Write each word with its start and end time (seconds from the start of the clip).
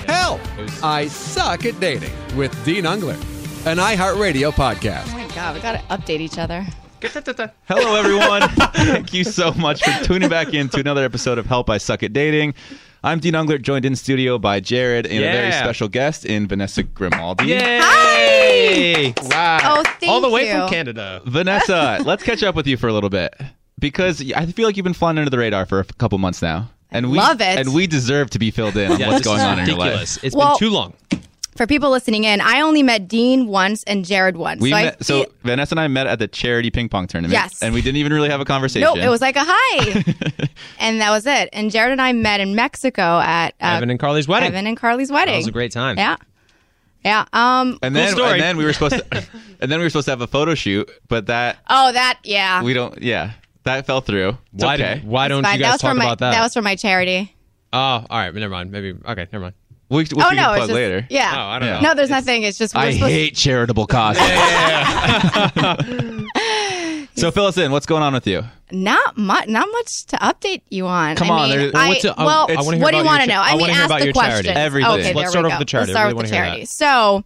Help! 0.00 0.40
I 0.82 1.06
Suck 1.08 1.64
at 1.64 1.78
Dating 1.80 2.12
with 2.36 2.52
Dean 2.64 2.84
Unglert, 2.84 3.20
an 3.66 3.78
iHeartRadio 3.78 4.52
podcast. 4.52 5.04
Oh 5.12 5.18
my 5.18 5.28
god, 5.34 5.54
we 5.54 5.60
gotta 5.60 5.78
update 5.90 6.20
each 6.20 6.38
other. 6.38 6.64
Hello, 7.68 7.94
everyone. 7.94 8.42
Thank 8.72 9.12
you 9.14 9.22
so 9.22 9.52
much 9.52 9.82
for 9.84 10.04
tuning 10.04 10.28
back 10.28 10.54
in 10.54 10.68
to 10.70 10.80
another 10.80 11.04
episode 11.04 11.38
of 11.38 11.46
Help 11.46 11.70
I 11.70 11.78
Suck 11.78 12.02
at 12.02 12.12
Dating. 12.12 12.54
I'm 13.04 13.20
Dean 13.20 13.34
Unglert, 13.34 13.62
joined 13.62 13.84
in 13.84 13.94
studio 13.94 14.38
by 14.38 14.58
Jared 14.60 15.06
and 15.06 15.18
a 15.18 15.20
very 15.20 15.48
Yeah. 15.48 15.62
special 15.62 15.88
guest 15.88 16.24
in 16.24 16.48
Vanessa 16.48 16.82
Grimaldi. 16.82 17.46
Yay! 17.46 19.14
Wow. 19.22 19.58
Oh, 19.62 19.82
thank 20.00 20.10
All 20.10 20.20
the 20.20 20.30
way 20.30 20.48
you. 20.48 20.52
from 20.58 20.68
Canada. 20.70 21.22
Vanessa, 21.26 21.98
let's 22.04 22.22
catch 22.24 22.42
up 22.42 22.54
with 22.56 22.66
you 22.66 22.76
for 22.76 22.88
a 22.88 22.92
little 22.92 23.10
bit 23.10 23.34
because 23.78 24.20
I 24.32 24.46
feel 24.46 24.66
like 24.66 24.76
you've 24.76 24.84
been 24.84 24.92
flying 24.94 25.18
under 25.18 25.30
the 25.30 25.38
radar 25.38 25.66
for 25.66 25.78
a 25.80 25.84
couple 25.84 26.18
months 26.18 26.42
now. 26.42 26.70
And 26.90 27.10
we 27.10 27.18
love 27.18 27.40
it. 27.40 27.58
And 27.58 27.74
we 27.74 27.86
deserve 27.86 28.30
to 28.30 28.38
be 28.38 28.50
filled 28.50 28.76
in 28.76 28.92
on 28.92 28.98
Yeah, 29.00 29.08
what's 29.08 29.24
going 29.24 29.38
is 29.38 29.44
on 29.44 29.58
in 29.58 29.66
your 29.66 29.76
ridiculous. 29.76 30.16
life. 30.16 30.24
It's 30.24 30.36
Well- 30.36 30.58
been 30.58 30.68
too 30.68 30.74
long. 30.74 30.94
For 31.56 31.66
people 31.66 31.88
listening 31.90 32.24
in, 32.24 32.42
I 32.42 32.60
only 32.60 32.82
met 32.82 33.08
Dean 33.08 33.46
once 33.46 33.82
and 33.84 34.04
Jared 34.04 34.36
once. 34.36 34.60
We 34.60 34.68
so 34.68 34.76
met, 34.76 34.96
I 35.00 35.02
so 35.02 35.22
feel- 35.24 35.32
Vanessa 35.42 35.72
and 35.72 35.80
I 35.80 35.88
met 35.88 36.06
at 36.06 36.18
the 36.18 36.28
charity 36.28 36.70
ping 36.70 36.90
pong 36.90 37.06
tournament. 37.06 37.32
Yes. 37.32 37.62
And 37.62 37.72
we 37.72 37.80
didn't 37.80 37.96
even 37.96 38.12
really 38.12 38.28
have 38.28 38.42
a 38.42 38.44
conversation. 38.44 38.82
Nope, 38.82 38.98
it 38.98 39.08
was 39.08 39.22
like 39.22 39.36
a 39.36 39.42
hi. 39.42 40.04
and 40.78 41.00
that 41.00 41.08
was 41.10 41.24
it. 41.26 41.48
And 41.54 41.70
Jared 41.70 41.92
and 41.92 42.02
I 42.02 42.12
met 42.12 42.40
in 42.40 42.54
Mexico 42.54 43.20
at 43.20 43.54
uh, 43.62 43.76
Evan 43.76 43.88
and 43.88 43.98
Carly's 43.98 44.28
wedding. 44.28 44.48
Evan 44.48 44.66
and 44.66 44.76
Carly's 44.76 45.10
wedding. 45.10 45.32
That 45.32 45.38
was 45.38 45.46
a 45.46 45.52
great 45.52 45.72
time. 45.72 45.96
Yeah. 45.96 46.16
Yeah. 47.06 47.24
Um 47.32 47.78
and 47.82 47.94
Cool 47.94 48.02
then 48.04 48.12
story. 48.12 48.32
and 48.32 48.40
then 48.42 48.56
we 48.58 48.64
were 48.66 48.72
supposed 48.74 48.96
to 48.98 49.04
and 49.60 49.72
then 49.72 49.78
we 49.78 49.84
were 49.86 49.88
supposed 49.90 50.06
to 50.06 50.12
have 50.12 50.20
a 50.20 50.26
photo 50.26 50.54
shoot, 50.54 50.90
but 51.08 51.24
that 51.28 51.56
oh 51.70 51.90
that 51.90 52.18
yeah. 52.22 52.62
we 52.62 52.74
don't 52.74 53.00
yeah. 53.00 53.32
That 53.66 53.84
fell 53.86 54.00
through. 54.00 54.38
It's 54.54 54.64
Why, 54.64 54.74
okay. 54.74 55.00
do, 55.02 55.08
why 55.08 55.28
don't 55.28 55.42
Fine. 55.44 55.58
you 55.58 55.64
that 55.64 55.64
guys 55.66 55.72
was 55.74 55.80
for 55.82 55.86
talk 55.88 55.96
my 55.98 56.04
about 56.04 56.18
that? 56.20 56.30
That 56.32 56.40
was 56.42 56.54
for 56.54 56.62
my 56.62 56.74
charity. 56.76 57.34
oh, 57.72 57.78
all 57.78 58.06
right. 58.10 58.34
Never 58.34 58.48
mind. 58.52 58.70
Maybe. 58.72 58.92
Okay, 58.92 59.26
never 59.32 59.40
mind. 59.42 59.54
We, 59.88 59.98
we 59.98 60.04
oh 60.16 60.28
can 60.28 60.36
no, 60.36 60.42
plug 60.42 60.56
it's 60.58 60.66
just 60.66 60.72
later. 60.74 61.06
yeah. 61.10 61.32
Oh, 61.36 61.40
I 61.42 61.58
don't 61.60 61.68
Yeah. 61.68 61.74
know. 61.80 61.88
No, 61.90 61.94
there's 61.94 62.10
nothing. 62.10 62.42
It's 62.42 62.58
just 62.58 62.74
I 62.76 62.92
supposed 62.92 63.12
hate 63.12 63.36
charitable 63.36 63.86
causes. 63.86 64.22
so 67.16 67.30
fill 67.30 67.46
us 67.46 67.56
in. 67.56 67.70
What's 67.72 67.86
going 67.86 68.02
on 68.02 68.12
with 68.14 68.26
you? 68.26 68.42
not 68.72 69.16
much 69.16 69.46
not 69.46 69.68
much 69.70 70.06
to 70.06 70.16
update 70.16 70.62
you 70.70 70.88
on. 70.88 71.14
Come 71.14 71.30
I 71.30 71.34
on, 71.34 71.48
mean, 71.50 71.58
there- 71.58 71.70
I, 71.74 71.88
What's 71.90 72.04
a- 72.04 72.14
I- 72.18 72.24
well, 72.24 72.46
I 72.50 72.54
wanna 72.62 72.76
hear 72.78 72.82
what 72.84 72.90
do 72.90 72.96
you 72.96 73.02
about 73.02 73.10
want 73.10 73.22
to 73.22 73.28
your 73.28 73.36
know? 73.36 73.42
I 73.42 73.50
I 73.50 73.56
mean, 73.56 73.70
ask 73.70 73.88
the 73.98 74.04
your 74.06 74.12
charity. 74.12 74.48
Everything. 74.48 74.92
Okay, 74.92 75.14
Let's 75.14 75.30
start 75.30 75.44
we 75.46 75.52
off 75.52 75.58
with 75.60 75.68
the 75.68 75.70
charity. 75.70 75.92
Let's 75.92 76.00
start 76.02 76.16
with 76.16 76.26
the 76.26 76.32
charity. 76.32 76.60
that. 76.62 76.68
So, 76.68 77.24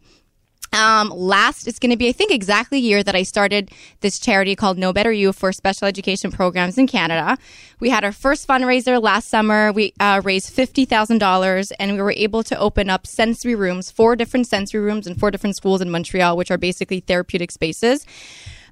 um, 0.72 1.10
last 1.10 1.66
it's 1.66 1.78
going 1.78 1.90
to 1.90 1.96
be 1.96 2.08
I 2.08 2.12
think 2.12 2.30
exactly 2.30 2.78
a 2.78 2.80
year 2.80 3.02
that 3.02 3.14
I 3.14 3.22
started 3.22 3.70
this 4.00 4.18
charity 4.18 4.54
called 4.54 4.78
No 4.78 4.92
Better 4.92 5.12
You 5.12 5.32
for 5.32 5.52
special 5.52 5.86
education 5.88 6.30
programs 6.30 6.78
in 6.78 6.86
Canada. 6.86 7.38
We 7.80 7.90
had 7.90 8.04
our 8.04 8.12
first 8.12 8.46
fundraiser 8.46 9.02
last 9.02 9.28
summer. 9.28 9.72
We 9.72 9.92
uh, 9.98 10.20
raised 10.24 10.50
fifty 10.50 10.84
thousand 10.84 11.18
dollars, 11.18 11.72
and 11.72 11.92
we 11.92 12.02
were 12.02 12.12
able 12.12 12.42
to 12.44 12.58
open 12.58 12.88
up 12.88 13.06
sensory 13.06 13.54
rooms, 13.54 13.90
four 13.90 14.16
different 14.16 14.46
sensory 14.46 14.80
rooms 14.80 15.06
in 15.06 15.14
four 15.14 15.30
different 15.30 15.56
schools 15.56 15.80
in 15.80 15.90
Montreal, 15.90 16.36
which 16.36 16.50
are 16.50 16.58
basically 16.58 17.00
therapeutic 17.00 17.50
spaces. 17.50 18.06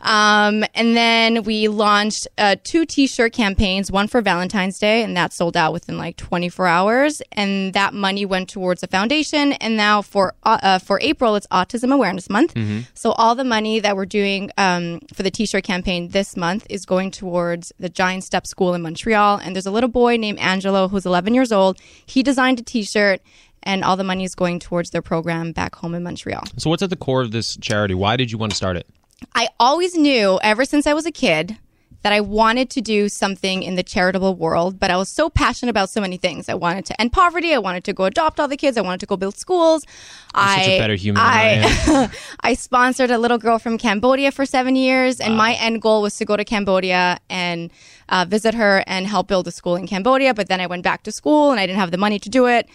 Um, 0.00 0.64
and 0.74 0.96
then 0.96 1.42
we 1.42 1.68
launched 1.68 2.28
uh, 2.38 2.56
two 2.62 2.86
T-shirt 2.86 3.32
campaigns, 3.32 3.90
one 3.90 4.08
for 4.08 4.20
Valentine's 4.20 4.78
Day, 4.78 5.02
and 5.02 5.16
that 5.16 5.32
sold 5.32 5.56
out 5.56 5.72
within 5.72 5.98
like 5.98 6.16
24 6.16 6.66
hours. 6.66 7.22
And 7.32 7.72
that 7.74 7.94
money 7.94 8.24
went 8.24 8.48
towards 8.48 8.80
the 8.80 8.86
foundation. 8.86 9.52
And 9.54 9.76
now 9.76 10.02
for 10.02 10.34
uh, 10.44 10.58
uh, 10.62 10.78
for 10.78 11.00
April, 11.00 11.34
it's 11.36 11.46
Autism 11.48 11.92
Awareness 11.92 12.30
Month. 12.30 12.54
So 12.94 13.12
all 13.12 13.34
the 13.34 13.44
money 13.44 13.80
that 13.80 13.96
we're 13.96 14.06
doing 14.06 14.50
um, 14.58 15.00
for 15.12 15.22
the 15.22 15.30
T-shirt 15.30 15.64
campaign 15.64 16.08
this 16.08 16.36
month 16.36 16.66
is 16.70 16.84
going 16.84 17.10
towards 17.10 17.72
the 17.78 17.88
Giant 17.88 18.24
Step 18.24 18.46
School 18.46 18.74
in 18.74 18.82
Montreal. 18.82 19.38
And 19.38 19.54
there's 19.54 19.66
a 19.66 19.70
little 19.70 19.90
boy 19.90 20.16
named 20.16 20.38
Angelo 20.38 20.88
who's 20.88 21.06
11 21.06 21.34
years 21.34 21.52
old. 21.52 21.78
He 22.06 22.22
designed 22.22 22.60
a 22.60 22.62
T-shirt. 22.62 23.20
And 23.64 23.82
all 23.82 23.96
the 23.96 24.04
money 24.04 24.22
is 24.22 24.36
going 24.36 24.60
towards 24.60 24.90
their 24.90 25.02
program 25.02 25.50
back 25.50 25.74
home 25.74 25.92
in 25.92 26.04
Montreal. 26.04 26.44
So, 26.58 26.70
what's 26.70 26.82
at 26.82 26.90
the 26.90 26.96
core 26.96 27.22
of 27.22 27.32
this 27.32 27.56
charity? 27.56 27.92
Why 27.92 28.16
did 28.16 28.30
you 28.30 28.38
want 28.38 28.52
to 28.52 28.56
start 28.56 28.76
it? 28.76 28.86
I 29.34 29.48
always 29.60 29.96
knew 29.96 30.38
ever 30.42 30.64
since 30.64 30.86
I 30.86 30.94
was 30.94 31.06
a 31.06 31.12
kid 31.12 31.58
that 32.02 32.12
I 32.12 32.20
wanted 32.20 32.70
to 32.70 32.80
do 32.80 33.08
something 33.08 33.62
in 33.62 33.74
the 33.74 33.82
charitable 33.82 34.36
world, 34.36 34.78
but 34.78 34.90
I 34.90 34.96
was 34.96 35.08
so 35.08 35.28
passionate 35.28 35.70
about 35.70 35.90
so 35.90 36.00
many 36.00 36.16
things. 36.16 36.48
I 36.48 36.54
wanted 36.54 36.86
to 36.86 37.00
end 37.00 37.12
poverty. 37.12 37.52
I 37.52 37.58
wanted 37.58 37.82
to 37.84 37.92
go 37.92 38.04
adopt 38.04 38.38
all 38.38 38.46
the 38.46 38.56
kids. 38.56 38.76
I 38.76 38.82
wanted 38.82 39.00
to 39.00 39.06
go 39.06 39.16
build 39.16 39.36
schools. 39.36 39.84
I, 40.32 40.62
such 40.62 40.68
a 40.68 40.78
better 40.78 40.94
human 40.94 41.22
I 41.24 41.62
I, 41.64 42.10
I 42.50 42.54
sponsored 42.54 43.10
a 43.10 43.18
little 43.18 43.38
girl 43.38 43.58
from 43.58 43.78
Cambodia 43.78 44.30
for 44.30 44.46
seven 44.46 44.76
years, 44.76 45.20
and 45.20 45.36
my 45.36 45.54
end 45.54 45.82
goal 45.82 46.02
was 46.02 46.16
to 46.18 46.24
go 46.24 46.36
to 46.36 46.44
Cambodia 46.44 47.18
and 47.28 47.70
uh, 48.08 48.24
visit 48.28 48.54
her 48.54 48.84
and 48.86 49.06
help 49.06 49.26
build 49.26 49.48
a 49.48 49.52
school 49.52 49.74
in 49.74 49.86
Cambodia. 49.88 50.34
But 50.34 50.48
then 50.48 50.60
I 50.60 50.66
went 50.66 50.84
back 50.84 51.02
to 51.02 51.12
school 51.12 51.50
and 51.50 51.58
I 51.58 51.66
didn't 51.66 51.80
have 51.80 51.90
the 51.90 51.98
money 51.98 52.18
to 52.20 52.28
do 52.28 52.46
it 52.46 52.68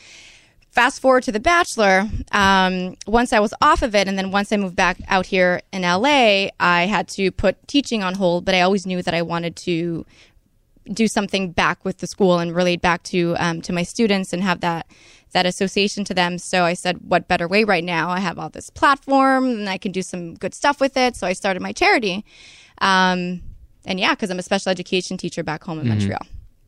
fast 0.74 1.00
forward 1.00 1.22
to 1.24 1.32
the 1.32 1.40
bachelor 1.40 2.10
um, 2.32 2.96
once 3.06 3.32
i 3.32 3.40
was 3.40 3.54
off 3.62 3.82
of 3.84 3.94
it 3.94 4.08
and 4.08 4.18
then 4.18 4.32
once 4.32 4.52
i 4.52 4.58
moved 4.58 4.76
back 4.76 4.98
out 5.08 5.28
here 5.28 5.62
in 5.72 5.84
la 5.84 6.04
i 6.60 6.88
had 6.90 7.08
to 7.08 7.32
put 7.32 7.56
teaching 7.68 8.02
on 8.02 8.16
hold 8.16 8.44
but 8.44 8.56
i 8.56 8.62
always 8.62 8.86
knew 8.86 9.02
that 9.02 9.14
i 9.14 9.22
wanted 9.22 9.56
to 9.56 10.06
do 10.92 11.08
something 11.08 11.52
back 11.52 11.86
with 11.86 12.00
the 12.00 12.08
school 12.08 12.40
and 12.40 12.56
relate 12.56 12.82
back 12.82 13.04
to 13.04 13.36
um, 13.40 13.62
to 13.62 13.72
my 13.72 13.84
students 13.84 14.34
and 14.34 14.44
have 14.44 14.62
that 14.62 14.88
that 15.32 15.46
association 15.48 16.04
to 16.06 16.14
them. 16.14 16.38
So 16.38 16.64
i 16.64 16.74
said 16.74 16.98
what 17.08 17.28
better 17.28 17.48
way 17.48 17.64
right 17.64 17.84
now? 17.84 18.10
I 18.10 18.20
have 18.20 18.38
all 18.38 18.50
this 18.50 18.70
platform 18.70 19.46
and 19.46 19.70
i 19.70 19.78
can 19.78 19.92
do 19.92 20.02
some 20.02 20.36
good 20.36 20.54
stuff 20.54 20.80
with 20.80 20.98
it. 20.98 21.16
So 21.16 21.28
i 21.28 21.34
started 21.34 21.62
my 21.62 21.72
charity 21.72 22.26
um, 22.80 23.42
and 23.86 24.00
yeah 24.00 24.12
because 24.12 24.30
i'm 24.30 24.40
a 24.40 24.44
special 24.44 24.70
education 24.72 25.18
teacher 25.18 25.44
back 25.44 25.64
home 25.64 25.80
in 25.80 25.88
montreal 25.88 26.22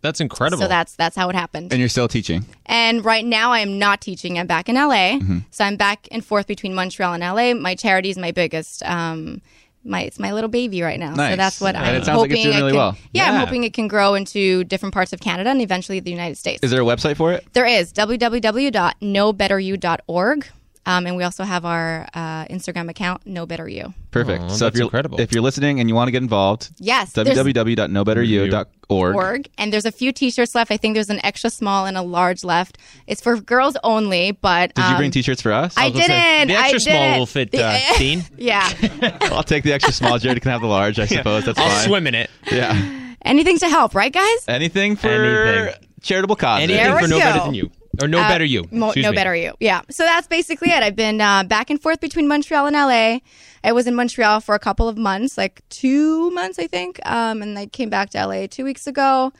That's 0.06 0.22
incredible. 0.22 0.62
so 0.64 0.68
that's 0.68 0.96
that's 0.96 1.16
how 1.16 1.30
it 1.30 1.36
happened 1.36 1.74
And 1.74 1.80
you're 1.80 1.90
still 1.90 2.08
teaching. 2.08 2.46
and 2.66 3.04
right 3.04 3.26
now, 3.26 3.52
I 3.52 3.60
am 3.60 3.80
not 3.80 4.02
teaching. 4.02 4.38
I'm 4.40 4.48
back 4.48 4.70
in 4.70 4.76
LA. 4.76 5.20
Mm-hmm. 5.20 5.40
So 5.52 5.64
I'm 5.66 5.78
back 5.78 6.08
and 6.12 6.24
forth 6.24 6.48
between 6.48 6.74
Montreal 6.74 7.14
and 7.18 7.24
LA. 7.24 7.54
My 7.60 7.76
charity 7.76 8.10
is 8.10 8.18
my 8.18 8.32
biggest. 8.32 8.84
Um, 8.84 9.42
my 9.88 10.02
it's 10.02 10.18
my 10.20 10.34
little 10.34 10.50
baby 10.50 10.82
right 10.82 11.00
now. 11.00 11.14
So 11.14 11.36
that's 11.36 11.62
what 11.62 11.76
And 11.76 11.86
I'm 11.86 11.94
it 11.96 12.06
sounds 12.06 12.22
like 12.22 12.32
hoping 12.32 12.38
it's 12.38 12.44
doing 12.44 12.56
it 12.56 12.60
really 12.60 12.72
can, 12.72 12.78
well. 12.78 12.98
Yeah, 13.14 13.32
I'm 13.32 13.40
hoping 13.40 13.64
it 13.64 13.74
can 13.74 13.88
grow 13.88 14.16
into 14.16 14.64
different 14.64 14.94
parts 14.94 15.14
of 15.14 15.20
Canada 15.20 15.50
and 15.52 15.62
eventually 15.62 16.00
the 16.00 16.10
United 16.12 16.38
States. 16.38 16.64
Is 16.64 16.72
there 16.72 16.82
a 16.82 16.86
website 16.86 17.18
for 17.18 17.34
it? 17.34 17.46
there 17.54 17.68
is 17.68 17.94
www.nobetteryou.org. 17.94 20.48
Um, 20.88 21.08
and 21.08 21.16
we 21.18 21.24
also 21.24 21.44
have 21.44 21.66
our 21.66 22.08
uh, 22.14 22.46
Instagram 22.46 22.90
account, 22.90 23.26
No 23.26 23.46
Better 23.46 23.68
You. 23.68 23.94
Perfect. 24.12 24.44
Aw, 24.44 24.48
so 24.50 24.68
if 24.68 24.76
you're 24.76 24.84
incredible. 24.84 25.20
if 25.20 25.32
you're 25.34 25.42
listening 25.42 25.80
and 25.80 25.90
you 25.90 25.96
want 25.96 26.08
to 26.08 26.12
get 26.12 26.22
involved, 26.22 26.70
Yes, 26.78 27.12
there's- 27.14 27.36
www.nobetteryou.org. 27.38 29.16
org 29.16 29.50
and 29.58 29.74
there's 29.74 29.86
a 29.86 29.92
few 29.92 30.12
t-shirts 30.12 30.54
left 30.54 30.70
i 30.72 30.78
think 30.78 30.94
there's 30.94 31.10
an 31.10 31.20
extra 31.26 31.50
small 31.50 31.86
and 31.88 31.98
a 31.98 32.02
large 32.04 32.44
left 32.44 32.78
it's 33.08 33.20
for 33.20 33.36
girls 33.42 33.76
only 33.84 34.32
but 34.32 34.74
Did 34.76 34.84
you 34.86 34.92
um, 34.92 34.98
bring 34.98 35.10
t-shirts 35.12 35.42
for 35.42 35.52
us? 35.52 35.74
I 35.76 35.86
was 35.86 35.94
gonna 35.94 36.06
say, 36.06 36.38
didn't. 36.38 36.48
the 36.50 36.54
extra 36.56 36.76
I 36.76 36.78
small 36.80 36.94
didn't. 37.04 37.18
will 37.20 37.26
fit, 37.26 37.52
The- 37.52 37.64
uh, 37.64 37.80
Dean. 37.98 38.24
yeah. 38.38 38.70
I'll 39.32 39.44
take 39.44 39.64
the 39.64 39.74
extra 39.74 39.92
small. 39.94 40.18
Jared 40.20 40.42
can 40.42 40.52
have 40.52 40.62
the 40.62 40.68
large, 40.68 41.00
I 41.00 41.06
suppose. 41.08 41.46
That's 41.46 41.58
fine. 41.58 41.68
I'll 41.68 41.76
fine. 41.78 41.88
swim 41.88 42.08
in 42.08 42.16
it. 42.16 42.30
Yeah. 42.52 43.14
Anything 43.24 43.58
to 43.60 43.68
help, 43.70 43.96
right, 43.96 44.14
guys? 44.14 44.46
Anything 44.48 44.96
for 44.98 45.08
Anything. 45.10 45.74
charitable 46.04 46.36
causes. 46.36 46.70
Anything 46.70 46.96
for 47.00 47.08
no 47.08 47.18
go. 47.18 47.24
better 47.24 47.40
than 47.46 47.54
you. 47.56 47.72
Or 48.02 48.08
no 48.08 48.20
Uh, 48.20 48.28
better 48.28 48.46
you. 48.46 48.68
Mo- 48.72 48.94
no 48.96 49.12
me. 49.12 49.16
better 49.16 49.36
you. 49.36 49.54
Yeah. 49.60 49.82
So 49.90 50.04
that's 50.04 50.28
basically 50.28 50.70
it. 50.72 50.84
I've 50.84 50.96
been 50.96 51.22
uh, 51.22 51.44
back 51.44 51.70
and 51.70 51.82
forth 51.82 52.00
between 52.02 52.28
Montreal 52.28 52.68
and 52.68 52.76
LA. 52.76 53.20
I 53.64 53.72
was 53.72 53.88
in 53.88 53.96
Montreal 53.96 54.42
for 54.42 54.54
a 54.56 54.60
couple 54.60 54.88
of 54.88 54.98
months, 54.98 55.38
like 55.38 55.62
two 55.70 56.30
months, 56.32 56.60
I 56.60 56.68
think. 56.68 57.00
Um, 57.06 57.42
and 57.42 57.58
I 57.58 57.66
came 57.68 57.90
back 57.90 58.10
to 58.12 58.26
LA 58.26 58.48
two 58.48 58.64
weeks 58.64 58.86
ago. 58.88 59.32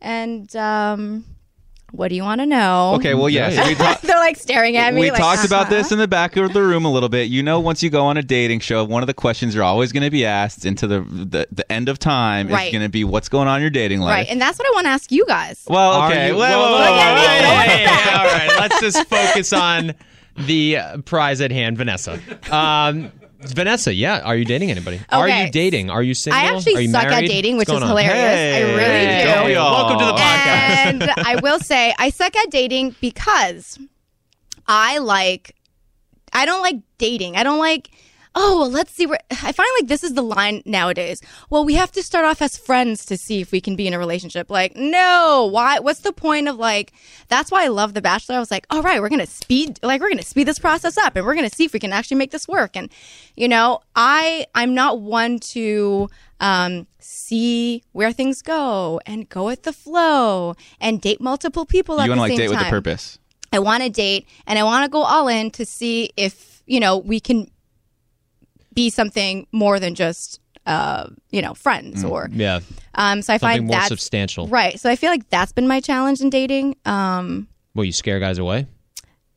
And 0.00 0.54
um, 0.56 1.24
what 1.90 2.08
do 2.08 2.16
you 2.16 2.22
want 2.22 2.40
to 2.40 2.46
know? 2.46 2.94
Okay, 2.96 3.14
well, 3.14 3.30
yes. 3.30 3.54
Yeah, 3.54 3.94
They're 4.02 4.18
like 4.18 4.36
staring 4.36 4.76
at 4.76 4.92
me. 4.92 5.00
We 5.00 5.10
like, 5.10 5.20
talked 5.20 5.38
uh-huh. 5.38 5.46
about 5.46 5.70
this 5.70 5.90
in 5.90 5.98
the 5.98 6.06
back 6.06 6.36
of 6.36 6.52
the 6.52 6.62
room 6.62 6.84
a 6.84 6.92
little 6.92 7.08
bit. 7.08 7.30
You 7.30 7.42
know, 7.42 7.60
once 7.60 7.82
you 7.82 7.88
go 7.88 8.04
on 8.04 8.18
a 8.18 8.22
dating 8.22 8.60
show, 8.60 8.84
one 8.84 9.02
of 9.02 9.06
the 9.06 9.14
questions 9.14 9.54
you're 9.54 9.64
always 9.64 9.90
going 9.90 10.02
to 10.02 10.10
be 10.10 10.26
asked 10.26 10.66
into 10.66 10.86
the, 10.86 11.00
the, 11.00 11.48
the 11.50 11.72
end 11.72 11.88
of 11.88 11.98
time 11.98 12.48
right. 12.48 12.66
is 12.66 12.72
going 12.72 12.82
to 12.82 12.90
be 12.90 13.04
what's 13.04 13.30
going 13.30 13.48
on 13.48 13.56
in 13.56 13.62
your 13.62 13.70
dating 13.70 14.00
life. 14.00 14.12
Right, 14.12 14.28
and 14.28 14.38
that's 14.40 14.58
what 14.58 14.68
I 14.68 14.72
want 14.72 14.84
to 14.84 14.90
ask 14.90 15.10
you 15.10 15.24
guys. 15.26 15.64
Well, 15.68 16.04
okay. 16.04 16.30
All 16.30 16.38
right, 16.38 18.48
let's 18.58 18.80
just 18.80 19.08
focus 19.08 19.54
on 19.54 19.94
the 20.36 20.76
uh, 20.76 20.98
prize 20.98 21.40
at 21.40 21.50
hand, 21.50 21.78
Vanessa. 21.78 22.20
Um, 22.50 23.10
Vanessa, 23.40 23.94
yeah. 23.94 24.20
Are 24.20 24.36
you 24.36 24.44
dating 24.44 24.70
anybody? 24.70 25.00
Are 25.10 25.28
you 25.28 25.50
dating? 25.50 25.90
Are 25.90 26.02
you 26.02 26.14
single? 26.14 26.40
I 26.40 26.54
actually 26.54 26.74
Are 26.74 26.80
you 26.80 26.90
suck 26.90 27.04
at 27.04 27.20
dating, 27.24 27.56
which 27.56 27.68
is 27.68 27.72
going 27.72 27.82
on? 27.84 27.88
hilarious. 27.88 28.14
I 28.16 28.60
really 28.74 29.48
do. 29.48 29.54
don't? 29.54 29.72
Welcome 29.72 29.98
to 30.00 30.04
the 30.06 30.12
podcast. 30.12 30.86
And 30.88 31.02
I 31.26 31.40
will 31.42 31.60
say, 31.60 31.94
I 31.98 32.10
suck 32.10 32.34
at 32.34 32.50
dating 32.50 32.96
because 33.00 33.78
I 34.66 34.98
like, 34.98 35.54
I 36.32 36.46
don't 36.46 36.62
like 36.62 36.80
dating. 36.98 37.36
I 37.36 37.44
don't 37.44 37.60
like, 37.60 37.90
oh, 38.40 38.60
well, 38.60 38.70
let's 38.70 38.92
see 38.92 39.04
where, 39.04 39.18
I 39.30 39.52
find 39.52 39.68
like 39.80 39.88
this 39.88 40.04
is 40.04 40.14
the 40.14 40.22
line 40.22 40.62
nowadays. 40.64 41.20
Well, 41.50 41.64
we 41.64 41.74
have 41.74 41.90
to 41.92 42.02
start 42.02 42.24
off 42.24 42.40
as 42.40 42.56
friends 42.56 43.04
to 43.06 43.16
see 43.16 43.40
if 43.40 43.50
we 43.50 43.60
can 43.60 43.74
be 43.74 43.86
in 43.86 43.94
a 43.94 43.98
relationship. 43.98 44.48
Like, 44.48 44.76
no, 44.76 45.48
why? 45.50 45.80
What's 45.80 46.00
the 46.00 46.12
point 46.12 46.48
of 46.48 46.56
like, 46.56 46.92
that's 47.28 47.50
why 47.50 47.64
I 47.64 47.68
love 47.68 47.94
The 47.94 48.00
Bachelor. 48.00 48.36
I 48.36 48.38
was 48.38 48.50
like, 48.50 48.66
all 48.70 48.82
right, 48.82 49.00
we're 49.00 49.08
going 49.08 49.18
to 49.20 49.26
speed, 49.26 49.80
like, 49.82 50.00
we're 50.00 50.08
going 50.08 50.18
to 50.18 50.24
speed 50.24 50.44
this 50.44 50.58
process 50.58 50.96
up 50.96 51.16
and 51.16 51.26
we're 51.26 51.34
going 51.34 51.48
to 51.48 51.54
see 51.54 51.64
if 51.64 51.72
we 51.72 51.80
can 51.80 51.92
actually 51.92 52.16
make 52.16 52.30
this 52.30 52.46
work. 52.46 52.76
And, 52.76 52.90
you 53.34 53.48
know, 53.48 53.80
I, 53.96 54.46
I'm 54.54 54.74
not 54.74 55.00
one 55.00 55.40
to, 55.40 56.08
um, 56.40 56.86
see 57.00 57.82
where 57.92 58.12
things 58.12 58.42
go 58.42 59.00
and 59.06 59.28
go 59.28 59.46
with 59.46 59.62
the 59.62 59.72
flow 59.72 60.54
and 60.80 61.00
date 61.00 61.20
multiple 61.20 61.64
people 61.64 62.00
at 62.00 62.04
You 62.04 62.12
the 62.12 62.18
want 62.18 62.18
to 62.18 62.22
like 62.22 62.30
same 62.32 62.38
date 62.38 62.48
with 62.50 62.58
time. 62.58 62.68
a 62.68 62.70
purpose. 62.70 63.18
I 63.52 63.58
want 63.58 63.82
to 63.82 63.88
date 63.88 64.28
and 64.46 64.58
I 64.58 64.62
want 64.62 64.84
to 64.84 64.90
go 64.90 65.02
all 65.02 65.26
in 65.26 65.50
to 65.52 65.64
see 65.64 66.10
if, 66.16 66.62
you 66.66 66.78
know, 66.80 66.98
we 66.98 67.18
can 67.18 67.50
be 68.74 68.90
something 68.90 69.46
more 69.52 69.78
than 69.80 69.94
just, 69.94 70.40
uh, 70.66 71.08
you 71.30 71.40
know, 71.42 71.54
friends 71.54 72.04
or, 72.04 72.28
Yeah. 72.32 72.60
um, 72.94 73.22
so 73.22 73.32
I 73.32 73.36
Something 73.38 73.58
find 73.58 73.66
more 73.68 73.76
that's 73.76 73.88
substantial. 73.88 74.46
right. 74.48 74.78
So 74.78 74.90
I 74.90 74.96
feel 74.96 75.10
like 75.10 75.28
that's 75.30 75.52
been 75.52 75.66
my 75.68 75.80
challenge 75.80 76.20
in 76.20 76.30
dating. 76.30 76.76
Um, 76.84 77.48
Well, 77.74 77.84
you 77.84 77.92
scare 77.92 78.20
guys 78.20 78.38
away. 78.38 78.66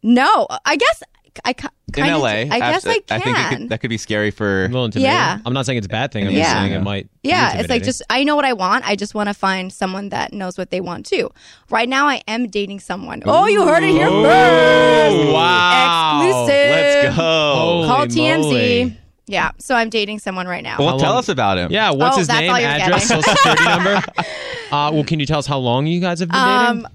no, 0.04 0.48
I 0.66 0.76
guess 0.76 1.04
I 1.46 1.54
kind 1.54 1.72
In 1.96 2.04
of, 2.14 2.22
LA, 2.22 2.28
I 2.30 2.44
guess 2.60 2.86
abs- 2.86 2.88
I 2.88 3.00
can. 3.00 3.04
I 3.10 3.20
think 3.20 3.38
could, 3.60 3.70
that 3.70 3.80
could 3.80 3.90
be 3.90 3.98
scary 3.98 4.32
for. 4.32 4.66
A. 4.66 4.90
Yeah. 5.00 5.38
I'm 5.46 5.54
not 5.54 5.66
saying 5.66 5.78
it's 5.78 5.86
a 5.88 5.90
bad 5.90 6.12
thing. 6.12 6.28
I'm 6.28 6.34
Yeah. 6.34 6.40
just 6.44 6.52
saying 6.52 6.72
it 6.74 6.82
might. 6.84 7.08
be 7.24 7.30
Yeah, 7.30 7.58
it's 7.58 7.70
like 7.70 7.84
just 7.84 8.02
I 8.10 8.26
know 8.26 8.36
what 8.36 8.44
I 8.44 8.52
want. 8.52 8.86
I 8.86 8.98
just 8.98 9.16
want 9.16 9.30
to 9.30 9.34
find 9.34 9.72
someone 9.72 10.10
that 10.10 10.34
knows 10.34 10.58
what 10.58 10.72
they 10.72 10.82
want 10.82 11.06
too. 11.06 11.32
Right 11.70 11.88
now, 11.88 12.06
I 12.08 12.22
am 12.28 12.48
dating 12.50 12.82
someone. 12.82 13.24
Oh, 13.26 13.48
you 13.48 13.66
heard 13.66 13.82
it 13.82 13.92
here 13.92 14.10
first. 14.10 15.32
Wow. 15.34 16.22
Exclusive. 16.22 16.70
Let's 16.70 17.16
go. 17.16 17.54
Holy 17.56 17.88
Call 17.88 18.08
TMZ. 18.08 18.98
Moly. 19.28 19.34
Yeah, 19.36 19.52
so 19.60 19.76
I'm 19.76 19.90
dating 19.90 20.20
someone 20.20 20.48
right 20.48 20.64
now. 20.64 20.78
Well, 20.80 20.90
How 20.92 20.98
tell 20.98 21.10
long- 21.12 21.20
us 21.20 21.30
about 21.30 21.58
him. 21.58 21.72
Yeah, 21.72 21.92
what's 21.92 22.16
Oh, 22.16 22.20
his 22.20 22.28
that's 22.28 22.40
name, 22.40 22.52
all 22.52 22.60
you're 22.60 22.70
address, 22.70 23.08
getting. 23.10 23.24
social 23.24 23.36
security 23.38 23.64
number? 23.66 23.96
Uh, 24.72 24.92
well, 24.94 25.04
can 25.04 25.20
you 25.20 25.26
tell 25.26 25.40
us 25.40 25.46
how 25.48 25.58
long 25.58 25.88
you 25.88 26.00
guys 26.00 26.20
have 26.20 26.30
been 26.30 26.40
dating? 26.40 26.86
um, 26.86 26.88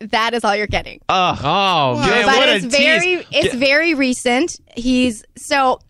that 0.00 0.34
is 0.34 0.44
all 0.44 0.54
you're 0.54 0.66
getting. 0.66 1.00
Ugh. 1.08 1.38
oh, 1.42 2.00
man, 2.00 2.26
but 2.26 2.36
what 2.36 2.48
it's 2.50 2.64
a 2.66 2.68
very, 2.68 3.16
tease. 3.16 3.26
it's 3.32 3.54
very 3.54 3.94
recent. 3.94 4.58
He's 4.76 5.24
so 5.36 5.80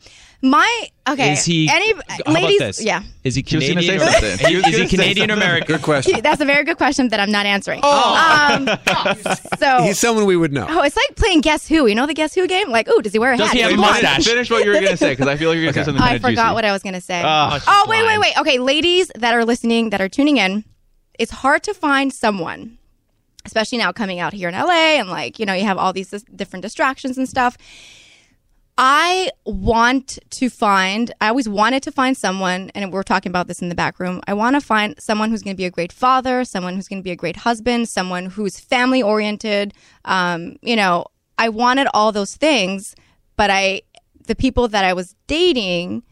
my 0.42 0.88
okay. 1.08 1.32
Is 1.32 1.44
he? 1.44 1.68
any 1.70 1.92
how 1.94 2.00
about 2.26 2.34
ladies? 2.42 2.58
this? 2.58 2.82
Yeah, 2.84 3.02
Is 3.24 3.34
he 3.34 3.42
She 3.46 3.56
was 3.56 3.68
gonna 3.68 3.80
Canadian? 3.80 4.00
say 4.00 4.06
or- 4.06 4.10
something. 4.36 4.56
Is 4.72 4.76
he 4.76 4.86
Canadian 4.86 5.28
something. 5.28 5.30
American? 5.30 5.66
Good 5.76 5.82
question. 5.82 6.20
that's 6.22 6.40
a 6.40 6.44
very 6.44 6.64
good 6.64 6.76
question 6.76 7.08
that 7.08 7.20
I'm 7.20 7.30
not 7.30 7.46
answering. 7.46 7.80
Um, 7.84 8.68
so 9.58 9.82
He's 9.82 9.98
someone 9.98 10.26
we 10.26 10.36
would 10.36 10.52
know. 10.52 10.66
Oh, 10.68 10.82
it's 10.82 10.96
like 10.96 11.16
playing 11.16 11.40
Guess 11.40 11.66
Who. 11.68 11.86
You 11.86 11.94
know 11.94 12.06
the 12.06 12.14
Guess 12.14 12.34
Who 12.34 12.46
game? 12.46 12.68
Like, 12.70 12.88
ooh, 12.88 13.00
does 13.02 13.12
he 13.12 13.18
wear 13.18 13.32
a 13.32 13.36
Does 13.36 13.48
hat? 13.48 13.56
he 13.56 13.62
have 13.62 13.72
a 13.72 13.76
want- 13.76 14.02
mustache? 14.02 14.24
Finish 14.26 14.50
what 14.50 14.64
you 14.64 14.70
were 14.72 14.80
gonna 14.80 14.96
say 14.96 15.12
because 15.12 15.26
I 15.28 15.36
feel 15.36 15.48
like 15.50 15.56
you're 15.56 15.64
gonna 15.72 15.84
say 15.84 15.84
something. 15.84 16.02
I 16.02 16.18
forgot 16.18 16.46
juicy. 16.48 16.54
what 16.54 16.64
I 16.64 16.72
was 16.72 16.82
gonna 16.82 17.00
say. 17.00 17.22
Oh, 17.24 17.58
oh, 17.66 17.84
wait, 17.88 18.02
wait, 18.02 18.16
blind. 18.16 18.20
wait. 18.20 18.38
Okay, 18.40 18.58
ladies 18.58 19.10
that 19.16 19.34
are 19.34 19.44
listening, 19.44 19.90
that 19.90 20.00
are 20.00 20.08
tuning 20.08 20.36
in, 20.36 20.64
it's 21.18 21.32
hard 21.32 21.62
to 21.64 21.72
find 21.74 22.12
someone, 22.12 22.76
especially 23.44 23.78
now 23.78 23.90
coming 23.92 24.20
out 24.20 24.32
here 24.34 24.48
in 24.48 24.54
LA 24.54 24.98
and 25.00 25.08
like, 25.08 25.38
you 25.38 25.46
know, 25.46 25.54
you 25.54 25.64
have 25.64 25.78
all 25.78 25.92
these 25.92 26.10
different 26.34 26.62
distractions 26.62 27.16
and 27.16 27.28
stuff. 27.28 27.56
I 28.78 29.30
want 29.46 30.18
to 30.30 30.50
find, 30.50 31.12
I 31.20 31.28
always 31.28 31.48
wanted 31.48 31.82
to 31.84 31.92
find 31.92 32.14
someone, 32.14 32.70
and 32.74 32.92
we're 32.92 33.02
talking 33.02 33.30
about 33.30 33.46
this 33.48 33.62
in 33.62 33.70
the 33.70 33.74
back 33.74 33.98
room. 33.98 34.20
I 34.26 34.34
want 34.34 34.54
to 34.54 34.60
find 34.60 34.94
someone 35.00 35.30
who's 35.30 35.42
going 35.42 35.54
to 35.54 35.58
be 35.58 35.64
a 35.64 35.70
great 35.70 35.92
father, 35.92 36.44
someone 36.44 36.74
who's 36.74 36.86
going 36.86 37.00
to 37.00 37.04
be 37.04 37.10
a 37.10 37.16
great 37.16 37.36
husband, 37.36 37.88
someone 37.88 38.26
who's 38.26 38.60
family 38.60 39.02
oriented. 39.02 39.72
Um, 40.04 40.56
you 40.60 40.76
know, 40.76 41.06
I 41.38 41.48
wanted 41.48 41.88
all 41.94 42.12
those 42.12 42.36
things, 42.36 42.94
but 43.36 43.48
I, 43.50 43.80
the 44.26 44.34
people 44.36 44.68
that 44.68 44.84
I 44.84 44.92
was 44.92 45.14
dating 45.26 46.02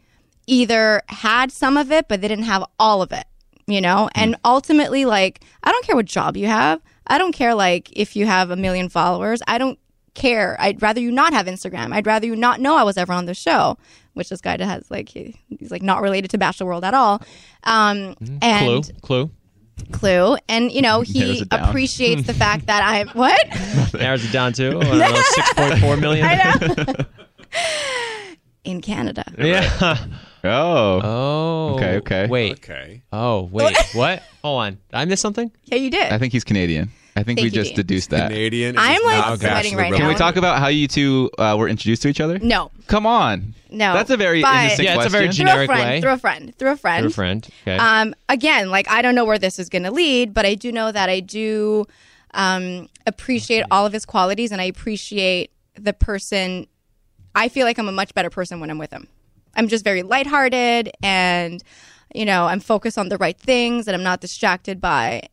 either 0.47 1.03
had 1.09 1.51
some 1.51 1.77
of 1.77 1.91
it, 1.91 2.07
but 2.07 2.21
they 2.21 2.27
didn't 2.27 2.45
have 2.45 2.63
all 2.79 3.03
of 3.03 3.11
it, 3.11 3.25
you 3.67 3.81
know? 3.81 4.09
And 4.15 4.37
ultimately, 4.43 5.05
like, 5.05 5.41
I 5.63 5.71
don't 5.71 5.85
care 5.85 5.95
what 5.95 6.05
job 6.05 6.35
you 6.35 6.47
have. 6.47 6.81
I 7.05 7.19
don't 7.19 7.31
care, 7.31 7.53
like, 7.53 7.91
if 7.93 8.15
you 8.15 8.25
have 8.25 8.49
a 8.49 8.55
million 8.55 8.89
followers. 8.89 9.43
I 9.47 9.59
don't 9.59 9.77
care. 10.15 10.55
I'd 10.59 10.81
rather 10.81 10.99
you 10.99 11.11
not 11.11 11.33
have 11.33 11.45
Instagram. 11.45 11.93
I'd 11.93 12.07
rather 12.07 12.25
you 12.25 12.35
not 12.35 12.59
know 12.59 12.75
I 12.75 12.83
was 12.83 12.97
ever 12.97 13.13
on 13.13 13.25
the 13.25 13.33
show, 13.35 13.77
which 14.13 14.29
this 14.29 14.41
guy 14.41 14.57
has, 14.63 14.89
like, 14.89 15.09
he, 15.09 15.39
he's 15.47 15.69
like 15.71 15.83
not 15.83 16.01
related 16.01 16.31
to 16.31 16.37
Bachelor 16.37 16.67
World 16.67 16.83
at 16.83 16.93
all. 16.93 17.21
Um, 17.63 18.15
Clue. 18.15 18.37
and 18.41 19.01
Clue. 19.01 19.29
Clue. 19.91 20.37
And, 20.49 20.71
you 20.71 20.81
know, 20.81 21.01
he 21.05 21.45
appreciates 21.51 22.25
the 22.25 22.33
fact 22.33 22.65
that 22.65 22.81
I'm, 22.83 23.09
what? 23.13 23.39
Narrows 23.93 24.25
it 24.25 24.31
down 24.31 24.53
to 24.53 24.79
I 24.79 25.11
6.4 25.55 25.99
million. 25.99 26.25
I 26.25 26.35
know. 26.35 27.05
In 28.63 28.81
Canada. 28.81 29.23
Yeah. 29.37 29.97
Oh. 30.43 31.01
Oh. 31.03 31.73
Okay, 31.75 31.97
okay. 31.97 32.27
Wait. 32.27 32.53
Okay. 32.53 33.03
Oh, 33.11 33.43
wait. 33.51 33.75
what? 33.93 34.23
Hold 34.43 34.61
on. 34.61 34.71
Did 34.73 34.79
I 34.93 35.05
miss 35.05 35.21
something? 35.21 35.51
Yeah, 35.63 35.77
you 35.77 35.89
did. 35.89 36.11
I 36.11 36.17
think 36.17 36.33
he's 36.33 36.43
Canadian. 36.43 36.91
I 37.17 37.23
think 37.23 37.39
Thank 37.39 37.43
we 37.43 37.43
you, 37.45 37.49
just 37.51 37.69
Dean. 37.69 37.75
deduced 37.77 38.09
that. 38.09 38.29
Canadian. 38.29 38.75
I'm, 38.77 39.01
like, 39.03 39.39
sweating 39.39 39.75
right 39.77 39.89
Brother. 39.89 40.03
Can 40.03 40.07
we 40.09 40.15
talk 40.15 40.35
about 40.35 40.59
how 40.59 40.67
you 40.67 40.85
two 40.87 41.31
uh, 41.37 41.55
were 41.57 41.69
introduced 41.69 42.01
to 42.01 42.09
each 42.09 42.19
other? 42.19 42.39
no. 42.39 42.71
Come 42.87 43.05
on. 43.07 43.55
No. 43.71 43.93
That's 43.93 44.09
a 44.11 44.17
very 44.17 44.41
But- 44.41 44.55
innocent 44.65 44.83
Yeah, 44.87 44.95
it's 44.97 45.05
a 45.07 45.09
very 45.09 45.25
question. 45.27 45.47
generic 45.47 45.67
through 45.69 45.75
a 45.75 45.77
friend, 45.77 45.89
way. 45.89 46.01
Through 46.01 46.11
a 46.11 46.17
friend. 46.17 46.55
Through 46.57 46.71
a 46.71 46.75
friend. 46.77 47.03
Your 47.03 47.09
friend. 47.09 47.47
Okay. 47.63 47.77
Um, 47.77 48.13
again, 48.29 48.69
like 48.69 48.89
I 48.89 49.01
don't 49.01 49.15
know 49.15 49.25
where 49.25 49.39
this 49.39 49.57
is 49.59 49.69
going 49.69 49.83
to 49.83 49.91
lead, 49.91 50.33
but 50.33 50.45
I 50.45 50.53
do 50.55 50.71
know 50.71 50.91
that 50.91 51.09
I 51.09 51.19
do 51.19 51.85
um, 52.35 52.89
appreciate 53.07 53.63
all 53.71 53.85
of 53.85 53.93
his 53.93 54.05
qualities, 54.05 54.51
and 54.51 54.61
I 54.61 54.65
appreciate 54.65 55.51
the 55.79 55.93
person. 55.93 56.67
I 57.33 57.49
feel 57.49 57.65
like 57.65 57.77
I'm 57.79 57.87
a 57.89 57.93
much 57.93 58.13
better 58.13 58.29
person 58.29 58.59
when 58.59 58.69
I'm 58.69 58.77
with 58.77 58.91
him. 58.91 59.07
I'm 59.55 59.67
just 59.67 59.83
very 59.83 60.03
lighthearted, 60.03 60.91
and 61.01 61.63
you 62.13 62.25
know, 62.25 62.45
I'm 62.45 62.59
focused 62.59 62.97
on 62.97 63.09
the 63.09 63.17
right 63.17 63.37
things, 63.37 63.87
and 63.87 63.95
I'm 63.95 64.03
not 64.03 64.21
distracted 64.21 64.79
by 64.79 65.23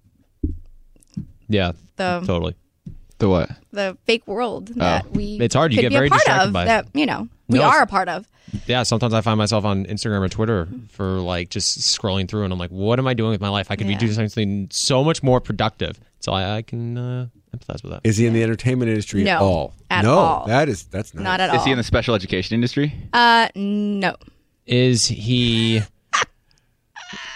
yeah. 1.48 1.72
the 1.96 2.22
Totally. 2.26 2.54
The 3.18 3.28
what? 3.28 3.50
the 3.70 3.96
fake 4.04 4.26
world 4.26 4.68
that 4.76 5.10
we. 5.12 5.38
It's 5.40 5.54
hard. 5.54 5.72
You 5.72 5.78
could 5.78 5.90
get 5.90 5.92
very 5.92 6.08
a 6.08 6.10
part 6.10 6.20
distracted 6.22 6.46
of 6.48 6.52
by 6.52 6.64
that. 6.64 6.88
You 6.92 7.06
know, 7.06 7.28
we 7.48 7.58
No, 7.60 7.64
are 7.66 7.80
a 7.82 7.86
part 7.86 8.08
of. 8.08 8.26
Yeah. 8.66 8.82
Sometimes 8.82 9.14
I 9.14 9.20
find 9.20 9.38
myself 9.38 9.64
on 9.64 9.86
Instagram 9.86 10.20
or 10.22 10.28
Twitter 10.28 10.66
for 10.90 11.04
like 11.20 11.48
just 11.48 11.78
scrolling 11.78 12.28
through, 12.28 12.42
and 12.44 12.52
I'm 12.52 12.58
like, 12.58 12.70
what 12.70 12.98
am 12.98 13.06
I 13.06 13.14
doing 13.14 13.30
with 13.30 13.40
my 13.40 13.48
life? 13.48 13.70
I 13.70 13.76
could 13.76 13.86
Yeah. 13.86 13.94
be 13.96 14.06
doing 14.06 14.12
something 14.12 14.68
so 14.72 15.04
much 15.04 15.22
more 15.22 15.40
productive. 15.40 16.00
So 16.18 16.32
I, 16.32 16.56
I 16.56 16.62
can 16.62 16.98
uh, 16.98 17.26
empathize 17.56 17.82
with 17.84 17.92
that. 17.92 18.00
Is 18.02 18.16
he 18.16 18.26
in 18.26 18.32
the 18.32 18.42
entertainment 18.42 18.88
industry 18.88 19.22
No, 19.24 19.30
at 19.36 19.40
all? 19.42 19.74
at 19.90 20.02
no, 20.04 20.18
all. 20.18 20.46
that 20.48 20.68
is 20.68 20.84
that's 20.84 21.14
not. 21.14 21.22
Not 21.22 21.40
at 21.40 21.50
all. 21.50 21.56
Is 21.56 21.64
he 21.64 21.70
in 21.70 21.78
the 21.78 21.84
special 21.84 22.16
education 22.16 22.56
industry? 22.56 22.92
uh, 23.12 23.48
no. 23.54 24.16
Is 24.66 25.06
he? 25.06 25.80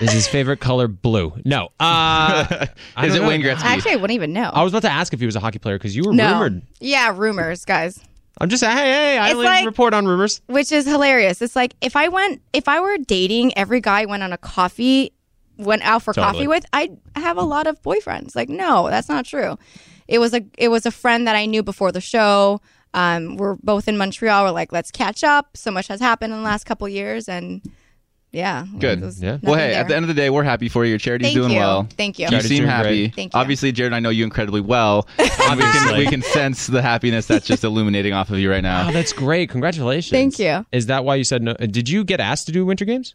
Is 0.01 0.13
his 0.13 0.29
favorite 0.29 0.61
color 0.61 0.89
blue? 0.89 1.33
No. 1.45 1.69
Uh, 1.81 2.67
Is 3.03 3.15
it 3.15 3.23
know. 3.23 3.29
Wayne 3.29 3.41
Gretzky? 3.43 3.63
Actually, 3.65 3.93
I 3.93 3.97
wouldn't 3.97 4.15
even 4.15 4.33
know. 4.33 4.51
I 4.53 4.63
was 4.63 4.73
about 4.73 4.83
to 4.83 4.91
ask 4.93 5.15
if 5.15 5.21
he 5.21 5.27
was 5.27 5.37
a 5.37 5.41
hockey 5.41 5.59
player 5.59 5.79
because 5.79 5.97
you 5.97 6.03
were 6.05 6.13
no. 6.13 6.33
rumored. 6.33 6.63
Yeah, 6.81 7.15
rumors, 7.17 7.65
guys. 7.65 7.99
I'm 8.39 8.51
just 8.51 8.61
saying, 8.61 8.77
hey, 8.77 8.85
hey, 8.85 9.19
I 9.19 9.27
It's 9.27 9.35
only 9.35 9.47
like- 9.47 9.65
report 9.65 9.95
on 9.95 10.07
rumors. 10.07 10.43
which 10.47 10.71
is 10.71 10.87
hilarious. 10.87 11.41
It's 11.41 11.57
like 11.57 11.75
if 11.81 11.97
I 11.97 12.09
went, 12.09 12.43
if 12.53 12.69
I 12.69 12.81
were 12.81 12.99
dating 12.99 13.57
every 13.57 13.81
guy 13.81 14.03
I 14.03 14.05
went 14.05 14.23
on 14.23 14.33
a 14.33 14.39
coffee, 14.39 15.13
went 15.57 15.81
out 15.83 16.03
for 16.03 16.13
Totally. 16.13 16.33
coffee 16.35 16.47
with, 16.49 16.67
I'd 16.75 16.99
have 17.15 17.39
a 17.39 17.43
lot 17.43 17.67
of 17.67 17.81
boyfriends. 17.83 18.37
Like, 18.37 18.51
no, 18.51 18.91
that's 18.91 19.09
not 19.09 19.25
true. 19.25 19.57
It 20.07 20.19
was 20.19 20.35
a, 20.35 20.45
it 20.59 20.69
was 20.69 20.85
a 20.85 20.91
friend 20.91 21.27
that 21.27 21.35
I 21.37 21.47
knew 21.47 21.63
before 21.63 21.91
the 21.93 22.03
show. 22.03 22.61
Um, 22.93 23.37
we're 23.39 23.57
both 23.63 23.89
in 23.89 23.97
Montreal. 23.97 24.45
We're 24.45 24.51
like, 24.51 24.71
let's 24.73 24.91
catch 24.91 25.25
up. 25.25 25.57
So 25.57 25.71
much 25.71 25.89
has 25.89 26.01
happened 26.01 26.35
in 26.35 26.39
the 26.39 26.45
last 26.45 26.65
couple 26.65 26.87
years, 26.89 27.29
and 27.31 27.63
yeah, 28.37 28.67
Good. 28.79 29.01
there 29.01 29.07
was 29.07 29.23
Yeah. 29.23 29.39
Well, 29.43 29.55
hey, 29.55 29.71
there. 29.71 29.81
at 29.81 29.89
the 29.89 29.97
end 29.97 30.05
of 30.05 30.09
the 30.09 30.15
day, 30.15 30.29
we're 30.31 30.43
happy 30.45 30.69
for 30.69 30.85
you. 30.85 30.91
Your 30.91 30.99
charity's 30.99 31.29
Thank 31.29 31.37
doing 31.39 31.53
you. 31.53 31.59
well. 31.59 31.89
Thank 31.97 32.19
you. 32.19 32.25
You 32.25 32.31
Charity's 32.31 32.49
seem 32.51 32.65
happy. 32.65 32.89
great. 33.09 33.15
Thank 33.17 33.35
you. 33.35 33.41
Obviously, 33.41 33.73
Jared, 33.73 33.93
I 33.93 34.01
know 34.01 34.11
you 34.11 34.25
incredibly 34.25 34.61
well. 34.61 35.09
And 35.19 35.29
we, 35.31 35.35
can, 35.37 35.51
Obviously. 35.51 35.99
we 35.99 36.07
can 36.07 36.23
sense 36.23 36.67
the 36.67 36.83
happiness 36.83 37.27
that's 37.27 37.47
just 37.47 37.65
illuminating 37.71 38.13
off 38.13 38.31
of 38.31 38.39
you 38.39 38.51
right 38.51 38.63
now. 38.63 38.89
Oh, 38.89 38.93
that's 38.93 39.13
great. 39.13 39.49
Congratulations. 39.51 40.11
Thank 40.11 40.39
you. 40.39 40.67
Is 40.73 40.87
that 40.87 41.05
why 41.05 41.15
you 41.15 41.25
said 41.25 41.43
no? 41.43 41.55
Did 41.55 41.89
you 41.89 42.05
get 42.05 42.21
asked 42.21 42.47
to 42.47 42.53
do 42.53 42.65
Winter 42.67 42.85
Games? 42.85 43.15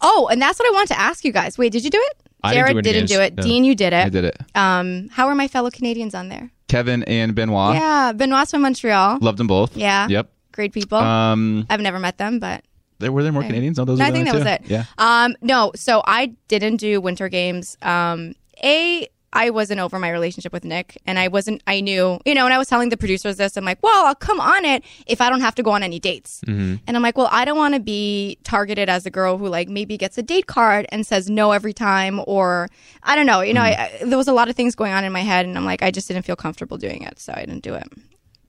Oh, 0.00 0.28
and 0.30 0.40
that's 0.40 0.58
what 0.58 0.68
I 0.68 0.72
want 0.72 0.88
to 0.88 0.98
ask 0.98 1.24
you 1.24 1.32
guys. 1.32 1.58
Wait, 1.58 1.72
did 1.72 1.84
you 1.84 1.90
do 1.90 1.98
it? 2.00 2.16
I 2.44 2.54
didn't 2.54 2.66
Jared 2.66 2.84
do 2.84 2.92
didn't 2.92 3.08
do 3.08 3.20
it. 3.20 3.34
No. 3.36 3.42
Dean, 3.42 3.64
you 3.64 3.74
did 3.74 3.92
it. 3.92 4.06
I 4.06 4.08
did 4.08 4.24
it. 4.24 4.36
Um, 4.54 5.08
how 5.12 5.28
are 5.28 5.34
my 5.34 5.48
fellow 5.48 5.70
Canadians 5.70 6.14
on 6.14 6.28
there? 6.28 6.50
Kevin 6.68 7.02
and 7.04 7.34
Benoit. 7.34 7.74
Yeah, 7.76 8.12
Benoit's 8.12 8.50
from 8.50 8.62
Montreal. 8.62 9.18
Loved 9.20 9.38
them 9.38 9.46
both. 9.46 9.76
Yeah. 9.76 10.08
Yep. 10.08 10.30
Great 10.52 10.72
people. 10.72 10.98
Um, 10.98 11.66
I've 11.70 11.80
never 11.80 11.98
met 11.98 12.18
them, 12.18 12.38
but 12.38 12.62
there 12.62 12.62
were 13.10 13.22
there 13.22 13.32
more 13.32 13.42
Canadians? 13.42 13.78
No, 13.78 13.84
those 13.84 13.98
no, 13.98 14.04
were 14.04 14.08
I 14.08 14.12
think 14.12 14.26
that 14.26 14.34
only 14.34 14.44
was 14.44 14.52
it. 14.54 14.62
Yeah. 14.66 14.84
Um, 14.98 15.34
no, 15.40 15.72
so 15.74 16.02
I 16.06 16.34
didn't 16.48 16.76
do 16.76 17.00
winter 17.00 17.28
games. 17.28 17.76
Um, 17.82 18.34
a 18.62 19.08
I 19.34 19.48
wasn't 19.48 19.80
over 19.80 19.98
my 19.98 20.10
relationship 20.10 20.52
with 20.52 20.62
Nick, 20.62 21.00
and 21.06 21.18
I 21.18 21.28
wasn't. 21.28 21.62
I 21.66 21.80
knew, 21.80 22.20
you 22.26 22.34
know, 22.34 22.44
and 22.44 22.52
I 22.52 22.58
was 22.58 22.68
telling 22.68 22.90
the 22.90 22.98
producers 22.98 23.38
this. 23.38 23.56
I'm 23.56 23.64
like, 23.64 23.78
well, 23.82 24.04
I'll 24.04 24.14
come 24.14 24.38
on 24.40 24.66
it 24.66 24.84
if 25.06 25.22
I 25.22 25.30
don't 25.30 25.40
have 25.40 25.54
to 25.54 25.62
go 25.62 25.70
on 25.70 25.82
any 25.82 25.98
dates. 25.98 26.42
Mm-hmm. 26.46 26.74
And 26.86 26.96
I'm 26.98 27.02
like, 27.02 27.16
well, 27.16 27.30
I 27.32 27.46
don't 27.46 27.56
want 27.56 27.72
to 27.72 27.80
be 27.80 28.36
targeted 28.44 28.90
as 28.90 29.06
a 29.06 29.10
girl 29.10 29.38
who 29.38 29.48
like 29.48 29.70
maybe 29.70 29.96
gets 29.96 30.18
a 30.18 30.22
date 30.22 30.48
card 30.48 30.84
and 30.92 31.06
says 31.06 31.30
no 31.30 31.52
every 31.52 31.72
time, 31.72 32.20
or 32.26 32.68
I 33.04 33.16
don't 33.16 33.24
know. 33.24 33.40
You 33.40 33.54
know, 33.54 33.62
Mm. 33.62 33.78
I, 33.78 33.90
I, 34.02 34.04
there 34.04 34.18
was 34.18 34.28
a 34.28 34.34
lot 34.34 34.50
of 34.50 34.54
things 34.56 34.74
going 34.74 34.92
on 34.92 35.02
in 35.02 35.12
my 35.12 35.20
head, 35.22 35.46
and 35.46 35.56
I'm 35.56 35.64
like, 35.64 35.82
I 35.82 35.90
just 35.90 36.08
didn't 36.08 36.24
feel 36.26 36.36
comfortable 36.36 36.76
doing 36.76 37.02
it, 37.02 37.18
so 37.18 37.32
I 37.34 37.40
didn't 37.46 37.62
do 37.62 37.72
it. 37.72 37.84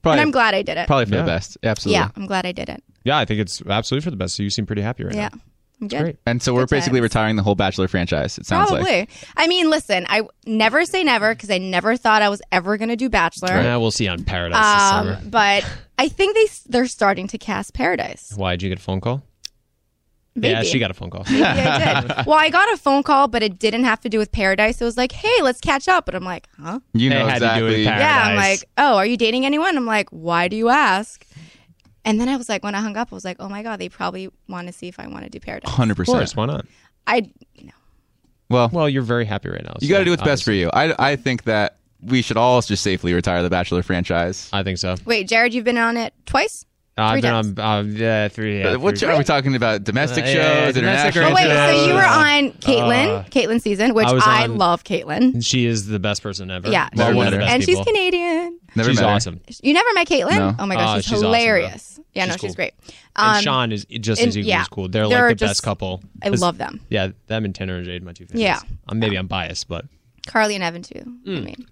Probably, 0.02 0.20
and 0.20 0.20
I'm 0.20 0.30
glad 0.32 0.52
I 0.54 0.60
did 0.60 0.76
it. 0.76 0.86
probably 0.86 1.06
for 1.06 1.14
Yeah. 1.14 1.22
the 1.22 1.26
best. 1.26 1.56
Absolutely. 1.62 1.98
Yeah, 1.98 2.10
I'm 2.14 2.26
glad 2.26 2.44
I 2.44 2.52
did 2.52 2.68
it. 2.68 2.84
Yeah, 3.04 3.18
I 3.18 3.24
think 3.24 3.40
it's 3.40 3.62
absolutely 3.68 4.04
for 4.04 4.10
the 4.10 4.16
best. 4.16 4.34
So 4.36 4.42
you 4.42 4.50
seem 4.50 4.66
pretty 4.66 4.82
happy 4.82 5.04
right 5.04 5.14
Yeah, 5.14 5.28
now. 5.32 5.40
I'm 5.80 5.88
good. 5.88 6.00
Great. 6.02 6.16
And 6.26 6.42
so 6.42 6.54
we're 6.54 6.62
Good 6.62 6.70
basically 6.70 7.00
times. 7.00 7.02
retiring 7.10 7.36
the 7.36 7.42
whole 7.42 7.54
Bachelor 7.56 7.88
franchise. 7.88 8.38
It 8.38 8.46
sounds 8.46 8.70
Probably. 8.70 8.90
like. 9.00 9.10
I 9.36 9.46
mean, 9.48 9.68
listen, 9.70 10.06
I 10.08 10.22
never 10.46 10.84
say 10.86 11.02
never 11.04 11.34
because 11.34 11.50
I 11.50 11.58
never 11.58 11.96
thought 11.96 12.22
I 12.22 12.28
was 12.28 12.40
ever 12.52 12.76
going 12.76 12.88
to 12.90 12.96
do 12.96 13.08
Bachelor. 13.10 13.48
Yeah, 13.60 13.76
we'll 13.76 13.90
see 13.90 14.08
on 14.08 14.24
Paradise 14.24 14.56
this 14.58 14.92
Um, 14.92 15.06
summer. 15.16 15.20
but 15.30 15.70
I 15.98 16.08
think 16.08 16.34
they 16.36 16.46
they're 16.70 16.86
starting 16.86 17.26
to 17.28 17.38
cast 17.38 17.74
Paradise. 17.74 18.32
Why 18.36 18.52
did 18.52 18.62
you 18.62 18.68
get 18.70 18.78
a 18.78 18.82
phone 18.82 19.00
call? 19.00 19.22
Maybe. 20.36 20.48
Yeah, 20.48 20.62
she 20.64 20.80
got 20.80 20.90
a 20.90 20.94
phone 20.94 21.10
call. 21.10 21.24
Maybe 21.30 21.44
I 21.44 22.00
did. 22.00 22.26
Well, 22.26 22.38
I 22.38 22.50
got 22.50 22.72
a 22.72 22.76
phone 22.76 23.04
call, 23.04 23.28
but 23.28 23.42
it 23.44 23.56
didn't 23.58 23.84
have 23.84 24.00
to 24.00 24.08
do 24.08 24.18
with 24.18 24.32
Paradise. 24.32 24.80
It 24.80 24.84
was 24.84 24.96
like, 24.96 25.12
hey, 25.12 25.42
let's 25.42 25.60
catch 25.60 25.86
up. 25.86 26.06
But 26.06 26.16
I'm 26.16 26.24
like, 26.24 26.48
huh? 26.60 26.80
You 26.92 27.08
They 27.10 27.18
know 27.20 27.26
had 27.28 27.38
to 27.40 27.54
do 27.60 27.66
it 27.68 27.74
exactly. 27.74 27.76
with 27.78 27.86
Paradise. 27.86 28.00
Yeah. 28.08 28.22
I'm 28.30 28.36
like, 28.36 28.64
oh, 28.78 28.96
are 28.96 29.06
you 29.06 29.16
dating 29.16 29.46
anyone? 29.46 29.76
I'm 29.76 29.86
like, 29.86 30.08
why 30.10 30.48
do 30.48 30.56
you 30.56 30.70
ask? 30.70 31.24
And 32.04 32.20
then 32.20 32.28
I 32.28 32.36
was 32.36 32.48
like, 32.48 32.62
when 32.62 32.74
I 32.74 32.80
hung 32.80 32.96
up, 32.96 33.08
I 33.12 33.14
was 33.14 33.24
like, 33.24 33.38
oh 33.40 33.48
my 33.48 33.62
God, 33.62 33.78
they 33.80 33.88
probably 33.88 34.28
want 34.48 34.66
to 34.66 34.72
see 34.72 34.88
if 34.88 35.00
I 35.00 35.06
want 35.06 35.24
to 35.24 35.30
do 35.30 35.40
Paradise. 35.40 35.70
Hundred 35.72 35.98
Of 35.98 36.06
course, 36.06 36.32
percent. 36.32 36.36
why 36.36 36.46
not? 36.46 36.66
I, 37.06 37.30
you 37.54 37.66
know, 37.66 37.72
Well, 38.50 38.70
Well, 38.72 38.88
you're 38.88 39.02
very 39.02 39.24
happy 39.24 39.48
right 39.48 39.64
now. 39.64 39.74
you 39.80 39.88
got 39.88 39.98
to 40.00 40.04
do 40.04 40.10
what's 40.10 40.22
best 40.22 40.44
for 40.44 40.52
you. 40.52 40.70
I 40.72 40.94
I 41.12 41.16
think 41.16 41.44
that 41.44 41.78
we 42.02 42.20
should 42.22 42.36
all 42.36 42.60
just 42.60 42.82
safely 42.82 43.14
retire 43.14 43.42
the 43.42 43.48
Bachelor 43.50 43.82
franchise. 43.82 44.50
I 44.52 44.62
think 44.62 44.78
so. 44.78 44.96
wait, 45.06 45.28
Jared, 45.28 45.54
you've 45.54 45.64
been 45.64 45.78
on 45.78 45.96
it 45.96 46.12
twice? 46.26 46.66
Uh, 46.96 47.02
I've 47.02 47.12
Three 47.14 47.20
been 47.22 47.30
times. 47.32 47.58
on 47.58 47.88
uh, 47.88 47.90
yeah, 47.90 48.28
three. 48.28 48.60
Yeah, 48.60 48.68
Uh, 48.74 48.78
what 48.78 48.96
three- 48.98 49.08
are 49.08 49.18
we 49.18 49.24
talking 49.24 49.56
about? 49.56 49.82
Domestic 49.82 50.24
Uh, 50.24 50.26
shows, 50.28 50.36
yeah, 50.36 50.70
domestic 50.72 51.16
or 51.16 51.26
international? 51.26 51.32
Oh, 51.32 51.34
wait, 51.34 51.80
so 51.80 51.86
you 51.88 51.94
were 51.94 52.04
on 52.04 52.52
Kaitlyn, 52.60 53.08
Uh, 53.08 53.24
Kaitlyn 53.30 53.60
season, 53.60 53.94
which 53.94 54.06
I 54.06 54.42
I, 54.42 54.44
on- 54.44 54.58
love 54.58 54.84
Kaitlyn. 54.84 55.44
She 55.44 55.66
is 55.66 55.86
the 55.86 55.98
best 55.98 56.22
person 56.22 56.50
ever. 56.52 56.68
Yeah, 56.70 56.88
well, 56.94 57.14
one 57.16 57.26
of 57.26 57.32
the 57.32 57.38
best 57.40 57.52
and 57.52 57.64
people. 57.64 57.82
she's 57.82 57.86
Canadian. 57.86 58.60
Never 58.76 58.90
she's 58.90 59.00
met 59.00 59.08
her. 59.08 59.14
awesome. 59.14 59.40
You 59.62 59.72
never 59.72 59.88
met 59.94 60.06
Kaitlyn? 60.08 60.36
No. 60.38 60.54
Oh 60.58 60.66
my 60.66 60.74
gosh, 60.74 60.88
Oh, 60.88 60.94
she's, 60.96 61.04
she's 61.04 61.12
awesome, 61.14 61.22
though. 61.22 61.26
hilarious. 61.32 62.00
yeah, 62.14 62.26
no, 62.26 62.32
She's 62.32 62.40
she's 62.40 62.50
cool. 62.50 62.54
great. 62.56 62.74
and 63.16 63.36
Um, 63.38 63.42
Shawn 63.42 63.72
is 63.72 63.84
just 63.86 64.20
and- 64.20 64.28
as 64.28 64.36
equally 64.38 64.50
yeah. 64.50 64.60
as 64.62 64.68
cool. 64.68 64.88
They're, 64.88 65.08
They're 65.08 65.28
like 65.28 65.38
the 65.38 65.44
just- 65.46 65.50
best 65.50 65.62
couple. 65.62 66.02
I 66.22 66.28
love 66.28 66.58
them. 66.58 66.80
Yeah, 66.90 67.08
them 67.28 67.44
and 67.44 67.54
Tanner 67.54 67.76
and 67.76 67.84
Jade, 67.84 68.02
my 68.02 68.12
two 68.12 68.26
favorites. 68.26 68.42
Yeah. 68.42 68.60
Um, 68.88 68.98
maybe 68.98 69.16
I'm 69.16 69.26
biased, 69.26 69.68
but 69.68 69.84
Carly 70.26 70.54
and 70.54 70.64
Evan 70.64 70.82
too. 70.82 71.02
I 71.26 71.30
mean, 71.30 71.66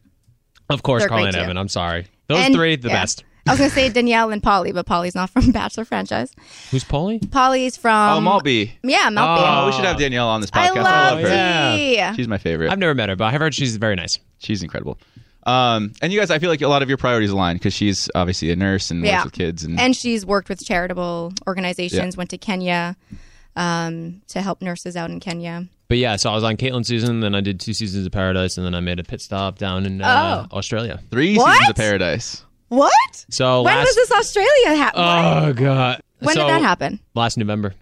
of 0.71 0.83
course, 0.83 1.03
They're 1.03 1.09
Carly 1.09 1.25
and 1.27 1.35
too. 1.35 1.41
Evan. 1.43 1.57
I'm 1.59 1.69
sorry. 1.69 2.07
Those 2.29 2.39
And- 2.47 2.55
three, 2.55 2.77
the 2.77 2.89
yeah. 2.89 2.95
best. 3.03 3.25
I 3.45 3.51
was 3.51 3.59
gonna 3.59 3.71
say 3.71 3.89
Danielle 3.89 4.31
and 4.31 4.41
Polly, 4.41 4.71
but 4.71 4.87
Polly's 4.87 5.17
not 5.17 5.29
from 5.29 5.51
Bachelor 5.53 5.85
franchise. 5.85 6.33
Who's 6.71 6.85
Polly? 6.85 7.19
Polly's 7.19 7.77
from 7.77 8.19
Oh, 8.19 8.21
Maltby. 8.21 8.73
Yeah, 8.85 9.11
Maltby. 9.11 9.45
Oh, 9.45 9.67
we 9.67 9.73
should 9.73 9.85
have 9.85 9.99
Danielle 9.99 10.29
on 10.29 10.41
this 10.41 10.51
podcast. 10.53 10.61
I 10.61 10.69
podcast. 10.71 10.83
love 10.85 11.21
her. 11.23 11.77
yeah. 11.77 12.15
She's 12.15 12.29
my 12.29 12.39
favorite. 12.39 12.71
I've 12.71 12.79
never 12.79 12.95
met 12.95 13.09
her, 13.09 13.17
but 13.17 13.25
I've 13.35 13.41
heard 13.41 13.53
she's 13.53 13.77
very 13.79 13.97
nice. 13.97 14.21
She's 14.39 14.63
incredible. 14.63 14.97
Um, 15.47 15.93
and 16.01 16.13
you 16.13 16.19
guys, 16.21 16.31
I 16.31 16.39
feel 16.39 16.51
like 16.51 16.63
a 16.63 16.69
lot 16.69 16.83
of 16.83 16.89
your 16.89 16.99
priorities 16.99 17.31
align 17.31 17.57
because 17.57 17.75
she's 17.75 18.09
obviously 18.15 18.51
a 18.51 18.57
nurse 18.57 18.91
and 18.91 19.05
Yeah. 19.05 19.17
works 19.19 19.25
with 19.25 19.33
kids. 19.35 19.65
And, 19.65 19.79
And 19.81 19.97
she's 19.97 20.25
worked 20.25 20.49
with 20.49 20.65
charitable 20.65 21.33
organizations. 21.47 22.17
Went 22.17 22.31
to 22.31 22.39
Kenya 22.39 22.97
um, 23.57 24.23
to 24.29 24.41
help 24.41 24.63
nurses 24.63 24.97
out 24.97 25.11
in 25.11 25.21
Kenya. 25.21 25.67
But 25.89 25.99
yeah, 25.99 26.17
so 26.17 26.31
I 26.31 26.35
was 26.35 26.45
on 26.45 26.57
Kaitlyn's 26.57 26.89
season, 26.89 27.21
then 27.21 27.35
I 27.35 27.41
did 27.43 27.61
two 27.61 27.75
seasons 27.75 28.07
of 28.07 28.13
Paradise, 28.13 28.57
and 28.57 28.65
then 28.65 28.75
I 28.75 28.81
made 28.81 28.99
a 28.99 29.05
pit 29.05 29.21
stop 29.21 29.59
down 29.59 29.85
in 29.85 30.01
uh, 30.01 30.47
Oh. 30.51 30.57
Australia. 30.57 31.01
three 31.11 31.37
What? 31.37 31.53
seasons 31.53 31.71
of 31.71 31.77
Paradise. 31.77 32.45
What? 32.69 33.27
So 33.29 33.63
When 33.63 33.75
last, 33.75 33.89
was 33.89 33.95
this 33.97 34.13
Australia 34.13 34.77
happen? 34.77 35.01
Oh 35.05 35.53
god. 35.53 36.01
when 36.21 36.35
So, 36.35 36.41
did 36.47 36.49
that 36.51 36.63
happen? 36.63 36.99
Last 37.15 37.37
November. 37.37 37.75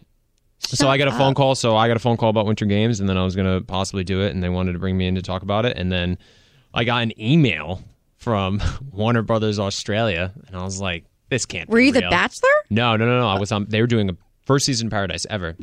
so 0.59 0.89
I 0.89 0.99
got 0.99 1.07
a 1.07 1.13
phone 1.13 1.35
call. 1.35 1.55
So 1.55 1.77
I 1.77 1.87
got 1.87 1.97
a 1.97 2.01
phone 2.01 2.17
call 2.17 2.31
about 2.31 2.47
Winter 2.47 2.65
Games, 2.67 2.99
and 2.99 3.09
then 3.09 3.17
I 3.17 3.23
was 3.23 3.37
gonna 3.37 3.61
possibly 3.61 4.03
do 4.03 4.23
it, 4.23 4.35
and 4.35 4.43
they 4.43 4.49
wanted 4.49 4.73
to 4.73 4.81
bring 4.81 4.97
me 4.99 5.07
in 5.07 5.15
to 5.15 5.23
talk 5.23 5.43
about 5.43 5.65
it, 5.65 5.77
and 5.77 5.93
then 5.93 6.19
I 6.73 6.85
got 6.85 7.03
an 7.03 7.21
email 7.21 7.83
from 8.17 8.63
Warner 8.93 9.23
Brothers 9.23 9.59
Australia, 9.59 10.33
and 10.47 10.57
I 10.57 10.63
was 10.63 10.81
like, 10.81 11.05
"This 11.29 11.47
can't." 11.47 11.69
Were 11.69 11.79
be 11.79 11.87
you 11.87 11.93
the. 11.93 12.03
Bachelor? 12.03 12.49
No, 12.71 12.97
no, 12.97 13.07
no, 13.07 13.21
no. 13.21 13.29
I 13.29 13.39
was 13.39 13.53
on. 13.53 13.67
They 13.69 13.81
were 13.81 13.87
doing 13.87 14.11
a 14.11 14.17
first 14.45 14.67
season 14.67 14.89
of 14.89 14.91
Paradise 14.93 15.27
ever. 15.29 15.57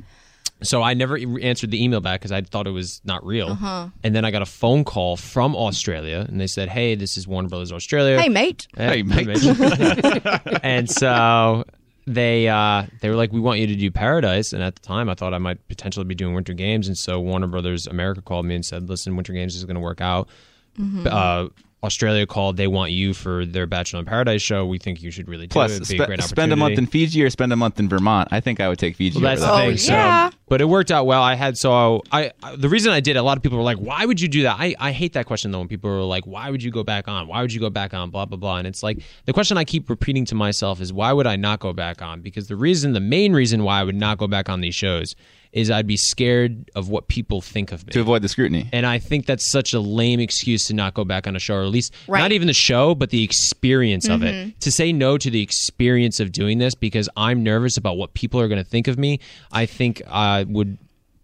So 0.63 0.81
I 0.81 0.95
never 0.95 1.19
answered 1.41 1.69
the 1.69 1.83
email 1.83 2.01
back 2.01 2.19
because 2.19 2.31
I 2.31 2.41
thought 2.41 2.65
it 2.65 2.71
was 2.71 2.99
not 3.05 3.23
real. 3.23 3.49
Uh-huh. 3.49 3.89
And 4.03 4.15
then 4.15 4.25
I 4.25 4.31
got 4.31 4.41
a 4.41 4.47
phone 4.47 4.83
call 4.83 5.15
from 5.15 5.55
Australia, 5.55 6.25
and 6.27 6.41
they 6.41 6.47
said, 6.47 6.69
"Hey, 6.69 6.95
this 6.95 7.15
is 7.15 7.27
Warner 7.27 7.49
Brothers 7.49 7.71
Australia." 7.71 8.19
Hey, 8.19 8.29
mate. 8.29 8.67
Hey, 8.75 9.03
mate. 9.03 9.27
and 10.63 10.89
so 10.89 11.63
they 12.07 12.47
uh, 12.47 12.85
they 13.01 13.09
were 13.09 13.15
like, 13.15 13.31
"We 13.31 13.39
want 13.39 13.59
you 13.59 13.67
to 13.67 13.75
do 13.75 13.91
Paradise." 13.91 14.51
And 14.51 14.63
at 14.63 14.75
the 14.75 14.81
time, 14.81 15.09
I 15.09 15.13
thought 15.13 15.33
I 15.33 15.37
might 15.37 15.65
potentially 15.67 16.05
be 16.05 16.15
doing 16.15 16.33
Winter 16.33 16.53
Games. 16.53 16.87
And 16.87 16.97
so 16.97 17.19
Warner 17.19 17.47
Brothers 17.47 17.85
America 17.85 18.21
called 18.21 18.47
me 18.47 18.55
and 18.55 18.65
said, 18.65 18.89
"Listen, 18.89 19.15
Winter 19.15 19.33
Games 19.33 19.55
is 19.55 19.63
going 19.63 19.75
to 19.75 19.81
work 19.81 20.01
out." 20.01 20.27
Uh, 20.77 21.49
Australia 21.83 22.25
called. 22.25 22.57
They 22.57 22.67
want 22.67 22.91
you 22.91 23.13
for 23.13 23.45
their 23.45 23.67
Bachelor 23.67 23.99
in 23.99 24.05
Paradise 24.05 24.41
show. 24.41 24.65
We 24.65 24.79
think 24.79 25.01
you 25.03 25.11
should 25.11 25.27
really 25.27 25.45
do 25.45 25.53
Plus, 25.53 25.71
it. 25.71 25.75
It'd 25.75 25.99
a 25.99 26.03
spe- 26.03 26.07
great 26.07 26.23
spend 26.23 26.51
a 26.51 26.55
month 26.55 26.77
in 26.77 26.87
Fiji 26.87 27.23
or 27.23 27.29
spend 27.29 27.53
a 27.53 27.55
month 27.55 27.79
in 27.79 27.87
Vermont. 27.87 28.29
I 28.31 28.39
think 28.39 28.59
I 28.59 28.67
would 28.67 28.79
take 28.79 28.95
Fiji. 28.95 29.21
Well, 29.21 29.29
that's 29.29 29.41
the 29.41 29.47
that. 29.47 29.53
Oh, 29.53 29.67
thing. 29.67 29.77
So, 29.77 29.93
yeah. 29.93 30.31
but 30.47 30.59
it 30.59 30.65
worked 30.65 30.89
out 30.89 31.05
well. 31.05 31.21
I 31.21 31.35
had 31.35 31.57
so 31.57 32.01
I, 32.11 32.31
I 32.41 32.55
the 32.55 32.67
reason 32.67 32.91
I 32.91 32.99
did. 32.99 33.15
A 33.15 33.21
lot 33.21 33.37
of 33.37 33.43
people 33.43 33.59
were 33.59 33.63
like, 33.63 33.77
"Why 33.77 34.05
would 34.05 34.19
you 34.19 34.27
do 34.27 34.43
that?" 34.43 34.57
I, 34.59 34.75
I 34.79 34.91
hate 34.91 35.13
that 35.13 35.27
question 35.27 35.51
though. 35.51 35.59
When 35.59 35.67
people 35.67 35.89
are 35.91 36.01
like, 36.01 36.25
"Why 36.25 36.49
would 36.49 36.63
you 36.63 36.71
go 36.71 36.83
back 36.83 37.07
on? 37.07 37.27
Why 37.27 37.41
would 37.41 37.53
you 37.53 37.59
go 37.59 37.69
back 37.69 37.93
on?" 37.93 38.09
Blah 38.09 38.25
blah 38.25 38.37
blah. 38.37 38.57
And 38.57 38.67
it's 38.67 38.81
like 38.81 38.99
the 39.25 39.33
question 39.33 39.57
I 39.57 39.63
keep 39.63 39.87
repeating 39.89 40.25
to 40.25 40.35
myself 40.35 40.81
is, 40.81 40.91
"Why 40.91 41.13
would 41.13 41.27
I 41.27 41.35
not 41.35 41.59
go 41.59 41.73
back 41.73 42.01
on?" 42.01 42.21
Because 42.21 42.47
the 42.47 42.55
reason, 42.55 42.93
the 42.93 42.99
main 42.99 43.33
reason 43.33 43.63
why 43.63 43.79
I 43.79 43.83
would 43.83 43.95
not 43.95 44.17
go 44.17 44.27
back 44.27 44.49
on 44.49 44.61
these 44.61 44.75
shows 44.75 45.15
is 45.57 45.71
I'd 45.71 45.87
be 45.87 45.97
scared 45.97 46.69
of 46.75 46.89
what 46.89 47.07
people 47.07 47.41
think 47.41 47.71
of 47.71 47.85
me. 47.85 47.91
to 47.91 47.99
avoid 48.01 48.21
the 48.21 48.29
scrutiny. 48.29 48.69
And 48.71 48.85
I 48.85 48.99
think 48.99 49.25
that's 49.25 49.49
such 49.49 49.73
a 49.73 49.79
lame 49.79 50.19
excuse 50.19 50.67
to 50.67 50.73
not 50.75 50.93
go 50.93 51.03
back 51.03 51.25
on 51.25 51.35
a 51.35 51.39
show, 51.39 51.55
or 51.55 51.61
at 51.63 51.69
least 51.69 51.93
Right. 52.07 52.19
not 52.19 52.31
even 52.31 52.47
the 52.47 52.53
show, 52.53 52.93
but 52.93 53.09
the 53.09 53.23
experience 53.23 54.07
of 54.07 54.21
it. 54.21 54.35
Mm-hmm. 54.35 54.49
To 54.59 54.71
say 54.71 54.93
no 54.93 55.17
to 55.17 55.31
the 55.31 55.41
experience 55.41 56.19
of 56.19 56.31
doing 56.31 56.59
this 56.59 56.75
because 56.75 57.09
I'm 57.17 57.41
nervous 57.41 57.75
about 57.75 57.97
what 57.97 58.13
people 58.13 58.39
are 58.39 58.47
going 58.47 58.63
to 58.63 58.69
think 58.69 58.87
of 58.87 58.99
me, 58.99 59.19
I 59.51 59.65
think 59.65 60.01
I 60.07 60.43
would. 60.43 60.77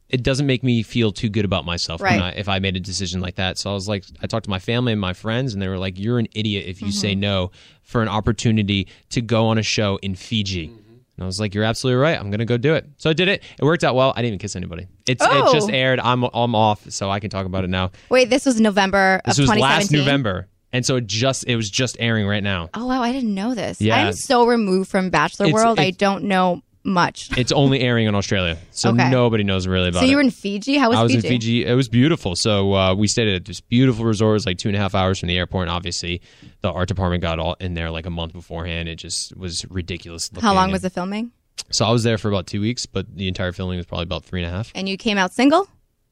It 0.10 0.22
doesn't 0.22 0.46
make 0.46 0.63
me 0.63 0.84
feel 0.84 1.12
too 1.12 1.30
good 1.30 1.46
about 1.46 1.66
myself 1.66 2.00
when 2.02 2.20
Right. 2.20 2.36
I, 2.36 2.38
if 2.38 2.48
I 2.48 2.60
made 2.60 2.75
a 2.75 2.80
decision 2.80 3.20
like 3.22 3.36
that. 3.36 3.58
So 3.58 3.72
I 3.72 3.74
was 3.74 3.88
like, 3.88 4.04
I 4.22 4.28
talked 4.28 4.44
to 4.46 4.50
my 4.50 4.60
family 4.60 4.92
and 4.92 5.02
my 5.02 5.13
friends, 5.13 5.54
and 5.54 5.62
they 5.62 5.68
were 5.68 5.80
like, 5.80 5.98
"You're 5.98 6.20
an 6.20 6.28
idiot 6.36 6.66
if 6.68 6.82
you 6.84 6.92
say 6.92 7.13
mm-hmm. 7.13 7.22
no 7.22 7.52
for 7.82 8.02
an 8.04 8.10
opportunity 8.10 8.88
to 9.10 9.22
go 9.22 9.48
on 9.48 9.58
a 9.58 9.63
show 9.63 9.98
in 10.04 10.13
Fiji." 10.16 10.68
Mm-hmm. 10.68 10.83
And 11.15 11.24
I 11.24 11.25
was 11.27 11.39
like, 11.39 11.53
"You're 11.53 11.63
absolutely 11.63 12.01
right. 12.01 12.20
I'm 12.20 12.32
gonna 12.32 12.46
go 12.46 12.58
do 12.58 12.74
it." 12.74 12.88
So 12.98 13.10
I 13.10 13.13
did 13.13 13.27
it. 13.27 13.43
It 13.60 13.63
worked 13.63 13.84
out 13.84 13.96
well. 13.96 14.13
I 14.15 14.22
didn't 14.22 14.29
even 14.29 14.39
kiss 14.39 14.55
anybody. 14.55 14.88
It's 15.08 15.24
Oh. 15.24 15.50
it 15.50 15.53
just 15.53 15.70
oh. 15.70 15.74
aired. 15.74 16.00
I'm 16.00 16.24
I'm 16.24 16.55
off, 16.55 16.89
so 16.89 17.10
I 17.10 17.20
can 17.20 17.29
talk 17.29 17.46
about 17.46 17.63
it 17.63 17.70
now. 17.70 17.91
Wait, 18.10 18.29
this 18.29 18.46
was 18.46 18.60
November 18.60 19.22
This 19.25 19.38
was 19.38 19.50
last 19.50 19.91
November, 19.91 20.48
and 20.72 20.86
so 20.86 20.96
it 20.96 21.08
just 21.08 21.46
it 21.48 21.55
was 21.55 21.70
just 21.70 21.98
airing 22.00 22.25
right 22.25 22.43
now. 22.43 22.70
Oh 22.74 22.88
wow, 22.88 23.01
I 23.03 23.12
didn't 23.12 23.34
know 23.34 23.53
this. 23.53 23.79
Yeah. 23.79 23.98
I'm 23.98 24.13
so 24.13 24.48
removed 24.48 24.89
from 24.89 25.10
Bachelor 25.10 25.48
It's- 25.48 25.53
World. 25.53 25.79
I 25.79 25.91
don't 25.91 26.25
know 26.25 26.63
much. 26.84 27.30
It's 27.38 27.52
only 27.52 27.80
airing 27.82 28.08
in 28.08 28.16
Australia, 28.16 28.58
so 28.72 28.90
Okay. 28.90 29.10
nobody 29.10 29.44
knows 29.44 29.68
really 29.68 29.90
about 29.90 30.00
it. 30.00 30.06
So 30.06 30.10
you 30.10 30.18
were 30.18 30.22
in 30.22 30.32
Fiji? 30.32 30.78
How 30.78 30.90
was, 30.90 30.98
I 31.00 31.04
was 31.04 31.12
Fiji? 31.13 31.28
in 31.28 31.32
Fiji. 31.34 31.66
It 31.66 31.74
was 31.75 31.88
beautiful. 31.90 32.36
So 32.36 32.74
uh, 32.74 32.94
we 32.96 33.08
stayed 33.08 33.28
at 33.30 33.46
this 33.46 33.62
beautiful 33.62 34.06
resort. 34.06 34.32
It 34.32 34.34
was 34.34 34.46
like 34.46 34.58
two 34.58 34.70
and 34.70 34.75
a 34.75 34.80
half 34.80 34.94
hours 34.96 35.20
from 35.20 35.28
the 35.28 35.38
airport. 35.38 35.63
And 35.68 35.72
obviously, 35.72 36.22
the 36.62 36.72
art 36.72 36.88
department 36.88 37.22
got 37.22 37.40
all 37.40 37.56
in 37.60 37.74
there 37.74 37.90
like 37.92 38.06
a 38.06 38.10
month 38.10 38.34
beforehand. 38.34 38.90
It 38.90 38.96
just 38.96 39.36
was 39.38 39.66
ridiculous. 39.70 40.30
How 40.42 40.54
long 40.54 40.72
was 40.72 40.82
the 40.82 40.90
filming? 40.90 41.32
So 41.72 41.86
I 41.86 41.92
was 41.92 42.04
there 42.04 42.18
for 42.18 42.28
about 42.30 42.48
two 42.48 42.62
weeks, 42.62 42.86
but 42.86 43.06
the 43.16 43.28
entire 43.28 43.52
filming 43.52 43.78
was 43.78 43.86
probably 43.86 44.04
about 44.04 44.25
three 44.25 44.44
and 44.44 44.52
a 44.52 44.56
half. 44.56 44.72
And 44.75 44.90
you 44.90 44.98
came 44.98 45.18
out 45.18 45.32
single? 45.34 45.68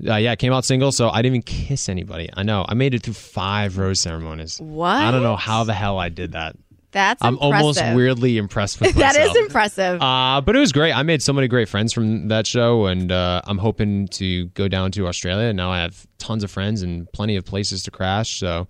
Uh, 0.07 0.15
yeah, 0.15 0.31
I 0.31 0.35
came 0.35 0.53
out 0.53 0.65
single, 0.65 0.91
so 0.91 1.09
I 1.09 1.21
didn't 1.21 1.35
even 1.35 1.41
kiss 1.43 1.87
anybody. 1.89 2.29
I 2.33 2.41
know. 2.43 2.65
I 2.67 2.73
made 2.73 2.93
it 2.95 3.03
through 3.03 3.13
five 3.13 3.77
rose 3.77 3.99
ceremonies. 3.99 4.59
What? 4.59 4.87
I 4.95 5.11
don't 5.11 5.21
know 5.21 5.35
how 5.35 5.63
the 5.63 5.73
hell 5.73 5.99
I 5.99 6.09
did 6.09 6.31
that. 6.31 6.55
That's 6.91 7.23
I'm 7.23 7.37
almost 7.39 7.81
weirdly 7.93 8.37
impressed 8.37 8.81
with 8.81 8.93
That 8.95 9.15
myself. 9.15 9.35
is 9.35 9.43
impressive. 9.43 10.01
Uh, 10.01 10.41
but 10.41 10.55
it 10.55 10.59
was 10.59 10.71
great. 10.71 10.91
I 10.91 11.03
made 11.03 11.21
so 11.21 11.33
many 11.33 11.47
great 11.47 11.69
friends 11.69 11.93
from 11.93 12.27
that 12.27 12.45
show, 12.45 12.85
and 12.85 13.11
uh, 13.11 13.41
I'm 13.45 13.57
hoping 13.57 14.07
to 14.09 14.47
go 14.47 14.67
down 14.67 14.91
to 14.93 15.07
Australia. 15.07 15.53
Now 15.53 15.71
I 15.71 15.79
have 15.81 16.05
tons 16.17 16.43
of 16.43 16.51
friends 16.51 16.81
and 16.81 17.11
plenty 17.13 17.35
of 17.35 17.45
places 17.45 17.83
to 17.83 17.91
crash. 17.91 18.39
So, 18.39 18.67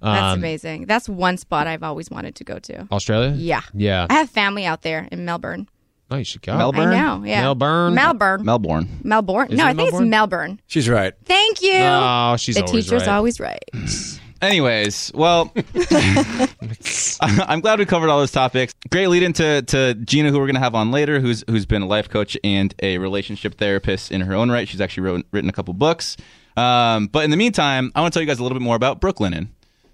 That's 0.00 0.22
um, 0.34 0.38
amazing. 0.38 0.86
That's 0.86 1.08
one 1.08 1.36
spot 1.36 1.66
I've 1.66 1.82
always 1.82 2.10
wanted 2.10 2.36
to 2.36 2.44
go 2.44 2.58
to. 2.58 2.88
Australia? 2.90 3.34
Yeah. 3.36 3.62
Yeah. 3.74 4.06
I 4.08 4.14
have 4.14 4.30
family 4.30 4.64
out 4.64 4.82
there 4.82 5.06
in 5.12 5.24
Melbourne. 5.24 5.68
Oh, 6.10 6.16
you 6.16 6.24
should 6.24 6.40
go. 6.40 6.56
Melbourne? 6.56 6.88
I 6.88 7.18
know. 7.18 7.24
Yeah. 7.24 7.42
Melbourne? 7.42 7.94
Melbourne. 7.94 8.44
Melbourne. 8.44 9.00
Melbourne. 9.02 9.52
Is 9.52 9.58
no, 9.58 9.64
I 9.64 9.74
think 9.74 9.92
Melbourne? 9.92 10.02
it's 10.02 10.10
Melbourne. 10.10 10.60
She's 10.66 10.88
right. 10.88 11.12
Thank 11.26 11.60
you. 11.60 11.74
Oh, 11.74 12.36
she's 12.38 12.54
the 12.54 12.64
always 12.64 12.86
teacher's 12.86 13.02
right. 13.02 13.14
always 13.14 13.40
right. 13.40 13.62
Anyways, 14.40 15.10
well, 15.14 15.52
I'm 17.20 17.60
glad 17.60 17.78
we 17.78 17.86
covered 17.86 18.08
all 18.08 18.18
those 18.20 18.30
topics. 18.32 18.72
Great 18.90 19.08
lead 19.08 19.22
into 19.22 19.62
to 19.62 19.94
Gina, 19.94 20.30
who 20.30 20.38
we're 20.38 20.46
going 20.46 20.54
to 20.54 20.60
have 20.60 20.74
on 20.74 20.90
later, 20.90 21.20
who's 21.20 21.44
who's 21.48 21.66
been 21.66 21.82
a 21.82 21.86
life 21.86 22.08
coach 22.08 22.36
and 22.44 22.74
a 22.82 22.98
relationship 22.98 23.54
therapist 23.56 24.12
in 24.12 24.20
her 24.22 24.34
own 24.34 24.50
right. 24.50 24.68
She's 24.68 24.80
actually 24.80 25.02
wrote, 25.04 25.26
written 25.32 25.50
a 25.50 25.52
couple 25.52 25.74
books. 25.74 26.16
Um, 26.56 27.06
but 27.08 27.24
in 27.24 27.30
the 27.30 27.36
meantime, 27.36 27.92
I 27.94 28.00
want 28.00 28.12
to 28.12 28.16
tell 28.18 28.22
you 28.22 28.28
guys 28.28 28.38
a 28.38 28.42
little 28.42 28.58
bit 28.58 28.62
more 28.64 28.76
about 28.76 29.00
Brooklinen. 29.00 29.48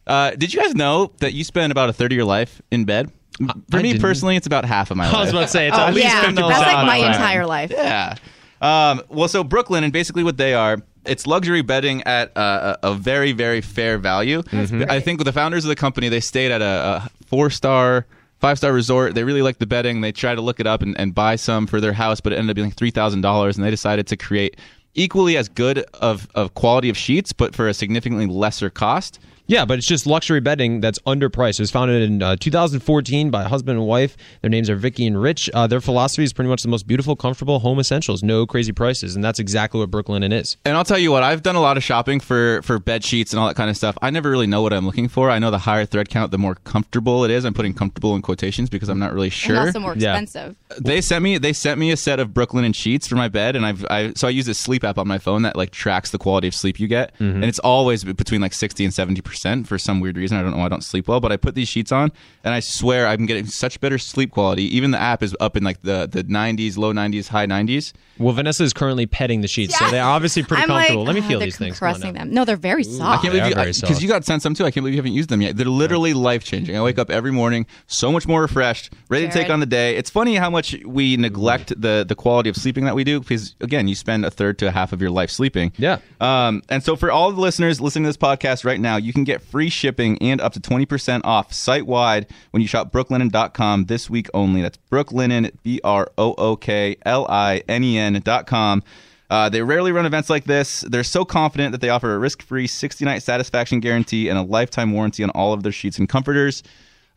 Uh, 0.07 0.33
did 0.33 0.53
you 0.53 0.61
guys 0.61 0.75
know 0.75 1.13
that 1.21 1.33
you 1.33 1.45
spend 1.45 1.71
about 1.73 1.89
a 1.89 1.93
third 1.93 2.13
of 2.13 2.17
your 2.17 2.27
life 2.27 2.61
in 2.71 2.85
bed? 2.85 3.11
For 3.71 3.79
I 3.79 3.83
me 3.83 3.93
didn't. 3.93 4.01
personally, 4.03 4.37
it's 4.37 4.47
about 4.47 4.65
half 4.65 4.91
of 4.91 4.97
my 4.97 5.07
life. 5.07 5.15
I 5.15 5.21
was 5.23 5.31
about 5.31 5.41
to 5.43 5.49
say, 5.49 5.69
it's 5.69 5.77
Oh, 5.77 5.81
at 5.87 5.95
least 5.95 6.07
yeah. 6.07 6.23
50% 6.25 6.35
That's 6.37 6.59
like 6.61 6.77
of 6.79 6.87
my 6.87 6.99
the 6.99 7.05
time. 7.07 7.13
entire 7.15 7.47
life. 7.47 7.71
Yeah. 7.71 8.15
Um, 8.61 9.03
well, 9.09 9.29
so 9.29 9.43
Brooklinen, 9.43 9.85
and 9.85 9.93
basically 9.93 10.23
what 10.23 10.37
they 10.37 10.55
are, 10.55 10.79
it's 11.07 11.27
luxury 11.27 11.63
bedding 11.63 12.03
at 12.03 12.33
a, 12.37 12.79
a 12.83 12.95
very, 12.95 13.33
very 13.33 13.61
fair 13.61 13.99
value. 13.99 14.43
Mm-hmm. 14.43 14.91
I 14.91 15.01
think 15.01 15.19
with 15.19 15.27
the 15.27 15.33
founders 15.33 15.65
of 15.65 15.69
the 15.69 15.77
company, 15.77 16.09
they 16.09 16.21
stayed 16.21 16.51
at 16.51 16.63
a, 16.63 16.65
a 16.65 17.11
four 17.27 17.51
star, 17.51 18.07
five 18.39 18.59
star 18.59 18.73
resort. 18.73 19.15
They 19.15 19.25
really 19.25 19.43
liked 19.43 19.59
the 19.59 19.67
bedding. 19.67 20.01
They 20.01 20.13
tried 20.13 20.37
to 20.37 20.41
look 20.41 20.61
it 20.61 20.67
up 20.67 20.83
and, 20.83 20.99
and 20.99 21.15
buy 21.15 21.37
some 21.37 21.67
for 21.67 21.81
their 21.81 21.93
house, 21.93 22.21
but 22.21 22.33
it 22.33 22.37
ended 22.37 22.51
up 22.51 22.57
being 22.57 22.69
like 22.69 22.77
three 22.77 22.91
thousand 22.91 23.21
dollars, 23.21 23.57
and 23.57 23.65
they 23.65 23.71
decided 23.71 24.07
to 24.09 24.17
create 24.17 24.57
equally 24.95 25.37
as 25.37 25.49
good 25.49 25.79
of, 25.95 26.29
of 26.35 26.55
quality 26.55 26.89
of 26.89 26.97
sheets, 26.97 27.33
but 27.33 27.55
for 27.55 27.69
a 27.69 27.75
significantly 27.75 28.27
lesser 28.27 28.71
cost. 28.71 29.19
Yeah, 29.47 29.65
but 29.67 29.79
it's 29.79 29.87
just 29.87 30.07
luxury 30.07 30.41
bedding 30.41 30.81
that's 30.81 30.99
underpriced. 31.01 31.59
It 31.59 31.61
was 31.61 31.71
founded 31.71 32.03
in 32.03 32.23
uh, 32.23 32.37
2014 32.37 33.31
by 33.31 33.43
a 33.43 33.49
husband 33.49 33.79
and 33.79 33.87
wife. 33.87 34.17
Their 34.41 34.49
names 34.49 34.71
are 34.71 34.77
Vicky 34.77 35.07
and 35.07 35.21
Rich. 35.21 35.51
Uh, 35.53 35.67
their 35.67 35.83
philosophy 35.83 36.25
is 36.25 36.33
pretty 36.33 36.49
much 36.49 36.63
the 36.63 36.69
most 36.69 36.87
beautiful, 36.87 37.15
comfortable 37.15 37.59
home 37.59 37.79
essentials. 37.79 38.23
No 38.23 38.47
crazy 38.47 38.73
prices, 38.73 39.15
and 39.15 39.23
that's 39.23 39.39
exactly 39.39 39.81
what 39.81 39.91
Brooklinen 39.91 40.33
is. 40.33 40.57
And 40.65 40.77
I'll 40.79 40.85
tell 40.85 40.99
you 40.99 41.11
what, 41.13 41.23
I've 41.23 41.43
done 41.43 41.57
a 41.57 41.61
lot 41.61 41.77
of 41.77 41.83
shopping 41.85 42.21
for 42.21 42.63
for 42.63 42.79
bed 42.79 43.05
sheets 43.05 43.35
and 43.35 43.41
all 43.41 43.47
that 43.47 43.55
kind 43.57 43.69
of 43.69 43.77
stuff. 43.77 43.99
I 44.01 44.09
never 44.09 44.31
really 44.31 44.47
know 44.47 44.63
what 44.63 44.73
I'm 44.73 44.87
looking 44.87 45.09
for. 45.09 45.29
I 45.31 45.39
know 45.39 45.51
the 45.51 45.59
higher 45.59 45.85
thread 45.85 46.09
count, 46.09 46.31
the 46.31 46.39
more 46.39 46.55
comfortable 46.55 47.23
it 47.27 47.31
is. 47.31 47.45
I'm 47.45 47.53
putting 47.53 47.75
comfortable 47.75 48.15
in 48.17 48.23
quotations 48.23 48.71
because 48.71 48.89
I'm 48.89 48.99
not 48.99 49.13
really 49.13 49.29
sure. 49.31 49.57
And 49.57 49.67
also 49.67 49.79
more 49.81 49.95
Yeah. 49.95 50.13
expensive. 50.19 50.57
they 50.81 51.03
sent 51.03 51.23
me 51.23 51.37
they 51.37 51.53
sent 51.53 51.79
me 51.79 51.91
a 51.91 51.99
set 51.99 52.19
of 52.19 52.31
Brooklinen 52.31 52.75
sheets 52.75 53.07
for 53.07 53.17
my 53.17 53.29
bed, 53.29 53.57
and 53.57 53.67
I've 53.67 53.85
I 53.91 54.15
so 54.17 54.27
I 54.27 54.31
use 54.31 54.47
this 54.47 54.59
sleep 54.59 54.85
app 54.85 54.97
on 54.97 55.07
my 55.07 55.19
phone 55.19 55.43
that 55.43 55.55
like 55.55 55.71
tracks 55.71 56.13
the 56.13 56.19
quality 56.19 56.49
of 56.49 56.55
sleep 56.55 56.81
you 56.81 56.89
get, 56.89 57.13
and 57.19 57.45
it's 57.45 57.59
always 57.59 58.05
between 58.05 58.41
like 58.41 58.55
sixty 58.55 58.85
and 58.87 58.95
seventy 58.95 59.21
percent 59.21 59.34
for 59.65 59.79
some 59.79 60.01
weird 60.01 60.17
reason. 60.17 60.37
I 60.39 60.43
don't 60.43 60.57
know. 60.57 60.63
I 60.63 60.69
don't 60.69 60.85
sleep 60.85 61.09
well, 61.09 61.21
but 61.21 61.33
I 61.33 61.37
put 61.37 61.55
these 61.55 61.69
sheets 61.69 61.93
on, 61.93 62.13
and 62.43 62.55
I 62.55 62.61
swear 62.61 63.07
I'm 63.07 63.27
getting 63.27 63.47
such 63.47 63.81
better 63.81 63.99
sleep 63.99 64.31
quality. 64.31 64.65
Even 64.77 64.91
the 64.91 65.01
app 65.01 65.23
is 65.23 65.37
up 65.41 65.57
in 65.57 65.65
like 65.65 65.83
the 65.83 66.09
the 66.11 66.23
nineties, 66.25 66.79
low 66.79 66.93
nineties, 66.93 67.29
high 67.29 67.47
nineties. 67.47 67.93
Well, 68.19 68.33
Vanessa 68.33 68.63
is 68.65 68.73
currently 68.73 69.07
petting 69.07 69.41
the 69.41 69.49
sheets, 69.49 69.79
so 69.79 69.91
they're 69.91 70.05
obviously 70.05 70.43
pretty 70.43 70.63
I'm 70.63 70.69
comfortable. 70.69 71.05
Like, 71.05 71.15
Let 71.15 71.21
me 71.21 71.25
"Ah, 71.25 71.29
feel 71.29 71.41
these 71.41 71.57
things. 71.57 71.79
Come 71.79 71.89
on 71.89 71.95
compressing 71.95 72.15
them. 72.15 72.33
No, 72.33 72.45
they're 72.45 72.57
very 72.57 72.85
soft. 72.85 73.03
I 73.03 73.23
can't 73.23 73.33
believe 73.33 73.43
they 73.45 73.49
you 73.51 73.55
are 73.55 73.65
very 73.65 73.73
because 73.73 74.03
you 74.03 74.09
got 74.09 74.25
sent 74.25 74.43
some 74.43 74.55
too. 74.55 74.65
I 74.65 74.71
can't 74.71 74.83
believe 74.83 74.95
you 74.95 74.99
haven't 74.99 75.15
used 75.15 75.29
them 75.29 75.43
yet. 75.43 75.57
They're 75.57 75.67
literally 75.67 76.15
life 76.15 76.45
changing. 76.45 76.77
I 76.77 76.83
wake 76.83 76.99
up 76.99 77.11
every 77.11 77.33
morning 77.33 77.67
so 77.87 78.13
much 78.13 78.27
more 78.27 78.43
refreshed, 78.43 78.93
ready 79.09 79.27
to 79.27 79.33
take 79.33 79.51
on 79.51 79.61
the 79.61 79.67
day. 79.67 79.97
It's 79.97 80.11
funny 80.11 80.37
how 80.37 80.51
much 80.51 80.77
we 80.85 81.17
neglect 81.17 81.69
the 81.81 82.05
the 82.07 82.15
quality 82.15 82.51
of 82.51 82.57
sleeping 82.57 82.85
that 82.85 82.95
we 82.95 83.05
do 83.05 83.21
because 83.21 83.55
again, 83.61 83.89
you 83.89 83.95
spend 83.95 84.25
a 84.25 84.31
third 84.31 84.59
to 84.59 84.69
a 84.69 84.71
half 84.71 84.93
of 84.93 85.01
your 85.01 85.11
life 85.11 85.31
sleeping. 85.31 85.73
Yeah. 85.77 85.99
Um, 86.21 86.63
and 86.69 86.83
so 86.83 86.97
for 86.97 87.11
all 87.11 87.33
the 87.33 87.41
listeners 87.41 87.81
listening 87.81 88.05
to 88.05 88.09
this 88.09 88.17
podcast 88.17 88.65
right 88.65 88.81
now, 88.81 88.97
you 88.97 89.13
can 89.13 89.24
get 89.25 89.43
free 89.43 89.69
shipping 89.69 90.19
and 90.19 90.41
up 90.41 90.53
to 90.55 90.61
20% 90.61 91.23
off 91.25 91.53
site 91.53 91.87
wide 91.87 92.27
when 92.51 92.61
you 92.61 92.69
shop 92.69 92.93
brooklinen.com 92.93 93.87
this 93.87 94.09
week 94.09 94.29
only. 94.35 94.63
That's 94.63 94.79
brooklinen, 94.91 95.51
B 95.63 95.81
R 95.83 96.11
O 96.19 96.35
O 96.35 96.57
K 96.57 96.97
L 97.05 97.27
I 97.29 97.63
N 97.69 97.85
E 97.85 97.99
N.com. 97.99 98.83
Uh, 99.31 99.49
they 99.49 99.63
rarely 99.63 99.91
run 99.91 100.07
events 100.07 100.31
like 100.31 100.45
this. 100.45 100.83
They're 100.83 101.03
so 101.03 101.25
confident 101.25 101.73
that 101.73 101.81
they 101.81 101.89
offer 101.89 102.15
a 102.15 102.19
risk 102.19 102.43
free 102.43 102.67
60 102.67 103.05
night 103.05 103.23
satisfaction 103.23 103.81
guarantee 103.81 104.29
and 104.29 104.39
a 104.39 104.43
lifetime 104.43 104.93
warranty 104.93 105.23
on 105.25 105.31
all 105.31 105.53
of 105.53 105.63
their 105.63 105.73
sheets 105.73 105.99
and 105.99 106.09
comforters. 106.09 106.63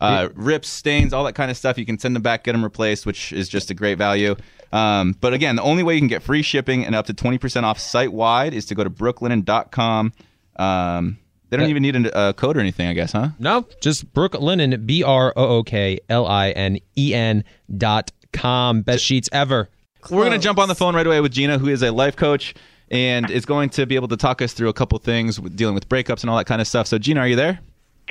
Uh, 0.00 0.28
rips, 0.34 0.68
stains, 0.68 1.12
all 1.12 1.24
that 1.24 1.34
kind 1.34 1.50
of 1.50 1.56
stuff. 1.56 1.76
You 1.76 1.84
can 1.84 1.98
send 1.98 2.14
them 2.14 2.22
back, 2.22 2.44
get 2.44 2.52
them 2.52 2.62
replaced, 2.62 3.04
which 3.04 3.32
is 3.32 3.48
just 3.48 3.70
a 3.70 3.74
great 3.74 3.98
value. 3.98 4.36
Um, 4.72 5.16
but 5.20 5.32
again, 5.32 5.56
the 5.56 5.62
only 5.62 5.82
way 5.82 5.94
you 5.94 6.00
can 6.00 6.08
get 6.08 6.22
free 6.22 6.42
shipping 6.42 6.84
and 6.84 6.94
up 6.94 7.06
to 7.06 7.14
20% 7.14 7.62
off 7.64 7.78
site 7.78 8.12
wide 8.12 8.54
is 8.54 8.64
to 8.66 8.74
go 8.74 8.84
to 8.84 8.90
brooklinen.com. 8.90 10.12
Um, 10.56 11.18
they 11.50 11.56
don't 11.56 11.66
Yeah. 11.66 11.70
even 11.70 11.82
need 11.82 11.96
a, 11.96 12.08
a 12.16 12.28
uh, 12.28 12.32
code 12.32 12.56
or 12.56 12.60
anything, 12.60 12.88
I 12.88 12.92
guess, 12.92 13.12
huh? 13.12 13.30
No, 13.38 13.66
just 13.80 14.12
Brooklinen, 14.12 14.84
B 14.86 15.02
R 15.02 15.32
O 15.36 15.46
O 15.58 15.62
K 15.62 15.98
L 16.08 16.26
I 16.26 16.50
N 16.50 16.78
E 16.96 17.14
N 17.14 17.44
dot 17.76 18.10
com. 18.32 18.82
Best 18.82 19.04
sheets 19.04 19.28
ever. 19.32 19.68
We're 20.10 20.24
going 20.24 20.32
to 20.32 20.38
jump 20.38 20.58
on 20.58 20.68
the 20.68 20.74
phone 20.74 20.94
right 20.94 21.06
away 21.06 21.20
with 21.20 21.32
Gina, 21.32 21.58
who 21.58 21.68
is 21.68 21.82
a 21.82 21.90
life 21.90 22.16
coach 22.16 22.54
and 22.90 23.30
is 23.30 23.44
going 23.44 23.68
to 23.70 23.84
be 23.84 23.96
able 23.96 24.08
to 24.08 24.16
talk 24.16 24.40
us 24.40 24.52
through 24.54 24.68
a 24.68 24.72
couple 24.72 24.98
things 24.98 25.38
with 25.40 25.56
dealing 25.56 25.74
with 25.74 25.88
breakups 25.88 26.22
and 26.22 26.30
all 26.30 26.36
that 26.38 26.46
kind 26.46 26.60
of 26.60 26.66
stuff. 26.66 26.86
So, 26.86 26.98
Gina, 26.98 27.20
are 27.20 27.28
you 27.28 27.36
there? 27.36 27.60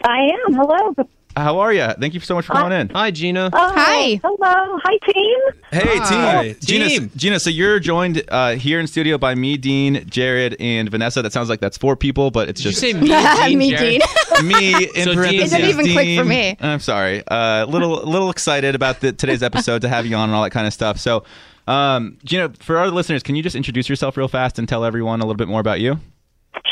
I 0.03 0.17
am. 0.47 0.53
Hello. 0.53 0.93
How 1.35 1.59
are 1.59 1.71
you? 1.71 1.85
Thank 1.99 2.15
you 2.15 2.19
so 2.19 2.33
much 2.33 2.45
for 2.47 2.53
coming 2.53 2.79
in. 2.79 2.89
Hi, 2.89 3.11
Gina. 3.11 3.51
Oh, 3.53 3.71
Hi. 3.75 4.19
Hello. 4.23 4.79
Hi, 4.83 4.97
team. 5.05 5.39
Hey, 5.71 5.97
Hi. 5.99 6.43
team. 6.53 6.55
Gina, 6.61 6.87
Team. 6.89 7.11
Gina, 7.15 7.39
so 7.39 7.51
you're 7.51 7.79
joined 7.79 8.23
uh, 8.29 8.51
here 8.55 8.79
in 8.79 8.87
studio 8.87 9.19
by 9.19 9.35
me, 9.35 9.55
Dean, 9.55 10.03
Jared, 10.09 10.55
and 10.59 10.89
Vanessa. 10.89 11.21
That 11.21 11.31
sounds 11.33 11.47
like 11.47 11.59
that's 11.59 11.77
four 11.77 11.95
people, 11.95 12.31
but 12.31 12.49
it's 12.49 12.59
Did 12.61 12.65
you 12.65 12.71
just 12.71 12.81
say 12.81 12.93
me, 12.99 13.07
Dean, 13.09 13.57
Me, 13.59 13.69
Jared? 13.69 14.01
Dean. 14.39 14.47
me 14.47 14.73
in 14.85 14.89
So 15.03 15.05
Dean- 15.05 15.15
parentheses. 15.15 15.53
It 15.53 15.57
didn't 15.57 15.69
even 15.69 15.85
click 15.93 16.17
for 16.17 16.25
me. 16.25 16.57
I'm 16.59 16.79
sorry. 16.79 17.19
A 17.27 17.33
uh, 17.33 17.65
little 17.69 17.91
little 18.09 18.31
excited 18.31 18.73
about 18.73 19.01
the, 19.01 19.11
today's 19.13 19.43
episode 19.43 19.83
to 19.83 19.89
have 19.89 20.07
you 20.07 20.15
on 20.15 20.29
and 20.29 20.35
all 20.35 20.41
that 20.43 20.49
kind 20.51 20.65
of 20.65 20.73
stuff. 20.73 20.97
So, 20.97 21.23
um, 21.67 22.17
Gina, 22.23 22.51
for 22.59 22.77
our 22.79 22.89
listeners, 22.89 23.21
can 23.21 23.35
you 23.35 23.43
just 23.43 23.55
introduce 23.55 23.89
yourself 23.89 24.17
real 24.17 24.27
fast 24.27 24.57
and 24.57 24.67
tell 24.67 24.83
everyone 24.83 25.19
a 25.21 25.25
little 25.25 25.37
bit 25.37 25.47
more 25.49 25.59
about 25.59 25.81
you? 25.81 25.99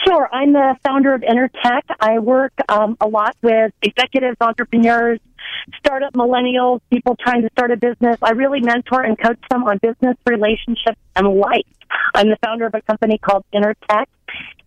Sure. 0.05 0.29
I'm 0.31 0.53
the 0.53 0.75
founder 0.83 1.13
of 1.13 1.21
Intertech. 1.21 1.81
I 1.99 2.19
work 2.19 2.53
um, 2.69 2.97
a 3.01 3.07
lot 3.07 3.35
with 3.41 3.71
executives, 3.81 4.37
entrepreneurs, 4.41 5.19
startup 5.77 6.13
millennials, 6.13 6.81
people 6.91 7.15
trying 7.15 7.41
to 7.41 7.49
start 7.51 7.71
a 7.71 7.77
business. 7.77 8.17
I 8.21 8.31
really 8.31 8.61
mentor 8.61 9.01
and 9.01 9.17
coach 9.17 9.39
them 9.49 9.63
on 9.63 9.77
business, 9.79 10.15
relationships, 10.25 10.99
and 11.15 11.27
life. 11.27 11.65
I'm 12.13 12.29
the 12.29 12.37
founder 12.43 12.65
of 12.65 12.73
a 12.73 12.81
company 12.81 13.17
called 13.17 13.45
Intertech, 13.53 14.05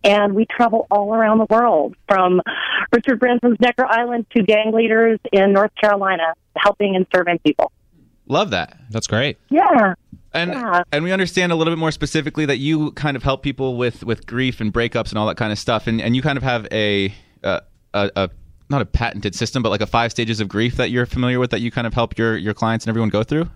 and 0.03 0.33
we 0.33 0.45
travel 0.45 0.87
all 0.89 1.13
around 1.13 1.39
the 1.39 1.47
world 1.49 1.95
from 2.07 2.41
Richard 2.91 3.19
Branson's 3.19 3.59
Necker 3.59 3.85
Island 3.85 4.25
to 4.35 4.43
gang 4.43 4.71
leaders 4.73 5.19
in 5.31 5.53
North 5.53 5.71
Carolina, 5.79 6.33
helping 6.55 6.95
and 6.95 7.05
serving 7.13 7.39
people. 7.39 7.71
Love 8.29 8.51
that. 8.51 8.77
That's 8.91 9.07
great. 9.07 9.37
Yeah. 9.49 9.93
And 10.33 10.51
Yeah. 10.51 10.83
and 10.91 11.03
we 11.03 11.11
understand 11.11 11.51
a 11.51 11.55
little 11.55 11.73
bit 11.73 11.79
more 11.79 11.91
specifically 11.91 12.45
that 12.45 12.57
you 12.59 12.91
kind 12.91 13.17
of 13.17 13.23
help 13.23 13.41
people 13.43 13.75
with 13.75 14.03
with 14.03 14.25
grief 14.27 14.61
and 14.61 14.71
breakups 14.73 15.09
and 15.09 15.17
all 15.17 15.25
that 15.27 15.35
kind 15.37 15.51
of 15.51 15.59
stuff, 15.59 15.87
and 15.87 15.99
and 16.01 16.15
you 16.15 16.21
kind 16.21 16.37
of 16.37 16.43
have 16.43 16.67
a 16.71 17.13
uh, 17.43 17.59
a, 17.93 18.11
a 18.15 18.29
not 18.69 18.81
a 18.81 18.85
patented 18.85 19.33
system, 19.33 19.63
but 19.63 19.69
like 19.69 19.81
a 19.81 19.87
five 19.87 20.11
stages 20.11 20.39
of 20.39 20.47
grief 20.47 20.75
that 20.77 20.91
you're 20.91 21.07
familiar 21.07 21.39
with 21.39 21.49
that 21.49 21.61
you 21.61 21.71
kind 21.71 21.87
of 21.87 21.93
help 21.95 22.17
your 22.19 22.37
your 22.37 22.53
clients 22.53 22.85
and 22.85 22.89
everyone 22.89 23.09
go 23.09 23.23
through. 23.23 23.49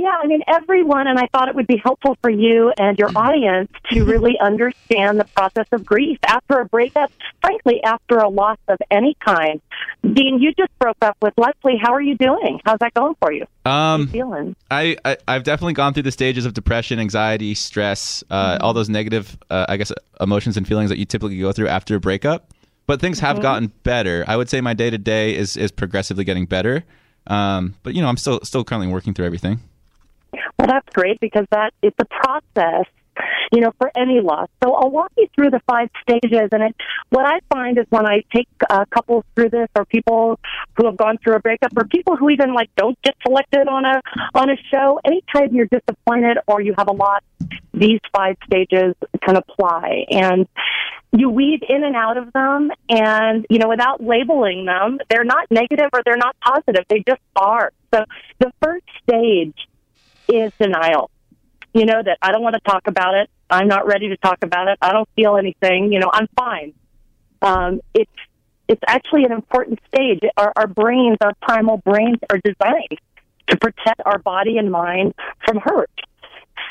Yeah, 0.00 0.16
I 0.22 0.26
mean, 0.26 0.42
everyone, 0.46 1.08
and 1.08 1.18
I 1.18 1.26
thought 1.32 1.48
it 1.48 1.54
would 1.54 1.66
be 1.66 1.80
helpful 1.82 2.16
for 2.22 2.30
you 2.30 2.72
and 2.78 2.98
your 2.98 3.10
audience 3.16 3.70
to 3.90 4.04
really 4.12 4.38
understand 4.40 5.18
the 5.18 5.24
process 5.24 5.66
of 5.72 5.84
grief 5.84 6.18
after 6.24 6.60
a 6.60 6.64
breakup, 6.66 7.10
frankly, 7.40 7.82
after 7.82 8.18
a 8.18 8.28
loss 8.28 8.58
of 8.68 8.78
any 8.90 9.16
kind. 9.24 9.60
Dean, 10.02 10.38
you 10.40 10.52
just 10.56 10.70
broke 10.78 10.96
up 11.02 11.16
with 11.20 11.34
Leslie. 11.36 11.80
How 11.82 11.92
are 11.94 12.00
you 12.00 12.16
doing? 12.16 12.60
How's 12.64 12.78
that 12.78 12.94
going 12.94 13.14
for 13.20 13.32
you? 13.32 13.44
How 13.64 13.96
you 13.96 14.02
Um, 14.04 14.08
feeling? 14.08 14.56
I, 14.70 14.96
I 15.04 15.16
I've 15.26 15.42
definitely 15.42 15.72
gone 15.72 15.94
through 15.94 16.04
the 16.04 16.12
stages 16.12 16.46
of 16.46 16.54
depression, 16.54 17.00
anxiety, 17.00 17.54
stress, 17.54 18.22
uh, 18.30 18.58
all 18.60 18.72
those 18.74 18.88
negative, 18.88 19.36
uh, 19.50 19.66
I 19.68 19.76
guess, 19.78 19.90
emotions 20.20 20.56
and 20.56 20.66
feelings 20.66 20.90
that 20.90 20.98
you 20.98 21.06
typically 21.06 21.38
go 21.38 21.52
through 21.52 21.68
after 21.68 21.96
a 21.96 22.00
breakup. 22.00 22.52
But 22.86 23.00
things 23.00 23.18
have 23.20 23.42
gotten 23.42 23.70
better. 23.82 24.24
I 24.26 24.36
would 24.36 24.48
say 24.48 24.60
my 24.62 24.72
day 24.74 24.88
to 24.90 24.96
day 24.96 25.36
is 25.36 25.56
is 25.56 25.70
progressively 25.70 26.24
getting 26.24 26.46
better. 26.46 26.84
Um, 27.26 27.74
but 27.82 27.94
you 27.94 28.00
know, 28.00 28.08
I'm 28.08 28.16
still 28.16 28.40
still 28.44 28.64
currently 28.64 28.86
working 28.90 29.12
through 29.12 29.26
everything. 29.26 29.60
Well, 30.58 30.68
that's 30.68 30.88
great 30.92 31.20
because 31.20 31.46
that 31.50 31.72
it's 31.82 31.96
a 32.00 32.04
process, 32.04 32.86
you 33.52 33.60
know, 33.60 33.72
for 33.78 33.90
any 33.96 34.20
loss. 34.20 34.48
So 34.62 34.74
I'll 34.74 34.90
walk 34.90 35.12
you 35.16 35.28
through 35.34 35.50
the 35.50 35.60
five 35.66 35.88
stages, 36.02 36.48
and 36.52 36.62
it, 36.62 36.76
what 37.10 37.26
I 37.26 37.40
find 37.52 37.78
is 37.78 37.86
when 37.90 38.06
I 38.06 38.22
take 38.34 38.48
uh, 38.68 38.84
couples 38.90 39.24
through 39.34 39.50
this, 39.50 39.68
or 39.76 39.84
people 39.84 40.38
who 40.76 40.86
have 40.86 40.96
gone 40.96 41.18
through 41.22 41.34
a 41.34 41.40
breakup, 41.40 41.72
or 41.76 41.84
people 41.84 42.16
who 42.16 42.30
even 42.30 42.54
like 42.54 42.70
don't 42.76 43.00
get 43.02 43.14
selected 43.26 43.68
on 43.68 43.84
a 43.84 44.00
on 44.34 44.50
a 44.50 44.56
show. 44.70 45.00
Anytime 45.04 45.54
you're 45.54 45.66
disappointed 45.66 46.38
or 46.46 46.60
you 46.60 46.74
have 46.76 46.88
a 46.88 46.92
loss, 46.92 47.22
these 47.74 48.00
five 48.14 48.36
stages 48.46 48.94
can 49.22 49.36
apply, 49.36 50.04
and 50.10 50.46
you 51.12 51.30
weave 51.30 51.60
in 51.68 51.84
and 51.84 51.96
out 51.96 52.16
of 52.16 52.32
them, 52.32 52.70
and 52.88 53.46
you 53.48 53.58
know, 53.58 53.68
without 53.68 54.02
labeling 54.02 54.66
them, 54.66 54.98
they're 55.08 55.24
not 55.24 55.50
negative 55.50 55.88
or 55.92 56.02
they're 56.04 56.16
not 56.16 56.36
positive. 56.40 56.84
They 56.88 57.02
just 57.06 57.20
are. 57.34 57.72
So 57.94 58.04
the 58.38 58.52
first 58.62 58.84
stage 59.02 59.56
is 60.28 60.52
denial. 60.60 61.10
You 61.74 61.84
know, 61.84 62.02
that 62.02 62.18
I 62.22 62.32
don't 62.32 62.42
want 62.42 62.54
to 62.54 62.60
talk 62.60 62.86
about 62.86 63.14
it. 63.14 63.30
I'm 63.50 63.68
not 63.68 63.86
ready 63.86 64.08
to 64.08 64.16
talk 64.16 64.38
about 64.42 64.68
it. 64.68 64.78
I 64.80 64.92
don't 64.92 65.08
feel 65.16 65.36
anything. 65.36 65.92
You 65.92 66.00
know, 66.00 66.10
I'm 66.12 66.28
fine. 66.36 66.74
Um, 67.40 67.80
it's, 67.94 68.10
it's 68.68 68.82
actually 68.86 69.24
an 69.24 69.32
important 69.32 69.80
stage. 69.92 70.20
Our, 70.36 70.52
our 70.56 70.66
brains, 70.66 71.18
our 71.20 71.32
primal 71.40 71.78
brains 71.78 72.18
are 72.30 72.38
designed 72.38 72.98
to 73.48 73.56
protect 73.56 74.02
our 74.04 74.18
body 74.18 74.58
and 74.58 74.70
mind 74.70 75.14
from 75.46 75.58
hurt. 75.58 75.90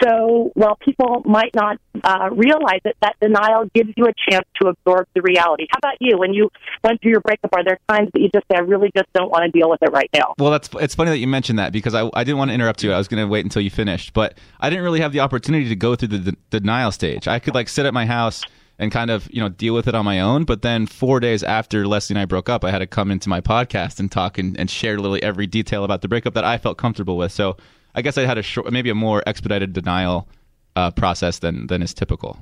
So 0.04 0.52
while 0.54 0.76
people 0.76 1.22
might 1.26 1.54
not 1.56 1.80
uh, 2.04 2.30
realize 2.32 2.82
it, 2.86 2.96
that 3.02 3.16
denial 3.22 3.70
gives 3.74 3.92
you 3.96 4.06
a 4.06 4.14
chance 4.30 4.46
to 4.62 4.70
absorb 4.70 5.08
the 5.16 5.22
reality. 5.22 5.68
How 5.70 5.78
about 5.80 5.98
you? 6.00 6.18
When 6.18 6.34
you 6.34 6.50
went 6.84 7.02
through 7.02 7.12
your 7.12 7.22
breakup, 7.22 7.52
are 7.54 7.64
there 7.64 7.80
times 7.90 8.10
that 8.14 8.22
you 8.22 8.30
just 8.34 8.46
say, 8.52 8.58
I 8.58 8.62
really 8.62 8.92
just 8.96 9.12
don't 9.14 9.32
want 9.32 9.52
to 9.52 9.58
deal 9.58 9.70
with 9.70 9.82
it 9.82 9.92
right 9.92 10.10
now? 10.14 10.34
Well, 10.38 10.52
that's 10.52 10.70
it's 10.80 10.96
funny 10.96 11.12
that 11.12 11.18
you 11.18 11.28
mentioned 11.28 11.60
that 11.60 11.72
because 11.72 11.96
I, 11.96 12.10
I 12.14 12.24
didn't 12.24 12.38
want 12.38 12.50
to 12.50 12.56
interrupt 12.56 12.84
you. 12.84 12.92
I 12.92 12.98
was 12.98 13.08
going 13.08 13.24
to 13.24 13.28
wait 13.28 13.46
until 13.46 13.62
you 13.62 13.70
finished, 13.70 14.14
but 14.14 14.38
I 14.60 14.70
didn't 14.70 14.84
really 14.84 15.02
have 15.02 15.14
the 15.14 15.22
opportunity 15.22 15.70
to 15.70 15.76
go 15.76 15.96
through 15.96 16.10
the, 16.10 16.36
the 16.50 16.60
denial 16.60 16.92
stage. 16.92 17.28
I 17.28 17.40
could 17.40 17.56
like 17.56 17.70
sit 17.70 17.86
at 17.86 17.94
my 17.94 18.06
house 18.06 18.44
and 18.80 18.92
kind 18.92 19.10
of 19.10 19.28
you 19.32 19.42
know 19.42 19.50
deal 19.50 19.74
with 19.74 19.88
it 19.88 19.96
on 19.96 20.06
my 20.06 20.20
own. 20.20 20.44
But 20.44 20.62
then 20.62 20.86
four 20.86 21.20
days 21.20 21.44
after 21.44 21.88
Leslie 21.88 22.14
and 22.14 22.22
I 22.22 22.26
broke 22.26 22.50
up, 22.50 22.64
I 22.64 22.72
had 22.72 22.80
to 22.80 22.88
come 22.88 23.12
into 23.12 23.30
my 23.30 23.42
podcast 23.42 24.00
and 24.00 24.12
talk 24.12 24.38
and, 24.38 24.58
and 24.60 24.70
share 24.70 24.98
literally 24.98 25.24
every 25.24 25.48
detail 25.48 25.84
about 25.84 26.02
the 26.02 26.08
breakup 26.08 26.34
that 26.36 26.44
I 26.44 26.58
felt 26.58 26.78
comfortable 26.78 27.18
with. 27.18 27.32
So 27.32 27.58
I 27.98 28.02
guess 28.02 28.16
I 28.16 28.28
had 28.28 28.38
a 28.38 28.44
short, 28.44 28.72
maybe 28.72 28.92
a 28.92 28.96
more 28.96 29.24
expedited 29.26 29.74
denial 29.74 30.28
uh, 30.76 30.92
process 30.92 31.40
than 31.40 31.66
than 31.66 31.82
is 31.82 31.96
typical. 31.96 32.38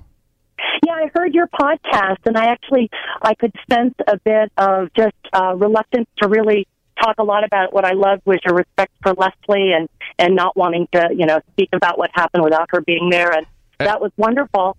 Yeah, 0.85 0.93
I 0.93 1.09
heard 1.15 1.33
your 1.33 1.47
podcast, 1.47 2.17
and 2.25 2.37
I 2.37 2.47
actually 2.51 2.89
I 3.21 3.35
could 3.35 3.53
sense 3.71 3.95
a 4.05 4.19
bit 4.19 4.51
of 4.57 4.89
just 4.93 5.15
uh, 5.31 5.55
reluctance 5.55 6.09
to 6.21 6.27
really 6.27 6.67
talk 7.01 7.15
a 7.19 7.23
lot 7.23 7.45
about. 7.45 7.73
What 7.73 7.85
I 7.85 7.93
loved 7.93 8.23
was 8.25 8.39
your 8.43 8.53
respect 8.53 8.91
for 9.01 9.13
Leslie 9.13 9.71
and 9.71 9.87
and 10.19 10.35
not 10.35 10.57
wanting 10.57 10.89
to 10.91 11.07
you 11.15 11.25
know 11.25 11.39
speak 11.53 11.69
about 11.71 11.97
what 11.97 12.11
happened 12.13 12.43
without 12.43 12.67
her 12.71 12.81
being 12.81 13.09
there, 13.09 13.31
and 13.31 13.45
that 13.79 14.01
was 14.01 14.11
wonderful. 14.17 14.75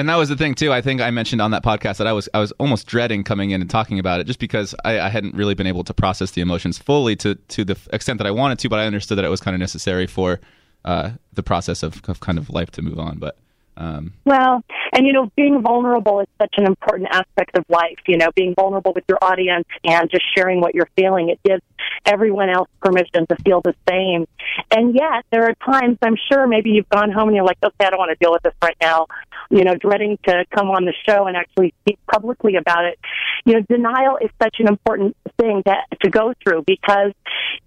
And 0.00 0.08
that 0.08 0.16
was 0.16 0.30
the 0.30 0.36
thing 0.36 0.54
too. 0.54 0.72
I 0.72 0.80
think 0.80 1.02
I 1.02 1.10
mentioned 1.10 1.42
on 1.42 1.50
that 1.50 1.62
podcast 1.62 1.98
that 1.98 2.06
I 2.06 2.14
was 2.14 2.26
I 2.32 2.38
was 2.38 2.52
almost 2.52 2.86
dreading 2.86 3.22
coming 3.22 3.50
in 3.50 3.60
and 3.60 3.68
talking 3.68 3.98
about 3.98 4.18
it, 4.18 4.26
just 4.26 4.38
because 4.38 4.74
I, 4.82 4.98
I 4.98 5.10
hadn't 5.10 5.34
really 5.34 5.52
been 5.52 5.66
able 5.66 5.84
to 5.84 5.92
process 5.92 6.30
the 6.30 6.40
emotions 6.40 6.78
fully 6.78 7.14
to 7.16 7.34
to 7.34 7.66
the 7.66 7.76
extent 7.92 8.16
that 8.16 8.26
I 8.26 8.30
wanted 8.30 8.58
to. 8.60 8.70
But 8.70 8.78
I 8.78 8.86
understood 8.86 9.18
that 9.18 9.26
it 9.26 9.28
was 9.28 9.42
kind 9.42 9.54
of 9.54 9.60
necessary 9.60 10.06
for 10.06 10.40
uh, 10.86 11.10
the 11.34 11.42
process 11.42 11.82
of, 11.82 12.00
of 12.08 12.20
kind 12.20 12.38
of 12.38 12.48
life 12.48 12.70
to 12.70 12.82
move 12.82 12.98
on. 12.98 13.18
But 13.18 13.36
um, 13.76 14.12
Well, 14.24 14.62
and 14.92 15.06
you 15.06 15.12
know, 15.12 15.30
being 15.36 15.62
vulnerable 15.62 16.20
is 16.20 16.26
such 16.40 16.54
an 16.58 16.66
important 16.66 17.08
aspect 17.12 17.56
of 17.56 17.64
life. 17.68 17.98
You 18.06 18.18
know, 18.18 18.28
being 18.34 18.54
vulnerable 18.54 18.92
with 18.92 19.04
your 19.08 19.18
audience 19.22 19.66
and 19.84 20.10
just 20.10 20.24
sharing 20.36 20.60
what 20.60 20.74
you're 20.74 20.88
feeling. 20.96 21.30
It 21.30 21.40
gives 21.44 21.62
everyone 22.04 22.50
else 22.50 22.68
permission 22.82 23.26
to 23.26 23.36
feel 23.44 23.60
the 23.62 23.74
same. 23.88 24.26
And 24.70 24.94
yet, 24.94 25.24
there 25.30 25.44
are 25.44 25.54
times 25.54 25.98
I'm 26.02 26.16
sure 26.30 26.46
maybe 26.46 26.70
you've 26.70 26.88
gone 26.88 27.10
home 27.10 27.28
and 27.28 27.36
you're 27.36 27.44
like, 27.44 27.58
okay, 27.64 27.86
I 27.86 27.90
don't 27.90 27.98
want 27.98 28.10
to 28.10 28.22
deal 28.22 28.32
with 28.32 28.42
this 28.42 28.54
right 28.62 28.76
now. 28.80 29.06
You 29.50 29.64
know, 29.64 29.74
dreading 29.74 30.18
to 30.26 30.44
come 30.54 30.68
on 30.70 30.84
the 30.84 30.94
show 31.08 31.26
and 31.26 31.36
actually 31.36 31.74
speak 31.82 31.98
publicly 32.10 32.56
about 32.56 32.84
it. 32.84 32.98
You 33.44 33.54
know, 33.54 33.60
denial 33.68 34.18
is 34.18 34.30
such 34.42 34.56
an 34.58 34.68
important 34.68 35.16
thing 35.38 35.62
to, 35.66 35.74
to 36.02 36.10
go 36.10 36.34
through 36.42 36.64
because 36.66 37.12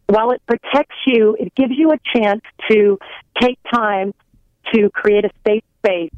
while 0.08 0.32
it 0.32 0.42
protects 0.46 0.96
you, 1.08 1.36
it 1.40 1.54
gives 1.56 1.74
you 1.76 1.92
a 1.92 1.98
chance 2.16 2.42
to 2.70 3.00
take 3.42 3.58
time 3.74 4.14
to 4.74 4.90
create 4.92 5.26
a 5.26 5.30
safe 5.46 5.64
space 5.86 6.12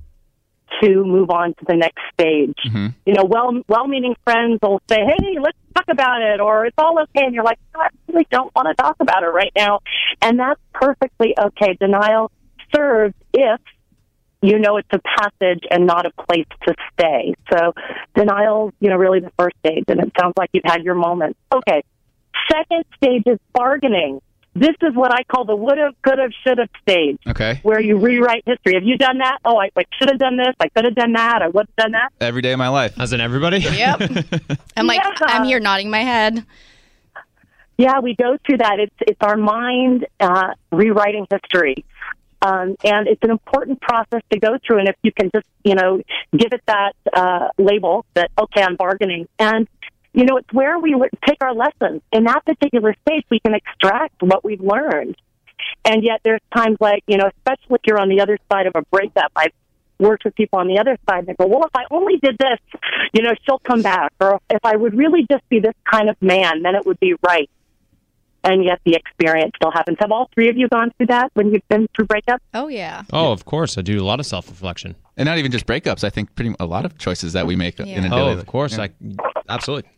to 0.81 1.05
move 1.05 1.29
on 1.29 1.53
to 1.53 1.65
the 1.67 1.75
next 1.75 2.01
stage. 2.13 2.57
Mm-hmm. 2.65 2.87
You 3.05 3.13
know, 3.13 3.23
well 3.25 3.61
well-meaning 3.67 4.15
friends 4.23 4.59
will 4.61 4.81
say, 4.89 4.97
"Hey, 4.97 5.39
let's 5.39 5.57
talk 5.73 5.85
about 5.89 6.21
it," 6.21 6.39
or 6.39 6.65
"It's 6.65 6.75
all 6.77 6.99
okay," 6.99 7.25
and 7.25 7.33
you're 7.33 7.43
like, 7.43 7.59
"I 7.75 7.89
really 8.07 8.27
don't 8.31 8.53
want 8.55 8.67
to 8.67 8.75
talk 8.75 8.97
about 8.99 9.23
it 9.23 9.27
right 9.27 9.51
now," 9.55 9.79
and 10.21 10.39
that's 10.39 10.59
perfectly 10.73 11.35
okay. 11.37 11.77
Denial 11.79 12.31
serves 12.75 13.15
if 13.33 13.61
you 14.41 14.59
know 14.59 14.77
it's 14.77 14.89
a 14.91 14.99
passage 14.99 15.63
and 15.69 15.85
not 15.85 16.05
a 16.05 16.11
place 16.23 16.47
to 16.67 16.75
stay. 16.93 17.35
So 17.51 17.73
denial, 18.15 18.73
you 18.79 18.89
know, 18.89 18.97
really 18.97 19.19
the 19.19 19.31
first 19.37 19.55
stage, 19.65 19.85
and 19.87 19.99
it 19.99 20.11
sounds 20.19 20.33
like 20.37 20.49
you've 20.53 20.65
had 20.65 20.83
your 20.83 20.95
moment. 20.95 21.37
Okay, 21.53 21.83
second 22.51 22.85
stage 22.97 23.23
is 23.25 23.39
bargaining. 23.53 24.21
This 24.57 24.75
is 24.81 24.95
what 24.95 25.11
I 25.13 25.23
call 25.23 25.43
the 25.43 25.55
would 25.55 25.77
have, 25.77 26.01
could 26.01 26.17
have, 26.17 26.31
should 26.47 26.59
have 26.59 26.69
stage 26.81 27.19
okay, 27.27 27.59
where 27.63 27.81
you 27.81 27.97
rewrite 27.97 28.43
history. 28.45 28.75
Have 28.75 28.83
you 28.83 28.97
done 28.97 29.17
that? 29.17 29.39
Oh, 29.43 29.57
I, 29.57 29.69
I 29.75 29.83
should 29.99 30.09
have 30.09 30.17
done 30.17 30.37
this. 30.37 30.55
I 30.61 30.69
could 30.69 30.85
have 30.85 30.95
done 30.95 31.11
that. 31.11 31.41
I 31.41 31.49
would 31.49 31.67
have 31.67 31.75
done 31.75 31.91
that. 31.91 32.09
every 32.21 32.41
day 32.41 32.53
of 32.53 32.57
my 32.57 32.69
life. 32.69 32.97
As 32.97 33.11
in 33.11 33.19
everybody? 33.19 33.57
Yep. 33.75 33.99
I'm 34.77 34.87
like, 34.87 35.01
Yeah. 35.03 35.11
I'm 35.27 35.43
here 35.43 35.59
nodding 35.59 35.89
my 35.89 35.99
head. 36.03 36.45
Yeah, 37.77 37.99
we 37.99 38.15
go 38.15 38.37
through 38.45 38.59
that. 38.59 38.79
It's 38.79 38.95
it's 39.01 39.21
our 39.21 39.35
mind 39.35 40.07
uh, 40.21 40.53
rewriting 40.71 41.27
history, 41.29 41.83
um, 42.41 42.77
and 42.85 43.07
it's 43.07 43.21
an 43.21 43.31
important 43.31 43.81
process 43.81 44.21
to 44.31 44.39
go 44.39 44.57
through. 44.65 44.79
And 44.79 44.87
if 44.87 44.95
you 45.03 45.11
can 45.11 45.29
just 45.35 45.45
you 45.65 45.75
know 45.75 46.01
give 46.31 46.53
it 46.53 46.61
that 46.67 46.93
uh, 47.13 47.49
label 47.57 48.05
that 48.13 48.31
okay, 48.39 48.61
I'm 48.61 48.77
bargaining, 48.77 49.27
and 49.39 49.67
you 50.15 50.25
know 50.25 50.37
it's 50.37 50.51
where 50.51 50.79
we 50.79 50.95
le- 50.95 51.09
take 51.27 51.37
our 51.41 51.53
lessons. 51.53 52.01
In 52.11 52.23
that 52.23 52.43
particular 52.45 52.95
space, 53.05 53.23
we 53.29 53.39
can 53.39 53.53
extract 53.53 54.21
what 54.23 54.43
we've 54.43 54.61
learned. 54.61 55.15
And 55.83 56.03
yet, 56.03 56.21
there's 56.23 56.41
times 56.55 56.77
like 56.79 57.03
you 57.07 57.17
know, 57.17 57.29
especially 57.37 57.75
if 57.75 57.81
you're 57.85 57.99
on 57.99 58.09
the 58.09 58.21
other 58.21 58.37
side 58.51 58.65
of 58.67 58.73
a 58.75 58.81
breakup. 58.83 59.31
I've 59.35 59.51
worked 59.99 60.25
with 60.25 60.35
people 60.35 60.59
on 60.59 60.67
the 60.67 60.77
other 60.77 60.97
side 61.09 61.19
and 61.19 61.27
they 61.27 61.33
go, 61.35 61.45
well, 61.47 61.63
if 61.63 61.71
I 61.73 61.85
only 61.89 62.17
did 62.17 62.37
this, 62.37 62.59
you 63.13 63.21
know, 63.23 63.31
she'll 63.45 63.59
come 63.59 63.81
back. 63.81 64.11
Or 64.19 64.41
if 64.49 64.59
I 64.65 64.75
would 64.75 64.93
really 64.93 65.25
just 65.31 65.47
be 65.47 65.59
this 65.61 65.73
kind 65.89 66.09
of 66.09 66.21
man, 66.21 66.63
then 66.63 66.75
it 66.75 66.85
would 66.85 66.99
be 66.99 67.13
right. 67.25 67.49
And 68.43 68.63
yet 68.65 68.81
the 68.85 68.93
experience 68.95 69.53
still 69.55 69.71
happens. 69.71 69.97
Have 70.01 70.11
all 70.11 70.29
three 70.33 70.49
of 70.49 70.57
you 70.57 70.67
gone 70.67 70.91
through 70.97 71.07
that 71.07 71.31
when 71.33 71.51
you've 71.51 71.67
been 71.69 71.87
through 71.95 72.07
breakups? 72.07 72.39
Oh 72.53 72.67
yeah. 72.67 73.03
Oh, 73.13 73.31
of 73.31 73.45
course. 73.45 73.77
I 73.77 73.81
do 73.81 73.99
a 74.01 74.03
lot 74.03 74.19
of 74.19 74.25
self 74.25 74.49
reflection. 74.49 74.95
And 75.17 75.27
not 75.27 75.37
even 75.37 75.49
just 75.51 75.65
breakups. 75.65 76.03
I 76.03 76.09
think 76.09 76.35
pretty 76.35 76.53
a 76.59 76.65
lot 76.65 76.83
of 76.85 76.97
choices 76.97 77.31
that 77.33 77.47
we 77.47 77.55
make 77.55 77.79
in 77.79 77.87
a 77.87 77.89
Yeah. 77.89 78.01
daily 78.09 78.33
Oh, 78.33 78.37
of 78.37 78.45
course. 78.45 78.77
Yeah. 78.77 78.83
I 78.83 78.89
absolutely. 79.47 79.89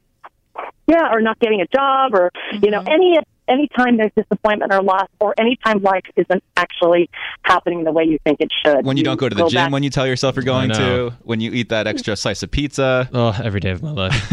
Yeah, 0.87 1.11
or 1.11 1.21
not 1.21 1.39
getting 1.39 1.61
a 1.61 1.67
job, 1.67 2.13
or 2.13 2.31
you 2.53 2.71
know, 2.71 2.79
mm-hmm. 2.79 2.87
any 2.87 3.17
any 3.47 3.67
time 3.77 3.97
there's 3.97 4.11
disappointment 4.15 4.73
or 4.73 4.81
loss, 4.81 5.07
or 5.19 5.33
any 5.37 5.57
time 5.63 5.81
life 5.81 6.03
isn't 6.15 6.43
actually 6.55 7.09
happening 7.43 7.83
the 7.83 7.91
way 7.91 8.03
you 8.03 8.19
think 8.23 8.39
it 8.41 8.51
should. 8.65 8.85
when 8.85 8.97
you 8.97 9.03
don't 9.03 9.19
go 9.19 9.29
to 9.29 9.35
the 9.35 9.47
gym 9.47 9.65
back- 9.65 9.71
when 9.71 9.83
you 9.83 9.89
tell 9.89 10.07
yourself 10.07 10.35
you're 10.35 10.43
going 10.43 10.69
to, 10.71 11.13
when 11.23 11.39
you 11.39 11.51
eat 11.51 11.69
that 11.69 11.87
extra 11.87 12.15
slice 12.15 12.43
of 12.43 12.51
pizza. 12.51 13.09
Oh, 13.13 13.37
every 13.43 13.59
day 13.59 13.71
of 13.71 13.81
my 13.81 13.91
life. 13.91 14.31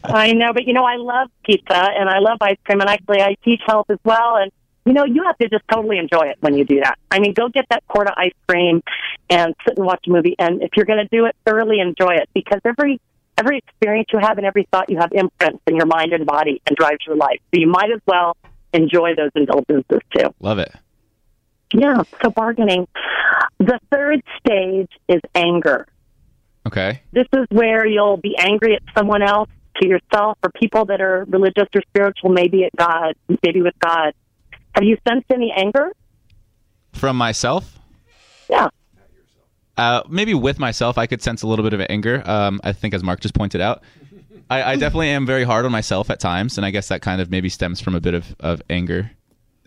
I 0.04 0.32
know, 0.32 0.52
but 0.52 0.64
you 0.66 0.72
know, 0.72 0.84
I 0.84 0.96
love 0.96 1.30
pizza 1.44 1.76
and 1.76 2.08
I 2.08 2.18
love 2.18 2.38
ice 2.40 2.58
cream, 2.64 2.80
and 2.80 2.88
actually, 2.88 3.20
I 3.20 3.36
teach 3.44 3.60
health 3.66 3.90
as 3.90 3.98
well. 4.04 4.36
And 4.36 4.52
you 4.86 4.94
know, 4.94 5.04
you 5.04 5.22
have 5.24 5.36
to 5.38 5.48
just 5.48 5.64
totally 5.70 5.98
enjoy 5.98 6.28
it 6.28 6.38
when 6.40 6.54
you 6.54 6.64
do 6.64 6.80
that. 6.80 6.98
I 7.10 7.18
mean, 7.20 7.34
go 7.34 7.48
get 7.48 7.66
that 7.70 7.86
quart 7.88 8.08
of 8.08 8.14
ice 8.16 8.32
cream 8.48 8.82
and 9.28 9.54
sit 9.66 9.76
and 9.76 9.86
watch 9.86 10.04
a 10.06 10.10
movie. 10.10 10.34
And 10.38 10.62
if 10.62 10.70
you're 10.76 10.86
going 10.86 11.06
to 11.06 11.08
do 11.14 11.26
it, 11.26 11.36
thoroughly 11.44 11.80
enjoy 11.80 12.14
it 12.14 12.30
because 12.34 12.60
every 12.64 12.98
every 13.38 13.58
experience 13.58 14.08
you 14.12 14.18
have 14.18 14.36
and 14.38 14.46
every 14.46 14.66
thought 14.70 14.90
you 14.90 14.98
have 14.98 15.10
imprints 15.12 15.62
in 15.66 15.76
your 15.76 15.86
mind 15.86 16.12
and 16.12 16.26
body 16.26 16.60
and 16.66 16.76
drives 16.76 16.98
your 17.06 17.16
life. 17.16 17.40
So 17.54 17.60
you 17.60 17.68
might 17.68 17.90
as 17.94 18.00
well 18.06 18.36
enjoy 18.72 19.14
those 19.16 19.30
indulgences 19.34 20.00
too. 20.16 20.34
Love 20.40 20.58
it. 20.58 20.72
Yeah. 21.72 22.02
So 22.22 22.30
bargaining. 22.30 22.86
The 23.58 23.78
third 23.90 24.22
stage 24.38 24.90
is 25.08 25.20
anger. 25.34 25.86
Okay. 26.66 27.02
This 27.12 27.26
is 27.32 27.46
where 27.50 27.86
you'll 27.86 28.16
be 28.18 28.36
angry 28.38 28.74
at 28.74 28.82
someone 28.96 29.22
else, 29.22 29.48
to 29.80 29.88
yourself, 29.88 30.38
or 30.42 30.50
people 30.50 30.86
that 30.86 31.00
are 31.00 31.24
religious 31.28 31.68
or 31.74 31.82
spiritual, 31.88 32.30
maybe 32.30 32.64
at 32.64 32.74
God, 32.76 33.14
maybe 33.44 33.62
with 33.62 33.78
God. 33.78 34.12
Have 34.74 34.84
you 34.84 34.96
sensed 35.06 35.26
any 35.32 35.52
anger? 35.56 35.92
From 36.92 37.16
myself, 37.16 37.78
Yeah. 38.50 38.68
Uh, 39.78 40.02
maybe 40.08 40.34
with 40.34 40.58
myself, 40.58 40.98
I 40.98 41.06
could 41.06 41.22
sense 41.22 41.42
a 41.42 41.46
little 41.46 41.64
bit 41.64 41.72
of 41.72 41.86
anger. 41.88 42.22
Um, 42.28 42.60
I 42.64 42.72
think, 42.72 42.94
as 42.94 43.02
Mark 43.02 43.20
just 43.20 43.34
pointed 43.34 43.60
out, 43.60 43.82
I, 44.50 44.72
I 44.72 44.76
definitely 44.76 45.10
am 45.10 45.24
very 45.24 45.44
hard 45.44 45.64
on 45.64 45.72
myself 45.72 46.10
at 46.10 46.20
times, 46.20 46.58
and 46.58 46.66
I 46.66 46.70
guess 46.70 46.88
that 46.88 47.00
kind 47.00 47.20
of 47.20 47.30
maybe 47.30 47.48
stems 47.48 47.80
from 47.80 47.94
a 47.94 48.00
bit 48.00 48.14
of, 48.14 48.34
of 48.40 48.60
anger 48.68 49.12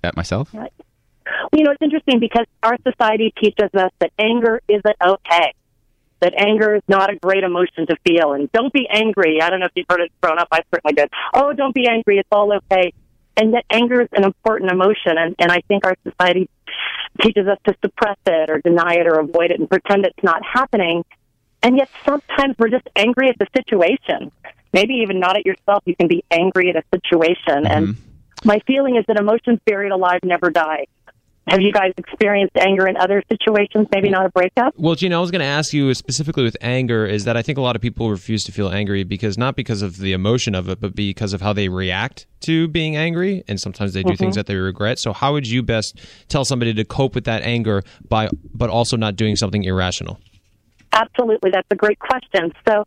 at 0.03 0.15
myself. 0.15 0.53
You 0.53 1.63
know, 1.63 1.71
it's 1.71 1.81
interesting 1.81 2.19
because 2.19 2.45
our 2.63 2.77
society 2.83 3.33
teaches 3.41 3.69
us 3.73 3.91
that 3.99 4.11
anger 4.17 4.61
isn't 4.67 4.95
okay. 5.05 5.53
That 6.21 6.33
anger 6.37 6.75
is 6.75 6.83
not 6.87 7.11
a 7.11 7.15
great 7.15 7.43
emotion 7.43 7.87
to 7.87 7.95
feel. 8.05 8.33
And 8.33 8.51
don't 8.51 8.71
be 8.71 8.87
angry. 8.89 9.41
I 9.41 9.49
don't 9.49 9.59
know 9.59 9.65
if 9.65 9.71
you've 9.75 9.87
heard 9.89 10.01
it 10.01 10.11
growing 10.21 10.39
up. 10.39 10.47
I 10.51 10.61
certainly 10.73 10.93
did. 10.93 11.09
Oh, 11.33 11.51
don't 11.53 11.73
be 11.73 11.87
angry. 11.87 12.19
It's 12.19 12.29
all 12.31 12.53
okay. 12.53 12.93
And 13.37 13.53
yet 13.53 13.65
anger 13.71 14.01
is 14.01 14.09
an 14.13 14.23
important 14.23 14.71
emotion. 14.71 15.17
And, 15.17 15.35
and 15.39 15.51
I 15.51 15.61
think 15.67 15.85
our 15.85 15.95
society 16.03 16.49
teaches 17.19 17.47
us 17.47 17.57
to 17.67 17.75
suppress 17.83 18.17
it 18.25 18.49
or 18.49 18.59
deny 18.59 18.95
it 18.95 19.07
or 19.07 19.19
avoid 19.19 19.51
it 19.51 19.59
and 19.59 19.69
pretend 19.69 20.05
it's 20.05 20.23
not 20.23 20.41
happening. 20.45 21.03
And 21.63 21.77
yet 21.77 21.89
sometimes 22.05 22.55
we're 22.57 22.69
just 22.69 22.87
angry 22.95 23.29
at 23.29 23.37
the 23.37 23.47
situation. 23.55 24.31
Maybe 24.73 24.95
even 24.95 25.19
not 25.19 25.37
at 25.37 25.45
yourself. 25.45 25.83
You 25.85 25.95
can 25.95 26.07
be 26.07 26.23
angry 26.31 26.69
at 26.69 26.75
a 26.75 26.83
situation. 26.95 27.67
And 27.67 27.87
mm-hmm. 27.89 28.47
my 28.47 28.59
feeling 28.65 28.95
is 28.95 29.05
that 29.07 29.17
emotions 29.17 29.59
buried 29.65 29.91
alive 29.91 30.21
never 30.23 30.49
die. 30.49 30.87
Have 31.51 31.59
you 31.59 31.73
guys 31.73 31.91
experienced 31.97 32.55
anger 32.55 32.87
in 32.87 32.95
other 32.95 33.21
situations? 33.29 33.85
Maybe 33.93 34.09
not 34.09 34.25
a 34.25 34.29
breakup? 34.29 34.73
Well, 34.77 34.95
Gina, 34.95 35.17
I 35.17 35.19
was 35.19 35.31
going 35.31 35.41
to 35.41 35.45
ask 35.45 35.73
you 35.73 35.93
specifically 35.93 36.43
with 36.43 36.55
anger 36.61 37.05
is 37.05 37.25
that 37.25 37.35
I 37.35 37.41
think 37.41 37.57
a 37.57 37.61
lot 37.61 37.75
of 37.75 37.81
people 37.81 38.09
refuse 38.09 38.45
to 38.45 38.53
feel 38.53 38.69
angry 38.69 39.03
because 39.03 39.37
not 39.37 39.57
because 39.57 39.81
of 39.81 39.97
the 39.97 40.13
emotion 40.13 40.55
of 40.55 40.69
it, 40.69 40.79
but 40.79 40.95
because 40.95 41.33
of 41.33 41.41
how 41.41 41.51
they 41.51 41.67
react 41.67 42.25
to 42.41 42.69
being 42.69 42.95
angry. 42.95 43.43
And 43.49 43.59
sometimes 43.59 43.91
they 43.91 44.01
do 44.01 44.15
things 44.15 44.31
mm-hmm. 44.31 44.39
that 44.39 44.45
they 44.45 44.55
regret. 44.55 44.97
So, 44.97 45.11
how 45.11 45.33
would 45.33 45.45
you 45.45 45.61
best 45.61 45.99
tell 46.29 46.45
somebody 46.45 46.73
to 46.73 46.85
cope 46.85 47.15
with 47.15 47.25
that 47.25 47.43
anger 47.43 47.83
by, 48.07 48.29
but 48.53 48.69
also 48.69 48.95
not 48.95 49.17
doing 49.17 49.35
something 49.35 49.65
irrational? 49.65 50.21
Absolutely. 50.93 51.51
That's 51.51 51.67
a 51.69 51.75
great 51.75 51.99
question. 51.99 52.53
So, 52.65 52.85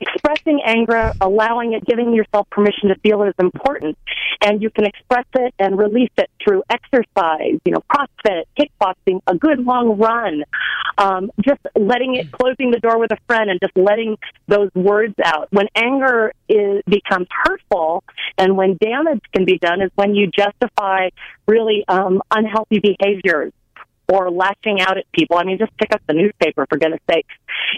expressing 0.00 0.60
anger, 0.64 1.12
allowing 1.20 1.72
it, 1.72 1.84
giving 1.84 2.14
yourself 2.14 2.48
permission 2.50 2.88
to 2.88 2.96
feel 2.96 3.22
it 3.22 3.28
is 3.28 3.34
important. 3.38 3.96
And 4.42 4.62
you 4.62 4.70
can 4.70 4.84
express 4.84 5.26
it 5.34 5.54
and 5.58 5.78
release 5.78 6.10
it 6.18 6.28
through 6.42 6.62
exercise, 6.68 7.58
you 7.64 7.72
know, 7.72 7.82
CrossFit, 7.90 8.44
kickboxing, 8.58 9.20
a 9.26 9.36
good 9.36 9.60
long 9.60 9.98
run, 9.98 10.44
um, 10.98 11.30
just 11.40 11.60
letting 11.74 12.16
it, 12.16 12.30
closing 12.32 12.70
the 12.70 12.80
door 12.80 12.98
with 12.98 13.12
a 13.12 13.18
friend 13.26 13.50
and 13.50 13.60
just 13.60 13.76
letting 13.76 14.16
those 14.48 14.70
words 14.74 15.14
out. 15.24 15.48
When 15.50 15.66
anger 15.74 16.32
is, 16.48 16.82
becomes 16.86 17.28
hurtful 17.30 18.04
and 18.36 18.56
when 18.56 18.76
damage 18.80 19.22
can 19.32 19.44
be 19.44 19.58
done 19.58 19.80
is 19.80 19.90
when 19.94 20.14
you 20.14 20.30
justify 20.30 21.10
really 21.46 21.84
um, 21.88 22.22
unhealthy 22.30 22.80
behaviors 22.80 23.52
or 24.12 24.30
lashing 24.30 24.80
out 24.80 24.98
at 24.98 25.10
people. 25.12 25.36
I 25.36 25.44
mean, 25.44 25.58
just 25.58 25.76
pick 25.76 25.92
up 25.92 26.02
the 26.06 26.14
newspaper 26.14 26.66
for 26.68 26.78
goodness 26.78 27.00
sake. 27.10 27.26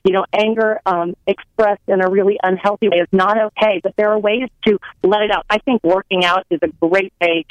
You 0.05 0.13
know, 0.13 0.25
anger 0.33 0.81
um, 0.87 1.17
expressed 1.27 1.83
in 1.89 2.03
a 2.03 2.11
really 2.11 2.39
unhealthy 2.43 2.89
way 2.89 2.99
is 2.99 3.09
not 3.13 3.39
okay, 3.39 3.81
but 3.83 3.95
there 3.97 4.11
are 4.11 4.19
ways 4.19 4.49
to 4.67 4.79
let 5.03 5.23
it 5.23 5.31
out. 5.31 5.47
I 5.49 5.59
think 5.59 5.83
working 5.85 6.25
out 6.25 6.47
is 6.51 6.59
a 6.63 6.69
great 6.87 7.13
way 7.21 7.47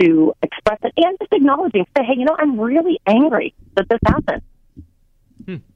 to 0.00 0.32
express 0.42 0.78
it 0.82 0.92
and 0.96 1.16
just 1.20 1.32
acknowledging, 1.32 1.86
say, 1.96 2.04
hey, 2.04 2.14
you 2.16 2.24
know, 2.24 2.36
I'm 2.38 2.58
really 2.58 3.00
angry 3.06 3.54
that 3.76 3.88
this 3.88 3.98
happened. 4.06 4.42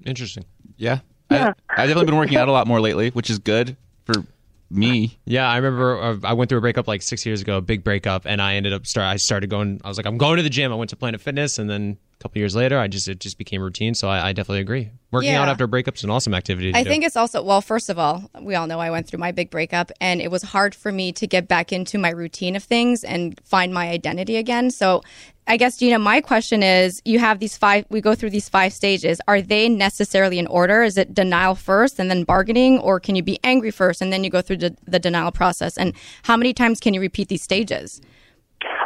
Interesting. 0.05 0.45
Yeah. 0.77 1.01
Yeah. 1.31 1.55
I, 1.69 1.83
I've 1.83 1.89
definitely 1.89 2.07
been 2.07 2.17
working 2.17 2.37
out 2.37 2.49
a 2.49 2.53
lot 2.53 2.67
more 2.67 2.81
lately, 2.81 3.11
which 3.11 3.31
is 3.31 3.39
good 3.39 3.77
for 4.05 4.25
me. 4.71 5.19
Yeah, 5.25 5.49
I 5.49 5.57
remember 5.57 6.01
uh, 6.01 6.17
I 6.25 6.33
went 6.33 6.49
through 6.49 6.59
a 6.59 6.61
breakup 6.61 6.89
like 6.89 7.03
six 7.03 7.25
years 7.25 7.41
ago, 7.41 7.59
a 7.59 7.61
big 7.61 7.85
breakup, 7.85 8.23
and 8.27 8.41
I 8.43 8.55
ended 8.55 8.73
up 8.73 8.87
start. 8.87 9.07
I 9.07 9.17
started 9.17 9.51
going. 9.51 9.81
I 9.85 9.89
was 9.89 9.97
like, 9.97 10.07
I'm 10.07 10.19
going 10.19 10.37
to 10.39 10.43
the 10.43 10.51
gym. 10.51 10.73
I 10.73 10.75
went 10.77 10.91
to 10.91 10.97
Planet 10.97 11.21
Fitness, 11.21 11.59
and 11.59 11.69
then 11.71 11.99
a 12.19 12.23
couple 12.23 12.39
years 12.39 12.57
later, 12.57 12.79
I 12.79 12.89
just 12.89 13.09
it 13.09 13.21
just 13.21 13.39
became 13.39 13.63
routine. 13.63 13.95
So 13.95 14.09
I, 14.09 14.29
I 14.29 14.33
definitely 14.33 14.61
agree. 14.61 14.91
Working 15.13 15.31
Yeah. 15.31 15.43
out 15.43 15.49
after 15.49 15.65
a 15.65 15.69
breakups 15.69 15.97
is 15.99 16.05
an 16.05 16.11
awesome 16.11 16.35
activity. 16.35 16.73
To 16.73 16.79
I 16.79 16.83
do. 16.83 16.91
think 16.91 17.05
it's 17.05 17.17
also 17.17 17.43
well. 17.43 17.61
First 17.61 17.89
of 17.91 17.99
all, 17.99 18.29
we 18.41 18.55
all 18.55 18.67
know 18.67 18.81
I 18.81 18.91
went 18.91 19.07
through 19.07 19.21
my 19.21 19.33
big 19.33 19.51
breakup, 19.51 19.93
and 20.01 20.21
it 20.21 20.31
was 20.31 20.43
hard 20.43 20.75
for 20.75 20.91
me 20.91 21.13
to 21.13 21.27
get 21.27 21.47
back 21.49 21.73
into 21.73 21.99
my 21.99 22.11
routine 22.11 22.57
of 22.57 22.65
things 22.65 23.05
and 23.05 23.41
find 23.45 23.73
my 23.73 23.89
identity 23.89 24.37
again. 24.37 24.71
So, 24.71 25.03
I 25.49 25.57
guess 25.57 25.77
Gina, 25.77 25.99
my 25.99 26.21
question 26.21 26.63
is: 26.63 27.01
You 27.05 27.21
have 27.21 27.39
these 27.39 27.57
five. 27.57 27.87
We 27.89 28.01
go 28.01 28.15
through 28.15 28.31
these 28.31 28.49
five 28.49 28.73
stages. 28.73 29.21
Are 29.29 29.41
they 29.41 29.69
necessarily 29.69 30.39
in 30.39 30.47
order? 30.49 30.83
Is 30.83 30.99
it 30.99 31.15
denial 31.15 31.55
first 31.55 32.01
and 32.01 32.11
then 32.11 32.25
bargaining, 32.25 32.81
or 32.81 32.99
can 32.99 33.15
you 33.15 33.23
be 33.23 33.39
angry 33.45 33.71
first 33.71 34.03
and 34.03 34.13
then 34.13 34.25
you 34.25 34.31
go 34.31 34.43
through 34.43 34.59
the, 34.59 34.77
the 34.87 34.99
denial 34.99 35.31
process? 35.31 35.79
And 35.79 35.95
how 36.25 36.37
many 36.37 36.53
times 36.53 36.81
can 36.81 36.95
you 36.95 37.01
repeat 37.01 37.29
these 37.29 37.43
stages? 37.43 38.01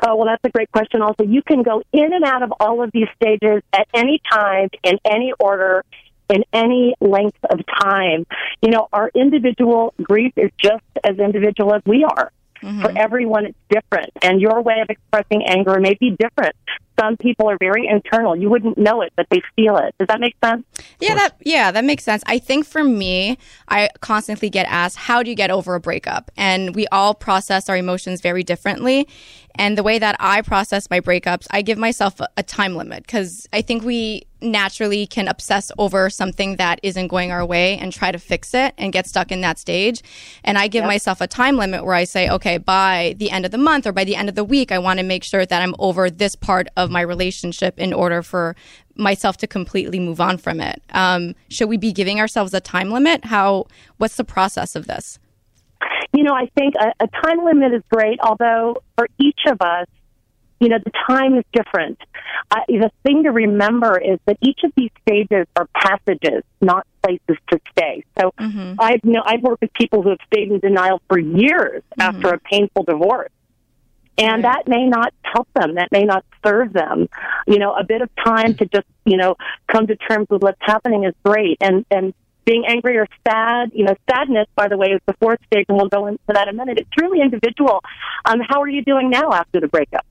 Oh, 0.02 0.16
well, 0.16 0.26
that's 0.26 0.44
a 0.44 0.50
great 0.50 0.70
question. 0.72 1.00
Also, 1.00 1.24
you 1.24 1.42
can 1.42 1.62
go 1.62 1.82
in 1.92 2.12
and 2.12 2.24
out 2.24 2.42
of 2.42 2.52
all 2.60 2.82
of 2.82 2.90
these 2.92 3.08
stages 3.16 3.62
at 3.72 3.86
any 3.94 4.20
time, 4.30 4.68
in 4.82 4.98
any 5.04 5.32
order, 5.38 5.84
in 6.28 6.44
any 6.52 6.94
length 7.00 7.38
of 7.48 7.60
time. 7.80 8.26
You 8.62 8.70
know, 8.70 8.88
our 8.92 9.10
individual 9.14 9.94
grief 10.02 10.32
is 10.36 10.50
just 10.62 10.84
as 11.04 11.18
individual 11.18 11.74
as 11.74 11.82
we 11.86 12.04
are. 12.04 12.32
For 12.60 12.66
mm-hmm. 12.66 12.96
everyone, 12.96 13.46
it's 13.46 13.58
different, 13.70 14.10
and 14.22 14.40
your 14.40 14.60
way 14.60 14.80
of 14.80 14.90
expressing 14.90 15.44
anger 15.46 15.80
may 15.80 15.94
be 15.94 16.10
different. 16.10 16.54
Some 17.00 17.16
people 17.16 17.48
are 17.48 17.56
very 17.58 17.86
internal; 17.86 18.36
you 18.36 18.50
wouldn't 18.50 18.76
know 18.76 19.00
it, 19.02 19.12
but 19.16 19.26
they 19.30 19.40
feel 19.56 19.76
it. 19.76 19.94
Does 19.98 20.08
that 20.08 20.20
make 20.20 20.36
sense? 20.44 20.64
Yeah, 21.00 21.14
that 21.14 21.36
yeah, 21.40 21.70
that 21.70 21.84
makes 21.84 22.04
sense. 22.04 22.22
I 22.26 22.38
think 22.38 22.66
for 22.66 22.84
me, 22.84 23.38
I 23.68 23.88
constantly 24.00 24.50
get 24.50 24.66
asked, 24.68 24.96
"How 24.96 25.22
do 25.22 25.30
you 25.30 25.36
get 25.36 25.50
over 25.50 25.74
a 25.74 25.80
breakup?" 25.80 26.30
And 26.36 26.74
we 26.74 26.86
all 26.88 27.14
process 27.14 27.68
our 27.68 27.76
emotions 27.76 28.20
very 28.20 28.42
differently. 28.42 29.08
And 29.56 29.76
the 29.76 29.82
way 29.82 29.98
that 29.98 30.16
I 30.20 30.42
process 30.42 30.88
my 30.90 31.00
breakups, 31.00 31.46
I 31.50 31.62
give 31.62 31.78
myself 31.78 32.20
a, 32.20 32.28
a 32.36 32.42
time 32.42 32.76
limit 32.76 33.02
because 33.04 33.48
I 33.52 33.62
think 33.62 33.84
we 33.84 34.26
naturally 34.42 35.06
can 35.06 35.28
obsess 35.28 35.70
over 35.78 36.08
something 36.08 36.56
that 36.56 36.80
isn't 36.82 37.08
going 37.08 37.30
our 37.30 37.44
way 37.44 37.76
and 37.76 37.92
try 37.92 38.10
to 38.10 38.18
fix 38.18 38.54
it 38.54 38.72
and 38.78 38.92
get 38.92 39.06
stuck 39.06 39.30
in 39.30 39.40
that 39.42 39.58
stage. 39.58 40.02
And 40.44 40.56
I 40.56 40.68
give 40.68 40.84
myself 40.84 41.20
a 41.20 41.26
time 41.26 41.56
limit 41.56 41.84
where 41.84 41.94
I 41.94 42.04
say, 42.04 42.28
okay, 42.30 42.56
by 42.56 43.14
the 43.18 43.30
end 43.30 43.44
of 43.44 43.50
the 43.50 43.58
month 43.58 43.86
or 43.86 43.92
by 43.92 44.04
the 44.04 44.16
end 44.16 44.28
of 44.28 44.34
the 44.34 44.44
week, 44.44 44.72
I 44.72 44.78
want 44.78 44.98
to 44.98 45.04
make 45.04 45.24
sure 45.24 45.44
that 45.44 45.62
I'm 45.62 45.74
over 45.78 46.08
this 46.10 46.34
part 46.34 46.68
of 46.76 46.89
my 46.90 47.00
relationship 47.00 47.78
in 47.78 47.92
order 47.92 48.22
for 48.22 48.56
myself 48.96 49.36
to 49.38 49.46
completely 49.46 49.98
move 49.98 50.20
on 50.20 50.36
from 50.36 50.60
it. 50.60 50.82
Um, 50.90 51.34
should 51.48 51.68
we 51.68 51.76
be 51.76 51.92
giving 51.92 52.20
ourselves 52.20 52.52
a 52.52 52.60
time 52.60 52.90
limit? 52.90 53.24
How? 53.26 53.66
What's 53.96 54.16
the 54.16 54.24
process 54.24 54.76
of 54.76 54.86
this? 54.86 55.18
You 56.12 56.24
know, 56.24 56.34
I 56.34 56.50
think 56.58 56.74
a, 56.74 56.92
a 57.04 57.08
time 57.24 57.44
limit 57.44 57.72
is 57.72 57.82
great, 57.90 58.18
although 58.20 58.76
for 58.96 59.08
each 59.18 59.40
of 59.46 59.58
us, 59.60 59.86
you 60.58 60.68
know, 60.68 60.78
the 60.84 60.92
time 61.08 61.38
is 61.38 61.44
different. 61.54 61.98
Uh, 62.50 62.60
the 62.68 62.90
thing 63.02 63.22
to 63.22 63.30
remember 63.30 63.98
is 63.98 64.18
that 64.26 64.36
each 64.42 64.60
of 64.64 64.72
these 64.76 64.90
stages 65.06 65.46
are 65.56 65.66
passages, 65.74 66.42
not 66.60 66.86
places 67.02 67.36
to 67.50 67.58
stay. 67.70 68.04
So 68.18 68.32
I've 68.78 69.02
know 69.04 69.22
I've 69.24 69.42
worked 69.42 69.62
with 69.62 69.72
people 69.72 70.02
who 70.02 70.10
have 70.10 70.18
stayed 70.26 70.50
in 70.50 70.58
denial 70.60 71.00
for 71.08 71.18
years 71.18 71.82
after 71.98 72.28
a 72.28 72.38
painful 72.38 72.82
divorce. 72.84 73.30
And 74.18 74.44
that 74.44 74.68
may 74.68 74.86
not 74.86 75.14
help 75.22 75.48
them. 75.54 75.76
That 75.76 75.90
may 75.92 76.04
not 76.04 76.24
serve 76.44 76.72
them. 76.72 77.08
You 77.46 77.58
know, 77.58 77.72
a 77.74 77.84
bit 77.84 78.02
of 78.02 78.10
time 78.22 78.54
to 78.54 78.66
just, 78.66 78.86
you 79.04 79.16
know, 79.16 79.36
come 79.70 79.86
to 79.86 79.96
terms 79.96 80.26
with 80.28 80.42
what's 80.42 80.60
happening 80.60 81.04
is 81.04 81.14
great. 81.24 81.56
And, 81.60 81.86
and 81.90 82.12
being 82.44 82.64
angry 82.66 82.96
or 82.98 83.06
sad, 83.26 83.70
you 83.72 83.84
know, 83.84 83.94
sadness, 84.10 84.46
by 84.56 84.68
the 84.68 84.76
way, 84.76 84.88
is 84.88 85.00
the 85.06 85.14
fourth 85.14 85.38
stage, 85.46 85.66
and 85.68 85.78
we'll 85.78 85.88
go 85.88 86.06
into 86.06 86.20
that 86.28 86.48
in 86.48 86.54
a 86.54 86.56
minute. 86.56 86.78
It's 86.78 86.90
really 87.00 87.20
individual. 87.20 87.80
Um, 88.24 88.40
how 88.40 88.60
are 88.60 88.68
you 88.68 88.82
doing 88.82 89.08
now 89.10 89.30
after 89.32 89.60
the 89.60 89.68
breakup? 89.68 90.04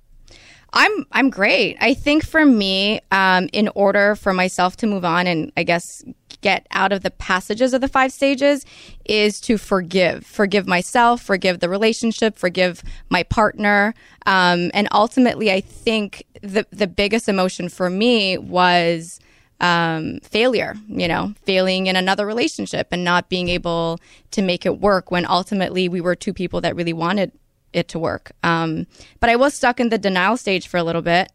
I'm 0.72 1.06
I'm 1.12 1.30
great. 1.30 1.78
I 1.82 1.94
think 1.94 2.24
for 2.24 2.46
me, 2.46 3.02
um, 3.12 3.50
in 3.54 3.70
order 3.76 4.16
for 4.16 4.34
myself 4.34 4.78
to 4.78 4.88
move 4.88 5.04
on 5.04 5.26
and 5.26 5.52
I 5.58 5.64
guess 5.64 6.04
get 6.41 6.67
out 6.71 6.91
of 6.91 7.02
the 7.02 7.12
passages 7.12 7.73
of 7.73 7.82
the 7.82 7.88
five 7.88 8.12
stages, 8.12 8.65
is 9.06 9.41
to 9.41 9.58
forgive, 9.58 10.25
forgive 10.25 10.67
myself, 10.67 11.21
forgive 11.21 11.60
the 11.60 11.69
relationship, 11.69 12.38
forgive 12.38 12.84
my 13.10 13.23
partner, 13.23 13.93
um, 14.25 14.69
and 14.73 14.88
ultimately, 14.91 15.52
I 15.52 15.62
think 15.62 16.25
the 16.41 16.65
the 16.71 16.88
biggest 16.88 17.28
emotion 17.28 17.69
for 17.69 17.89
me 17.89 18.38
was 18.38 19.19
um, 19.60 20.19
failure, 20.21 20.75
you 20.88 21.08
know, 21.08 21.34
failing 21.43 21.88
in 21.88 21.95
another 21.95 22.25
relationship 22.25 22.88
and 22.91 23.04
not 23.04 23.30
being 23.30 23.49
able 23.49 23.99
to 24.32 24.41
make 24.41 24.65
it 24.65 24.80
work 24.80 25.12
when 25.12 25.25
ultimately 25.25 25.89
we 25.89 26.02
were 26.02 26.15
two 26.15 26.34
people 26.34 26.62
that 26.62 26.75
really 26.75 26.93
wanted 26.93 27.32
it 27.73 27.88
to 27.89 27.99
work. 27.99 28.32
Um, 28.43 28.88
but 29.19 29.30
I 29.30 29.36
was 29.36 29.54
stuck 29.54 29.80
in 29.80 29.89
the 29.89 29.97
denial 29.97 30.38
stage 30.38 30.67
for 30.67 30.78
a 30.78 30.84
little 30.84 31.02
bit. 31.02 31.32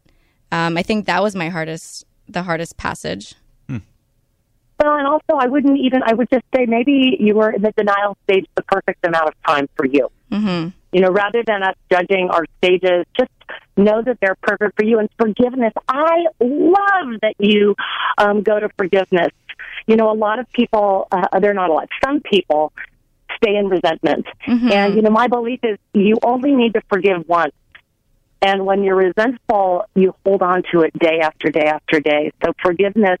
Um, 0.51 0.77
I 0.77 0.83
think 0.83 1.05
that 1.05 1.21
was 1.21 1.35
my 1.35 1.49
hardest, 1.49 2.05
the 2.27 2.43
hardest 2.43 2.77
passage. 2.77 3.35
Well, 4.81 4.95
and 4.95 5.07
also, 5.07 5.35
I 5.37 5.47
wouldn't 5.47 5.79
even, 5.79 6.01
I 6.05 6.13
would 6.13 6.29
just 6.29 6.43
say 6.55 6.65
maybe 6.65 7.17
you 7.19 7.35
were 7.35 7.51
in 7.51 7.61
the 7.61 7.71
denial 7.71 8.17
stage 8.25 8.45
the 8.55 8.63
perfect 8.63 9.05
amount 9.05 9.29
of 9.29 9.33
time 9.47 9.69
for 9.75 9.85
you. 9.85 10.09
hmm 10.31 10.67
You 10.91 11.01
know, 11.01 11.09
rather 11.09 11.43
than 11.45 11.63
us 11.63 11.75
judging 11.89 12.29
our 12.29 12.45
stages, 12.57 13.05
just 13.17 13.31
know 13.77 14.01
that 14.01 14.17
they're 14.21 14.37
perfect 14.41 14.77
for 14.77 14.85
you. 14.85 14.99
And 14.99 15.09
forgiveness, 15.17 15.73
I 15.87 16.25
love 16.41 17.19
that 17.21 17.35
you 17.39 17.75
um, 18.17 18.43
go 18.43 18.59
to 18.59 18.69
forgiveness. 18.77 19.31
You 19.87 19.95
know, 19.95 20.11
a 20.11 20.17
lot 20.17 20.39
of 20.39 20.51
people, 20.51 21.07
uh, 21.11 21.39
they're 21.39 21.53
not 21.53 21.69
a 21.69 21.73
lot, 21.73 21.89
some 22.03 22.19
people 22.21 22.73
stay 23.37 23.55
in 23.55 23.67
resentment. 23.69 24.25
And, 24.71 24.95
you 24.95 25.01
know, 25.01 25.09
my 25.09 25.27
belief 25.27 25.59
is 25.63 25.77
you 25.93 26.15
only 26.23 26.53
need 26.55 26.73
to 26.73 26.81
forgive 26.89 27.27
once. 27.27 27.53
And 28.45 28.63
when 28.63 28.83
you're 28.83 28.95
resentful, 28.95 29.85
you 29.95 30.13
hold 30.23 30.43
on 30.43 30.61
to 30.71 30.81
it 30.81 30.93
day 30.99 31.19
after 31.19 31.49
day 31.49 31.65
after 31.65 31.99
day. 31.99 32.31
So 32.43 32.53
forgiveness, 32.61 33.17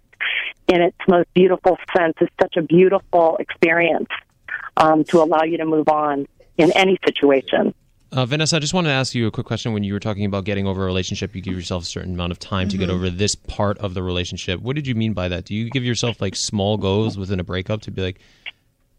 in 0.67 0.83
its 0.83 0.97
most 1.07 1.33
beautiful 1.33 1.79
sense, 1.97 2.13
is 2.21 2.27
such 2.39 2.57
a 2.57 2.61
beautiful 2.61 3.37
experience 3.37 4.09
um, 4.77 5.03
to 5.05 5.23
allow 5.23 5.41
you 5.41 5.57
to 5.57 5.65
move 5.65 5.89
on 5.89 6.27
in 6.59 6.71
any 6.73 6.99
situation. 7.03 7.73
Uh, 8.11 8.27
Vanessa, 8.27 8.57
I 8.57 8.59
just 8.59 8.75
wanted 8.75 8.89
to 8.89 8.93
ask 8.93 9.15
you 9.15 9.25
a 9.25 9.31
quick 9.31 9.47
question. 9.47 9.73
When 9.73 9.83
you 9.83 9.93
were 9.93 9.99
talking 9.99 10.25
about 10.25 10.45
getting 10.45 10.67
over 10.67 10.83
a 10.83 10.85
relationship, 10.85 11.35
you 11.35 11.41
give 11.41 11.55
yourself 11.55 11.81
a 11.81 11.87
certain 11.87 12.13
amount 12.13 12.31
of 12.31 12.37
time 12.37 12.69
to 12.69 12.77
get 12.77 12.91
over 12.91 13.09
this 13.09 13.33
part 13.33 13.79
of 13.79 13.95
the 13.95 14.03
relationship. 14.03 14.61
What 14.61 14.75
did 14.75 14.85
you 14.85 14.93
mean 14.93 15.13
by 15.13 15.27
that? 15.29 15.45
Do 15.45 15.55
you 15.55 15.71
give 15.71 15.83
yourself 15.83 16.21
like 16.21 16.35
small 16.35 16.77
goals 16.77 17.17
within 17.17 17.39
a 17.39 17.43
breakup 17.43 17.81
to 17.81 17.91
be 17.91 18.03
like, 18.03 18.19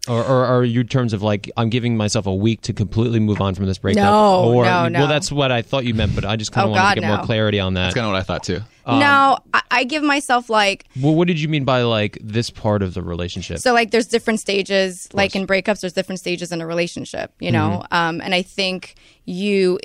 or, 0.08 0.24
or 0.24 0.44
are 0.44 0.64
you 0.64 0.80
in 0.80 0.88
terms 0.88 1.12
of 1.12 1.22
like 1.22 1.50
I'm 1.56 1.68
giving 1.70 1.96
myself 1.96 2.26
a 2.26 2.34
week 2.34 2.60
to 2.62 2.72
completely 2.72 3.20
move 3.20 3.40
on 3.40 3.54
from 3.54 3.66
this 3.66 3.78
breakup? 3.78 4.04
No, 4.04 4.52
or, 4.52 4.64
no, 4.64 4.88
no. 4.88 4.98
Well, 5.00 5.08
that's 5.08 5.30
what 5.32 5.50
I 5.52 5.62
thought 5.62 5.84
you 5.84 5.94
meant, 5.94 6.14
but 6.14 6.24
I 6.24 6.36
just 6.36 6.52
kind 6.52 6.64
Oh, 6.64 6.68
of 6.68 6.70
wanted 6.72 6.82
God, 6.82 6.94
to 6.94 7.00
get 7.00 7.06
no. 7.08 7.16
more 7.16 7.24
clarity 7.24 7.60
on 7.60 7.74
that. 7.74 7.82
That's 7.84 7.94
kind 7.94 8.06
of 8.06 8.12
what 8.12 8.18
I 8.18 8.22
thought 8.22 8.44
too. 8.44 8.60
no, 8.86 9.32
um, 9.32 9.38
I, 9.52 9.62
I 9.70 9.84
give 9.84 10.02
myself 10.02 10.48
like, 10.48 10.84
Well, 11.00 11.14
what 11.14 11.26
did 11.28 11.40
you 11.40 11.48
mean 11.48 11.64
by 11.64 11.82
like 11.82 12.18
this 12.22 12.50
part 12.50 12.82
of 12.82 12.94
the 12.94 13.02
relationship? 13.02 13.58
so 13.58 13.72
like 13.72 13.90
there's 13.90 14.06
different 14.06 14.40
stages, 14.40 15.08
like 15.12 15.34
in 15.34 15.46
breakups, 15.46 15.80
there's 15.80 15.92
different 15.92 16.20
stages 16.20 16.52
in 16.52 16.60
a 16.60 16.66
relationship, 16.66 17.32
you 17.40 17.50
know? 17.50 17.82
Mm-hmm. 17.84 17.94
Um, 17.94 18.20
and 18.20 18.32
I 18.34 18.42
think 18.42 18.94
you, 19.24 19.80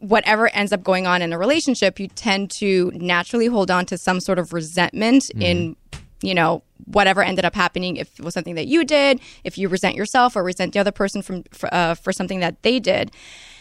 whatever 0.00 0.48
ends 0.48 0.72
up 0.72 0.82
going 0.82 1.06
on 1.06 1.22
in 1.22 1.32
a 1.32 1.38
relationship, 1.38 2.00
you 2.00 2.08
tend 2.08 2.50
to 2.58 2.90
naturally 2.96 3.46
hold 3.46 3.70
on 3.70 3.86
to 3.86 3.96
some 3.96 4.18
sort 4.20 4.38
of 4.40 4.52
resentment 4.52 5.30
in, 5.38 5.76
mm-hmm. 5.76 6.26
you 6.26 6.34
know, 6.34 6.63
whatever 6.86 7.22
ended 7.22 7.44
up 7.44 7.54
happening. 7.54 7.96
If 7.96 8.18
it 8.18 8.24
was 8.24 8.34
something 8.34 8.54
that 8.54 8.66
you 8.66 8.84
did, 8.84 9.20
if 9.44 9.58
you 9.58 9.68
resent 9.68 9.94
yourself 9.94 10.36
or 10.36 10.42
resent 10.42 10.72
the 10.72 10.80
other 10.80 10.92
person 10.92 11.22
from 11.22 11.44
for, 11.52 11.72
uh, 11.72 11.94
for 11.94 12.12
something 12.12 12.40
that 12.40 12.62
they 12.62 12.80
did. 12.80 13.10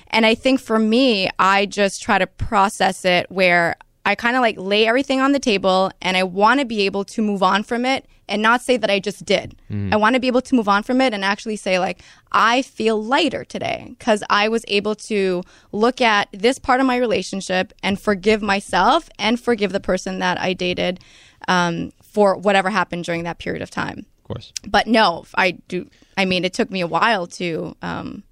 And 0.07 0.25
I 0.25 0.35
think 0.35 0.59
for 0.59 0.77
me, 0.77 1.29
I 1.39 1.65
just 1.65 2.01
try 2.01 2.19
to 2.19 2.27
process 2.27 3.03
it 3.03 3.31
where 3.31 3.75
I 4.05 4.15
kind 4.15 4.35
of 4.35 4.41
like 4.41 4.55
lay 4.57 4.85
everything 4.85 5.21
on 5.21 5.31
the 5.31 5.39
table 5.39 5.89
and 6.01 6.17
I 6.17 6.23
want 6.23 6.59
to 6.59 6.65
be 6.65 6.81
able 6.81 7.05
to 7.05 7.21
move 7.21 7.41
on 7.41 7.63
from 7.63 7.85
it 7.85 8.05
and 8.27 8.41
not 8.41 8.61
say 8.61 8.77
that 8.77 8.89
I 8.89 8.99
just 8.99 9.25
did. 9.25 9.55
I 9.93 9.95
want 9.97 10.15
to 10.15 10.19
be 10.19 10.27
able 10.27 10.41
to 10.41 10.55
move 10.55 10.67
on 10.67 10.83
from 10.83 11.01
it 11.01 11.13
and 11.13 11.23
actually 11.23 11.55
say, 11.55 11.79
like, 11.79 12.01
I 12.31 12.61
feel 12.61 13.01
lighter 13.01 13.43
today 13.43 13.87
because 13.97 14.23
I 14.29 14.49
was 14.49 14.65
able 14.67 14.95
to 14.95 15.43
look 15.71 16.01
at 16.01 16.29
this 16.31 16.59
part 16.59 16.79
of 16.79 16.85
my 16.85 16.97
relationship 16.97 17.73
and 17.81 17.99
forgive 17.99 18.41
myself 18.41 19.09
and 19.17 19.39
forgive 19.39 19.71
the 19.71 19.79
person 19.79 20.19
that 20.19 20.39
I 20.39 20.53
dated 20.53 20.99
um, 21.47 21.91
for 22.13 22.37
whatever 22.37 22.69
happened 22.69 23.03
during 23.05 23.23
that 23.23 23.39
period 23.39 23.61
of 23.61 23.69
time. 23.69 24.05
of 24.19 24.23
course. 24.23 24.53
But 24.67 24.87
no, 24.87 25.25
I 25.35 25.51
do. 25.67 25.89
I 26.15 26.25
mean, 26.25 26.45
it 26.45 26.53
took 26.53 26.69
me 26.71 26.81
a 26.81 26.87
while 26.87 27.27
to 27.27 27.75
um, 27.81 28.23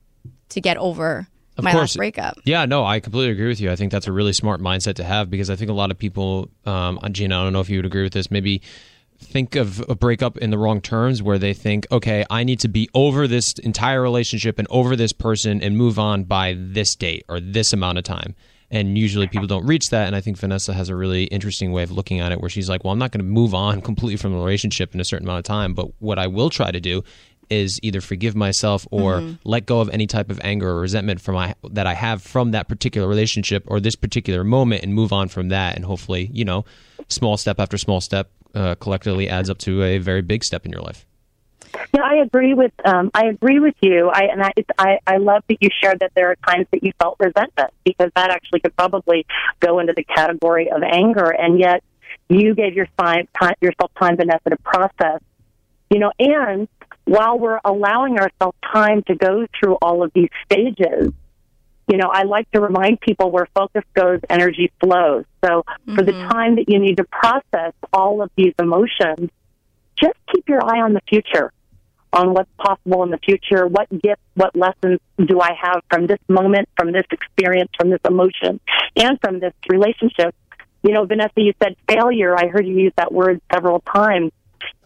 to 0.50 0.62
get 0.62 0.78
over 0.78 1.28
Of 1.58 1.63
my 1.63 1.72
course. 1.72 1.82
last 1.82 1.98
breakup. 1.98 2.38
Yeah, 2.46 2.65
no, 2.65 2.86
I 2.86 3.00
completely 3.00 3.32
agree 3.32 3.48
with 3.48 3.60
you. 3.60 3.72
I 3.72 3.76
think 3.76 3.91
that's 3.91 4.08
a 4.08 4.12
really 4.12 4.34
smart 4.34 4.62
mindset 4.62 4.96
to 4.96 5.04
have 5.04 5.30
because 5.30 5.50
I 5.50 5.56
think 5.56 5.70
a 5.70 5.74
lot 5.74 5.91
of 5.91 5.98
people, 5.98 6.50
um, 6.65 7.00
Gina, 7.12 7.39
I 7.39 7.44
don't 7.44 7.54
know 7.54 7.60
if 7.62 7.70
you 7.70 7.78
would 7.80 7.86
agree 7.86 8.04
with 8.04 8.13
this, 8.13 8.30
maybe 8.30 8.62
think 9.20 9.56
of 9.56 9.80
a 9.88 9.94
breakup 9.96 10.38
in 10.39 10.50
the 10.50 10.58
wrong 10.58 10.82
terms 10.82 11.22
where 11.22 11.38
they 11.38 11.54
think, 11.54 11.86
okay, 11.91 12.26
I 12.30 12.44
need 12.44 12.60
to 12.62 12.67
be 12.67 12.89
over 12.94 13.28
this 13.28 13.54
entire 13.60 14.02
relationship 14.02 14.58
and 14.58 14.67
over 14.72 14.96
this 14.96 15.13
person 15.13 15.62
and 15.62 15.78
move 15.78 16.00
on 16.00 16.24
by 16.24 16.56
this 16.58 16.96
date 16.96 17.24
or 17.30 17.39
this 17.39 17.72
amount 17.72 17.98
of 18.00 18.04
time. 18.04 18.36
And 18.71 18.97
usually 18.97 19.27
people 19.27 19.47
don't 19.47 19.65
reach 19.65 19.89
that. 19.89 20.07
And 20.07 20.15
I 20.15 20.21
think 20.21 20.38
Vanessa 20.38 20.73
has 20.73 20.88
a 20.88 20.95
really 20.95 21.25
interesting 21.25 21.73
way 21.73 21.84
of 21.84 21.91
looking 21.91 22.21
at 22.21 22.31
it 22.31 22.39
where 22.39 22.49
she's 22.49 22.69
like, 22.69 22.84
well, 22.84 22.93
I'm 22.93 22.99
not 22.99 23.12
going 23.12 23.19
to 23.19 23.29
move 23.29 23.53
on 23.53 23.81
completely 23.89 24.15
from 24.15 24.31
the 24.31 24.38
relationship 24.38 24.95
in 24.95 25.01
a 25.01 25.05
certain 25.05 25.27
amount 25.27 25.39
of 25.39 25.45
time. 25.45 25.73
But 25.73 25.89
what 25.99 26.17
I 26.17 26.27
will 26.27 26.49
try 26.49 26.71
to 26.71 26.79
do 26.79 27.03
is 27.49 27.81
either 27.84 27.99
forgive 27.99 28.34
myself 28.34 28.88
or 28.91 29.21
let 29.43 29.65
go 29.65 29.81
of 29.81 29.89
any 29.89 30.07
type 30.07 30.31
of 30.31 30.39
anger 30.41 30.69
or 30.69 30.79
resentment 30.79 31.19
from 31.19 31.36
my 31.36 31.53
that 31.71 31.86
I 31.86 31.93
have 31.93 32.23
from 32.23 32.51
that 32.51 32.69
particular 32.69 33.10
relationship 33.10 33.65
or 33.67 33.81
this 33.81 33.97
particular 33.97 34.45
moment 34.45 34.84
and 34.84 34.93
move 34.93 35.12
on 35.12 35.27
from 35.27 35.49
that 35.49 35.75
and 35.75 35.84
hopefully 35.84 36.29
you 36.31 36.45
know 36.45 36.63
small 37.10 37.36
step 37.36 37.60
after 37.60 37.77
small 37.77 37.99
step 37.99 38.31
uh, 38.55 38.75
collectively 38.75 39.27
adds 39.27 39.49
up 39.49 39.57
to 39.60 39.84
a 39.84 39.97
very 39.97 40.21
big 40.21 40.45
step 40.45 40.65
in 40.65 40.71
your 40.71 40.81
life. 40.81 41.05
Yeah, 41.93 42.02
I 42.04 42.15
agree 42.17 42.54
with 42.54 42.71
um, 42.86 43.12
I 43.13 43.26
agree 43.28 43.60
with 43.60 43.76
you. 43.82 44.10
I 44.10 44.24
and 44.32 44.43
I, 44.43 44.52
it's, 44.56 44.69
I 44.78 45.00
I 45.08 45.17
love 45.17 45.43
that 45.47 45.58
you 45.62 45.69
shared 45.82 46.00
that 46.00 46.12
there 46.15 46.30
are 46.32 46.36
times 46.47 46.67
that 46.71 46.84
you 46.84 46.91
felt 47.00 47.17
resentment 47.19 47.71
because 47.84 48.12
that 48.15 48.30
actually 48.30 48.60
could 48.60 48.76
probably 48.76 49.26
go 49.60 49.80
into 49.80 49.93
the 49.93 50.04
category 50.04 50.69
of 50.69 50.84
anger, 50.84 51.30
and 51.30 51.60
yet 51.60 51.84
you 52.30 52.56
gave 52.56 52.74
your 52.74 52.88
time, 52.97 53.28
time, 53.39 53.56
yourself 53.62 53.91
time, 54.00 54.17
Vanessa, 54.17 54.50
to 54.50 54.58
process. 54.58 55.21
You 55.89 56.00
know, 56.00 56.12
and 56.19 56.67
while 57.06 57.38
we're 57.38 57.60
allowing 57.65 58.17
ourselves 58.17 58.58
time 58.71 59.04
to 59.04 59.15
go 59.15 59.45
through 59.60 59.76
all 59.76 60.04
of 60.04 60.12
these 60.13 60.30
stages, 60.45 61.12
you 61.91 61.97
know, 61.97 62.08
I 62.08 62.24
like 62.24 62.50
to 62.52 62.62
remind 62.62 63.02
people 63.02 63.32
where 63.32 63.47
focus 63.54 63.84
goes, 63.93 64.19
energy 64.30 64.71
flows. 64.80 65.26
So 65.43 65.65
for 65.93 66.04
the 66.04 66.13
time 66.13 66.56
that 66.56 66.69
you 66.69 66.80
need 66.80 66.97
to 66.97 67.04
process 67.04 67.74
all 67.91 68.21
of 68.21 68.30
these 68.38 68.54
emotions, 68.60 69.30
just 70.01 70.17
keep 70.31 70.47
your 70.47 70.63
eye 70.63 70.81
on 70.81 70.93
the 70.93 71.01
future, 71.07 71.51
on 72.13 72.33
what's 72.33 72.49
possible 72.57 73.03
in 73.03 73.09
the 73.09 73.17
future. 73.17 73.67
What 73.67 73.89
gifts, 73.89 74.21
what 74.35 74.55
lessons 74.55 74.99
do 75.25 75.39
I 75.39 75.51
have 75.61 75.81
from 75.89 76.07
this 76.07 76.19
moment, 76.27 76.69
from 76.77 76.91
this 76.91 77.05
experience, 77.11 77.71
from 77.79 77.89
this 77.89 78.01
emotion, 78.07 78.59
and 78.95 79.19
from 79.21 79.39
this 79.39 79.53
relationship? 79.69 80.35
You 80.83 80.93
know, 80.93 81.05
Vanessa, 81.05 81.33
you 81.37 81.53
said 81.61 81.75
failure. 81.87 82.35
I 82.35 82.47
heard 82.47 82.65
you 82.65 82.75
use 82.75 82.93
that 82.97 83.13
word 83.13 83.39
several 83.53 83.81
times. 83.81 84.31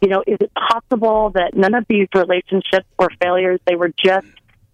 You 0.02 0.10
know, 0.10 0.24
is 0.28 0.38
it 0.40 0.52
possible 0.54 1.32
that 1.36 1.56
none 1.56 1.74
of 1.74 1.86
these 1.88 2.08
relationships 2.14 2.86
were 3.00 3.10
failures? 3.22 3.60
They 3.66 3.76
were 3.76 3.92
just 4.04 4.28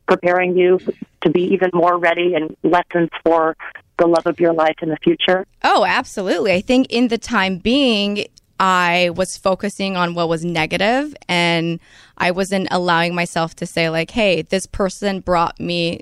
preparing 0.08 0.58
you 0.58 0.80
to 1.22 1.30
be 1.30 1.54
even 1.54 1.70
more 1.74 1.98
ready 1.98 2.34
and 2.34 2.56
lessons 2.64 3.10
for 3.24 3.56
the 3.98 4.08
love 4.08 4.26
of 4.26 4.40
your 4.40 4.54
life 4.54 4.76
in 4.82 4.90
the 4.90 4.98
future? 5.04 5.46
Oh, 5.64 5.86
absolutely. 5.86 6.54
I 6.54 6.62
think 6.62 6.88
in 6.90 7.08
the 7.08 7.18
time 7.18 7.58
being, 7.58 8.26
I 8.62 9.10
was 9.16 9.38
focusing 9.38 9.98
on 9.98 10.14
what 10.14 10.30
was 10.30 10.46
negative 10.46 11.16
and 11.28 11.80
I 12.20 12.30
wasn't 12.30 12.68
allowing 12.70 13.16
myself 13.16 13.56
to 13.56 13.66
say, 13.66 13.90
like, 13.90 14.12
hey, 14.12 14.44
this 14.44 14.68
person 14.68 15.20
brought 15.20 15.60
me 15.60 16.02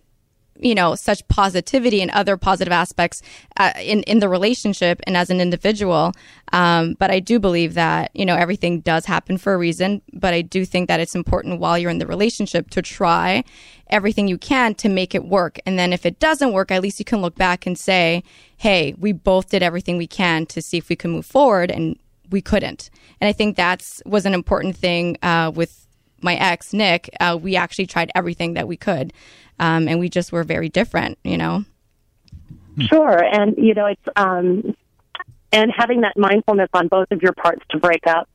you 0.62 0.76
know 0.76 0.94
such 0.94 1.26
positivity 1.30 2.02
and 2.02 2.12
other 2.12 2.36
positive 2.36 2.74
aspects 2.74 3.22
uh, 3.56 3.72
in 3.80 4.04
in 4.04 4.20
the 4.20 4.28
relationship 4.28 5.00
and 5.08 5.16
as 5.16 5.30
an 5.30 5.40
individual. 5.40 6.12
Um, 6.52 6.96
but 7.00 7.12
i 7.12 7.22
do 7.22 7.40
believe 7.40 7.76
that 7.76 8.12
you 8.14 8.26
know 8.26 8.36
everything 8.36 8.82
does 8.82 9.06
happen 9.06 9.38
for 9.38 9.54
a 9.54 9.58
reason. 9.58 10.02
But 10.12 10.34
i 10.34 10.42
do 10.42 10.66
think 10.66 10.90
that 10.90 11.00
it's 11.00 11.16
important 11.16 11.62
while 11.62 11.78
you're 11.78 11.90
in 11.90 12.00
the 12.00 12.08
relationship 12.08 12.72
to 12.72 12.82
try 12.82 13.46
everything 13.90 14.28
you 14.28 14.38
can 14.38 14.76
to 14.76 14.90
make 14.90 15.16
it 15.16 15.24
work. 15.24 15.60
And 15.66 15.80
then 15.80 15.94
if 15.94 16.06
it 16.06 16.20
doesn't 16.20 16.52
work 16.52 16.72
at 16.72 16.82
least 16.82 17.00
you 17.00 17.06
can 17.06 17.22
look 17.22 17.36
back 17.36 17.66
and 17.66 17.80
say 17.80 18.22
hey 18.58 18.94
we 18.98 19.14
both 19.14 19.48
did 19.50 19.64
everything 19.64 19.96
we 19.96 20.08
can 20.08 20.46
to 20.48 20.62
see 20.62 20.78
if 20.78 20.90
we 20.90 20.98
can 20.98 21.12
move 21.12 21.26
forward 21.26 21.72
and 21.72 21.98
we 22.32 22.42
couldn't 22.42 22.90
and 23.20 23.28
i 23.28 23.32
think 23.32 23.56
that's 23.56 24.02
was 24.06 24.26
an 24.26 24.34
important 24.34 24.76
thing 24.76 25.18
uh, 25.22 25.52
with 25.54 25.88
my 26.22 26.36
ex 26.36 26.74
Nick, 26.74 27.10
uh, 27.20 27.38
we 27.42 27.56
actually 27.56 27.88
tried 27.88 28.12
everything 28.16 28.54
that 28.54 28.68
we 28.68 28.78
could, 28.78 29.14
um, 29.60 29.88
and 29.88 30.00
we 30.00 30.10
just 30.10 30.32
were 30.32 30.44
very 30.44 30.70
different, 30.70 31.18
you 31.24 31.38
know. 31.38 31.66
Sure, 32.80 33.24
and 33.24 33.56
you 33.58 33.74
know 33.74 33.88
it's 33.88 34.02
um, 34.16 34.76
and 35.52 35.72
having 35.76 36.02
that 36.02 36.18
mindfulness 36.18 36.70
on 36.74 36.88
both 36.88 37.12
of 37.12 37.22
your 37.22 37.34
parts 37.34 37.64
to 37.72 37.80
break 37.80 38.06
up 38.08 38.30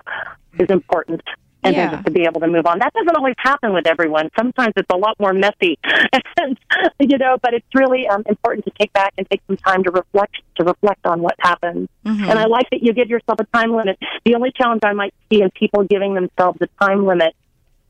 is 0.59 0.69
important. 0.71 1.23
And 1.65 1.75
Yeah. 1.75 1.87
then 1.87 1.91
just 1.97 2.07
to 2.07 2.13
be 2.13 2.23
able 2.25 2.41
to 2.43 2.47
move 2.47 2.67
on. 2.67 2.79
That 2.79 2.93
doesn't 2.93 3.17
always 3.17 3.35
happen 3.39 3.73
with 3.73 3.87
everyone. 3.87 4.31
Sometimes 4.39 4.75
it's 4.77 4.89
a 4.93 4.97
lot 4.97 5.19
more 5.19 5.33
messy, 5.33 5.79
and, 6.39 6.59
you 7.01 7.17
know. 7.19 7.39
But 7.43 7.55
it's 7.55 7.67
really 7.75 8.07
um, 8.07 8.23
important 8.27 8.67
to 8.67 8.73
take 8.79 8.93
back 8.93 9.15
and 9.17 9.29
take 9.31 9.41
some 9.47 9.57
time 9.57 9.83
to 9.85 9.91
reflect 9.91 10.37
to 10.57 10.65
reflect 10.65 11.07
on 11.07 11.23
what 11.23 11.35
happened. 11.39 11.89
And 12.05 12.39
I 12.39 12.45
like 12.47 12.69
that 12.71 12.83
you 12.83 12.93
give 12.93 13.09
yourself 13.09 13.41
a 13.41 13.45
time 13.57 13.73
limit. 13.75 13.99
The 14.25 14.35
only 14.35 14.53
challenge 14.53 14.83
I 14.85 14.93
might 14.93 15.15
see 15.31 15.41
in 15.43 15.51
people 15.51 15.85
giving 15.85 16.15
themselves 16.15 16.59
a 16.61 16.69
time 16.85 17.07
limit 17.07 17.35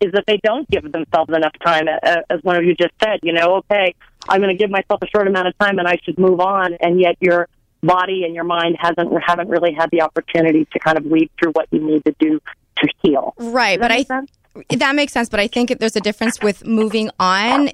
is 0.01 0.13
that 0.13 0.25
they 0.27 0.39
don't 0.43 0.69
give 0.71 0.91
themselves 0.93 1.31
enough 1.35 1.53
time, 1.65 1.89
as 1.89 2.43
one 2.43 2.57
of 2.57 2.65
you 2.65 2.75
just 2.75 2.93
said. 3.03 3.21
You 3.23 3.33
know, 3.33 3.57
okay, 3.57 3.95
I'm 4.29 4.41
going 4.41 4.57
to 4.57 4.61
give 4.61 4.71
myself 4.71 5.03
a 5.03 5.07
short 5.09 5.27
amount 5.27 5.49
of 5.49 5.59
time, 5.59 5.79
and 5.79 5.89
I 5.89 5.97
should 6.05 6.19
move 6.19 6.41
on. 6.41 6.75
And 6.75 7.01
yet, 7.01 7.17
your 7.21 7.49
body 7.83 8.25
and 8.25 8.35
your 8.35 8.45
mind 8.45 8.77
hasn't 8.79 9.13
haven't 9.27 9.49
really 9.49 9.73
had 9.73 9.91
the 9.91 10.03
opportunity 10.03 10.67
to 10.73 10.79
kind 10.79 10.97
of 10.97 11.05
weed 11.05 11.29
through 11.39 11.53
what 11.53 11.67
you 11.71 11.81
need 11.81 12.05
to 12.05 12.15
do 12.19 12.41
to 12.79 12.89
heal. 13.03 13.35
Right, 13.39 13.79
Does 13.79 13.85
but 13.85 13.89
that 13.89 13.99
I 13.99 14.03
sense? 14.05 14.33
that 14.71 14.95
makes 14.95 15.13
sense. 15.13 15.29
But 15.29 15.41
I 15.41 15.49
think 15.49 15.79
there's 15.81 15.97
a 15.97 16.01
difference 16.01 16.41
with 16.41 16.65
moving 16.65 17.11
on 17.19 17.71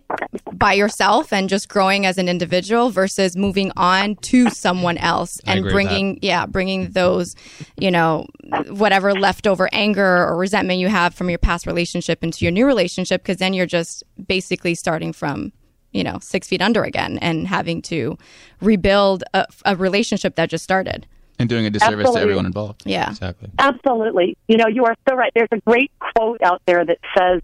by 0.53 0.73
yourself 0.73 1.33
and 1.33 1.49
just 1.49 1.69
growing 1.69 2.07
as 2.07 2.19
an 2.19 2.29
individual 2.29 2.91
versus 2.91 3.37
moving 3.37 3.71
on 3.77 4.17
to 4.17 4.51
someone 4.51 4.97
else 4.99 5.41
and 5.47 5.65
bringing 5.65 6.19
yeah 6.23 6.47
bringing 6.47 6.91
those 6.91 7.35
you 7.77 7.91
know 7.91 8.27
whatever 8.69 9.13
leftover 9.13 9.69
anger 9.73 10.27
or 10.27 10.37
resentment 10.37 10.79
you 10.79 10.89
have 10.89 11.15
from 11.15 11.29
your 11.29 11.39
past 11.39 11.67
relationship 11.67 12.23
into 12.25 12.45
your 12.45 12.53
new 12.53 12.67
relationship 12.67 13.23
because 13.23 13.39
then 13.39 13.53
you're 13.55 13.67
just 13.67 14.03
basically 14.27 14.75
starting 14.75 15.13
from 15.13 15.53
you 15.93 16.05
know 16.05 16.19
six 16.21 16.49
feet 16.49 16.63
under 16.63 16.83
again 16.85 17.19
and 17.19 17.47
having 17.47 17.83
to 17.83 18.17
rebuild 18.61 19.23
a, 19.35 19.47
a 19.65 19.77
relationship 19.77 20.35
that 20.37 20.49
just 20.49 20.65
started. 20.65 21.07
And 21.41 21.49
doing 21.49 21.67
a 21.67 21.71
disservice 21.71 22.05
Absolutely. 22.05 22.19
to 22.19 22.23
everyone 22.23 22.47
involved. 22.47 22.83
Yeah. 22.85 23.11
Exactly. 23.11 23.51
Absolutely. 23.59 24.37
You 24.47 24.59
know, 24.59 24.67
you 24.69 24.85
are 24.85 24.95
so 25.09 25.17
right. 25.17 25.33
There's 25.35 25.49
a 25.51 25.61
great 25.61 25.91
quote 25.99 26.43
out 26.43 26.63
there 26.67 26.85
that 26.85 26.99
says, 27.19 27.41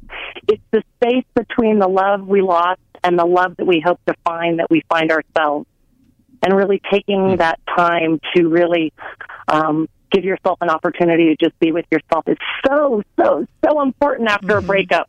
it's 0.46 0.62
the 0.70 0.82
space 0.96 1.24
between 1.35 1.78
the 1.78 1.88
love 1.88 2.26
we 2.26 2.42
lost 2.42 2.80
and 3.02 3.18
the 3.18 3.24
love 3.24 3.56
that 3.56 3.66
we 3.66 3.82
hope 3.85 3.98
to 4.06 4.14
find 4.24 4.59
that 4.59 4.70
we 4.70 4.82
find 4.88 5.11
ourselves. 5.11 5.66
And 6.42 6.54
really 6.54 6.80
taking 6.92 7.38
that 7.38 7.59
time 7.74 8.20
to 8.35 8.48
really 8.48 8.92
um, 9.48 9.88
give 10.12 10.24
yourself 10.24 10.59
an 10.61 10.68
opportunity 10.68 11.35
to 11.35 11.37
just 11.44 11.59
be 11.59 11.72
with 11.72 11.87
yourself 11.90 12.28
is 12.28 12.37
so, 12.66 13.02
so, 13.18 13.46
so 13.64 13.80
important 13.80 14.28
after 14.28 14.59
a 14.59 14.62
breakup. 14.62 15.09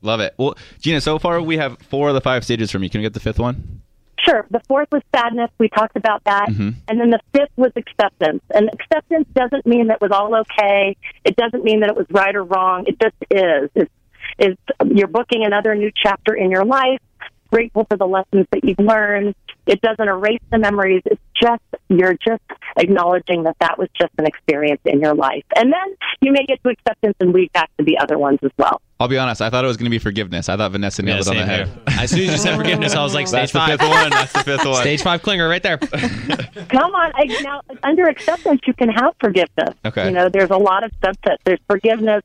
Love 0.00 0.20
it. 0.20 0.34
Well, 0.38 0.54
Gina, 0.80 1.00
so 1.00 1.18
far 1.18 1.42
we 1.42 1.58
have 1.58 1.76
four 1.80 2.08
of 2.08 2.14
the 2.14 2.20
five 2.20 2.44
stages 2.44 2.70
from 2.70 2.82
you. 2.82 2.88
Can 2.88 3.00
we 3.00 3.02
get 3.02 3.12
the 3.12 3.20
fifth 3.20 3.38
one? 3.38 3.82
Sure. 4.30 4.46
The 4.50 4.60
fourth 4.68 4.88
was 4.92 5.02
sadness. 5.14 5.50
We 5.58 5.68
talked 5.68 5.96
about 5.96 6.24
that. 6.24 6.48
Mm-hmm. 6.50 6.70
And 6.88 7.00
then 7.00 7.10
the 7.10 7.20
fifth 7.32 7.52
was 7.56 7.72
acceptance. 7.76 8.42
And 8.54 8.70
acceptance 8.72 9.26
doesn't 9.34 9.66
mean 9.66 9.88
that 9.88 9.94
it 9.94 10.00
was 10.00 10.12
all 10.12 10.34
okay. 10.40 10.96
It 11.24 11.36
doesn't 11.36 11.64
mean 11.64 11.80
that 11.80 11.90
it 11.90 11.96
was 11.96 12.06
right 12.10 12.34
or 12.34 12.44
wrong. 12.44 12.84
It 12.86 13.00
just 13.00 13.16
is. 13.30 13.70
It's, 13.74 13.92
it's 14.38 14.60
you're 14.86 15.08
booking 15.08 15.44
another 15.44 15.74
new 15.74 15.90
chapter 15.94 16.34
in 16.34 16.50
your 16.50 16.64
life. 16.64 17.00
Grateful 17.50 17.84
for 17.84 17.96
the 17.96 18.06
lessons 18.06 18.46
that 18.52 18.64
you've 18.64 18.78
learned. 18.78 19.34
It 19.70 19.80
doesn't 19.82 20.08
erase 20.08 20.40
the 20.50 20.58
memories. 20.58 21.02
It's 21.06 21.20
just 21.40 21.62
you're 21.88 22.14
just 22.14 22.42
acknowledging 22.76 23.44
that 23.44 23.56
that 23.60 23.78
was 23.78 23.88
just 23.98 24.12
an 24.18 24.26
experience 24.26 24.80
in 24.84 25.00
your 25.00 25.14
life. 25.14 25.44
And 25.56 25.72
then 25.72 25.94
you 26.20 26.32
may 26.32 26.44
get 26.44 26.62
to 26.64 26.70
acceptance 26.70 27.14
and 27.20 27.32
weed 27.32 27.52
back 27.52 27.70
to 27.78 27.84
the 27.84 27.96
other 27.98 28.18
ones 28.18 28.40
as 28.42 28.50
well. 28.58 28.80
I'll 28.98 29.08
be 29.08 29.16
honest. 29.16 29.40
I 29.40 29.48
thought 29.48 29.64
it 29.64 29.68
was 29.68 29.76
going 29.76 29.84
to 29.86 29.90
be 29.90 29.98
forgiveness. 29.98 30.48
I 30.48 30.56
thought 30.56 30.72
Vanessa 30.72 31.02
nailed 31.02 31.24
Yeah, 31.26 31.32
it 31.32 31.36
on 31.36 31.36
the 31.36 31.46
head. 31.46 31.68
here. 31.68 31.76
As 32.00 32.10
soon 32.10 32.20
as 32.24 32.30
you 32.32 32.36
said 32.36 32.56
forgiveness, 32.56 32.94
I 32.94 33.02
was 33.02 33.14
like, 33.14 33.28
stage 33.28 33.52
That's 33.52 33.52
the 33.52 33.58
five. 33.60 33.80
fifth 33.80 33.88
one. 33.88 34.10
That's 34.10 34.32
the 34.32 34.38
fifth 34.44 34.66
one. 34.66 34.74
Stage 34.82 35.02
five 35.02 35.22
clinger 35.22 35.48
right 35.48 35.62
there. 35.62 35.78
Come 36.68 36.94
on, 36.94 37.12
I, 37.14 37.24
now 37.42 37.62
under 37.82 38.06
acceptance, 38.08 38.60
you 38.66 38.74
can 38.74 38.88
have 38.90 39.14
forgiveness. 39.20 39.74
Okay. 39.84 40.06
You 40.06 40.10
know, 40.10 40.28
there's 40.28 40.50
a 40.50 40.56
lot 40.58 40.84
of 40.84 40.90
subsets. 41.00 41.36
There's 41.44 41.60
forgiveness. 41.68 42.22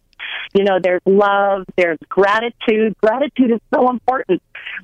You 0.54 0.64
know, 0.64 0.80
there's 0.82 1.02
love. 1.06 1.66
There's 1.78 1.98
gratitude. 2.10 2.96
Gratitude 3.02 3.52
is 3.52 3.60
so 3.74 3.90
important. 3.90 4.42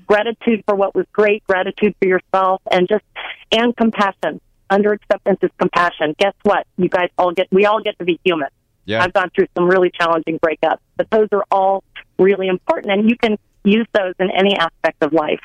Gratitude 0.08 0.64
for 0.68 0.76
what 0.76 0.96
was 0.96 1.06
great. 1.14 1.44
Gratitude 1.48 1.96
for 2.02 2.08
yourself, 2.08 2.62
and 2.72 2.88
just 2.88 3.04
and 3.52 3.76
compassion. 3.76 4.40
Under 4.70 4.94
acceptance 4.94 5.40
is 5.42 5.50
compassion. 5.60 6.16
Guess 6.18 6.34
what? 6.44 6.66
You 6.78 6.88
guys 6.88 7.10
all 7.18 7.32
get. 7.34 7.48
We 7.52 7.66
all 7.66 7.82
get 7.82 7.98
to 8.00 8.06
be 8.06 8.20
human. 8.24 8.48
Yeah. 8.86 9.04
I've 9.04 9.14
gone 9.14 9.30
through 9.36 9.48
some 9.56 9.68
really 9.68 9.92
challenging 9.92 10.40
breakups, 10.40 10.80
but 10.98 11.10
those 11.10 11.28
are 11.34 11.44
all 11.52 11.84
really 12.18 12.48
important, 12.48 12.92
and 12.94 13.10
you 13.10 13.18
can 13.18 13.38
use 13.64 13.86
those 13.94 14.14
in 14.20 14.32
any 14.32 14.56
aspect 14.56 15.04
of 15.04 15.14
life. 15.14 15.40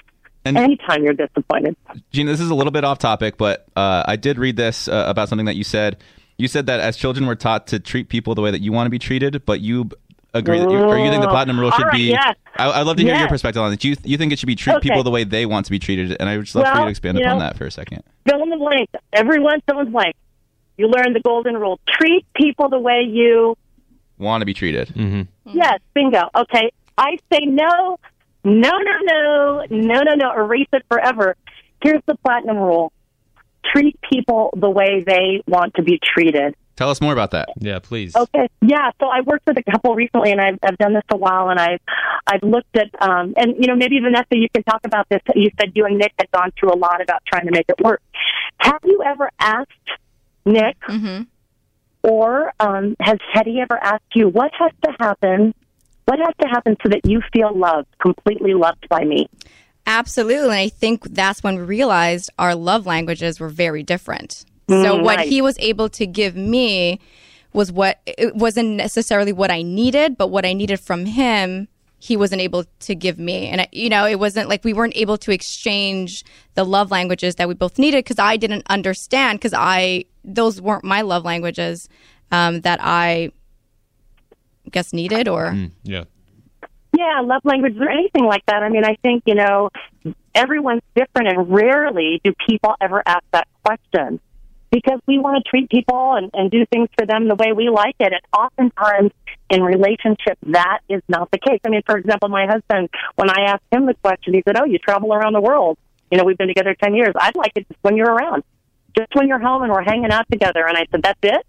And- 0.45 0.57
Anytime 0.57 1.03
you're 1.03 1.13
disappointed. 1.13 1.77
Gina, 2.13 2.31
this 2.31 2.41
is 2.41 2.51
a 2.51 2.55
little 2.55 2.71
bit 2.71 2.85
off 2.85 2.99
topic, 2.99 3.37
but 3.37 3.67
uh, 3.75 4.05
I 4.07 4.15
did 4.17 4.39
read 4.39 4.57
this 4.57 4.87
uh, 4.87 5.05
about 5.09 5.29
something 5.29 5.47
that 5.47 5.57
you 5.57 5.65
said. 5.65 5.99
You 6.39 6.49
said 6.49 6.67
that 6.67 6.81
as 6.81 6.97
children, 6.97 7.27
we're 7.27 7.35
taught 7.35 7.67
to 7.69 7.79
treat 7.79 8.09
people 8.09 8.35
the 8.35 8.43
way 8.43 8.51
that 8.51 8.61
you 8.61 8.73
want 8.73 8.87
to 8.87 8.91
be 8.91 8.99
treated, 8.99 9.45
but 9.47 9.61
you 9.61 9.89
agree 10.35 10.59
that 10.59 10.71
you, 10.71 10.77
or 10.79 10.99
you 10.99 11.09
think 11.11 11.23
the 11.23 11.29
platinum 11.29 11.59
rule 11.59 11.71
should 11.71 11.85
right, 11.87 11.93
be. 11.95 12.03
yes. 12.11 12.35
I, 12.57 12.71
I'd 12.81 12.83
love 12.87 12.97
to 12.99 13.03
hear 13.03 13.17
your 13.17 13.29
perspective 13.29 13.63
on 13.63 13.73
it. 13.73 13.83
You 13.85 13.97
you 14.05 14.19
think 14.19 14.33
it 14.33 14.39
should 14.39 14.47
be 14.47 14.55
treat 14.57 14.75
Okay. 14.77 14.89
people 14.91 15.03
the 15.03 15.11
way 15.11 15.25
they 15.25 15.47
want 15.47 15.65
to 15.67 15.71
be 15.71 15.79
treated, 15.79 16.15
and 16.21 16.29
I 16.29 16.37
would 16.37 16.45
just 16.45 16.55
love 16.55 16.67
for 16.69 16.79
you 16.79 16.85
to 16.85 16.91
expand 16.91 17.19
you 17.19 17.25
upon 17.25 17.39
know- 17.39 17.45
that 17.45 17.57
for 17.57 17.65
a 17.67 17.71
second. 17.71 18.03
fill 18.29 18.43
in 18.43 18.51
the 18.51 18.57
blank. 18.59 18.91
Everyone 19.15 19.61
fill 19.67 19.79
in 19.81 19.87
the 19.87 19.91
blank. 19.93 20.15
You 20.77 20.89
learn 20.89 21.15
the 21.15 21.21
golden 21.21 21.57
rule. 21.57 21.81
Treat 21.89 22.27
people 22.35 22.69
the 22.69 22.79
way 22.79 23.03
you. 23.09 23.57
Want 24.19 24.43
to 24.43 24.47
be 24.47 24.53
treated. 24.55 24.89
Mm-hmm. 24.89 25.23
Yes, 25.57 25.79
bingo. 25.95 26.29
Okay. 26.35 26.71
I 26.99 27.17
say 27.33 27.41
no, 27.47 27.99
no, 28.45 28.71
no, 28.71 28.99
no, 29.03 29.65
no, 29.71 30.03
no, 30.03 30.15
no. 30.15 30.33
Erase 30.33 30.69
it 30.73 30.83
forever. 30.91 31.35
Here's 31.83 32.03
the 32.07 32.15
platinum 32.17 32.57
rule. 32.59 32.93
Treat 33.73 33.99
people 34.11 34.51
the 34.57 34.71
way 34.71 35.03
they 35.07 35.43
want 35.47 35.75
to 35.75 35.83
be 35.83 35.99
treated. 36.03 36.55
Tell 36.77 36.91
us 36.91 37.01
more 37.01 37.15
about 37.15 37.31
that. 37.31 37.49
Yeah, 37.59 37.79
please. 37.79 38.15
Okay, 38.15 38.49
yeah. 38.61 38.91
So 39.01 39.07
I 39.07 39.23
worked 39.23 39.47
with 39.47 39.57
a 39.57 39.71
couple 39.71 39.95
recently, 39.95 40.31
and 40.31 40.41
I've, 40.41 40.59
I've 40.63 40.77
done 40.77 40.93
this 40.93 41.05
a 41.11 41.17
while, 41.17 41.49
and 41.49 41.59
I've 41.59 41.81
I've 42.27 42.43
looked 42.43 42.77
at, 42.77 42.91
um, 43.01 43.33
and 43.37 43.55
you 43.59 43.67
know, 43.67 43.77
maybe 43.77 43.99
Vanessa, 43.99 44.27
you 44.33 44.49
can 44.53 44.63
talk 44.63 44.81
about 44.85 45.09
this. 45.09 45.21
You 45.35 45.51
said 45.59 45.73
you 45.75 45.87
and 45.87 45.97
Nick 45.97 46.13
had 46.19 46.31
gone 46.33 46.53
through 46.59 46.75
a 46.75 46.77
lot 46.77 47.01
about 47.01 47.23
trying 47.27 47.47
to 47.47 47.53
make 47.53 47.67
it 47.69 47.81
work. 47.83 48.03
Have 48.59 48.81
you 48.85 49.03
ever 49.03 49.31
asked 49.39 49.71
Nick, 50.45 50.77
hmm 50.85 51.23
or 52.07 52.53
um, 52.61 52.95
has 53.01 53.19
Teddy 53.35 53.61
ever 53.61 53.77
asked 53.77 54.15
you 54.15 54.29
what 54.29 54.53
has 54.59 54.71
to 54.85 54.93
happen? 55.01 55.55
What 56.05 56.21
has 56.21 56.35
to 56.41 56.47
happen 56.47 56.77
so 56.83 56.89
that 56.91 57.05
you 57.05 57.21
feel 57.33 57.53
loved, 57.53 57.89
completely 57.99 58.55
loved 58.55 58.89
by 58.89 59.05
me? 59.05 59.29
Absolutely. 59.87 60.45
And 60.45 60.53
I 60.53 60.69
think 60.69 61.05
that's 61.15 61.43
when 61.43 61.57
we 61.57 61.63
realized 61.63 62.31
our 62.39 62.55
love 62.55 62.87
languages 62.87 63.39
were 63.41 63.49
very 63.49 63.83
different. 63.83 64.45
So 64.69 64.75
Mm, 64.99 65.05
what 65.05 65.19
right. 65.19 65.29
he 65.29 65.41
was 65.41 65.57
able 65.61 65.89
to 65.91 66.07
give 66.07 66.35
me 66.35 66.99
was 67.53 67.71
what 67.71 68.01
it 68.05 68.35
wasn't 68.35 68.71
necessarily 68.71 69.33
what 69.33 69.51
I 69.51 69.63
needed, 69.63 70.19
but 70.19 70.27
what 70.29 70.45
I 70.45 70.53
needed 70.53 70.81
from 70.81 71.07
him, 71.07 71.69
he 72.01 72.17
wasn't 72.17 72.43
able 72.43 72.65
to 72.81 72.95
give 72.95 73.19
me. 73.19 73.47
And 73.47 73.61
I, 73.63 73.69
you 73.71 73.89
know, 73.89 74.07
it 74.07 74.19
wasn't 74.19 74.49
like 74.49 74.65
we 74.65 74.73
weren't 74.73 74.97
able 74.97 75.17
to 75.19 75.31
exchange 75.31 76.25
the 76.55 76.65
love 76.65 76.91
languages 76.91 77.37
that 77.37 77.47
we 77.49 77.55
both 77.55 77.79
needed 77.79 78.05
because 78.05 78.19
I 78.19 78.37
didn't 78.37 78.65
understand 78.69 79.39
because 79.39 79.55
I 79.55 80.05
those 80.25 80.61
weren't 80.61 80.85
my 80.85 81.03
love 81.03 81.25
languages 81.25 81.89
um, 82.33 82.61
that 82.63 82.81
I 82.83 83.31
guess 84.71 84.93
needed 84.93 85.29
or 85.29 85.57
Yeah. 85.85 86.05
Yeah, 86.97 87.21
love 87.23 87.43
languages 87.45 87.79
or 87.81 87.91
anything 87.91 88.25
like 88.25 88.45
that. 88.47 88.63
I 88.63 88.69
mean, 88.71 88.85
I 88.85 88.97
think, 89.03 89.25
you 89.27 89.35
know, 89.35 89.71
everyone's 90.35 90.83
different 90.95 91.29
and 91.29 91.51
rarely 91.51 92.21
do 92.25 92.33
people 92.49 92.75
ever 92.81 93.03
ask 93.05 93.25
that 93.33 93.49
question 93.65 94.21
because 94.71 95.01
we 95.07 95.19
want 95.19 95.43
to 95.43 95.49
treat 95.49 95.71
people 95.71 96.15
and, 96.15 96.31
and 96.33 96.51
do 96.51 96.65
things 96.67 96.89
for 96.97 97.07
them 97.07 97.29
the 97.29 97.35
way 97.35 97.53
we 97.53 97.69
like 97.69 97.97
it. 98.01 98.13
And 98.13 98.23
oftentimes 98.33 99.13
in 99.51 99.63
relationships, 99.63 100.41
that 100.49 100.81
is 100.89 101.03
not 101.09 101.31
the 101.31 101.39
case. 101.39 101.61
I 101.65 101.69
mean, 101.69 101.83
for 101.85 101.97
example, 101.97 102.29
my 102.29 102.47
husband, 102.47 102.89
when 103.17 103.31
I 103.31 103.45
asked 103.49 103.65
him 103.71 103.87
the 103.87 103.95
question, 103.95 104.35
he 104.35 104.43
said, 104.47 104.59
Oh, 104.59 104.65
you 104.65 104.79
travel 104.79 105.13
around 105.13 105.35
the 105.35 105.41
world. 105.41 105.79
You 106.11 106.19
know, 106.19 106.25
we've 106.25 106.39
been 106.39 106.49
together 106.49 106.75
10 106.83 106.95
years. 106.95 107.13
I'd 107.19 107.37
like 107.37 107.53
it 107.57 107.67
just 107.69 107.79
when 107.83 107.97
you're 107.97 108.13
around, 108.13 108.43
just 108.97 109.15
when 109.15 109.29
you're 109.29 109.41
home 109.41 109.63
and 109.63 109.73
we're 109.73 109.83
hanging 109.83 110.11
out 110.11 110.27
together. 110.31 110.67
And 110.67 110.77
I 110.77 110.87
said, 110.91 111.03
That's 111.03 111.19
it? 111.23 111.47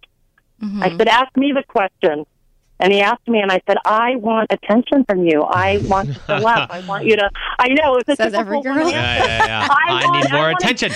Mm-hmm. 0.61 0.83
I 0.83 0.97
said, 0.97 1.07
Ask 1.07 1.35
me 1.37 1.53
the 1.53 1.63
question. 1.67 2.25
And 2.79 2.93
he 2.93 3.01
asked 3.01 3.27
me, 3.27 3.39
and 3.39 3.51
I 3.51 3.59
said, 3.67 3.77
I 3.85 4.17
want 4.17 4.51
attention 4.51 5.03
from 5.05 5.25
you. 5.25 5.41
I 5.43 5.77
want 5.85 6.13
to 6.13 6.19
fill 6.19 6.45
up. 6.47 6.69
I 6.71 6.81
want 6.81 7.05
you 7.05 7.15
to. 7.15 7.29
I 7.59 7.69
know 7.69 7.95
it's 7.97 8.07
a 8.09 8.15
Says 8.15 8.33
every 8.33 8.61
girl. 8.61 8.89
Yeah, 8.89 9.25
yeah, 9.25 9.45
yeah. 9.45 9.67
I 9.69 9.75
I, 9.87 10.05
want- 10.05 10.15
need 10.23 10.31
more 10.31 10.41
I 10.41 10.51
want- 10.51 10.63
attention. 10.63 10.91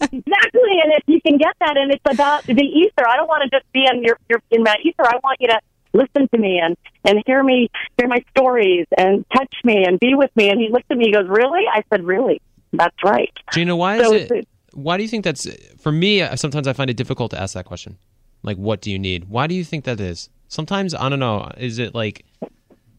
Exactly, 0.00 0.80
and 0.82 0.92
if 0.94 1.04
you 1.06 1.20
can 1.20 1.38
get 1.38 1.54
that, 1.60 1.76
and 1.76 1.92
it's 1.92 2.02
about 2.06 2.44
the 2.44 2.54
ether. 2.60 3.06
I 3.06 3.16
don't 3.16 3.28
want 3.28 3.44
to 3.48 3.56
just 3.56 3.70
be 3.72 3.86
in 3.90 4.02
your, 4.02 4.18
your 4.28 4.42
in 4.50 4.62
my 4.64 4.74
ether. 4.82 5.04
I 5.06 5.18
want 5.22 5.40
you 5.40 5.48
to 5.48 5.60
listen 5.92 6.28
to 6.28 6.38
me 6.38 6.58
and 6.58 6.76
and 7.04 7.22
hear 7.24 7.42
me, 7.42 7.70
hear 7.98 8.08
my 8.08 8.22
stories, 8.36 8.86
and 8.98 9.24
touch 9.36 9.54
me 9.64 9.84
and 9.84 10.00
be 10.00 10.14
with 10.14 10.30
me. 10.34 10.50
And 10.50 10.60
he 10.60 10.68
looked 10.70 10.90
at 10.90 10.96
me. 10.98 11.04
He 11.06 11.12
goes, 11.12 11.28
"Really?" 11.28 11.62
I 11.72 11.82
said, 11.90 12.04
"Really." 12.04 12.40
That's 12.72 12.96
right. 13.04 13.30
Gina, 13.52 13.76
why 13.76 13.98
is 13.98 14.10
it? 14.30 14.48
Why 14.74 14.96
do 14.96 15.02
you 15.04 15.08
think 15.08 15.24
that's? 15.24 15.46
For 15.78 15.92
me, 15.92 16.22
uh, 16.22 16.34
sometimes 16.36 16.66
I 16.66 16.72
find 16.72 16.90
it 16.90 16.96
difficult 16.96 17.30
to 17.32 17.40
ask 17.40 17.54
that 17.54 17.66
question. 17.66 17.98
Like, 18.42 18.56
what 18.56 18.80
do 18.80 18.90
you 18.90 18.98
need? 18.98 19.28
Why 19.28 19.46
do 19.46 19.54
you 19.54 19.62
think 19.64 19.84
that 19.84 20.00
is? 20.00 20.28
Sometimes 20.52 20.94
I 20.94 21.08
don't 21.08 21.18
know. 21.18 21.50
Is 21.56 21.78
it 21.78 21.94
like? 21.94 22.26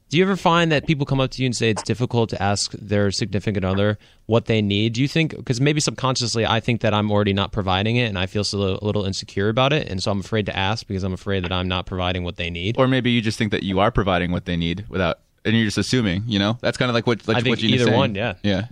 Do 0.10 0.18
you 0.18 0.24
ever 0.24 0.36
find 0.36 0.72
that 0.72 0.88
people 0.88 1.06
come 1.06 1.20
up 1.20 1.30
to 1.32 1.42
you 1.44 1.46
and 1.46 1.56
say 1.56 1.70
it's 1.70 1.84
difficult 1.84 2.32
to 2.32 2.42
ask 2.42 2.72
their 2.72 3.12
significant 3.12 3.64
other 3.64 4.00
what 4.26 4.46
they 4.46 4.60
need? 4.60 4.94
Do 4.94 5.02
you 5.04 5.08
think 5.08 5.36
because 5.36 5.62
maybe 5.62 5.80
subconsciously 5.80 6.48
I 6.48 6.60
think 6.60 6.82
that 6.82 6.96
I'm 6.96 7.12
already 7.12 7.32
not 7.32 7.52
providing 7.52 7.98
it 7.98 8.08
and 8.08 8.18
I 8.18 8.26
feel 8.26 8.44
so 8.44 8.80
a 8.82 8.84
little 8.84 9.06
insecure 9.06 9.50
about 9.50 9.72
it, 9.72 9.88
and 9.88 10.02
so 10.02 10.10
I'm 10.10 10.20
afraid 10.20 10.48
to 10.48 10.56
ask 10.56 10.88
because 10.88 11.04
I'm 11.04 11.14
afraid 11.14 11.44
that 11.44 11.52
I'm 11.52 11.68
not 11.68 11.86
providing 11.86 12.24
what 12.24 12.38
they 12.38 12.50
need. 12.50 12.76
Or 12.80 12.88
maybe 12.88 13.12
you 13.12 13.22
just 13.22 13.38
think 13.38 13.52
that 13.52 13.62
you 13.62 13.80
are 13.80 13.92
providing 13.92 14.32
what 14.32 14.46
they 14.46 14.58
need 14.58 14.86
without, 14.90 15.20
and 15.46 15.56
you're 15.56 15.66
just 15.66 15.78
assuming. 15.78 16.24
You 16.26 16.40
know, 16.40 16.58
that's 16.60 16.78
kind 16.78 16.90
of 16.90 16.96
like 16.96 17.06
what 17.06 17.28
like 17.28 17.38
I 17.38 17.42
think 17.42 17.54
what 17.54 17.60
Gina's 17.60 17.82
either 17.82 17.92
saying. 17.92 17.98
one, 18.00 18.16
yeah. 18.16 18.34
yeah. 18.42 18.66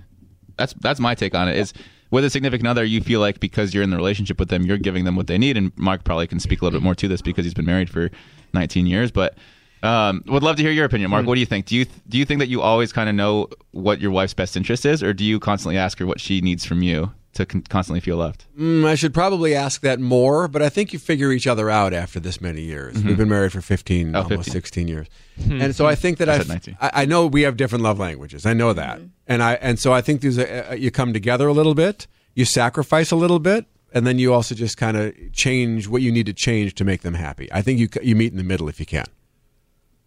That's 0.58 0.74
that's 0.74 1.00
my 1.00 1.14
take 1.14 1.36
on 1.36 1.48
it. 1.48 1.56
Is 1.56 1.74
with 2.10 2.26
a 2.26 2.32
significant 2.32 2.68
other, 2.68 2.84
you 2.84 3.02
feel 3.02 3.20
like 3.20 3.40
because 3.40 3.76
you're 3.76 3.84
in 3.84 3.92
the 3.92 3.98
relationship 3.98 4.40
with 4.40 4.50
them, 4.50 4.64
you're 4.64 4.78
giving 4.78 5.06
them 5.06 5.16
what 5.16 5.28
they 5.28 5.38
need. 5.38 5.56
And 5.56 5.72
Mark 5.78 6.04
probably 6.04 6.26
can 6.26 6.40
speak 6.40 6.62
a 6.62 6.66
little 6.66 6.80
bit 6.80 6.84
more 6.84 6.96
to 6.96 7.08
this 7.08 7.22
because 7.22 7.46
he's 7.46 7.54
been 7.54 7.66
married 7.66 7.90
for 7.90 8.10
19 8.54 8.86
years. 8.88 9.12
But 9.12 9.36
um, 9.84 10.24
would 10.28 10.44
love 10.44 10.58
to 10.58 10.62
hear 10.64 10.72
your 10.72 10.86
opinion, 10.86 11.10
Mark. 11.10 11.26
What 11.26 11.36
do 11.36 11.40
you 11.40 11.46
think? 11.48 11.66
Do 11.66 11.76
you 11.76 11.86
do 12.08 12.18
you 12.18 12.26
think 12.26 12.40
that 12.40 12.50
you 12.50 12.62
always 12.62 12.94
kind 12.94 13.10
of 13.10 13.16
know 13.16 13.50
what 13.72 14.00
your 14.00 14.12
wife's 14.12 14.34
best 14.34 14.56
interest 14.56 14.86
is, 14.86 15.02
or 15.02 15.14
do 15.14 15.24
you 15.24 15.40
constantly 15.40 15.78
ask 15.78 15.98
her 16.00 16.06
what 16.06 16.20
she 16.22 16.40
needs 16.42 16.64
from 16.66 16.84
you 16.84 17.12
to 17.34 17.46
con- 17.48 17.62
constantly 17.64 18.00
feel 18.00 18.18
loved? 18.18 18.46
Mm, 18.60 18.86
I 18.86 18.94
should 18.94 19.14
probably 19.14 19.56
ask 19.56 19.82
that 19.82 20.00
more, 20.00 20.48
but 20.48 20.62
I 20.62 20.70
think 20.70 20.94
you 20.94 21.00
figure 21.00 21.32
each 21.32 21.48
other 21.48 21.70
out 21.70 21.94
after 21.94 22.20
this 22.20 22.40
many 22.42 22.62
years. 22.62 23.02
We've 23.04 23.18
been 23.18 23.30
married 23.30 23.54
for 23.54 23.62
15, 23.62 24.16
Oh, 24.16 24.24
almost 24.24 24.50
15. 24.50 24.52
16 24.54 24.88
years. 24.88 25.08
and 25.50 25.76
so 25.76 25.88
I 25.88 25.96
think 25.96 26.20
that 26.20 26.30
I 26.30 26.36
I, 26.36 26.88
I 26.88 27.02
I 27.02 27.06
know 27.06 27.26
we 27.26 27.42
have 27.44 27.58
different 27.58 27.84
love 27.84 27.98
languages. 27.98 28.46
I 28.46 28.54
know 28.54 28.74
that. 28.74 29.00
And 29.28 29.42
I 29.42 29.54
and 29.56 29.80
so 29.80 29.94
I 29.94 30.02
think 30.02 30.22
there's 30.22 30.38
a, 30.38 30.74
a 30.74 30.76
you 30.76 30.92
come 30.92 31.12
together 31.14 31.48
a 31.48 31.54
little 31.54 31.74
bit, 31.74 32.06
you 32.36 32.46
sacrifice 32.46 33.10
a 33.10 33.16
little 33.16 33.40
bit, 33.40 33.66
and 33.94 34.06
then 34.08 34.20
you 34.20 34.34
also 34.34 34.56
just 34.56 34.78
kind 34.78 34.98
of 34.98 35.14
change 35.34 35.88
what 35.88 36.02
you 36.02 36.12
need 36.12 36.26
to 36.28 36.34
change 36.34 36.76
to 36.76 36.84
make 36.86 37.02
them 37.02 37.14
happy. 37.14 37.52
I 37.52 37.62
think 37.62 37.80
you 37.80 37.88
you 38.02 38.16
meet 38.16 38.32
in 38.32 38.38
the 38.38 38.44
middle 38.44 38.68
if 38.70 38.80
you 38.80 38.86
can. 38.86 39.06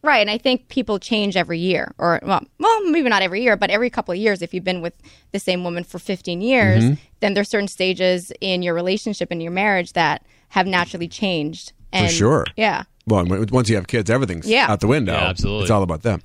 Right, 0.03 0.21
and 0.21 0.29
I 0.31 0.37
think 0.37 0.69
people 0.69 0.99
change 0.99 1.35
every 1.35 1.59
year, 1.59 1.95
or 1.97 2.21
well, 2.23 2.45
well, 2.59 2.91
maybe 2.91 3.09
not 3.09 3.23
every 3.23 3.43
year, 3.43 3.57
but 3.57 3.71
every 3.71 3.89
couple 3.89 4.13
of 4.13 4.19
years. 4.19 4.43
If 4.43 4.53
you've 4.53 4.63
been 4.65 4.83
with 4.83 4.93
the 5.33 5.39
same 5.39 5.65
woman 5.65 5.83
for 5.83 5.99
15 5.99 6.43
years, 6.43 6.85
Mm-hmm. 6.85 6.95
then 7.21 7.33
there's 7.33 7.49
certain 7.49 7.69
stages 7.69 8.31
in 8.43 8.63
your 8.63 8.75
relationship 8.75 9.31
and 9.31 9.43
your 9.43 9.51
marriage 9.53 9.95
that 9.95 10.23
have 10.51 10.67
naturally 10.67 11.09
changed. 11.09 11.73
And, 11.91 12.07
for 12.09 12.13
sure. 12.13 12.45
Yeah. 12.57 12.83
Well, 13.07 13.25
once 13.51 13.71
you 13.71 13.77
have 13.77 13.87
kids, 13.87 14.11
everything's 14.11 14.47
Yeah. 14.47 14.67
out 14.71 14.81
the 14.81 14.89
window. 14.89 15.13
Yeah, 15.15 15.29
absolutely. 15.29 15.63
It's 15.63 15.71
all 15.71 15.83
about 15.83 16.03
them. 16.03 16.21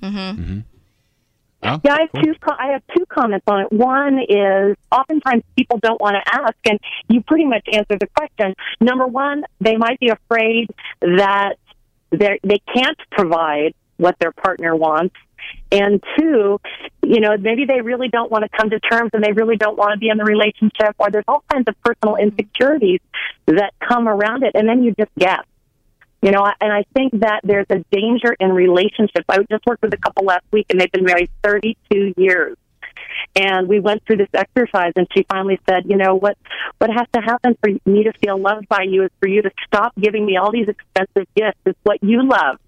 Oh, 1.62 1.78
Yeah, 1.84 1.94
I 1.94 2.00
have 2.00 2.24
two. 2.24 2.34
Co- 2.40 2.56
I 2.58 2.72
have 2.72 2.82
two 2.96 3.04
comments 3.06 3.44
on 3.46 3.60
it. 3.62 3.72
One 3.72 4.18
is 4.18 4.76
oftentimes 4.90 5.42
people 5.56 5.78
don't 5.78 6.00
want 6.00 6.16
to 6.16 6.34
ask, 6.34 6.56
and 6.64 6.78
you 7.08 7.22
pretty 7.22 7.44
much 7.44 7.66
answer 7.72 7.98
the 7.98 8.08
question. 8.16 8.54
Number 8.80 9.06
one, 9.06 9.44
they 9.60 9.76
might 9.76 10.00
be 10.00 10.08
afraid 10.08 10.70
that 11.02 11.56
they 12.10 12.40
they 12.42 12.60
can't 12.74 12.98
provide 13.10 13.74
what 13.98 14.16
their 14.18 14.32
partner 14.32 14.74
wants, 14.74 15.14
and 15.70 16.02
two, 16.18 16.58
you 17.02 17.20
know, 17.20 17.36
maybe 17.36 17.66
they 17.66 17.82
really 17.82 18.08
don't 18.08 18.30
want 18.30 18.44
to 18.44 18.48
come 18.56 18.70
to 18.70 18.80
terms, 18.80 19.10
and 19.12 19.22
they 19.22 19.32
really 19.32 19.56
don't 19.56 19.76
want 19.76 19.92
to 19.92 19.98
be 19.98 20.08
in 20.08 20.16
the 20.16 20.24
relationship, 20.24 20.94
or 20.98 21.10
there's 21.10 21.24
all 21.28 21.44
kinds 21.52 21.66
of 21.68 21.74
personal 21.82 22.16
insecurities 22.16 23.00
that 23.46 23.74
come 23.86 24.08
around 24.08 24.42
it, 24.44 24.52
and 24.54 24.66
then 24.66 24.82
you 24.82 24.94
just 24.98 25.10
guess. 25.18 25.44
You 26.22 26.32
know, 26.32 26.46
and 26.60 26.72
I 26.72 26.84
think 26.94 27.20
that 27.20 27.40
there's 27.44 27.66
a 27.70 27.82
danger 27.90 28.36
in 28.38 28.52
relationships. 28.52 29.24
I 29.28 29.38
just 29.50 29.64
worked 29.66 29.82
with 29.82 29.94
a 29.94 29.96
couple 29.96 30.24
last 30.24 30.44
week, 30.50 30.66
and 30.68 30.78
they've 30.80 30.92
been 30.92 31.04
married 31.04 31.30
32 31.42 32.14
years. 32.16 32.56
And 33.34 33.68
we 33.68 33.80
went 33.80 34.04
through 34.04 34.18
this 34.18 34.28
exercise, 34.34 34.92
and 34.96 35.06
she 35.16 35.24
finally 35.30 35.58
said, 35.68 35.84
"You 35.86 35.96
know 35.96 36.14
what? 36.16 36.36
What 36.78 36.90
has 36.90 37.06
to 37.14 37.20
happen 37.20 37.56
for 37.62 37.70
me 37.88 38.04
to 38.04 38.12
feel 38.14 38.38
loved 38.38 38.68
by 38.68 38.82
you 38.82 39.04
is 39.04 39.10
for 39.20 39.28
you 39.28 39.42
to 39.42 39.50
stop 39.66 39.92
giving 39.98 40.26
me 40.26 40.36
all 40.36 40.50
these 40.50 40.68
expensive 40.68 41.26
gifts. 41.34 41.58
It's 41.64 41.78
what 41.82 42.02
you 42.02 42.22
love. 42.22 42.58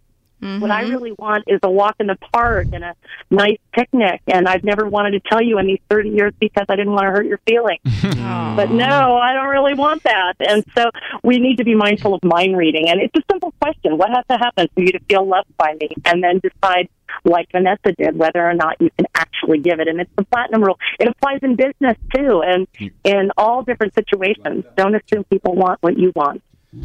What 0.43 0.73
I 0.73 0.83
mm-hmm. 0.83 0.93
really 0.93 1.13
want 1.13 1.45
is 1.47 1.61
a 1.63 1.71
walk 1.71 1.97
in 2.01 2.09
the 2.09 2.17
park 2.33 2.67
and 2.73 2.83
a 2.83 2.97
nice 3.31 3.59
picnic. 3.73 4.23
And 4.27 4.49
I've 4.49 4.65
never 4.65 4.89
wanted 4.89 5.13
to 5.13 5.21
tell 5.21 5.41
you 5.41 5.59
in 5.59 5.69
these 5.69 5.79
30 5.89 6.11
years 6.11 6.33
because 6.41 6.67
I 6.69 6.75
didn't 6.75 6.93
want 6.93 7.05
to 7.05 7.11
hurt 7.11 7.27
your 7.27 7.39
feelings. 7.47 7.81
But 8.57 8.71
no, 8.71 9.17
I 9.17 9.33
don't 9.35 9.49
really 9.49 9.75
want 9.75 10.03
that. 10.03 10.35
And 10.41 10.65
so 10.75 10.91
we 11.23 11.39
need 11.39 11.57
to 11.59 11.65
be 11.65 11.75
mindful 11.75 12.15
of 12.15 12.23
mind 12.23 12.57
reading. 12.57 12.89
And 12.89 13.01
it's 13.01 13.15
a 13.17 13.23
simple 13.31 13.55
question. 13.61 13.97
What 13.99 14.11
has 14.11 14.25
to 14.31 14.37
happen 14.37 14.69
for 14.75 14.81
you 14.81 14.93
to 14.93 15.01
feel 15.09 15.27
loved 15.27 15.57
by 15.57 15.75
me? 15.81 15.89
And 16.05 16.23
then 16.23 16.41
decide, 16.41 16.89
like 17.25 17.51
Vanessa 17.53 17.93
did, 17.97 18.17
whether 18.17 18.45
or 18.47 18.55
not 18.55 18.81
you 18.81 18.91
can 18.97 19.07
actually 19.15 19.59
give 19.59 19.81
it. 19.81 19.89
And 19.89 20.01
it's 20.01 20.11
the 20.17 20.25
platinum 20.25 20.63
rule. 20.63 20.79
It 20.99 21.09
applies 21.09 21.41
in 21.43 21.57
business 21.57 21.97
too 22.15 22.43
and 22.43 22.67
in 23.05 23.31
all 23.37 23.63
different 23.63 23.95
situations. 23.95 24.65
Don't 24.77 24.95
assume 24.95 25.25
people 25.25 25.55
want 25.55 25.83
what 25.83 25.99
you 25.99 26.13
want. 26.15 26.43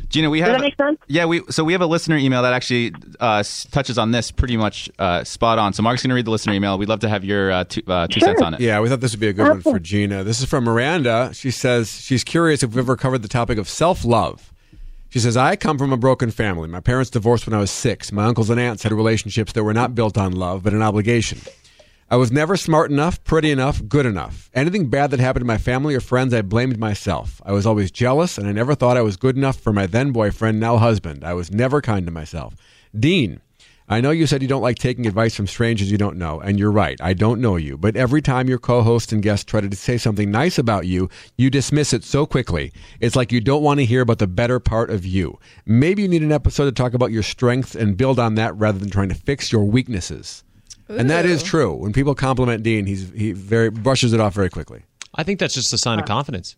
Gina, 0.10 0.30
we 0.30 0.40
have. 0.42 0.48
Does 0.48 0.54
have 0.56 0.62
that 0.62 0.66
make 0.66 0.76
sense? 0.76 1.00
Yeah, 1.08 1.26
we 1.26 1.42
so 1.50 1.64
we 1.64 1.72
have 1.72 1.82
a 1.82 1.86
listener 1.86 2.18
email 2.18 2.42
that 2.42 2.52
actually 2.54 2.94
uh, 3.22 3.42
touches 3.72 3.98
on 3.98 4.12
this 4.12 4.32
pretty 4.32 4.58
much 4.58 4.90
uh, 5.00 5.24
spot 5.24 5.60
on. 5.60 5.72
So 5.72 5.82
Mark's 5.82 6.04
going 6.04 6.10
to 6.10 6.16
read 6.16 6.26
the 6.26 6.32
listener 6.32 6.54
email. 6.54 6.78
We'd 6.78 6.90
love 6.90 7.00
to 7.02 7.10
have 7.10 7.24
your 7.24 7.52
uh, 7.52 7.64
two, 7.64 7.82
uh, 7.88 8.08
two 8.08 8.20
Sure. 8.20 8.30
cents 8.30 8.42
on 8.42 8.54
it. 8.54 8.60
Yeah, 8.60 8.82
we 8.82 8.90
thought 8.90 9.00
this 9.00 9.14
would 9.14 9.22
be 9.22 9.30
a 9.30 9.34
good 9.34 9.48
one 9.48 9.62
for 9.62 9.80
Gina. 9.80 10.26
This 10.26 10.42
is 10.42 10.50
from 10.50 10.66
Miranda. 10.66 11.32
She 11.34 11.52
says 11.52 11.90
she's 12.02 12.26
curious 12.26 12.64
if 12.64 12.72
we've 12.72 12.80
ever 12.80 12.98
covered 12.98 13.22
the 13.22 13.30
topic 13.30 13.58
of 13.58 13.70
self 13.70 14.04
love. 14.04 14.52
She 15.10 15.20
says, 15.20 15.38
I 15.38 15.56
come 15.56 15.78
from 15.78 15.94
a 15.94 15.98
broken 15.98 16.32
family. 16.32 16.68
My 16.68 16.82
parents 16.82 17.10
divorced 17.10 17.48
when 17.48 17.54
I 17.54 17.60
was 17.60 17.72
six. 17.72 18.12
My 18.12 18.26
uncles 18.26 18.50
and 18.50 18.60
aunts 18.60 18.84
had 18.84 18.92
relationships 18.92 19.54
that 19.54 19.64
were 19.64 19.74
not 19.74 19.96
built 19.96 20.18
on 20.18 20.34
love, 20.34 20.64
but 20.64 20.74
an 20.74 20.82
obligation. 20.82 21.40
I 22.10 22.16
was 22.16 22.32
never 22.32 22.55
smart 22.55 22.89
enough, 22.89 23.22
pretty 23.26 23.51
enough, 23.51 23.86
good 23.86 24.05
enough. 24.05 24.49
Anything 24.53 24.89
bad 24.89 25.12
that 25.12 25.20
happened 25.20 25.41
to 25.41 25.45
my 25.47 25.58
family 25.58 25.93
or 25.93 25.99
friends, 25.99 26.34
I 26.34 26.41
blamed 26.41 26.80
myself. 26.80 27.41
I 27.45 27.51
was 27.51 27.66
always 27.66 27.91
jealous, 27.91 28.38
and 28.38 28.47
I 28.47 28.53
never 28.53 28.76
thought 28.76 28.95
I 28.95 29.01
was 29.01 29.18
good 29.18 29.36
enough 29.36 29.60
for 29.60 29.74
my 29.74 29.88
then 29.88 30.14
boyfriend, 30.14 30.58
now 30.58 30.78
husband. 30.78 31.26
I 31.26 31.34
was 31.34 31.51
never 31.51 31.82
kind 31.82 32.05
to 32.05 32.12
myself. 32.14 32.55
Dean, 32.97 33.41
I 33.89 33.99
know 33.99 34.12
you 34.12 34.26
said 34.26 34.41
you 34.41 34.47
don't 34.47 34.62
like 34.62 34.80
taking 34.80 35.05
advice 35.05 35.36
from 35.36 35.47
strangers 35.47 35.91
you 35.91 35.97
don't 35.97 36.16
know, 36.16 36.39
and 36.39 36.58
you're 36.58 36.72
right. 36.72 36.97
I 37.01 37.12
don't 37.12 37.41
know 37.41 37.58
you. 37.58 37.78
But 37.78 37.97
every 37.97 38.22
time 38.22 38.47
your 38.47 38.58
co 38.58 38.84
host 38.84 39.12
and 39.12 39.22
guest 39.22 39.45
try 39.45 39.60
to 39.60 39.76
say 39.76 39.97
something 39.97 40.32
nice 40.32 40.58
about 40.58 40.88
you, 40.88 41.10
you 41.38 41.49
dismiss 41.49 41.91
it 41.91 42.05
so 42.05 42.26
quickly. 42.26 42.72
It's 43.01 43.18
like 43.18 43.34
you 43.34 43.41
don't 43.41 43.64
want 43.64 43.82
to 43.82 43.86
hear 43.86 43.99
about 43.99 44.20
the 44.20 44.28
better 44.28 44.62
part 44.62 44.91
of 44.91 45.05
you. 45.05 45.39
Maybe 45.66 46.03
you 46.03 46.08
need 46.08 46.24
an 46.24 46.32
episode 46.32 46.66
to 46.66 46.72
talk 46.72 46.93
about 46.93 47.12
your 47.12 47.24
strengths 47.24 47.76
and 47.76 47.97
build 47.97 48.18
on 48.18 48.36
that 48.36 48.55
rather 48.55 48.80
than 48.80 48.89
trying 48.89 49.10
to 49.10 49.16
fix 49.16 49.51
your 49.51 49.66
weaknesses. 49.66 50.45
And 50.90 51.10
that 51.10 51.26
is 51.26 51.44
true. 51.44 51.74
When 51.74 51.94
people 51.94 52.16
compliment 52.16 52.64
Dean, 52.64 52.86
he's 52.86 53.12
he 53.12 53.32
very 53.32 53.70
brushes 53.70 54.14
it 54.14 54.20
off 54.20 54.34
very 54.34 54.50
quickly. 54.50 54.84
I 55.16 55.24
think 55.24 55.40
that's 55.40 55.54
just 55.54 55.74
a 55.74 55.78
sign 55.78 56.00
of 56.00 56.06
confidence. 56.06 56.56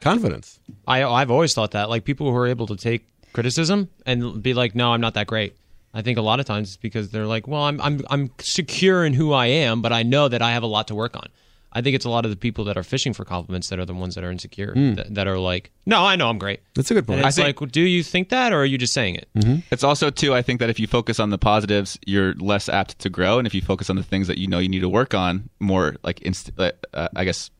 Confidence. 0.00 0.60
I 0.86 1.04
I've 1.04 1.30
always 1.30 1.54
thought 1.54 1.72
that 1.72 1.88
like 1.88 2.04
people 2.04 2.30
who 2.30 2.36
are 2.36 2.46
able 2.46 2.66
to 2.66 2.76
take 2.76 3.06
criticism 3.32 3.88
and 4.06 4.42
be 4.42 4.54
like, 4.54 4.74
no, 4.74 4.92
I'm 4.92 5.00
not 5.00 5.14
that 5.14 5.26
great. 5.26 5.56
I 5.92 6.02
think 6.02 6.18
a 6.18 6.22
lot 6.22 6.40
of 6.40 6.46
times 6.46 6.68
it's 6.68 6.76
because 6.76 7.10
they're 7.10 7.26
like, 7.26 7.48
well, 7.48 7.62
I'm 7.62 7.80
I'm 7.80 8.00
I'm 8.10 8.30
secure 8.38 9.04
in 9.04 9.14
who 9.14 9.32
I 9.32 9.46
am, 9.46 9.82
but 9.82 9.92
I 9.92 10.02
know 10.02 10.28
that 10.28 10.42
I 10.42 10.52
have 10.52 10.62
a 10.62 10.66
lot 10.68 10.88
to 10.88 10.94
work 10.94 11.16
on. 11.16 11.28
I 11.72 11.82
think 11.82 11.94
it's 11.94 12.04
a 12.04 12.10
lot 12.10 12.24
of 12.24 12.30
the 12.30 12.36
people 12.36 12.64
that 12.64 12.76
are 12.76 12.82
fishing 12.82 13.12
for 13.12 13.24
compliments 13.24 13.68
that 13.68 13.78
are 13.78 13.84
the 13.84 13.94
ones 13.94 14.16
that 14.16 14.24
are 14.24 14.30
insecure, 14.30 14.72
that, 14.74 15.14
that 15.14 15.28
are 15.28 15.38
like, 15.38 15.70
no, 15.86 16.04
I 16.04 16.16
know 16.16 16.28
I'm 16.28 16.38
great. 16.38 16.60
That's 16.74 16.90
a 16.90 16.94
good 16.94 17.06
point. 17.06 17.20
And 17.20 17.28
it's 17.28 17.36
think- 17.36 17.46
like, 17.46 17.60
well, 17.60 17.70
do 17.70 17.82
you 17.82 18.02
think 18.02 18.30
that, 18.30 18.52
or 18.52 18.62
are 18.62 18.64
you 18.64 18.76
just 18.78 18.92
saying 18.92 19.14
it? 19.14 19.28
It's 19.70 19.84
also 19.84 20.10
too. 20.10 20.34
I 20.34 20.42
think 20.42 20.58
that 20.60 20.68
if 20.70 20.80
you 20.80 20.86
focus 20.86 21.20
on 21.20 21.30
the 21.30 21.38
positives, 21.38 21.98
you're 22.06 22.34
less 22.34 22.68
apt 22.68 22.98
to 23.00 23.08
grow, 23.08 23.38
and 23.38 23.46
if 23.46 23.54
you 23.54 23.60
focus 23.62 23.88
on 23.88 23.96
the 23.96 24.02
things 24.02 24.26
that 24.26 24.38
you 24.38 24.46
know 24.48 24.58
you 24.58 24.68
need 24.68 24.80
to 24.80 24.88
work 24.88 25.14
on, 25.14 25.48
more 25.60 25.96
like 26.02 26.20
inst- 26.22 26.50
uh, 26.58 26.72
uh, 26.92 27.08
I 27.14 27.24
guess 27.24 27.50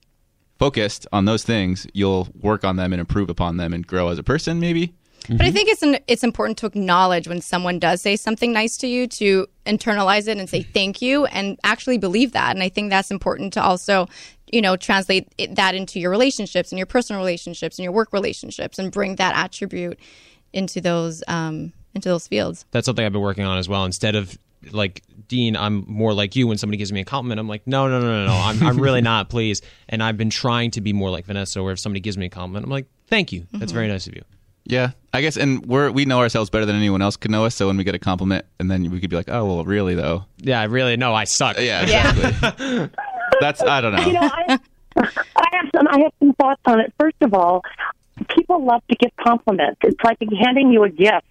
focused 0.59 1.07
on 1.13 1.25
those 1.25 1.43
things, 1.43 1.87
you'll 1.95 2.29
work 2.41 2.65
on 2.65 2.77
them 2.77 2.93
and 2.93 3.01
improve 3.01 3.31
upon 3.31 3.57
them 3.57 3.73
and 3.73 3.87
grow 3.87 4.09
as 4.09 4.19
a 4.19 4.23
person. 4.23 4.61
Maybe. 4.61 4.95
But 5.29 5.43
I 5.43 5.51
think 5.51 5.69
it's 5.69 5.83
an, 5.83 5.99
it's 6.09 6.25
important 6.25 6.59
to 6.59 6.67
acknowledge 6.67 7.29
when 7.29 7.41
someone 7.41 7.79
does 7.79 8.01
say 8.03 8.17
something 8.17 8.53
nice 8.53 8.77
to 8.79 8.87
you 8.87 9.07
to 9.09 9.47
internalize 9.67 10.27
it 10.29 10.39
and 10.39 10.49
say 10.49 10.63
thank 10.63 11.01
you 11.01 11.27
and 11.27 11.59
actually 11.63 11.99
believe 11.99 12.33
that. 12.33 12.57
And 12.57 12.63
I 12.63 12.69
think 12.69 12.91
that's 12.91 13.11
important 13.11 13.53
to 13.53 13.63
also, 13.63 14.09
you 14.53 14.61
know, 14.61 14.77
translate 14.77 15.33
it, 15.39 15.55
that 15.55 15.75
into 15.75 16.01
your 16.01 16.11
relationships 16.11 16.73
and 16.73 16.79
your 16.79 16.87
personal 16.87 17.21
relationships 17.21 17.79
and 17.79 17.85
your 17.85 17.93
work 17.93 18.13
relationships 18.13 18.79
and 18.79 18.91
bring 18.91 19.17
that 19.17 19.37
attribute 19.37 19.99
into 20.53 20.81
those 20.81 21.23
um, 21.29 21.73
into 21.95 22.09
those 22.09 22.27
fields. 22.27 22.65
That's 22.71 22.87
something 22.87 23.05
I've 23.05 23.13
been 23.13 23.21
working 23.21 23.45
on 23.45 23.59
as 23.59 23.69
well. 23.69 23.85
Instead 23.85 24.17
of 24.17 24.37
like 24.73 25.03
Dean, 25.29 25.57
I'm 25.57 25.85
more 25.87 26.13
like 26.13 26.35
you. 26.37 26.47
When 26.47 26.59
somebody 26.59 26.77
gives 26.77 26.93
me 26.93 27.01
a 27.01 27.05
compliment, 27.05 27.39
I'm 27.39 27.49
like, 27.49 27.67
no, 27.67 27.89
no, 27.89 28.01
no, 28.01 28.07
no, 28.07 28.27
no. 28.27 28.33
I'm, 28.33 28.63
I'm 28.63 28.81
really 28.81 29.01
not. 29.01 29.29
Please. 29.31 29.63
And 29.89 30.03
I've 30.03 30.17
been 30.17 30.31
trying 30.31 30.73
to 30.73 30.81
be 30.81 30.93
more 30.93 31.11
like 31.11 31.27
Vanessa, 31.27 31.63
where 31.63 31.73
if 31.73 31.79
somebody 31.79 32.01
gives 32.01 32.19
me 32.19 32.27
a 32.27 32.31
compliment, 32.31 32.65
I'm 32.65 32.71
like, 32.71 32.87
thank 33.07 33.33
you. 33.33 33.47
That's 33.53 33.73
very 33.73 33.89
nice 33.89 34.07
of 34.07 34.15
you. 34.15 34.23
Yeah, 34.71 34.93
I 35.13 35.21
guess, 35.21 35.37
and 35.37 35.67
we're 35.67 35.91
we 35.91 36.05
know 36.05 36.21
ourselves 36.21 36.49
better 36.49 36.65
than 36.65 36.77
anyone 36.77 37.03
else 37.03 37.17
could 37.17 37.31
know 37.31 37.45
us. 37.45 37.57
So 37.57 37.67
when 37.67 37.77
we 37.77 37.85
get 37.85 37.95
a 37.95 37.99
compliment, 37.99 38.47
and 38.59 38.71
then 38.71 38.89
we 38.91 39.01
could 39.01 39.11
be 39.11 39.17
like, 39.17 39.29
"Oh, 39.29 39.45
well, 39.45 39.65
really 39.65 39.95
though." 39.97 40.25
Yeah, 40.39 40.61
I 40.61 40.65
really 40.65 40.97
no, 40.97 41.13
I 41.13 41.25
suck. 41.25 41.59
Yeah, 41.59 41.83
exactly. 41.83 42.89
That's 43.41 43.63
I 43.63 43.81
don't 43.81 43.95
know. 43.95 44.07
You 44.07 44.13
know, 44.13 44.31
I, 44.33 44.59
I 44.97 45.49
have 45.53 45.71
some. 45.75 45.89
I 45.89 46.01
have 46.01 46.13
some 46.21 46.33
thoughts 46.35 46.63
on 46.67 46.81
it. 46.81 46.93
First 47.01 47.17
of 47.21 47.35
all, 47.35 47.63
people 48.37 48.65
love 48.65 48.83
to 48.91 48.97
give 48.97 49.11
compliments. 49.17 49.81
It's 49.83 50.03
like 50.05 50.19
handing 50.41 50.73
you 50.73 50.85
a 50.85 50.91
gift 50.91 51.27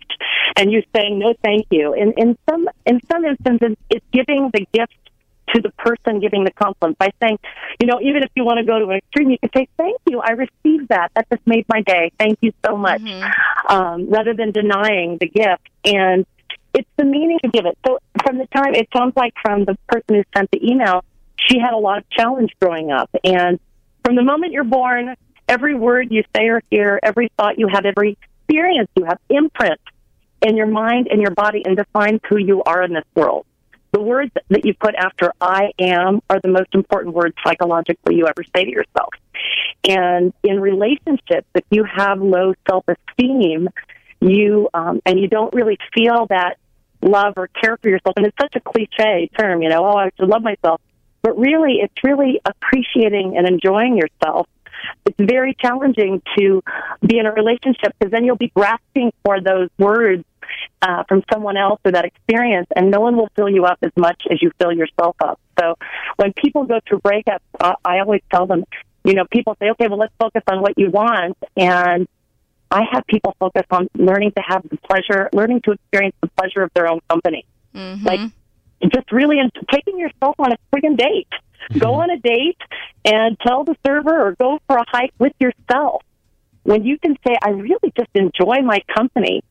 and 0.58 0.72
you 0.72 0.84
saying 0.96 1.20
no, 1.20 1.34
thank 1.44 1.66
you. 1.70 1.94
In 1.94 2.14
in 2.18 2.38
some 2.50 2.68
in 2.86 3.00
some 3.12 3.24
instances, 3.24 3.78
it's 3.90 4.06
giving 4.12 4.50
the 4.54 4.66
gift 4.74 5.09
to 5.54 5.62
the 5.62 5.70
person 5.72 6.20
giving 6.20 6.44
the 6.44 6.52
compliment 6.52 6.98
by 6.98 7.10
saying, 7.22 7.40
you 7.80 7.88
know, 7.88 8.00
even 8.02 8.24
if 8.24 8.30
you 8.36 8.44
want 8.44 8.60
to 8.60 8.66
go 8.66 8.80
to 8.80 8.86
an 8.90 8.98
extreme, 8.98 9.30
you 9.32 9.38
can 9.40 9.50
say, 9.56 9.68
"Thank 9.78 9.98
you, 10.08 10.20
I 10.20 10.32
received 10.32 10.90
that. 10.90 11.12
That 11.16 11.28
just 11.30 11.46
made 11.46 11.66
my 11.70 11.82
day. 11.82 12.12
Thank 12.20 12.40
you 12.42 12.52
so 12.66 12.78
much," 12.78 13.02
um, 13.68 14.10
rather 14.10 14.34
than 14.34 14.52
denying 14.52 15.18
the 15.18 15.28
gift. 15.28 15.68
And 15.86 16.26
it's 16.74 16.90
the 16.98 17.06
meaning 17.06 17.40
to 17.44 17.50
give 17.50 17.66
it. 17.66 17.78
So 17.86 18.00
from 18.24 18.38
the 18.38 18.48
time 18.48 18.76
it 18.76 18.88
sounds 18.96 19.14
like 19.16 19.34
from 19.42 19.66
the 19.66 19.78
person 19.88 20.16
who 20.16 20.24
sent 20.36 20.52
the 20.52 20.70
email, 20.70 21.04
she 21.38 21.60
had 21.60 21.74
a 21.74 21.78
lot 21.78 21.98
of 22.00 22.10
challenge 22.10 22.52
growing 22.62 22.92
up, 22.92 23.10
and 23.24 23.60
from 24.04 24.16
the 24.16 24.24
moment 24.24 24.54
you're 24.54 24.64
born, 24.64 25.16
every 25.48 25.76
word 25.76 26.12
you 26.12 26.24
say 26.36 26.48
or 26.48 26.62
hear, 26.70 27.00
every 27.02 27.32
thought 27.38 27.58
you 27.58 27.68
have, 27.68 27.86
every 27.86 28.18
experience 28.48 28.90
you 28.96 29.06
have, 29.06 29.20
imprint 29.30 29.80
in 30.42 30.56
your 30.56 30.68
mind 30.68 31.08
and 31.12 31.22
your 31.22 31.32
body 31.32 31.64
and 31.66 31.76
defines 31.76 32.20
who 32.30 32.38
you 32.38 32.64
are 32.64 32.84
in 32.84 32.94
this 32.94 33.04
world. 33.16 33.46
The 33.92 34.02
words 34.02 34.32
that 34.50 34.66
you 34.66 34.74
put 34.76 34.96
after 34.96 35.34
I 35.42 35.72
am 35.80 36.22
are 36.30 36.40
the 36.40 36.50
most 36.50 36.74
important 36.74 37.16
words 37.16 37.36
psychologically 37.44 38.16
you 38.16 38.28
ever 38.28 38.44
say 38.56 38.66
to 38.66 38.70
yourself. 38.70 39.14
And 39.88 40.34
in 40.44 40.60
relationships, 40.60 41.48
if 41.56 41.64
you 41.72 41.84
have 41.86 42.22
low 42.22 42.54
self 42.70 42.86
esteem, 42.88 43.70
you 44.22 44.70
um, 44.74 45.02
and 45.06 45.20
you 45.20 45.28
don't 45.28 45.54
really 45.54 45.78
feel 45.94 46.28
that 46.30 46.58
love 47.02 47.34
or 47.38 47.48
care 47.48 47.78
for 47.78 47.90
yourself, 47.90 48.14
and 48.18 48.26
it's 48.26 48.38
such 48.40 48.56
a 48.56 48.60
cliche 48.60 49.30
term, 49.38 49.62
you 49.62 49.70
know, 49.70 49.86
oh, 49.86 49.98
I 49.98 50.12
should 50.18 50.30
love 50.30 50.44
myself. 50.44 50.82
But 51.22 51.38
really, 51.38 51.80
it's 51.82 52.04
really 52.04 52.40
appreciating 52.46 53.38
and 53.38 53.48
enjoying 53.48 53.98
yourself. 53.98 54.48
It's 55.06 55.18
very 55.20 55.56
challenging 55.60 56.22
to 56.38 56.62
be 57.06 57.20
in 57.20 57.26
a 57.26 57.32
relationship 57.32 57.94
because 57.98 58.12
then 58.12 58.26
you'll 58.26 58.36
be 58.36 58.52
grasping 58.56 59.12
for 59.24 59.42
those 59.42 59.70
words 59.78 60.24
uh, 60.82 61.04
from 61.08 61.24
someone 61.32 61.58
else 61.58 61.80
or 61.86 61.92
that 61.92 62.06
experience, 62.06 62.68
and 62.76 62.90
no 62.92 63.00
one 63.00 63.16
will 63.16 63.30
fill 63.36 63.50
you 63.50 63.66
up 63.66 63.80
as 63.82 63.92
much 63.96 64.24
as 64.32 64.42
you 64.42 64.52
fill 64.60 64.72
yourself 64.72 65.16
up. 65.22 65.40
So 65.60 65.76
when 66.16 66.34
people 66.34 66.64
go 66.66 66.80
through 66.88 67.00
breakups, 67.00 67.40
uh, 67.60 67.76
I 67.84 68.00
always 68.00 68.22
tell 68.32 68.48
them, 68.48 68.64
you 69.04 69.14
know, 69.14 69.26
people 69.32 69.56
say, 69.60 69.70
okay, 69.72 69.88
well, 69.88 70.00
let's 70.00 70.14
focus 70.20 70.44
on 70.48 70.62
what 70.62 70.74
you 70.78 70.90
want. 70.90 71.38
And 71.56 72.08
I 72.72 72.84
have 72.92 73.06
people 73.08 73.36
focus 73.40 73.64
on 73.72 73.90
learning 73.96 74.32
to 74.38 74.44
have 74.48 74.64
the 74.70 74.78
pleasure, 74.78 75.30
learning 75.34 75.62
to 75.62 75.72
experience 75.72 76.16
the 76.22 76.30
pleasure 76.38 76.62
of 76.62 76.72
their 76.74 76.88
own 76.88 77.00
company. 77.10 77.46
Like, 78.06 78.20
just 78.94 79.12
really 79.12 79.40
in, 79.40 79.52
taking 79.72 80.00
yourself 80.00 80.36
on 80.40 80.54
a 80.54 80.58
friggin' 80.74 80.98
date. 80.98 81.28
Go 81.78 81.96
on 81.96 82.10
a 82.10 82.18
date 82.18 82.58
and 83.06 83.38
tell 83.40 83.64
the 83.64 83.76
server 83.86 84.28
or 84.28 84.36
go 84.36 84.60
for 84.68 84.78
a 84.78 84.86
hike 84.88 85.14
with 85.20 85.34
yourself. 85.40 86.04
When 86.64 86.84
you 86.84 87.00
can 87.00 87.18
say, 87.26 87.36
I 87.42 87.50
really 87.52 87.94
just 87.98 88.10
enjoy 88.14 88.62
my 88.64 88.80
company, 88.96 89.44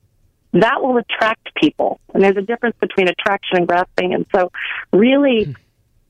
that 0.52 0.82
will 0.82 0.96
attract 0.96 1.54
people. 1.54 2.00
And 2.14 2.22
there's 2.22 2.36
a 2.36 2.42
difference 2.42 2.76
between 2.80 3.08
attraction 3.08 3.58
and 3.58 3.68
grasping. 3.68 4.14
And 4.14 4.26
so, 4.34 4.50
really, 4.92 5.54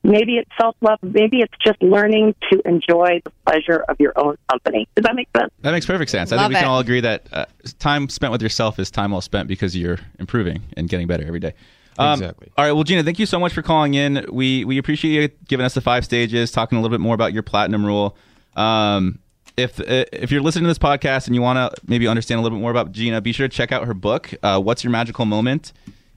maybe 0.03 0.37
it's 0.37 0.49
self 0.59 0.75
love, 0.81 0.99
maybe 1.01 1.39
it's 1.39 1.53
just 1.63 1.81
learning 1.81 2.35
to 2.51 2.61
enjoy 2.65 3.21
the 3.23 3.31
pleasure 3.45 3.83
of 3.87 3.97
your 3.99 4.13
own 4.17 4.37
company. 4.49 4.87
Does 4.95 5.03
that 5.03 5.15
make 5.15 5.29
sense? 5.35 5.51
That 5.61 5.71
makes 5.71 5.85
perfect 5.85 6.11
sense. 6.11 6.31
I 6.31 6.37
think 6.37 6.49
we 6.49 6.55
can 6.55 6.65
all 6.65 6.79
agree 6.79 7.01
that 7.01 7.27
uh, 7.31 7.45
time 7.79 8.09
spent 8.09 8.31
with 8.31 8.41
yourself 8.41 8.79
is 8.79 8.91
time 8.91 9.11
well 9.11 9.21
spent 9.21 9.47
because 9.47 9.75
you're 9.75 9.99
improving 10.19 10.63
and 10.77 10.87
getting 10.89 11.07
better 11.07 11.25
every 11.25 11.39
day. 11.39 11.53
Um, 11.97 12.13
Exactly. 12.13 12.51
All 12.57 12.65
right. 12.65 12.71
Well, 12.71 12.83
Gina, 12.83 13.03
thank 13.03 13.19
you 13.19 13.25
so 13.25 13.39
much 13.39 13.53
for 13.53 13.61
calling 13.61 13.93
in. 13.93 14.25
We 14.31 14.63
we 14.65 14.77
appreciate 14.77 15.21
you 15.21 15.37
giving 15.47 15.65
us 15.65 15.73
the 15.73 15.81
five 15.81 16.05
stages, 16.05 16.51
talking 16.51 16.77
a 16.77 16.81
little 16.81 16.95
bit 16.95 17.01
more 17.01 17.15
about 17.15 17.33
your 17.33 17.43
platinum 17.43 17.85
rule. 17.85 18.15
Um, 18.55 19.19
if 19.57 19.79
uh, 19.79 20.05
if 20.13 20.31
you're 20.31 20.41
listening 20.41 20.63
to 20.63 20.69
this 20.69 20.79
podcast 20.79 21.27
and 21.27 21.35
you 21.35 21.41
want 21.41 21.57
to 21.57 21.81
maybe 21.87 22.07
understand 22.07 22.39
a 22.39 22.41
little 22.41 22.57
bit 22.57 22.61
more 22.61 22.71
about 22.71 22.91
Gina, 22.91 23.21
be 23.21 23.31
sure 23.33 23.47
to 23.47 23.53
check 23.55 23.71
out 23.71 23.85
her 23.85 23.93
book, 23.93 24.33
uh, 24.43 24.59
"What's 24.61 24.83
Your 24.83 24.91
Magical 24.91 25.25
Moment," 25.25 25.73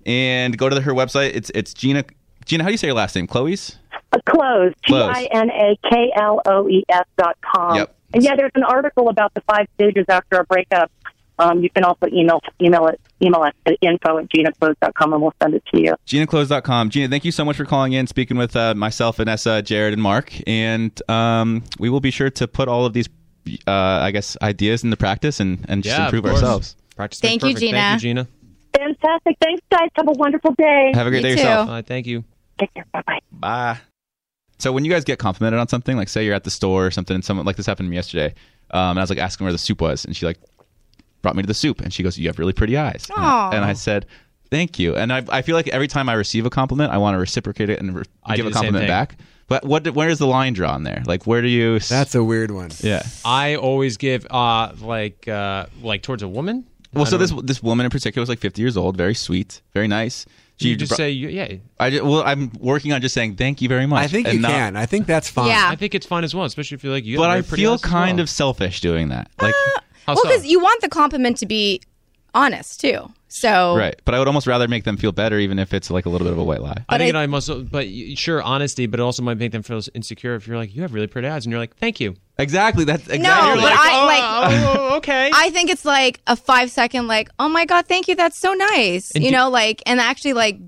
and 0.06 0.56
go 0.56 0.68
to 0.68 0.80
her 0.80 0.92
website. 0.92 1.32
It's 1.34 1.50
it's 1.54 1.74
Gina. 1.74 2.04
Gina, 2.44 2.64
how 2.64 2.68
do 2.68 2.72
you 2.72 2.78
say 2.78 2.88
your 2.88 2.96
last 2.96 3.14
name? 3.14 3.26
Kloes. 3.26 3.76
Uh, 4.12 4.18
close. 4.28 4.72
T 4.84 4.92
Close. 4.92 5.14
I 5.14 5.28
N 5.32 5.50
A 5.50 5.78
K 5.90 6.12
L 6.16 6.40
O 6.46 6.68
E 6.68 6.84
S 6.88 7.06
dot 7.16 7.36
com. 7.40 7.76
Yep. 7.76 7.94
And 8.14 8.22
yeah, 8.22 8.36
there's 8.36 8.52
an 8.54 8.64
article 8.64 9.08
about 9.08 9.32
the 9.34 9.40
five 9.42 9.66
stages 9.74 10.04
after 10.08 10.38
a 10.38 10.44
breakup. 10.44 10.90
Um, 11.38 11.62
you 11.62 11.70
can 11.70 11.84
also 11.84 12.06
email 12.08 12.40
email 12.60 12.86
it 12.86 13.00
email 13.22 13.40
us 13.42 13.52
at 13.66 13.76
info 13.80 14.18
at 14.18 14.28
ginakloes.com 14.28 15.12
and 15.12 15.22
we'll 15.22 15.32
send 15.42 15.54
it 15.54 15.62
to 15.74 15.80
you. 15.80 15.94
GinaKloes.com. 16.06 16.90
Gina, 16.90 17.08
thank 17.08 17.24
you 17.24 17.32
so 17.32 17.44
much 17.44 17.56
for 17.56 17.64
calling 17.64 17.92
in, 17.92 18.06
speaking 18.06 18.36
with 18.36 18.54
uh, 18.56 18.74
myself, 18.74 19.16
Vanessa, 19.16 19.62
Jared, 19.62 19.92
and 19.92 20.02
Mark. 20.02 20.32
And 20.46 20.90
um, 21.10 21.62
we 21.78 21.88
will 21.88 22.00
be 22.00 22.10
sure 22.10 22.30
to 22.30 22.48
put 22.48 22.68
all 22.68 22.84
of 22.84 22.92
these, 22.92 23.08
uh, 23.66 23.70
I 23.70 24.10
guess, 24.10 24.36
ideas 24.42 24.82
into 24.84 24.96
practice 24.96 25.38
and, 25.40 25.64
and 25.68 25.82
just 25.82 25.96
Yeah, 25.96 26.04
improve 26.06 26.26
ourselves. 26.26 26.76
Practice 26.96 27.20
Thank 27.20 27.42
you, 27.42 27.54
perfect. 27.54 27.72
Thank 27.72 28.00
Gina. 28.00 28.22
you, 28.22 28.24
Gina. 28.24 28.28
Fantastic. 28.76 29.36
Thanks, 29.40 29.62
guys. 29.70 29.88
Have 29.96 30.08
a 30.08 30.12
wonderful 30.12 30.52
day. 30.58 30.90
Have 30.94 31.06
a 31.06 31.10
great 31.10 31.22
You 31.22 31.30
day 31.30 31.34
too. 31.36 31.40
yourself. 31.42 31.68
Uh, 31.68 31.82
thank 31.82 32.06
you. 32.06 32.24
Take 32.58 32.74
care. 32.74 32.84
Bye 32.92 33.02
bye. 33.06 33.18
Bye. 33.30 33.78
So 34.58 34.72
when 34.72 34.84
you 34.84 34.90
guys 34.90 35.04
get 35.04 35.18
complimented 35.18 35.58
on 35.60 35.68
something, 35.68 35.96
like 35.96 36.08
say 36.08 36.24
you're 36.24 36.34
at 36.34 36.44
the 36.44 36.50
store 36.50 36.86
or 36.86 36.90
something, 36.90 37.14
and 37.14 37.24
someone 37.24 37.46
like 37.46 37.56
this 37.56 37.66
happened 37.66 37.86
to 37.86 37.90
me 37.90 37.96
yesterday, 37.96 38.34
um, 38.70 38.90
and 38.90 38.98
I 39.00 39.02
was 39.02 39.10
like 39.10 39.18
asking 39.18 39.44
where 39.44 39.52
the 39.52 39.58
soup 39.58 39.80
was, 39.80 40.04
and 40.04 40.16
she 40.16 40.24
like 40.26 40.38
brought 41.22 41.36
me 41.36 41.42
to 41.42 41.46
the 41.46 41.54
soup, 41.54 41.80
and 41.80 41.92
she 41.92 42.02
goes, 42.02 42.18
"You 42.18 42.28
have 42.28 42.38
really 42.38 42.52
pretty 42.52 42.76
eyes," 42.76 43.06
and 43.14 43.24
I, 43.24 43.50
and 43.56 43.64
I 43.64 43.72
said. 43.74 44.06
Thank 44.50 44.78
you, 44.78 44.94
and 44.96 45.10
I, 45.10 45.24
I 45.30 45.40
feel 45.40 45.56
like 45.56 45.68
every 45.68 45.88
time 45.88 46.10
I 46.10 46.12
receive 46.12 46.44
a 46.44 46.50
compliment, 46.50 46.92
I 46.92 46.98
want 46.98 47.14
to 47.14 47.18
reciprocate 47.18 47.70
it 47.70 47.80
and 47.80 47.94
re- 47.96 48.02
I 48.22 48.36
give 48.36 48.44
do 48.44 48.48
a 48.48 48.50
the 48.50 48.54
same 48.58 48.64
compliment 48.74 48.82
thing. 48.82 48.88
back. 48.88 49.16
But 49.48 49.64
what? 49.64 49.88
Where 49.94 50.10
is 50.10 50.18
the 50.18 50.26
line 50.26 50.52
drawn 50.52 50.82
there? 50.82 51.02
Like, 51.06 51.26
where 51.26 51.40
do 51.40 51.48
you? 51.48 51.76
s- 51.76 51.88
That's 51.88 52.14
a 52.14 52.22
weird 52.22 52.50
one. 52.50 52.68
yeah. 52.80 53.02
I 53.24 53.56
always 53.56 53.96
give 53.96 54.26
uh 54.30 54.72
like 54.82 55.26
uh 55.26 55.68
like 55.80 56.02
towards 56.02 56.22
a 56.22 56.28
woman. 56.28 56.66
Well, 56.92 57.06
I 57.06 57.08
so 57.08 57.16
don't- 57.16 57.34
this 57.46 57.46
this 57.56 57.62
woman 57.62 57.86
in 57.86 57.90
particular 57.90 58.20
was 58.20 58.28
like 58.28 58.40
50 58.40 58.60
years 58.60 58.76
old, 58.76 58.94
very 58.94 59.14
sweet, 59.14 59.62
very 59.72 59.88
nice. 59.88 60.26
She 60.60 60.68
you 60.68 60.76
just 60.76 60.90
br- 60.90 60.96
say 60.96 61.10
yeah. 61.12 61.54
I 61.80 61.88
ju- 61.88 62.04
well, 62.04 62.22
I'm 62.22 62.52
working 62.60 62.92
on 62.92 63.00
just 63.00 63.14
saying 63.14 63.36
thank 63.36 63.62
you 63.62 63.70
very 63.70 63.86
much. 63.86 64.04
I 64.04 64.08
think 64.08 64.26
and 64.26 64.34
you 64.34 64.40
not- 64.42 64.50
can. 64.50 64.76
I 64.76 64.84
think 64.84 65.06
that's 65.06 65.30
fine. 65.30 65.46
Yeah. 65.48 65.70
I 65.70 65.76
think 65.76 65.94
it's 65.94 66.04
fine 66.04 66.24
as 66.24 66.34
well, 66.34 66.44
especially 66.44 66.74
if 66.74 66.84
you're 66.84 66.92
like 66.92 67.06
you. 67.06 67.16
But 67.16 67.30
have 67.30 67.38
I 67.38 67.48
pretty 67.48 67.62
feel 67.62 67.72
eyes 67.72 67.82
as 67.84 67.90
kind 67.90 68.16
well. 68.18 68.24
of 68.24 68.28
selfish 68.28 68.82
doing 68.82 69.08
that. 69.08 69.30
Like, 69.40 69.54
How 70.06 70.14
Well, 70.14 70.22
so? 70.24 70.28
because 70.28 70.46
you 70.46 70.60
want 70.60 70.80
the 70.80 70.88
compliment 70.88 71.36
to 71.38 71.46
be 71.46 71.80
honest 72.34 72.80
too. 72.80 73.10
So 73.28 73.76
Right. 73.76 73.98
But 74.04 74.14
I 74.14 74.18
would 74.18 74.28
almost 74.28 74.46
rather 74.46 74.68
make 74.68 74.84
them 74.84 74.96
feel 74.98 75.12
better, 75.12 75.38
even 75.38 75.58
if 75.58 75.72
it's 75.72 75.90
like 75.90 76.04
a 76.06 76.10
little 76.10 76.26
bit 76.26 76.32
of 76.32 76.38
a 76.38 76.44
white 76.44 76.60
lie. 76.60 76.84
I 76.88 76.98
think 76.98 77.14
I- 77.14 77.22
it 77.22 77.28
might 77.28 77.70
but 77.70 77.86
sure, 78.18 78.42
honesty, 78.42 78.86
but 78.86 79.00
it 79.00 79.02
also 79.02 79.22
might 79.22 79.38
make 79.38 79.52
them 79.52 79.62
feel 79.62 79.80
insecure 79.94 80.34
if 80.34 80.46
you're 80.46 80.56
like, 80.58 80.74
you 80.74 80.82
have 80.82 80.92
really 80.92 81.06
pretty 81.06 81.28
eyes, 81.28 81.44
and 81.46 81.50
you're 81.50 81.60
like, 81.60 81.76
thank 81.76 81.98
you. 82.00 82.14
Exactly. 82.38 82.84
That's 82.84 83.06
exactly. 83.08 83.18
No, 83.20 83.46
You're 83.46 83.56
but 83.56 83.62
like, 83.62 83.78
I 83.78 84.00
oh, 84.00 84.06
like. 84.06 84.22
oh, 84.78 84.88
oh 84.90 84.96
okay. 84.96 85.30
I 85.34 85.50
think 85.50 85.70
it's 85.70 85.84
like 85.84 86.20
a 86.26 86.36
five 86.36 86.70
second, 86.70 87.06
like, 87.06 87.30
oh 87.38 87.48
my 87.48 87.64
god, 87.64 87.86
thank 87.86 88.08
you, 88.08 88.14
that's 88.16 88.36
so 88.38 88.52
nice. 88.54 89.10
And 89.12 89.22
you 89.24 89.30
do- 89.30 89.36
know, 89.36 89.48
like, 89.50 89.82
and 89.86 90.00
actually 90.00 90.32
like 90.34 90.58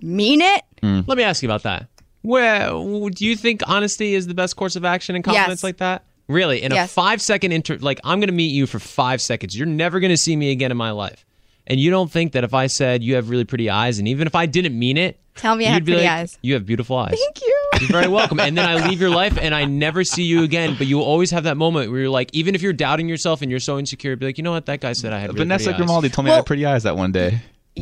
mean 0.00 0.40
it. 0.40 0.62
Hmm. 0.82 1.00
Let 1.06 1.16
me 1.18 1.24
ask 1.24 1.42
you 1.42 1.48
about 1.48 1.62
that. 1.64 1.88
Well, 2.22 3.08
do 3.08 3.24
you 3.26 3.36
think 3.36 3.62
honesty 3.68 4.14
is 4.14 4.26
the 4.26 4.34
best 4.34 4.56
course 4.56 4.76
of 4.76 4.84
action 4.84 5.16
in 5.16 5.22
compliments 5.22 5.60
Yes. 5.60 5.64
like 5.64 5.78
that? 5.78 6.04
Really? 6.28 6.62
In 6.62 6.72
a 6.72 6.86
five 6.86 7.20
second 7.20 7.52
inter, 7.52 7.78
like 7.80 8.00
I'm 8.04 8.20
going 8.20 8.28
to 8.28 8.34
meet 8.34 8.52
you 8.52 8.66
for 8.66 8.78
five 8.78 9.20
seconds. 9.20 9.56
You're 9.56 9.66
never 9.66 10.00
going 10.00 10.10
to 10.10 10.16
see 10.16 10.36
me 10.36 10.50
again 10.50 10.70
in 10.70 10.76
my 10.76 10.90
life. 10.90 11.24
And 11.66 11.78
you 11.78 11.90
don't 11.90 12.10
think 12.10 12.32
that 12.32 12.42
if 12.44 12.54
I 12.54 12.66
said 12.66 13.02
you 13.02 13.14
have 13.14 13.30
really 13.30 13.44
pretty 13.44 13.70
eyes, 13.70 13.98
and 13.98 14.08
even 14.08 14.26
if 14.26 14.34
I 14.34 14.46
didn't 14.46 14.76
mean 14.76 14.96
it, 14.96 15.20
Tell 15.36 15.56
me 15.56 15.64
I 15.64 15.68
you'd 15.68 15.74
have 15.74 15.84
be 15.84 15.92
pretty 15.92 16.06
like, 16.06 16.18
eyes. 16.18 16.38
You 16.42 16.54
have 16.54 16.66
beautiful 16.66 16.96
eyes. 16.96 17.16
Thank 17.18 17.40
you. 17.40 17.68
You're 17.80 17.88
very 17.88 18.08
welcome. 18.08 18.38
And 18.38 18.56
then 18.56 18.68
I 18.68 18.86
leave 18.86 19.00
your 19.00 19.10
life 19.10 19.38
and 19.40 19.54
I 19.54 19.64
never 19.64 20.04
see 20.04 20.24
you 20.24 20.42
again. 20.42 20.74
But 20.76 20.86
you 20.86 20.98
will 20.98 21.04
always 21.04 21.30
have 21.30 21.44
that 21.44 21.56
moment 21.56 21.90
where 21.90 22.00
you're 22.00 22.10
like, 22.10 22.30
even 22.34 22.54
if 22.54 22.62
you're 22.62 22.74
doubting 22.74 23.08
yourself 23.08 23.40
and 23.40 23.50
you're 23.50 23.60
so 23.60 23.78
insecure, 23.78 24.14
be 24.16 24.26
like, 24.26 24.38
you 24.38 24.44
know 24.44 24.52
what? 24.52 24.66
That 24.66 24.80
guy 24.80 24.92
said 24.92 25.12
I 25.12 25.18
had 25.20 25.30
really 25.30 25.38
Vanessa 25.38 25.64
pretty 25.64 25.74
eyes. 25.74 25.78
Grimaldi 25.78 26.08
told 26.10 26.26
me 26.26 26.32
I 26.32 26.36
had 26.36 26.46
pretty 26.46 26.66
eyes 26.66 26.82
that 26.82 26.96
one 26.96 27.12
day. 27.12 27.40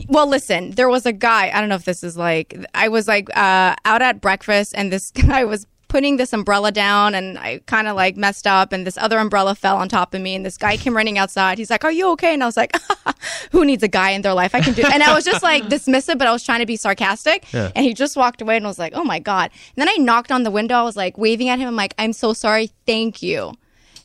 Well, 0.09 0.29
listen, 0.29 0.71
there 0.73 0.89
was 0.89 1.05
a 1.07 1.13
guy. 1.13 1.51
I 1.51 1.59
don't 1.59 1.69
know 1.69 1.75
if 1.75 1.85
this 1.85 2.05
is 2.05 2.17
like 2.17 2.57
I 2.75 2.89
was 2.89 3.09
like 3.09 3.29
uh, 3.37 3.75
out 3.85 4.03
at 4.03 4.21
breakfast, 4.21 4.73
and 4.77 4.93
this 4.93 5.11
guy 5.15 5.45
was 5.45 5.67
putting 5.91 6.17
this 6.17 6.33
umbrella 6.33 6.73
down, 6.73 7.15
and 7.15 7.39
I 7.39 7.61
kind 7.67 7.87
of 7.87 7.97
like 7.97 8.17
messed 8.17 8.47
up, 8.47 8.73
and 8.73 8.87
this 8.87 8.97
other 8.97 9.19
umbrella 9.19 9.55
fell 9.55 9.77
on 9.77 9.89
top 9.91 10.15
of 10.15 10.23
me, 10.23 10.35
and 10.35 10.47
this 10.47 10.57
guy 10.57 10.79
came 10.79 10.97
running 10.97 11.19
outside. 11.19 11.59
He's 11.59 11.69
like, 11.69 11.85
"Are 11.85 11.93
you 11.93 12.09
okay?" 12.13 12.33
And 12.33 12.43
I 12.43 12.47
was 12.47 12.57
like, 12.57 12.75
"Who 13.53 13.67
needs 13.67 13.83
a 13.83 13.89
guy 13.89 14.11
in 14.11 14.23
their 14.23 14.33
life? 14.33 14.55
I 14.55 14.61
can 14.63 14.73
do." 14.73 14.81
It. 14.83 14.91
And 14.93 15.03
I 15.03 15.15
was 15.15 15.25
just 15.27 15.43
like 15.43 15.65
dismissive, 15.65 16.17
but 16.17 16.27
I 16.27 16.33
was 16.33 16.43
trying 16.43 16.61
to 16.61 16.67
be 16.67 16.77
sarcastic, 16.77 17.45
and 17.53 17.85
he 17.85 17.93
just 17.93 18.17
walked 18.17 18.41
away, 18.41 18.57
and 18.57 18.65
I 18.65 18.69
was 18.69 18.79
like, 18.79 18.93
"Oh 18.95 19.05
my 19.05 19.19
god!" 19.19 19.51
And 19.77 19.83
then 19.83 19.89
I 19.89 19.97
knocked 20.03 20.33
on 20.33 20.45
the 20.45 20.51
window. 20.51 20.77
I 20.77 20.83
was 20.83 20.97
like 20.97 21.19
waving 21.19 21.49
at 21.51 21.59
him. 21.59 21.69
I'm 21.69 21.77
like, 21.77 21.95
"I'm 21.99 22.15
so 22.15 22.33
sorry. 22.33 22.71
Thank 22.87 23.23
you." 23.23 23.53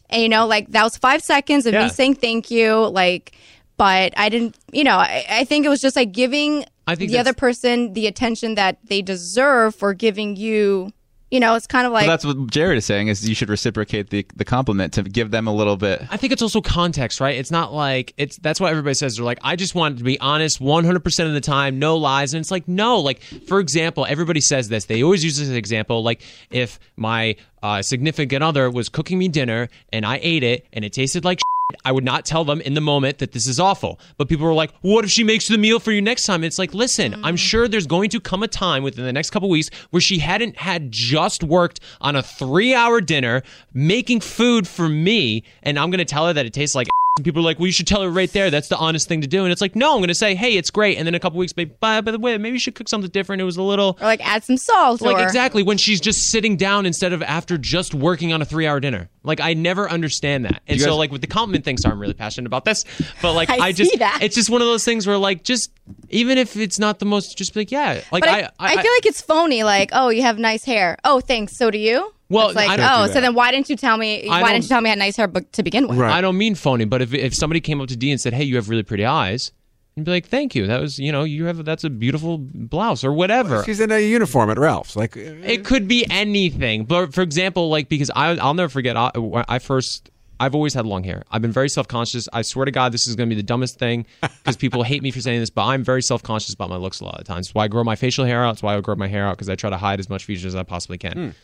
And 0.10 0.22
you 0.22 0.30
know, 0.30 0.46
like 0.48 0.72
that 0.72 0.84
was 0.84 0.98
five 0.98 1.22
seconds 1.24 1.66
of 1.66 1.74
Yeah. 1.74 1.84
me 1.84 1.90
saying 1.90 2.16
thank 2.16 2.52
you, 2.52 2.88
like. 2.88 3.32
But 3.78 4.14
I 4.18 4.30
didn't, 4.30 4.56
you 4.72 4.86
know, 4.86 4.96
I, 4.96 5.26
I 5.30 5.44
think 5.44 5.66
it 5.66 5.70
was 5.70 5.82
just 5.82 5.98
like 5.98 6.14
giving 6.14 6.64
the 7.10 7.20
other 7.20 7.34
person 7.34 7.92
the 7.92 8.08
attention 8.08 8.56
that 8.56 8.78
they 8.86 9.02
deserve 9.02 9.76
for 9.76 9.94
giving 9.94 10.38
you, 10.38 10.94
you 11.32 11.40
know, 11.40 11.56
it's 11.56 11.68
kind 11.68 11.88
of 11.88 11.94
like 11.94 12.06
But 12.06 12.12
that's 12.12 12.26
what 12.26 12.48
Jared 12.52 12.78
is 12.78 12.86
saying 12.86 13.08
is 13.08 13.28
you 13.28 13.34
should 13.36 13.50
reciprocate 13.50 14.10
the 14.10 14.26
the 14.36 14.46
compliment 14.46 14.94
to 14.94 15.04
give 15.04 15.32
them 15.32 15.48
a 15.48 15.54
little 15.54 15.76
bit. 15.76 16.04
I 16.12 16.18
think 16.18 16.32
it's 16.34 16.42
also 16.42 16.62
context, 16.62 17.20
right? 17.20 17.36
It's 17.36 17.52
not 17.52 17.74
like 17.74 18.14
it's 18.18 18.38
that's 18.38 18.60
what 18.60 18.72
everybody 18.72 18.94
says. 18.94 19.16
They're 19.16 19.26
like, 19.26 19.40
I 19.44 19.56
just 19.56 19.74
want 19.74 19.98
to 19.98 20.04
be 20.04 20.20
honest 20.20 20.62
100% 20.62 21.26
of 21.26 21.34
the 21.34 21.42
time, 21.42 21.80
no 21.80 21.98
lies. 21.98 22.34
And 22.34 22.42
it's 22.42 22.52
like, 22.52 22.68
no, 22.68 23.00
like, 23.00 23.22
for 23.22 23.60
example, 23.60 24.06
everybody 24.08 24.42
says 24.42 24.70
this. 24.70 24.86
They 24.86 25.04
always 25.04 25.24
use 25.24 25.38
this 25.38 25.44
as 25.44 25.50
an 25.50 25.56
example. 25.56 26.04
Like, 26.04 26.22
if 26.52 26.80
my 26.96 27.36
uh, 27.64 27.82
significant 27.82 28.44
other 28.44 28.70
was 28.70 28.90
cooking 28.90 29.18
me 29.18 29.28
dinner 29.28 29.70
and 29.92 30.06
I 30.06 30.20
ate 30.22 30.44
it 30.44 30.68
and 30.74 30.86
it 30.86 30.94
tasted 30.94 31.26
like 31.26 31.40
shit, 31.40 31.55
I 31.84 31.92
would 31.92 32.04
not 32.04 32.26
tell 32.26 32.46
them 32.46 32.62
in 32.62 32.76
the 32.76 32.82
moment 32.82 33.18
that 33.20 33.32
this 33.32 33.48
is 33.48 33.60
awful. 33.60 34.00
But 34.18 34.30
people 34.30 34.46
were 34.46 34.54
like, 34.54 34.72
what 34.82 35.04
if 35.04 35.12
she 35.12 35.24
makes 35.24 35.48
the 35.48 35.58
meal 35.58 35.80
for 35.80 35.92
you 35.92 36.02
next 36.02 36.24
time? 36.24 36.44
It's 36.44 36.60
like, 36.60 36.74
listen, 36.74 37.16
I'm 37.24 37.36
mm. 37.36 37.40
sure 37.40 37.68
there's 37.68 37.88
going 37.88 38.10
to 38.12 38.20
come 38.20 38.44
a 38.44 38.48
time 38.48 38.84
within 38.84 39.04
the 39.04 39.14
next 39.14 39.32
couple 39.32 39.50
weeks 39.50 39.70
where 39.90 40.02
she 40.02 40.20
hadn't 40.20 40.58
had 40.58 40.92
just 40.92 41.44
worked 41.44 41.80
on 42.02 42.16
a 42.16 42.22
three 42.22 42.76
hour 42.76 43.02
dinner 43.02 43.42
making 43.74 44.20
food 44.20 44.68
for 44.68 44.88
me, 44.88 45.44
and 45.64 45.80
I'm 45.80 45.90
going 45.90 46.00
to 46.00 46.06
tell 46.06 46.28
her 46.28 46.34
that 46.34 46.46
it 46.46 46.54
tastes 46.54 46.76
like. 46.76 46.88
And 47.18 47.24
people 47.24 47.40
are 47.40 47.46
like, 47.46 47.60
well, 47.60 47.68
you 47.68 47.72
should 47.72 47.88
tell 47.88 48.02
her 48.02 48.10
right 48.10 48.30
there. 48.34 48.52
That's 48.52 48.68
the 48.68 48.76
honest 48.76 49.08
thing 49.08 49.22
to 49.22 49.28
do. 49.28 49.44
And 49.44 49.52
it's 49.54 49.62
like, 49.62 49.74
no, 49.74 49.94
I'm 49.94 50.00
going 50.00 50.10
to 50.10 50.14
say, 50.14 50.36
hey, 50.36 50.58
it's 50.58 50.70
great. 50.70 50.98
And 50.98 51.08
then 51.08 51.16
a 51.16 51.20
couple 51.22 51.40
weeks, 51.40 51.54
by, 51.54 51.64
by 51.64 52.02
the 52.02 52.20
way, 52.20 52.38
maybe 52.38 52.56
you 52.56 52.60
should 52.60 52.76
cook 52.76 52.90
something 52.90 53.10
different. 53.10 53.42
It 53.42 53.46
was 53.46 53.56
a 53.56 53.62
little. 53.62 53.98
or 54.02 54.06
like 54.06 54.20
add 54.28 54.44
some 54.44 54.58
salt 54.58 55.00
Like 55.00 55.16
or 55.16 55.24
exactly 55.24 55.64
when 55.64 55.78
she's 55.78 56.02
just 56.02 56.30
sitting 56.30 56.58
down 56.58 56.86
instead 56.86 57.14
of 57.14 57.24
after 57.24 57.58
just 57.58 57.96
working 57.96 58.34
on 58.34 58.42
a 58.42 58.46
three-hour 58.46 58.82
dinner. 58.82 59.08
Like 59.24 59.40
I 59.40 59.54
never 59.54 59.90
understand 59.90 60.44
that, 60.44 60.62
and 60.68 60.78
You 60.78 60.84
so 60.84 60.98
like 60.98 61.12
with 61.12 61.22
the 61.22 61.28
compliment 61.28 61.64
thing, 61.64 61.78
so 61.78 61.90
I'm 61.90 62.00
really 62.00 62.14
passionate 62.14 62.48
about 62.48 62.66
this. 62.66 62.84
But 63.22 63.34
like 63.34 63.50
I 63.50 63.68
I, 63.68 63.72
just, 63.72 63.98
that. 63.98 64.20
it's 64.22 64.36
just 64.36 64.50
one 64.50 64.62
of 64.62 64.68
those 64.68 64.84
things 64.84 65.08
where 65.08 65.18
like 65.18 65.44
just 65.44 65.72
even 66.10 66.38
if 66.38 66.56
it's 66.58 66.80
not 66.80 67.00
the 67.00 67.06
most, 67.06 67.38
just 67.38 67.54
be 67.54 67.62
like 67.62 67.72
yeah, 67.72 68.02
like 68.12 68.24
But 68.24 68.30
I, 68.30 68.50
I, 68.60 68.82
feel 68.82 68.92
like 68.92 69.06
it's 69.06 69.22
phony. 69.22 69.64
Like, 69.64 69.90
oh, 69.94 70.10
you 70.10 70.22
have 70.22 70.38
nice 70.38 70.66
hair. 70.66 70.98
Oh, 71.04 71.22
thanks. 71.22 71.56
So 71.56 71.72
do 71.72 71.78
you. 71.78 72.14
Well, 72.30 72.48
it's 72.48 72.56
like, 72.56 72.80
I 72.80 73.04
oh, 73.04 73.08
so 73.08 73.22
then 73.22 73.36
why 73.36 73.52
didn't 73.52 73.70
you 73.70 73.76
tell 73.76 73.98
me? 73.98 74.28
I 74.28 74.42
Why 74.42 74.52
didn't 74.52 74.64
you 74.64 74.70
tell 74.70 74.82
me 74.82 74.90
I 74.90 74.92
had 74.92 75.00
nice 75.00 75.16
hair 75.16 75.28
to 75.28 75.64
begin 75.64 75.88
with? 75.88 75.98
Right. 75.98 76.12
I 76.12 76.22
don't 76.22 76.38
mean 76.38 76.56
phony, 76.56 76.86
but 76.86 77.02
if 77.02 77.14
if 77.14 77.36
somebody 77.36 77.62
came 77.62 77.82
up 77.82 77.88
to 77.90 77.96
D 77.96 78.12
and 78.12 78.20
said, 78.20 78.34
"Hey, 78.34 78.44
you 78.44 78.56
have 78.56 78.68
really 78.70 78.82
pretty 78.84 79.06
eyes," 79.06 79.52
and 79.96 80.06
be 80.06 80.12
like, 80.12 80.26
"Thank 80.26 80.56
you. 80.56 80.66
That 80.66 80.82
was 80.82 80.98
you 80.98 81.12
know 81.12 81.24
you 81.24 81.46
have 81.46 81.64
that's 81.66 81.84
a 81.84 81.90
beautiful 81.90 82.40
blouse 82.40 83.04
or 83.04 83.14
whatever." 83.14 83.64
She's 83.64 83.80
in 83.80 83.92
a 83.92 84.00
uniform 84.00 84.50
at 84.50 84.58
Ralph's. 84.58 84.96
Like, 84.96 85.16
uh, 85.16 85.20
It 85.20 85.66
could 85.66 85.88
be 85.88 86.06
anything, 86.10 86.86
but 86.86 87.14
for 87.14 87.22
example, 87.22 87.70
like 87.70 87.90
because 87.90 88.10
I, 88.16 88.30
I'll 88.38 88.56
never 88.56 88.70
forget. 88.70 88.98
I, 88.98 89.12
I 89.48 89.60
first, 89.60 90.10
I've 90.40 90.56
always 90.56 90.74
had 90.74 90.88
long 90.88 91.04
hair. 91.04 91.24
I've 91.30 91.44
been 91.44 91.52
very 91.52 91.70
self 91.70 91.88
conscious. 91.88 92.28
I 92.34 92.42
swear 92.42 92.66
to 92.66 92.72
God, 92.72 92.92
this 92.92 93.08
is 93.08 93.16
going 93.16 93.30
to 93.30 93.36
be 93.36 93.40
the 93.40 93.46
dumbest 93.46 93.78
thing 93.78 94.08
because 94.22 94.58
people 94.58 94.82
hate 94.82 95.04
me 95.04 95.12
for 95.12 95.22
saying 95.22 95.42
this, 95.42 95.52
but 95.52 95.66
I'm 95.66 95.84
very 95.84 96.02
self 96.02 96.24
conscious 96.24 96.56
about 96.56 96.70
my 96.70 96.78
looks 96.78 97.02
a 97.02 97.06
lot 97.06 97.20
of 97.20 97.26
times. 97.28 97.50
That's 97.50 97.54
why 97.54 97.66
I 97.66 97.68
grow 97.68 97.84
my 97.84 97.96
facial 97.96 98.26
hair 98.26 98.44
out. 98.44 98.54
That's 98.54 98.64
why 98.64 98.76
I 98.76 98.82
grow 98.82 98.96
my 98.96 99.08
hair 99.08 99.28
out 99.28 99.38
because 99.38 99.48
I 99.48 99.54
try 99.56 99.70
to 99.70 99.78
hide 99.78 100.00
as 100.00 100.10
much 100.10 100.26
features 100.26 100.46
as 100.46 100.56
I 100.56 100.64
possibly 100.64 100.98
can. 100.98 101.36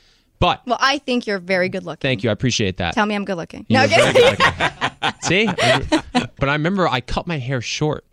But 0.42 0.64
Well, 0.66 0.78
I 0.82 0.98
think 0.98 1.28
you're 1.28 1.39
very 1.39 1.70
good 1.70 1.86
looking. 1.86 2.02
thank 2.02 2.24
you, 2.24 2.30
I 2.32 2.34
appreciate 2.34 2.78
that. 2.78 2.96
Tell 2.96 3.06
me 3.06 3.16
I'm 3.16 3.24
good 3.26 3.38
looking. 3.38 3.66
You're 3.70 3.84
okay. 3.84 4.12
good 4.12 4.39
looking. 4.39 5.14
See, 5.22 5.46
but 5.46 6.50
I 6.50 6.54
remember 6.54 6.88
I 6.88 7.00
cut 7.00 7.28
my 7.28 7.38
hair 7.38 7.62
short, 7.62 8.04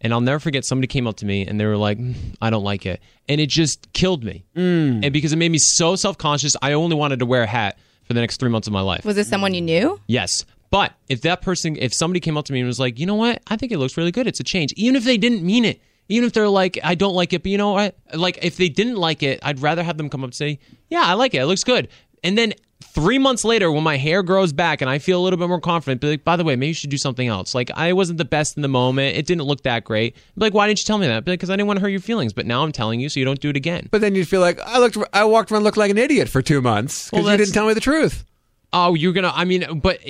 and 0.00 0.12
I'll 0.12 0.20
never 0.22 0.38
forget. 0.40 0.64
Somebody 0.64 0.86
came 0.88 1.06
up 1.06 1.16
to 1.18 1.26
me 1.26 1.46
and 1.46 1.60
they 1.60 1.66
were 1.66 1.76
like, 1.76 1.98
"Mm, 1.98 2.14
"I 2.40 2.48
don't 2.50 2.64
like 2.64 2.86
it," 2.86 3.00
and 3.28 3.38
it 3.40 3.48
just 3.50 3.92
killed 3.92 4.24
me. 4.24 4.44
And 4.56 5.12
because 5.12 5.32
it 5.32 5.36
made 5.36 5.50
me 5.52 5.58
so 5.58 5.94
self 5.94 6.16
conscious, 6.18 6.56
I 6.62 6.72
only 6.72 6.96
wanted 6.96 7.18
to 7.20 7.26
wear 7.26 7.42
a 7.42 7.46
hat 7.46 7.78
for 8.04 8.14
the 8.14 8.20
next 8.20 8.40
three 8.40 8.50
months 8.50 8.66
of 8.66 8.72
my 8.72 8.80
life. 8.80 9.04
Was 9.04 9.16
this 9.16 9.28
someone 9.28 9.52
you 9.54 9.60
knew? 9.60 10.00
Yes. 10.06 10.44
But 10.70 10.92
if 11.08 11.20
that 11.20 11.40
person, 11.42 11.76
if 11.78 11.94
somebody 11.94 12.18
came 12.18 12.36
up 12.36 12.46
to 12.46 12.52
me 12.52 12.60
and 12.60 12.66
was 12.66 12.80
like, 12.80 12.98
you 12.98 13.06
know 13.06 13.14
what, 13.14 13.40
I 13.46 13.56
think 13.56 13.70
it 13.70 13.78
looks 13.78 13.96
really 13.96 14.10
good, 14.10 14.26
it's 14.26 14.40
a 14.40 14.44
change, 14.44 14.72
even 14.76 14.96
if 14.96 15.04
they 15.04 15.16
didn't 15.16 15.42
mean 15.44 15.64
it, 15.64 15.80
even 16.08 16.26
if 16.26 16.32
they're 16.32 16.48
like, 16.48 16.78
I 16.82 16.94
don't 16.94 17.14
like 17.14 17.32
it, 17.32 17.42
but 17.42 17.50
you 17.50 17.58
know 17.58 17.72
what, 17.72 17.96
like 18.12 18.38
if 18.42 18.56
they 18.56 18.68
didn't 18.68 18.96
like 18.96 19.22
it, 19.22 19.40
I'd 19.42 19.60
rather 19.60 19.82
have 19.82 19.96
them 19.96 20.08
come 20.10 20.22
up 20.22 20.28
and 20.28 20.34
say, 20.34 20.58
yeah, 20.88 21.02
I 21.04 21.14
like 21.14 21.34
it, 21.34 21.38
it 21.38 21.46
looks 21.46 21.64
good. 21.64 21.88
And 22.22 22.38
then 22.38 22.54
three 22.82 23.18
months 23.18 23.44
later, 23.44 23.70
when 23.72 23.82
my 23.82 23.96
hair 23.96 24.22
grows 24.22 24.52
back 24.52 24.80
and 24.80 24.88
I 24.90 24.98
feel 24.98 25.20
a 25.20 25.22
little 25.22 25.38
bit 25.38 25.48
more 25.48 25.60
confident, 25.60 26.00
be 26.00 26.10
like, 26.10 26.24
by 26.24 26.36
the 26.36 26.44
way, 26.44 26.56
maybe 26.56 26.68
you 26.68 26.74
should 26.74 26.90
do 26.90 26.96
something 26.98 27.28
else. 27.28 27.54
Like 27.54 27.70
I 27.74 27.92
wasn't 27.92 28.18
the 28.18 28.24
best 28.24 28.56
in 28.56 28.62
the 28.62 28.68
moment, 28.68 29.16
it 29.16 29.26
didn't 29.26 29.44
look 29.44 29.62
that 29.62 29.84
great. 29.84 30.14
Be 30.14 30.20
like, 30.36 30.54
why 30.54 30.66
didn't 30.66 30.80
you 30.80 30.84
tell 30.84 30.98
me 30.98 31.06
that? 31.06 31.24
Because 31.24 31.50
I 31.50 31.54
didn't 31.54 31.66
want 31.66 31.78
to 31.78 31.80
hurt 31.82 31.88
your 31.88 32.00
feelings. 32.00 32.32
But 32.32 32.46
now 32.46 32.62
I'm 32.62 32.72
telling 32.72 33.00
you, 33.00 33.08
so 33.08 33.18
you 33.20 33.26
don't 33.26 33.40
do 33.40 33.50
it 33.50 33.56
again. 33.56 33.88
but 33.90 34.00
then 34.00 34.14
you'd 34.14 34.28
feel 34.28 34.40
like 34.40 34.60
I 34.60 34.78
looked, 34.78 34.96
I 35.12 35.24
walked 35.24 35.50
around, 35.52 35.64
looked 35.64 35.76
like 35.76 35.90
an 35.90 35.98
idiot 35.98 36.28
for 36.28 36.42
two 36.42 36.60
months 36.60 37.10
because 37.10 37.24
Well, 37.24 37.32
you 37.32 37.38
didn't 37.38 37.54
tell 37.54 37.66
me 37.66 37.74
the 37.74 37.80
truth. 37.80 38.24
Oh, 38.72 38.94
you're 38.94 39.12
gonna. 39.12 39.32
I 39.34 39.44
mean, 39.44 39.80
but 39.80 40.00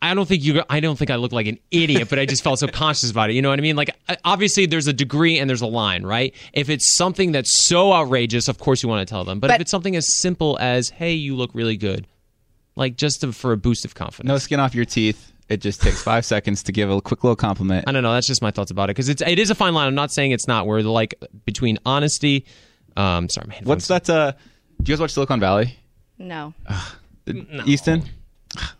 I 0.00 0.14
don't 0.14 0.26
think 0.26 0.44
you. 0.44 0.62
I 0.70 0.80
don't 0.80 0.96
think 0.96 1.10
I 1.10 1.16
look 1.16 1.32
like 1.32 1.46
an 1.46 1.58
idiot, 1.70 2.08
but 2.08 2.18
I 2.18 2.26
just 2.26 2.44
felt 2.44 2.58
so 2.60 2.68
conscious 2.72 3.10
about 3.10 3.30
it. 3.30 3.32
You 3.34 3.42
know 3.42 3.48
what 3.50 3.58
I 3.58 3.62
mean? 3.62 3.74
Like, 3.76 3.90
obviously, 4.24 4.66
there's 4.66 4.86
a 4.86 4.92
degree 4.92 5.38
and 5.38 5.50
there's 5.50 5.60
a 5.62 5.66
line, 5.66 6.04
right? 6.06 6.34
If 6.52 6.70
it's 6.70 6.94
something 6.94 7.32
that's 7.32 7.66
so 7.66 7.92
outrageous, 7.92 8.46
of 8.48 8.58
course 8.58 8.82
you 8.82 8.88
want 8.88 9.06
to 9.06 9.10
tell 9.12 9.24
them. 9.24 9.40
But, 9.40 9.50
if 9.50 9.60
it's 9.60 9.70
something 9.70 9.96
as 9.96 10.12
simple 10.12 10.56
as, 10.60 10.90
"Hey, 10.90 11.12
you 11.14 11.34
look 11.34 11.50
really 11.52 11.76
good," 11.76 12.06
like 12.76 12.96
just 12.96 13.22
to, 13.22 13.32
for 13.32 13.52
a 13.52 13.56
boost 13.56 13.84
of 13.84 13.94
confidence. 13.96 14.28
No 14.28 14.38
skin 14.38 14.60
off 14.60 14.74
your 14.74 14.84
teeth. 14.84 15.32
It 15.48 15.60
just 15.62 15.80
takes 15.82 16.02
five 16.02 16.24
seconds 16.34 16.62
to 16.64 16.72
give 16.72 16.90
a 16.90 17.00
quick 17.00 17.24
little 17.24 17.34
compliment. 17.34 17.84
I 17.88 17.92
don't 17.92 18.02
know. 18.02 18.12
That's 18.12 18.26
just 18.26 18.42
my 18.42 18.50
thoughts 18.52 18.70
about 18.70 18.84
it 18.90 18.94
because 18.94 19.08
it's 19.08 19.22
it 19.22 19.38
is 19.38 19.50
a 19.50 19.54
fine 19.54 19.74
line. 19.74 19.88
I'm 19.88 19.94
not 19.96 20.12
saying 20.12 20.30
it's 20.30 20.46
not. 20.46 20.66
Where 20.66 20.82
the 20.82 20.90
like 20.90 21.14
between 21.44 21.78
honesty. 21.84 22.44
Um, 22.96 23.28
sorry, 23.28 23.48
my 23.48 23.54
What's 23.64 23.88
headphones- 23.88 24.06
that? 24.06 24.10
Uh, 24.10 24.32
do 24.82 24.90
you 24.90 24.94
guys 24.96 25.00
watch 25.00 25.12
Silicon 25.12 25.40
Valley? 25.40 25.76
No. 26.18 26.54
Easton? 27.66 28.04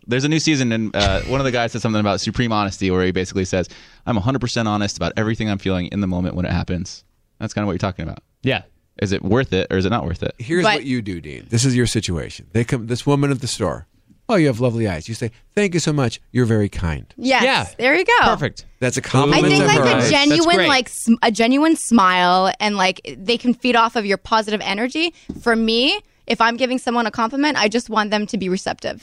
There's 0.07 0.23
a 0.23 0.29
new 0.29 0.39
season, 0.39 0.71
and 0.71 0.95
uh, 0.95 1.21
one 1.21 1.39
of 1.39 1.45
the 1.45 1.51
guys 1.51 1.71
said 1.71 1.81
something 1.81 1.99
about 1.99 2.19
supreme 2.21 2.51
honesty, 2.51 2.89
where 2.91 3.05
he 3.05 3.11
basically 3.11 3.45
says, 3.45 3.69
"I'm 4.05 4.17
100% 4.17 4.65
honest 4.65 4.97
about 4.97 5.13
everything 5.17 5.49
I'm 5.49 5.59
feeling 5.59 5.87
in 5.87 6.01
the 6.01 6.07
moment 6.07 6.35
when 6.35 6.45
it 6.45 6.51
happens." 6.51 7.03
That's 7.39 7.53
kind 7.53 7.63
of 7.63 7.67
what 7.67 7.73
you're 7.73 7.77
talking 7.79 8.03
about. 8.03 8.19
Yeah. 8.41 8.63
Is 9.01 9.11
it 9.11 9.23
worth 9.23 9.53
it, 9.53 9.67
or 9.71 9.77
is 9.77 9.85
it 9.85 9.89
not 9.91 10.05
worth 10.05 10.23
it? 10.23 10.33
Here's 10.39 10.63
But- 10.63 10.75
what 10.75 10.85
you 10.85 11.01
do, 11.01 11.21
Dean. 11.21 11.45
This 11.49 11.63
is 11.65 11.75
your 11.75 11.85
situation. 11.87 12.47
They 12.51 12.63
come. 12.63 12.87
This 12.87 13.05
woman 13.05 13.31
at 13.31 13.39
the 13.41 13.47
store. 13.47 13.87
Oh, 14.27 14.35
you 14.35 14.45
have 14.47 14.59
lovely 14.59 14.87
eyes. 14.87 15.07
You 15.07 15.15
say, 15.15 15.31
"Thank 15.55 15.73
you 15.73 15.79
so 15.79 15.91
much. 15.93 16.19
You're 16.31 16.45
very 16.45 16.69
kind." 16.69 17.05
Yes. 17.17 17.43
Yeah. 17.43 17.65
There 17.77 17.95
you 17.95 18.05
go. 18.05 18.17
Perfect. 18.25 18.65
That's 18.79 18.97
a 18.97 19.01
compliment 19.01 19.45
I 19.53 19.57
think 19.57 19.65
like 19.67 19.79
her. 19.79 20.05
a 20.07 20.09
genuine, 20.09 20.67
like 20.67 20.89
sm- 20.89 21.13
a 21.23 21.31
genuine 21.31 21.75
smile, 21.75 22.51
and 22.59 22.75
like 22.75 23.01
they 23.17 23.37
can 23.37 23.53
feed 23.53 23.75
off 23.75 23.95
of 23.95 24.05
your 24.05 24.17
positive 24.17 24.61
energy. 24.63 25.13
For 25.41 25.55
me, 25.55 25.99
if 26.27 26.41
I'm 26.41 26.57
giving 26.57 26.77
someone 26.77 27.07
a 27.07 27.11
compliment, 27.11 27.57
I 27.57 27.69
just 27.69 27.89
want 27.89 28.11
them 28.11 28.27
to 28.27 28.37
be 28.37 28.49
receptive. 28.49 29.01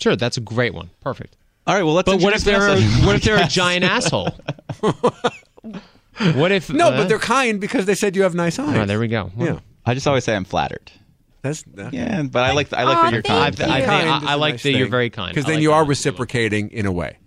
Sure, 0.00 0.16
that's 0.16 0.36
a 0.36 0.40
great 0.40 0.74
one. 0.74 0.90
Perfect. 1.00 1.36
All 1.66 1.74
right, 1.74 1.82
well, 1.82 1.94
let's. 1.94 2.06
But 2.06 2.20
what 2.22 2.32
if 2.34 2.44
they're 2.44 2.68
introduce 2.68 2.84
Vanessa. 2.90 3.06
what 3.06 3.16
if 3.16 3.22
they're 3.22 3.44
a 3.44 3.46
giant 3.48 3.84
asshole? 3.84 4.30
what 6.34 6.52
if 6.52 6.70
no, 6.70 6.88
uh, 6.88 6.96
but 6.96 7.08
they're 7.08 7.18
kind 7.18 7.60
because 7.60 7.86
they 7.86 7.94
said 7.94 8.16
you 8.16 8.22
have 8.22 8.34
nice 8.34 8.58
eyes. 8.58 8.76
Oh, 8.76 8.84
there 8.86 8.98
we 8.98 9.08
go. 9.08 9.30
Yeah, 9.36 9.60
I 9.84 9.94
just 9.94 10.06
always 10.06 10.24
say 10.24 10.34
I'm 10.34 10.44
flattered. 10.44 10.90
that's 11.42 11.62
that. 11.74 11.92
Yeah, 11.92 12.22
but 12.22 12.44
I 12.44 12.52
like 12.52 12.72
I 12.72 12.84
like 12.84 12.96
Aw, 12.98 13.02
that 13.04 13.12
you're 13.12 13.22
thank 13.22 13.56
kind. 13.58 13.70
I, 13.70 13.74
I, 13.74 13.78
you. 13.78 13.84
think, 13.86 13.92
I, 13.92 14.16
is 14.18 14.24
I 14.24 14.32
a 14.32 14.36
like 14.38 14.54
nice 14.54 14.62
that 14.62 14.72
you're 14.72 14.88
very 14.88 15.10
kind 15.10 15.30
because 15.34 15.44
then 15.44 15.56
like 15.56 15.62
you 15.62 15.72
are 15.72 15.84
That's 15.86 16.00
a 16.04 16.10
good 16.10 16.14
one. 16.14 16.22
reciprocating 16.22 16.70
in 16.70 16.86
a 16.86 16.92
way. 16.92 17.18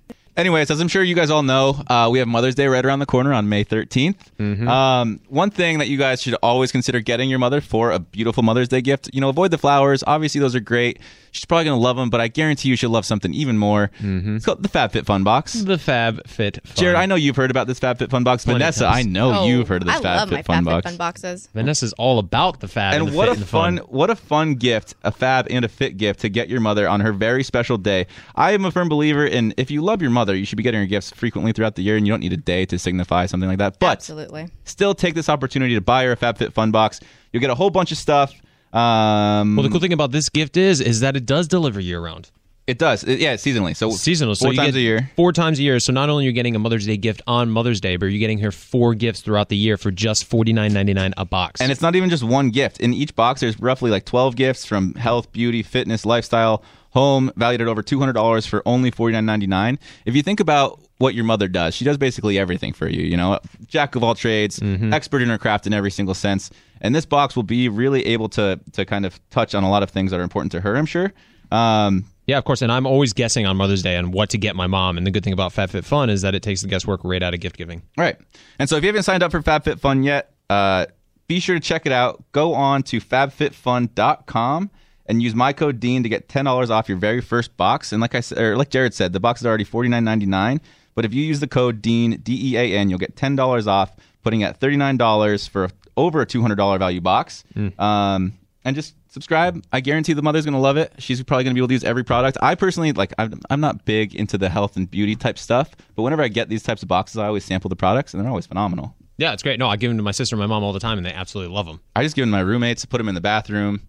Anyways, 0.41 0.71
as 0.71 0.81
I'm 0.81 0.87
sure 0.87 1.03
you 1.03 1.13
guys 1.13 1.29
all 1.29 1.43
know, 1.43 1.79
uh, 1.85 2.09
we 2.11 2.17
have 2.17 2.27
Mother's 2.27 2.55
Day 2.55 2.65
right 2.65 2.83
around 2.83 2.97
the 2.97 3.05
corner 3.05 3.31
on 3.31 3.47
May 3.47 3.63
13th. 3.63 4.15
Mm-hmm. 4.39 4.67
Um, 4.67 5.19
one 5.29 5.51
thing 5.51 5.77
that 5.77 5.87
you 5.87 5.99
guys 5.99 6.19
should 6.19 6.33
always 6.41 6.71
consider 6.71 6.99
getting 6.99 7.29
your 7.29 7.37
mother 7.37 7.61
for 7.61 7.91
a 7.91 7.99
beautiful 7.99 8.41
Mother's 8.41 8.67
Day 8.67 8.81
gift, 8.81 9.11
you 9.13 9.21
know, 9.21 9.29
avoid 9.29 9.51
the 9.51 9.59
flowers. 9.59 10.03
Obviously, 10.07 10.41
those 10.41 10.55
are 10.55 10.59
great. 10.59 10.97
She's 11.31 11.45
probably 11.45 11.65
going 11.65 11.77
to 11.77 11.81
love 11.83 11.95
them, 11.95 12.09
but 12.09 12.19
I 12.19 12.27
guarantee 12.27 12.69
you 12.69 12.75
she'll 12.75 12.89
love 12.89 13.05
something 13.05 13.33
even 13.35 13.57
more. 13.57 13.91
Mm-hmm. 13.99 14.37
It's 14.37 14.45
called 14.45 14.63
the 14.63 14.67
FabFitFun 14.67 15.23
Box. 15.23 15.53
The 15.53 15.77
Fab 15.77 16.27
Fit. 16.27 16.59
Fun. 16.65 16.75
Jared, 16.75 16.95
I 16.97 17.05
know 17.05 17.15
you've 17.15 17.35
heard 17.37 17.51
about 17.51 17.67
this 17.67 17.79
FabFitFun 17.79 18.23
Box. 18.23 18.43
Plenty 18.43 18.55
of 18.57 18.61
Vanessa, 18.61 18.85
times. 18.85 18.97
I 18.97 19.03
know 19.09 19.33
Oh, 19.41 19.45
you've 19.47 19.67
heard 19.67 19.83
of 19.83 19.87
this 19.87 20.03
I 20.03 20.15
love 20.17 20.31
my 20.31 20.41
FabFitFun 20.41 20.63
FabFitFun 20.63 20.65
Box. 20.65 20.95
boxes. 20.97 21.49
Vanessa's 21.53 21.93
all 21.93 22.17
about 22.19 22.59
the 22.61 22.67
Fab 22.67 22.95
And 22.95 23.09
the 23.09 23.15
what 23.15 23.25
fit 23.27 23.29
a 23.29 23.33
and 23.33 23.41
the 23.43 23.45
fun, 23.45 23.77
what 23.87 24.09
a 24.09 24.15
fun 24.15 24.55
gift, 24.55 24.95
a 25.03 25.11
fab 25.11 25.47
and 25.51 25.63
a 25.63 25.69
fit 25.69 25.97
gift 25.97 26.21
to 26.21 26.29
get 26.29 26.49
your 26.49 26.59
mother 26.59 26.89
on 26.89 26.99
her 26.99 27.13
very 27.13 27.43
special 27.43 27.77
day. 27.77 28.07
I 28.35 28.51
am 28.51 28.65
a 28.65 28.71
firm 28.71 28.89
believer 28.89 29.25
in 29.25 29.53
if 29.57 29.69
you 29.71 29.81
love 29.83 30.01
your 30.01 30.11
mother, 30.11 30.30
you 30.33 30.45
should 30.45 30.57
be 30.57 30.63
getting 30.63 30.79
her 30.79 30.85
gifts 30.87 31.11
frequently 31.11 31.51
throughout 31.51 31.75
the 31.75 31.81
year, 31.83 31.97
and 31.97 32.05
you 32.07 32.11
don't 32.13 32.19
need 32.21 32.33
a 32.33 32.37
day 32.37 32.65
to 32.65 32.77
signify 32.79 33.25
something 33.25 33.47
like 33.49 33.59
that. 33.59 33.79
But 33.79 33.91
Absolutely. 33.97 34.47
still 34.65 34.93
take 34.93 35.13
this 35.15 35.29
opportunity 35.29 35.73
to 35.75 35.81
buy 35.81 36.03
her 36.05 36.11
a 36.13 36.17
FabFitFun 36.17 36.71
box. 36.71 36.99
You'll 37.31 37.41
get 37.41 37.49
a 37.49 37.55
whole 37.55 37.69
bunch 37.69 37.91
of 37.91 37.97
stuff. 37.97 38.33
Um, 38.73 39.55
Well, 39.55 39.63
the 39.63 39.69
cool 39.69 39.79
thing 39.81 39.93
about 39.93 40.11
this 40.11 40.29
gift 40.29 40.55
is 40.57 40.79
is 40.81 41.01
that 41.01 41.15
it 41.17 41.25
does 41.25 41.47
deliver 41.47 41.79
year 41.79 41.99
round. 41.99 42.31
it 42.67 42.77
does, 42.77 43.03
It- 43.03 43.19
yeah, 43.19 43.33
seasonally. 43.35 43.75
So 43.75 43.89
Seasonal, 43.91 44.33
so 44.35 44.45
four 44.45 44.53
you 44.53 44.57
times 44.59 44.73
get 44.73 44.77
a 44.79 44.81
year. 44.81 45.11
Four 45.17 45.33
times 45.33 45.59
a 45.59 45.63
year. 45.63 45.79
So 45.81 45.91
not 45.91 46.07
only 46.09 46.23
are 46.25 46.27
you 46.27 46.31
getting 46.31 46.55
a 46.55 46.59
Mother's 46.59 46.85
Day 46.85 46.95
gift 46.95 47.21
on 47.27 47.49
Mother's 47.49 47.81
Day, 47.81 47.97
but 47.97 48.05
you're 48.05 48.19
getting 48.19 48.37
her 48.39 48.51
four 48.51 48.93
gifts 48.95 49.19
throughout 49.19 49.49
the 49.49 49.57
year 49.57 49.75
for 49.75 49.91
just 49.91 50.23
forty 50.25 50.53
nine 50.53 50.71
ninety 50.71 50.93
nine 50.93 51.13
a 51.17 51.25
box. 51.25 51.59
And 51.59 51.69
it's 51.71 51.81
not 51.81 51.95
even 51.97 52.09
just 52.09 52.23
one 52.23 52.49
gift. 52.49 52.79
In 52.79 52.93
each 52.93 53.13
box, 53.13 53.41
there's 53.41 53.59
roughly 53.59 53.91
like 53.91 54.05
12 54.05 54.37
gifts 54.37 54.63
from 54.63 54.93
health, 54.93 55.33
beauty, 55.33 55.63
fitness, 55.63 56.05
lifestyle, 56.05 56.63
home, 56.91 57.31
valued 57.35 57.61
at 57.61 57.67
over 57.67 57.81
$200 57.81 58.47
for 58.47 58.61
only 58.65 58.91
$49.99. 58.91 59.77
If 60.05 60.15
you 60.15 60.21
think 60.21 60.39
about 60.39 60.79
what 60.97 61.15
your 61.15 61.23
mother 61.23 61.47
does, 61.47 61.73
she 61.73 61.83
does 61.83 61.97
basically 61.97 62.37
everything 62.37 62.73
for 62.73 62.87
you. 62.87 63.01
You 63.01 63.17
know, 63.17 63.39
jack 63.65 63.95
of 63.95 64.03
all 64.03 64.13
trades, 64.13 64.61
expert 64.61 65.21
in 65.21 65.29
her 65.29 65.37
craft 65.37 65.65
in 65.65 65.73
every 65.73 65.91
single 65.91 66.13
sense. 66.13 66.51
And 66.81 66.93
this 66.93 67.05
box 67.05 67.35
will 67.35 67.43
be 67.43 67.69
really 67.69 68.05
able 68.07 68.29
to 68.29 68.59
to 68.73 68.85
kind 68.85 69.05
of 69.05 69.19
touch 69.29 69.55
on 69.55 69.63
a 69.63 69.69
lot 69.69 69.83
of 69.83 69.89
things 69.89 70.11
that 70.11 70.19
are 70.19 70.23
important 70.23 70.51
to 70.53 70.61
her. 70.61 70.75
I'm 70.75 70.85
sure. 70.85 71.13
Um, 71.51 72.05
yeah, 72.27 72.37
of 72.37 72.45
course. 72.45 72.61
And 72.61 72.71
I'm 72.71 72.85
always 72.85 73.13
guessing 73.13 73.45
on 73.45 73.57
Mother's 73.57 73.81
Day 73.81 73.97
on 73.97 74.11
what 74.11 74.29
to 74.29 74.37
get 74.37 74.55
my 74.55 74.67
mom. 74.67 74.97
And 74.97 75.05
the 75.05 75.11
good 75.11 75.23
thing 75.23 75.33
about 75.33 75.53
FabFitFun 75.53 76.09
is 76.09 76.21
that 76.21 76.33
it 76.33 76.43
takes 76.43 76.61
the 76.61 76.67
guesswork 76.67 77.01
right 77.03 77.21
out 77.21 77.33
of 77.33 77.39
gift 77.39 77.57
giving. 77.57 77.81
Right. 77.97 78.17
And 78.57 78.69
so 78.69 78.77
if 78.77 78.83
you 78.83 78.87
haven't 78.87 79.03
signed 79.03 79.23
up 79.23 79.31
for 79.31 79.41
FabFitFun 79.41 80.05
yet, 80.05 80.33
uh, 80.49 80.85
be 81.27 81.39
sure 81.39 81.55
to 81.55 81.61
check 81.61 81.85
it 81.85 81.91
out. 81.91 82.23
Go 82.31 82.53
on 82.53 82.83
to 82.83 82.99
fabfitfun.com 82.99 84.69
and 85.11 85.21
use 85.21 85.35
my 85.35 85.51
code 85.51 85.81
Dean 85.81 86.03
to 86.03 86.09
get 86.09 86.29
ten 86.29 86.45
dollars 86.45 86.71
off 86.71 86.87
your 86.87 86.97
very 86.97 87.19
first 87.19 87.55
box. 87.57 87.91
And 87.91 88.01
like 88.01 88.15
I 88.15 88.21
said, 88.21 88.37
or 88.37 88.55
like 88.55 88.69
Jared 88.69 88.93
said, 88.93 89.11
the 89.11 89.19
box 89.19 89.41
is 89.41 89.45
already 89.45 89.65
forty 89.65 89.89
nine 89.89 90.05
ninety 90.05 90.25
nine. 90.25 90.61
But 90.95 91.05
if 91.05 91.13
you 91.13 91.23
use 91.23 91.41
the 91.41 91.47
code 91.47 91.81
Dean 91.81 92.17
D 92.21 92.53
E 92.53 92.57
A 92.57 92.77
N, 92.77 92.89
you'll 92.89 92.97
get 92.97 93.15
ten 93.17 93.35
dollars 93.35 93.67
off, 93.67 93.95
putting 94.23 94.41
at 94.43 94.59
thirty 94.61 94.77
nine 94.77 94.95
dollars 94.95 95.47
for 95.47 95.65
a, 95.65 95.71
over 95.97 96.21
a 96.21 96.25
two 96.25 96.41
hundred 96.41 96.55
dollar 96.55 96.77
value 96.77 97.01
box. 97.01 97.43
Um, 97.77 98.33
and 98.63 98.75
just 98.75 98.95
subscribe. 99.09 99.61
I 99.73 99.81
guarantee 99.81 100.13
the 100.13 100.21
mother's 100.21 100.45
gonna 100.45 100.59
love 100.59 100.77
it. 100.77 100.93
She's 100.97 101.21
probably 101.23 101.43
gonna 101.43 101.55
be 101.55 101.59
able 101.59 101.67
to 101.67 101.73
use 101.73 101.83
every 101.83 102.03
product. 102.05 102.37
I 102.41 102.55
personally 102.55 102.93
like. 102.93 103.13
I'm, 103.17 103.39
I'm 103.49 103.59
not 103.59 103.83
big 103.83 104.15
into 104.15 104.37
the 104.37 104.47
health 104.49 104.77
and 104.77 104.89
beauty 104.89 105.15
type 105.15 105.37
stuff, 105.37 105.75
but 105.95 106.03
whenever 106.03 106.23
I 106.23 106.29
get 106.29 106.47
these 106.47 106.63
types 106.63 106.83
of 106.83 106.87
boxes, 106.87 107.17
I 107.17 107.27
always 107.27 107.43
sample 107.43 107.69
the 107.69 107.75
products, 107.75 108.13
and 108.13 108.23
they're 108.23 108.29
always 108.29 108.47
phenomenal. 108.47 108.95
Yeah, 109.17 109.33
it's 109.33 109.43
great. 109.43 109.59
No, 109.59 109.67
I 109.67 109.75
give 109.75 109.89
them 109.89 109.97
to 109.97 110.03
my 110.03 110.11
sister 110.11 110.35
and 110.35 110.39
my 110.39 110.47
mom 110.47 110.63
all 110.63 110.73
the 110.73 110.79
time, 110.79 110.97
and 110.97 111.05
they 111.05 111.11
absolutely 111.13 111.53
love 111.53 111.67
them. 111.67 111.79
I 111.95 112.01
just 112.01 112.15
give 112.15 112.23
them 112.23 112.29
to 112.29 112.37
my 112.37 112.41
roommates, 112.41 112.85
put 112.85 112.97
them 112.97 113.09
in 113.09 113.13
the 113.13 113.21
bathroom. 113.21 113.81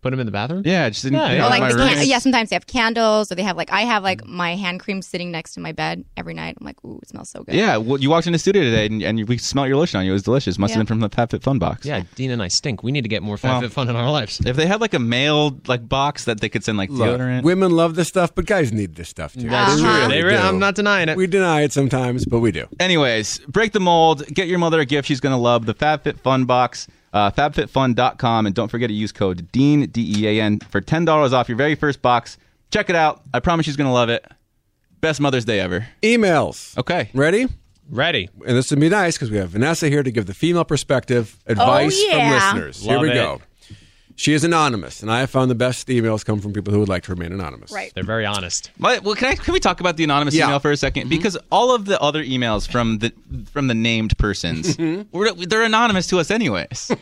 Put 0.00 0.10
them 0.10 0.20
in 0.20 0.26
the 0.26 0.32
bathroom. 0.32 0.62
Yeah, 0.64 0.88
just 0.90 1.02
didn't. 1.02 1.18
Yeah, 1.18 1.32
yeah. 1.32 1.38
know, 1.38 1.46
Or 1.46 1.50
like 1.50 1.60
my 1.60 1.72
the 1.72 1.78
can- 1.88 2.06
yeah, 2.06 2.18
sometimes 2.20 2.50
they 2.50 2.54
have 2.56 2.68
candles, 2.68 3.32
or 3.32 3.34
they 3.34 3.42
have 3.42 3.56
like 3.56 3.72
I 3.72 3.80
have 3.82 4.04
like 4.04 4.24
my 4.24 4.54
hand 4.54 4.78
cream 4.78 5.02
sitting 5.02 5.32
next 5.32 5.54
to 5.54 5.60
my 5.60 5.72
bed 5.72 6.04
every 6.16 6.34
night. 6.34 6.56
I'm 6.60 6.64
like, 6.64 6.76
ooh, 6.84 7.00
it 7.02 7.08
smells 7.08 7.30
so 7.30 7.42
good. 7.42 7.56
Yeah, 7.56 7.78
well, 7.78 7.98
you 7.98 8.08
walked 8.08 8.28
in 8.28 8.32
the 8.32 8.38
studio 8.38 8.62
today 8.62 8.86
and, 8.86 9.02
and 9.02 9.28
we 9.28 9.38
smelled 9.38 9.66
your 9.66 9.76
lotion 9.76 9.98
on 9.98 10.04
you. 10.06 10.12
It 10.12 10.14
was 10.14 10.22
delicious. 10.22 10.56
Must 10.56 10.70
Yeah. 10.70 10.78
have 10.78 10.86
been 10.86 10.86
from 10.86 11.00
the 11.00 11.10
FabFitFun 11.10 11.58
box. 11.58 11.84
Yeah, 11.84 12.02
Dean 12.14 12.30
and 12.30 12.40
I 12.40 12.46
stink. 12.46 12.84
We 12.84 12.92
need 12.92 13.02
to 13.02 13.08
get 13.08 13.24
more 13.24 13.36
Well- 13.42 13.60
FabFitFun 13.60 13.88
in 13.90 13.96
our 13.96 14.10
lives. 14.10 14.40
If 14.46 14.54
they 14.54 14.66
had 14.66 14.80
like 14.80 14.94
a 14.94 15.00
mail 15.00 15.58
like 15.66 15.88
box 15.88 16.26
that 16.26 16.40
they 16.40 16.48
could 16.48 16.62
send 16.62 16.78
like 16.78 16.90
Look, 16.90 17.18
deodorant. 17.20 17.42
women 17.42 17.72
love 17.72 17.96
this 17.96 18.06
stuff, 18.06 18.32
but 18.34 18.46
guys 18.46 18.72
need 18.72 18.94
this 18.94 19.08
stuff 19.08 19.32
too. 19.34 19.48
That's 19.48 19.74
They 19.76 19.82
true. 19.82 19.90
really 19.90 20.08
They 20.14 20.22
re- 20.22 20.30
do. 20.34 20.38
I'm 20.38 20.60
not 20.60 20.76
denying 20.76 21.08
it. 21.08 21.16
We 21.16 21.26
deny 21.26 21.62
it 21.62 21.72
sometimes, 21.72 22.24
but 22.24 22.38
we 22.38 22.52
do. 22.52 22.66
Anyways, 22.78 23.40
break 23.48 23.72
the 23.72 23.80
mold. 23.80 24.24
Get 24.28 24.46
your 24.46 24.60
mother 24.60 24.78
a 24.78 24.86
gift 24.86 25.08
she's 25.08 25.18
going 25.20 25.32
to 25.34 25.36
love. 25.42 25.66
The 25.66 25.74
FabFitFun 25.74 26.46
box. 26.46 26.86
Uh, 27.12 27.30
FabFitFun.com. 27.30 28.46
And 28.46 28.54
don't 28.54 28.68
forget 28.68 28.88
to 28.88 28.94
use 28.94 29.12
code 29.12 29.50
DEAN, 29.52 29.86
D 29.90 30.14
E 30.18 30.26
A 30.26 30.42
N, 30.42 30.60
for 30.60 30.80
$10 30.80 31.32
off 31.32 31.48
your 31.48 31.56
very 31.56 31.74
first 31.74 32.02
box. 32.02 32.38
Check 32.70 32.90
it 32.90 32.96
out. 32.96 33.22
I 33.32 33.40
promise 33.40 33.66
she's 33.66 33.76
going 33.76 33.88
to 33.88 33.92
love 33.92 34.10
it. 34.10 34.26
Best 35.00 35.20
Mother's 35.20 35.44
Day 35.44 35.60
ever. 35.60 35.86
Emails. 36.02 36.76
Okay. 36.76 37.10
Ready? 37.14 37.46
Ready. 37.88 38.28
And 38.46 38.56
this 38.56 38.70
would 38.70 38.80
be 38.80 38.88
nice 38.88 39.16
because 39.16 39.30
we 39.30 39.38
have 39.38 39.50
Vanessa 39.50 39.88
here 39.88 40.02
to 40.02 40.10
give 40.10 40.26
the 40.26 40.34
female 40.34 40.64
perspective 40.64 41.38
advice 41.46 41.98
yeah. 42.06 42.12
from 42.12 42.56
listeners. 42.56 42.84
Love 42.84 42.96
here 42.96 43.00
we 43.00 43.10
it. 43.10 43.14
go. 43.14 43.40
She 44.20 44.32
is 44.32 44.42
anonymous, 44.42 45.00
and 45.00 45.12
I 45.12 45.20
have 45.20 45.30
found 45.30 45.48
the 45.48 45.54
best 45.54 45.86
emails 45.86 46.24
come 46.24 46.40
from 46.40 46.52
people 46.52 46.72
who 46.72 46.80
would 46.80 46.88
like 46.88 47.04
to 47.04 47.12
remain 47.14 47.32
anonymous. 47.32 47.70
Right. 47.70 47.92
They're 47.94 48.02
very 48.02 48.26
honest. 48.26 48.72
But, 48.76 49.04
well, 49.04 49.14
can 49.14 49.28
I 49.28 49.36
can 49.36 49.54
we 49.54 49.60
talk 49.60 49.78
about 49.78 49.96
the 49.96 50.02
anonymous 50.02 50.34
Yeah. 50.34 50.46
email 50.48 50.58
for 50.58 50.72
a 50.72 50.74
2nd 50.74 51.08
Because 51.08 51.38
all 51.52 51.72
of 51.72 51.84
the 51.84 52.00
other 52.02 52.24
emails 52.24 52.68
from 52.68 52.98
the 52.98 53.12
from 53.52 53.68
the 53.68 53.74
named 53.74 54.18
persons, 54.18 54.76
were, 55.12 55.30
they're 55.32 55.62
anonymous 55.62 56.08
to 56.08 56.18
us 56.18 56.32
anyways. 56.32 56.90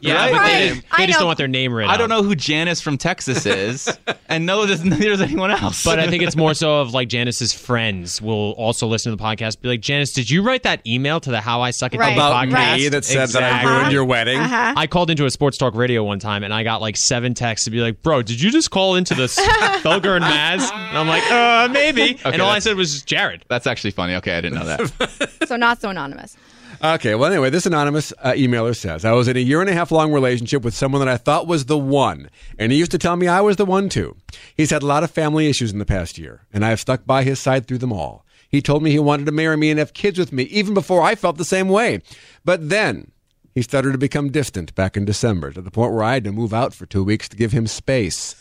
Yeah, 0.00 0.14
Right? 0.14 0.32
but 0.32 0.46
they, 0.46 0.70
Right. 0.70 0.82
they 0.98 1.02
I 1.04 1.06
just 1.06 1.18
don't 1.18 1.26
want 1.26 1.38
their 1.38 1.48
name 1.48 1.72
written. 1.72 1.90
I 1.90 1.96
don't 1.96 2.08
know 2.10 2.22
who 2.22 2.36
Janice 2.36 2.80
from 2.80 2.98
Texas 2.98 3.46
is, 3.46 3.88
and 4.28 4.46
no, 4.46 4.64
there's, 4.64 4.84
neither 4.84 5.08
does 5.08 5.20
anyone 5.22 5.50
else. 5.50 5.82
But 5.82 5.98
I 5.98 6.06
think 6.08 6.22
it's 6.22 6.36
more 6.36 6.54
so 6.62 6.80
of 6.82 6.92
like 6.94 7.08
Janice's 7.08 7.52
friends 7.52 8.22
will 8.22 8.52
also 8.52 8.86
listen 8.86 9.10
to 9.10 9.16
the 9.16 9.22
podcast. 9.24 9.60
Be 9.60 9.68
like, 9.68 9.80
Janice, 9.80 10.12
did 10.12 10.30
you 10.30 10.42
write 10.42 10.62
that 10.64 10.86
email 10.86 11.18
to 11.20 11.30
the 11.32 11.40
How 11.40 11.62
I 11.62 11.72
Suck 11.72 11.94
at 11.94 11.98
Right. 12.00 12.10
Dating 12.10 12.18
About 12.20 12.46
podcast? 12.46 12.76
me 12.76 12.88
that 12.90 13.04
said 13.06 13.30
that 13.30 13.42
I 13.42 13.48
Exactly. 13.48 13.72
ruined 13.72 13.92
your 13.92 14.04
wedding. 14.04 14.38
Uh-huh. 14.38 14.74
I 14.76 14.86
called 14.86 15.10
into 15.10 15.24
a 15.24 15.30
sports 15.30 15.58
talk 15.58 15.74
radio 15.74 16.04
one 16.04 16.20
time 16.20 16.44
and 16.44 16.54
I 16.54 16.57
got 16.62 16.80
like 16.80 16.96
seven 16.96 17.34
texts 17.34 17.64
to 17.66 17.70
be 17.70 17.80
like, 17.80 18.02
bro, 18.02 18.22
did 18.22 18.40
you 18.40 18.50
just 18.50 18.70
call 18.70 18.96
into 18.96 19.14
this 19.14 19.38
Felger 19.38 20.16
and 20.16 20.24
Maz? 20.24 20.70
And 20.72 20.98
I'm 20.98 21.08
like, 21.08 21.30
uh, 21.30 21.68
maybe. 21.72 22.18
and 22.24 22.40
all 22.40 22.50
I 22.50 22.58
said 22.58 22.76
was 22.76 23.02
Jared. 23.02 23.44
that's 23.48 23.66
actually 23.66 23.90
funny. 23.92 24.14
Okay, 24.16 24.36
I 24.36 24.40
didn't 24.40 24.58
know 24.58 24.64
that. 24.66 25.30
So 25.48 25.56
not 25.56 25.80
so 25.80 25.88
anonymous. 25.88 26.36
Okay, 26.84 27.14
well, 27.14 27.32
anyway, 27.32 27.48
this 27.48 27.64
anonymous 27.64 28.12
uh, 28.18 28.32
emailer 28.32 28.76
says 28.76 29.04
I 29.04 29.12
was 29.12 29.26
in 29.26 29.36
a 29.36 29.40
year 29.40 29.60
and 29.62 29.70
a 29.70 29.72
half 29.72 29.90
long 29.90 30.12
relationship 30.12 30.62
with 30.62 30.74
someone 30.74 31.00
that 31.00 31.08
I 31.08 31.16
thought 31.16 31.46
was 31.46 31.64
the 31.64 31.78
one, 31.78 32.28
and 32.58 32.70
he 32.70 32.78
used 32.78 32.90
to 32.92 32.98
tell 32.98 33.16
me 33.16 33.26
I 33.26 33.40
was 33.40 33.56
the 33.56 33.64
one 33.64 33.88
too. 33.88 34.14
He's 34.54 34.70
had 34.70 34.82
a 34.82 34.86
lot 34.86 35.02
of 35.02 35.10
family 35.10 35.48
issues 35.48 35.72
in 35.72 35.78
the 35.78 35.86
past 35.86 36.18
year, 36.18 36.46
and 36.52 36.64
I 36.64 36.68
have 36.68 36.80
stuck 36.80 37.06
by 37.06 37.24
his 37.24 37.40
side 37.40 37.66
through 37.66 37.78
them 37.78 37.92
all. 37.92 38.24
He 38.48 38.62
told 38.62 38.82
me 38.82 38.90
he 38.90 38.98
wanted 38.98 39.26
to 39.26 39.32
marry 39.32 39.56
me 39.56 39.70
and 39.70 39.78
have 39.78 39.92
kids 39.92 40.18
with 40.18 40.32
me, 40.32 40.44
even 40.44 40.72
before 40.74 41.02
I 41.02 41.14
felt 41.14 41.36
the 41.36 41.44
same 41.44 41.68
way. 41.68 42.00
But 42.44 42.68
then 42.68 43.10
he 43.58 43.62
started 43.62 43.90
to 43.90 43.98
become 43.98 44.30
distant 44.30 44.72
back 44.76 44.96
in 44.96 45.04
December 45.04 45.50
to 45.50 45.60
the 45.60 45.70
point 45.70 45.92
where 45.92 46.04
I 46.04 46.14
had 46.14 46.24
to 46.24 46.32
move 46.32 46.54
out 46.54 46.72
for 46.72 46.86
two 46.86 47.02
weeks 47.02 47.28
to 47.28 47.36
give 47.36 47.50
him 47.50 47.66
space. 47.66 48.36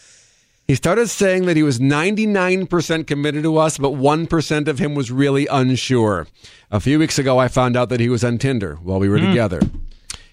He 0.67 0.75
started 0.75 1.07
saying 1.07 1.45
that 1.47 1.57
he 1.57 1.63
was 1.63 1.79
99% 1.79 3.07
committed 3.07 3.41
to 3.41 3.57
us, 3.57 3.79
but 3.79 3.93
1% 3.93 4.67
of 4.67 4.77
him 4.77 4.93
was 4.93 5.11
really 5.11 5.47
unsure. 5.47 6.27
A 6.69 6.79
few 6.79 6.99
weeks 6.99 7.17
ago, 7.17 7.39
I 7.39 7.47
found 7.47 7.75
out 7.75 7.89
that 7.89 7.99
he 7.99 8.09
was 8.09 8.23
on 8.23 8.37
Tinder 8.37 8.75
while 8.75 8.99
we 8.99 9.09
were 9.09 9.17
hmm. 9.17 9.25
together. 9.25 9.59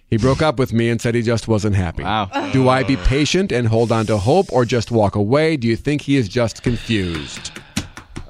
He 0.07 0.19
broke 0.19 0.43
up 0.43 0.59
with 0.59 0.75
me 0.75 0.91
and 0.91 1.01
said 1.01 1.15
he 1.15 1.23
just 1.23 1.49
wasn't 1.49 1.77
happy. 1.77 2.03
Wow. 2.03 2.27
Do 2.53 2.69
I 2.69 2.83
be 2.83 2.97
patient 2.97 3.53
and 3.53 3.67
hold 3.67 3.91
on 3.91 4.05
to 4.07 4.19
hope 4.19 4.53
or 4.53 4.67
just 4.67 4.91
walk 4.91 5.15
away? 5.15 5.57
Do 5.57 5.67
you 5.67 5.77
think 5.77 6.03
he 6.03 6.17
is 6.17 6.29
just 6.29 6.63
confused? 6.63 7.51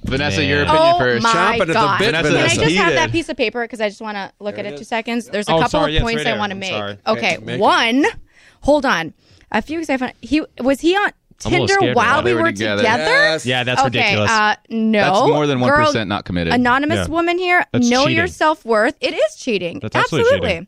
Vanessa, 0.04 0.44
your 0.44 0.64
Man. 0.64 0.66
opinion 0.74 0.92
oh 0.94 0.98
first. 0.98 1.22
my 1.22 1.30
Chomping 1.30 1.60
at 1.60 1.66
the 1.66 1.72
god! 1.72 1.98
bit, 1.98 2.04
Can 2.06 2.14
I 2.14 2.22
Vanessa. 2.22 2.54
just 2.56 2.60
have 2.60 2.68
Heated. 2.86 2.98
that 2.98 3.12
piece 3.12 3.28
of 3.28 3.36
paper 3.36 3.62
because 3.64 3.80
I 3.80 3.88
just 3.88 4.00
want 4.00 4.16
to 4.16 4.30
look 4.40 4.58
at 4.58 4.66
it 4.66 4.76
two 4.76 4.84
seconds. 4.84 5.26
There's 5.28 5.48
a 5.48 5.52
Oh, 5.52 5.56
couple 5.56 5.68
sorry, 5.70 5.92
yeah, 5.92 5.98
of 6.00 6.02
it's 6.02 6.12
points 6.12 6.18
right 6.24 6.26
I 6.26 6.30
there. 6.32 6.38
want 6.38 6.50
to 6.50 6.54
I'm 6.54 6.60
make. 6.60 6.70
sorry. 6.70 6.98
Okay, 7.06 7.38
make 7.42 7.54
it. 7.56 7.60
one. 7.60 8.04
Hold 8.62 8.86
on. 8.86 9.14
A 9.52 9.62
few 9.62 9.78
weeks 9.78 9.90
I 9.90 9.96
found 9.96 10.12
he 10.20 10.42
was 10.60 10.80
he 10.80 10.96
on 10.96 11.10
I'm 11.46 11.52
a 11.52 11.56
little 11.60 11.66
Tinder 11.66 11.74
scared 11.80 11.96
while 11.96 12.06
now. 12.06 12.18
we 12.22 12.30
They 12.30 12.34
were 12.34 12.42
were 12.42 12.52
together. 12.52 12.82
together. 12.82 13.04
Yes. 13.04 13.44
Yeah, 13.46 13.64
that's 13.64 13.80
okay, 13.82 13.86
ridiculous. 13.98 14.30
Uh, 14.30 14.54
no, 14.70 15.00
That's 15.00 15.28
more 15.28 15.46
than 15.46 15.60
one 15.60 15.70
Girl, 15.70 15.86
percent 15.86 16.08
not 16.08 16.24
committed. 16.24 16.52
Anonymous 16.54 17.06
Yeah. 17.08 17.12
woman 17.12 17.38
here. 17.38 17.64
That's 17.72 17.88
know 17.88 18.02
cheating. 18.04 18.16
your 18.16 18.26
self 18.28 18.64
worth. 18.64 18.96
It 19.00 19.14
is 19.14 19.36
cheating. 19.36 19.80
That's 19.80 19.96
absolutely 19.96 20.36
Absolutely. 20.36 20.66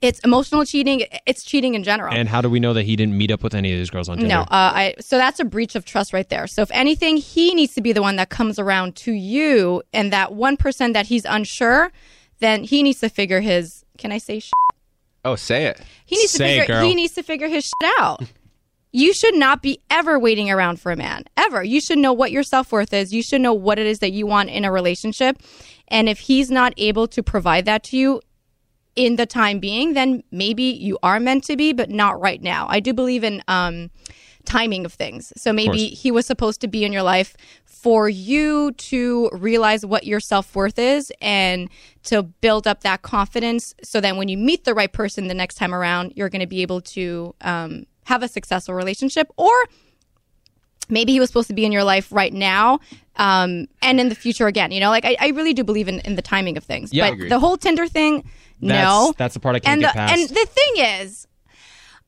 It's 0.00 0.20
emotional 0.20 0.64
cheating. 0.64 1.02
It's 1.26 1.42
cheating 1.42 1.74
in 1.74 1.82
general. 1.82 2.14
and 2.14 2.28
how 2.28 2.40
do 2.40 2.48
we 2.48 2.60
know 2.60 2.72
that 2.72 2.84
he 2.84 2.94
didn't 2.94 3.18
meet 3.18 3.32
up 3.32 3.42
with 3.42 3.52
any 3.54 3.72
of 3.72 3.78
these 3.78 3.90
girls 3.90 4.08
on 4.08 4.18
Tinder? 4.18 4.32
No, 4.32 4.40
uh, 4.42 4.46
I 4.50 4.94
so 5.00 5.18
that's 5.18 5.40
a 5.40 5.44
breach 5.44 5.74
of 5.74 5.84
trust 5.84 6.12
right 6.12 6.28
there. 6.28 6.46
So 6.46 6.62
if 6.62 6.70
anything, 6.70 7.16
he 7.16 7.52
needs 7.52 7.74
to 7.74 7.80
be 7.80 7.92
the 7.92 8.02
one 8.02 8.14
that 8.16 8.28
comes 8.28 8.58
around 8.60 8.94
to 8.96 9.12
you, 9.12 9.82
and 9.92 10.12
that 10.12 10.34
one 10.34 10.56
person 10.56 10.68
percent 10.68 10.92
that 10.94 11.06
he's 11.06 11.24
unsure, 11.24 11.90
then 12.40 12.62
he 12.62 12.82
needs 12.82 13.00
to 13.00 13.08
figure 13.08 13.40
his. 13.40 13.84
Can 13.96 14.12
I 14.12 14.18
say? 14.18 14.38
Sh- 14.38 14.50
oh, 15.24 15.34
say 15.34 15.64
it. 15.64 15.80
he 16.04 16.16
needs 16.16 16.32
Say 16.32 16.56
to 16.56 16.60
figure. 16.60 16.74
girl. 16.74 16.84
He 16.86 16.94
needs 16.94 17.14
to 17.14 17.22
figure 17.22 17.48
his 17.48 17.64
shit 17.64 17.92
out. 17.98 18.22
You 18.92 19.12
should 19.12 19.34
not 19.34 19.62
be 19.62 19.80
ever 19.90 20.18
waiting 20.18 20.50
around 20.50 20.78
for 20.80 20.92
a 20.92 20.96
man. 20.96 21.24
Ever. 21.36 21.64
You 21.64 21.80
should 21.80 21.98
know 21.98 22.12
what 22.12 22.30
your 22.30 22.42
self 22.42 22.70
worth 22.70 22.92
is. 22.92 23.12
You 23.12 23.22
should 23.22 23.40
know 23.40 23.54
what 23.54 23.78
it 23.78 23.86
is 23.86 23.98
that 24.00 24.12
you 24.12 24.26
want 24.26 24.50
in 24.50 24.64
a 24.64 24.70
relationship. 24.70 25.38
And 25.88 26.08
if 26.08 26.20
he's 26.20 26.50
not 26.50 26.74
able 26.76 27.08
to 27.08 27.22
provide 27.22 27.64
that 27.64 27.82
to 27.84 27.96
you 27.96 28.20
in 28.98 29.14
the 29.14 29.26
time 29.26 29.60
being, 29.60 29.94
then 29.94 30.24
maybe 30.32 30.64
you 30.64 30.98
are 31.04 31.20
meant 31.20 31.44
to 31.44 31.56
be, 31.56 31.72
but 31.72 31.88
not 31.88 32.20
right 32.20 32.42
now. 32.42 32.66
I 32.68 32.80
do 32.80 32.92
believe 32.92 33.22
in 33.22 33.42
um, 33.46 33.90
timing 34.44 34.84
of 34.84 34.92
things. 34.92 35.32
So 35.36 35.52
maybe 35.52 35.86
he 35.86 36.10
was 36.10 36.26
supposed 36.26 36.60
to 36.62 36.68
be 36.68 36.84
in 36.84 36.92
your 36.92 37.04
life 37.04 37.36
for 37.64 38.08
you 38.08 38.72
to 38.72 39.30
realize 39.32 39.86
what 39.86 40.04
your 40.04 40.18
self 40.18 40.56
worth 40.56 40.80
is 40.80 41.12
and 41.20 41.70
to 42.02 42.24
build 42.24 42.66
up 42.66 42.80
that 42.82 43.02
confidence. 43.02 43.72
So 43.84 44.00
then 44.00 44.16
when 44.16 44.26
you 44.26 44.36
meet 44.36 44.64
the 44.64 44.74
right 44.74 44.92
person 44.92 45.28
the 45.28 45.34
next 45.34 45.54
time 45.54 45.72
around, 45.72 46.14
you're 46.16 46.28
going 46.28 46.40
to 46.40 46.48
be 46.48 46.62
able 46.62 46.80
to 46.80 47.36
um, 47.40 47.86
have 48.06 48.24
a 48.24 48.28
successful 48.28 48.74
relationship 48.74 49.30
or 49.36 49.52
maybe 50.88 51.12
he 51.12 51.20
was 51.20 51.28
supposed 51.28 51.48
to 51.48 51.54
be 51.54 51.64
in 51.64 51.72
your 51.72 51.84
life 51.84 52.10
right 52.10 52.32
now 52.32 52.80
um, 53.18 53.66
and 53.82 54.00
in 54.00 54.08
the 54.08 54.14
future 54.14 54.46
again 54.46 54.70
you 54.72 54.80
know 54.80 54.90
like 54.90 55.04
i, 55.04 55.16
I 55.20 55.28
really 55.28 55.52
do 55.54 55.64
believe 55.64 55.88
in, 55.88 56.00
in 56.00 56.14
the 56.14 56.22
timing 56.22 56.56
of 56.56 56.64
things 56.64 56.92
Yeah, 56.92 57.04
I 57.06 57.08
but 57.10 57.14
agree. 57.14 57.28
the 57.28 57.38
whole 57.40 57.56
tinder 57.56 57.86
thing 57.86 58.24
That's- 58.62 58.84
no 58.84 59.14
that's 59.18 59.34
the 59.34 59.40
part 59.40 59.56
I 59.56 59.60
can't 59.60 59.72
and 59.74 59.80
get 59.82 59.92
the, 59.92 59.96
past. 59.98 60.12
and 60.20 60.28
the 60.30 60.46
thing 60.46 60.84
is 61.02 61.26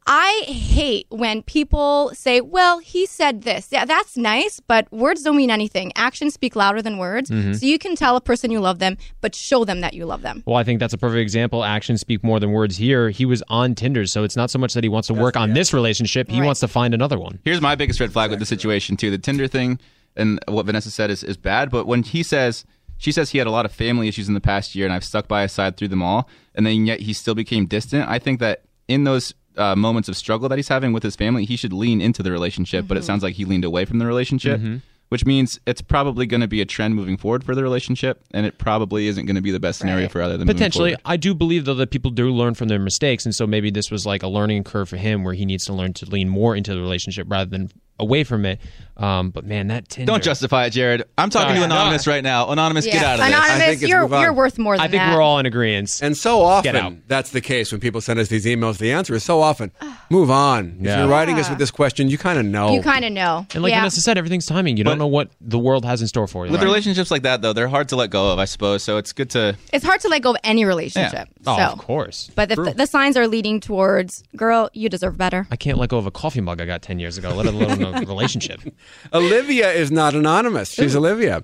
I 0.06 0.44
hate 0.46 1.06
when 1.10 1.42
people 1.42 2.10
say, 2.14 2.40
well, 2.40 2.78
he 2.78 3.04
said 3.06 3.42
this. 3.42 3.68
Yeah, 3.70 3.84
that's 3.84 4.16
nice, 4.16 4.58
but 4.58 4.90
words 4.90 5.22
don't 5.22 5.36
mean 5.36 5.50
anything. 5.50 5.92
Actions 5.94 6.32
speak 6.34 6.56
louder 6.56 6.80
than 6.82 6.96
words. 6.96 7.30
Mm-hmm. 7.30 7.52
So 7.52 7.66
you 7.66 7.78
can 7.78 7.94
tell 7.96 8.16
a 8.16 8.20
person 8.20 8.50
you 8.50 8.60
love 8.60 8.78
them, 8.78 8.96
but 9.20 9.34
show 9.34 9.64
them 9.64 9.82
that 9.82 9.92
you 9.94 10.06
love 10.06 10.22
them. 10.22 10.42
Well, 10.46 10.56
I 10.56 10.64
think 10.64 10.80
that's 10.80 10.94
a 10.94 10.98
perfect 10.98 11.20
example. 11.20 11.62
Actions 11.62 12.00
speak 12.00 12.24
more 12.24 12.40
than 12.40 12.50
words 12.50 12.76
here. 12.78 13.10
He 13.10 13.26
was 13.26 13.42
on 13.48 13.74
Tinder, 13.74 14.06
so 14.06 14.24
it's 14.24 14.36
not 14.36 14.50
so 14.50 14.58
much 14.58 14.72
that 14.72 14.82
he 14.82 14.88
wants 14.88 15.06
to 15.08 15.14
work 15.14 15.36
on 15.36 15.52
this 15.52 15.72
relationship, 15.74 16.28
he 16.30 16.40
Right. 16.40 16.46
wants 16.46 16.60
to 16.60 16.68
find 16.68 16.94
another 16.94 17.18
one. 17.18 17.38
Here's 17.44 17.60
my 17.60 17.74
biggest 17.76 18.00
red 18.00 18.10
flag 18.12 18.30
with 18.30 18.38
the 18.40 18.46
situation 18.46 18.96
too. 18.96 19.10
The 19.10 19.18
Tinder 19.18 19.46
thing 19.46 19.78
and 20.16 20.38
what 20.48 20.66
Vanessa 20.66 20.90
said 20.90 21.10
is, 21.10 21.22
is 21.24 21.36
bad, 21.36 21.70
but 21.70 21.86
when 21.86 22.02
he 22.02 22.22
says 22.22 22.64
she 22.98 23.12
says 23.12 23.30
he 23.30 23.38
had 23.38 23.46
a 23.46 23.50
lot 23.50 23.64
of 23.64 23.72
family 23.72 24.08
issues 24.08 24.28
in 24.28 24.34
the 24.34 24.40
past 24.42 24.74
year 24.74 24.84
and 24.84 24.92
I've 24.92 25.04
stuck 25.04 25.26
by 25.26 25.42
his 25.42 25.52
side 25.52 25.76
through 25.78 25.88
them 25.88 26.02
all, 26.02 26.28
and 26.54 26.66
then 26.66 26.84
yet 26.84 27.00
he 27.00 27.12
still 27.14 27.34
became 27.34 27.64
distant. 27.66 28.06
I 28.08 28.18
think 28.18 28.40
that 28.40 28.64
in 28.88 29.04
those 29.04 29.32
uh, 29.56 29.74
moments 29.74 30.08
of 30.10 30.16
struggle 30.18 30.48
that 30.50 30.58
he's 30.58 30.68
having 30.68 30.92
with 30.92 31.02
his 31.02 31.16
family, 31.16 31.44
he 31.46 31.56
should 31.56 31.72
lean 31.72 32.00
into 32.02 32.22
the 32.22 32.30
relationship. 32.30 32.86
But 32.86 32.96
it 32.98 33.04
sounds 33.04 33.22
like 33.22 33.34
he 33.36 33.44
leaned 33.46 33.64
away 33.64 33.84
from 33.86 33.98
the 34.00 34.06
relationship, 34.06 34.60
which 35.08 35.24
means 35.26 35.58
it's 35.66 35.80
probably 35.82 36.24
going 36.26 36.40
to 36.42 36.46
be 36.46 36.60
a 36.60 36.64
trend 36.66 36.94
moving 36.94 37.16
forward 37.16 37.42
for 37.42 37.54
the 37.54 37.62
relationship, 37.62 38.22
and 38.32 38.44
it 38.46 38.58
probably 38.58 39.06
isn't 39.08 39.24
going 39.26 39.34
to 39.36 39.42
be 39.42 39.50
the 39.50 39.58
best 39.60 39.78
scenario 39.80 40.02
Right. 40.04 40.12
for 40.12 40.20
other 40.22 40.34
than 40.36 40.46
moving 40.46 40.54
Potentially. 40.56 40.94
I 41.06 41.16
do 41.16 41.34
believe 41.34 41.64
though 41.64 41.74
that 41.74 41.90
people 41.90 42.10
do 42.10 42.30
learn 42.30 42.52
from 42.54 42.68
their 42.68 42.78
mistakes, 42.78 43.24
and 43.24 43.34
so 43.34 43.46
maybe 43.46 43.70
this 43.70 43.90
was 43.90 44.04
like 44.06 44.22
a 44.22 44.28
learning 44.28 44.64
curve 44.64 44.88
for 44.90 44.98
him, 44.98 45.24
where 45.24 45.34
he 45.34 45.46
needs 45.46 45.64
to 45.64 45.72
learn 45.72 45.94
to 45.94 46.06
lean 46.06 46.28
more 46.28 46.54
into 46.54 46.74
the 46.74 46.80
relationship 46.80 47.26
rather 47.30 47.48
than 47.50 47.70
away 48.00 48.24
from 48.24 48.44
it. 48.44 48.60
Um, 49.00 49.30
but 49.30 49.46
man, 49.46 49.68
that 49.68 49.88
Tinder. 49.88 50.12
Don't 50.12 50.22
justify 50.22 50.66
it, 50.66 50.70
Jared. 50.70 51.04
I'm 51.16 51.30
talking 51.30 51.56
Sorry. 51.56 51.58
to 51.60 51.64
Anonymous 51.64 52.06
No. 52.06 52.12
right 52.12 52.22
now. 52.22 52.50
Anonymous, 52.50 52.84
get 52.84 53.02
out 53.02 53.14
of 53.14 53.20
this. 53.20 53.28
Anonymous, 53.28 53.50
I 53.50 53.58
think 53.58 53.80
you're, 53.80 54.06
you're 54.20 54.32
worth 54.34 54.58
more 54.58 54.76
than 54.76 54.84
I 54.84 54.88
think 54.88 55.00
that. 55.00 55.14
we're 55.14 55.22
all 55.22 55.38
in 55.38 55.46
agreement. 55.46 56.00
And 56.02 56.14
so 56.14 56.42
often, 56.42 57.02
that's 57.06 57.30
the 57.30 57.40
case 57.40 57.72
when 57.72 57.80
people 57.80 58.02
send 58.02 58.20
us 58.20 58.28
these 58.28 58.44
emails. 58.44 58.76
The 58.76 58.92
answer 58.92 59.14
is 59.14 59.24
so 59.24 59.40
often, 59.40 59.72
move 60.10 60.30
on. 60.30 60.76
If 60.80 60.98
you're 60.98 61.08
writing 61.08 61.38
us 61.38 61.48
with 61.48 61.58
this 61.58 61.70
question, 61.70 62.10
you 62.10 62.18
kind 62.18 62.38
of 62.38 62.44
know. 62.44 62.72
You 62.72 62.82
kind 62.82 63.06
of 63.06 63.12
know. 63.12 63.46
And 63.54 63.62
like 63.62 63.70
yeah. 63.70 63.80
Vanessa 63.80 64.02
said, 64.02 64.18
everything's 64.18 64.44
timing. 64.44 64.76
You 64.76 64.84
don't 64.84 64.98
know 64.98 65.06
what 65.06 65.30
the 65.40 65.58
world 65.58 65.86
has 65.86 66.02
in 66.02 66.08
store 66.08 66.26
for 66.26 66.44
you. 66.44 66.52
With 66.52 66.62
relationships 66.62 67.10
like 67.10 67.22
that, 67.22 67.40
though, 67.40 67.54
they're 67.54 67.68
hard 67.68 67.88
to 67.90 67.96
let 67.96 68.10
go 68.10 68.32
of, 68.32 68.38
I 68.38 68.44
suppose. 68.44 68.82
So 68.82 68.98
it's 68.98 69.12
good 69.14 69.30
to. 69.30 69.56
it's 69.72 69.84
hard 69.84 70.00
to 70.00 70.08
let 70.08 70.20
go 70.20 70.32
of 70.32 70.36
any 70.44 70.66
relationship. 70.66 71.28
oh, 71.46 71.56
so. 71.56 71.62
of 71.62 71.78
course. 71.78 72.30
But 72.34 72.50
the, 72.50 72.74
the 72.76 72.86
signs 72.86 73.16
are 73.16 73.26
leading 73.26 73.60
towards, 73.60 74.24
girl, 74.36 74.68
you 74.74 74.90
deserve 74.90 75.16
better. 75.16 75.46
I 75.50 75.56
can't 75.56 75.78
let 75.78 75.88
go 75.88 75.96
of 75.96 76.04
a 76.04 76.10
coffee 76.10 76.42
mug 76.42 76.60
I 76.60 76.66
got 76.66 76.82
10 76.82 76.98
years 76.98 77.16
ago, 77.16 77.30
let 77.34 77.46
alone 77.46 77.80
a 77.96 78.00
relationship. 78.06 78.60
Olivia 79.12 79.70
is 79.72 79.90
not 79.90 80.14
anonymous. 80.14 80.72
She's 80.72 80.94
Olivia. 80.96 81.42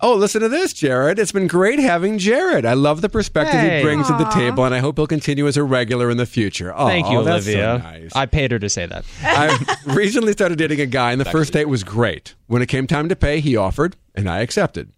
Oh, 0.00 0.14
listen 0.14 0.42
to 0.42 0.48
this, 0.48 0.72
Jared. 0.72 1.18
It's 1.18 1.32
been 1.32 1.48
great 1.48 1.80
having 1.80 2.18
Jared. 2.18 2.64
I 2.64 2.74
love 2.74 3.00
the 3.00 3.08
perspective 3.08 3.58
Hey. 3.58 3.78
he 3.78 3.82
brings 3.82 4.06
to 4.06 4.12
the 4.12 4.26
table, 4.26 4.64
and 4.64 4.72
I 4.72 4.78
hope 4.78 4.96
he'll 4.96 5.08
continue 5.08 5.48
as 5.48 5.56
a 5.56 5.64
regular 5.64 6.08
in 6.08 6.16
the 6.18 6.26
future. 6.26 6.72
Oh, 6.76 6.86
Thank 6.86 7.08
you, 7.10 7.24
that's 7.24 7.44
so 7.46 7.50
Olivia. 7.50 7.78
nice. 7.78 8.12
I 8.14 8.26
paid 8.26 8.52
her 8.52 8.60
to 8.60 8.68
say 8.68 8.86
that. 8.86 9.04
I 9.24 9.58
recently 9.86 10.32
started 10.32 10.56
dating 10.56 10.80
a 10.80 10.86
guy, 10.86 11.10
and 11.10 11.20
the 11.20 11.24
first 11.24 11.52
date 11.52 11.64
was 11.68 11.82
great. 11.82 12.36
When 12.46 12.62
it 12.62 12.66
came 12.66 12.86
time 12.86 13.08
to 13.08 13.16
pay, 13.16 13.40
he 13.40 13.56
offered, 13.56 13.96
and 14.14 14.30
I 14.30 14.38
accepted. 14.38 14.92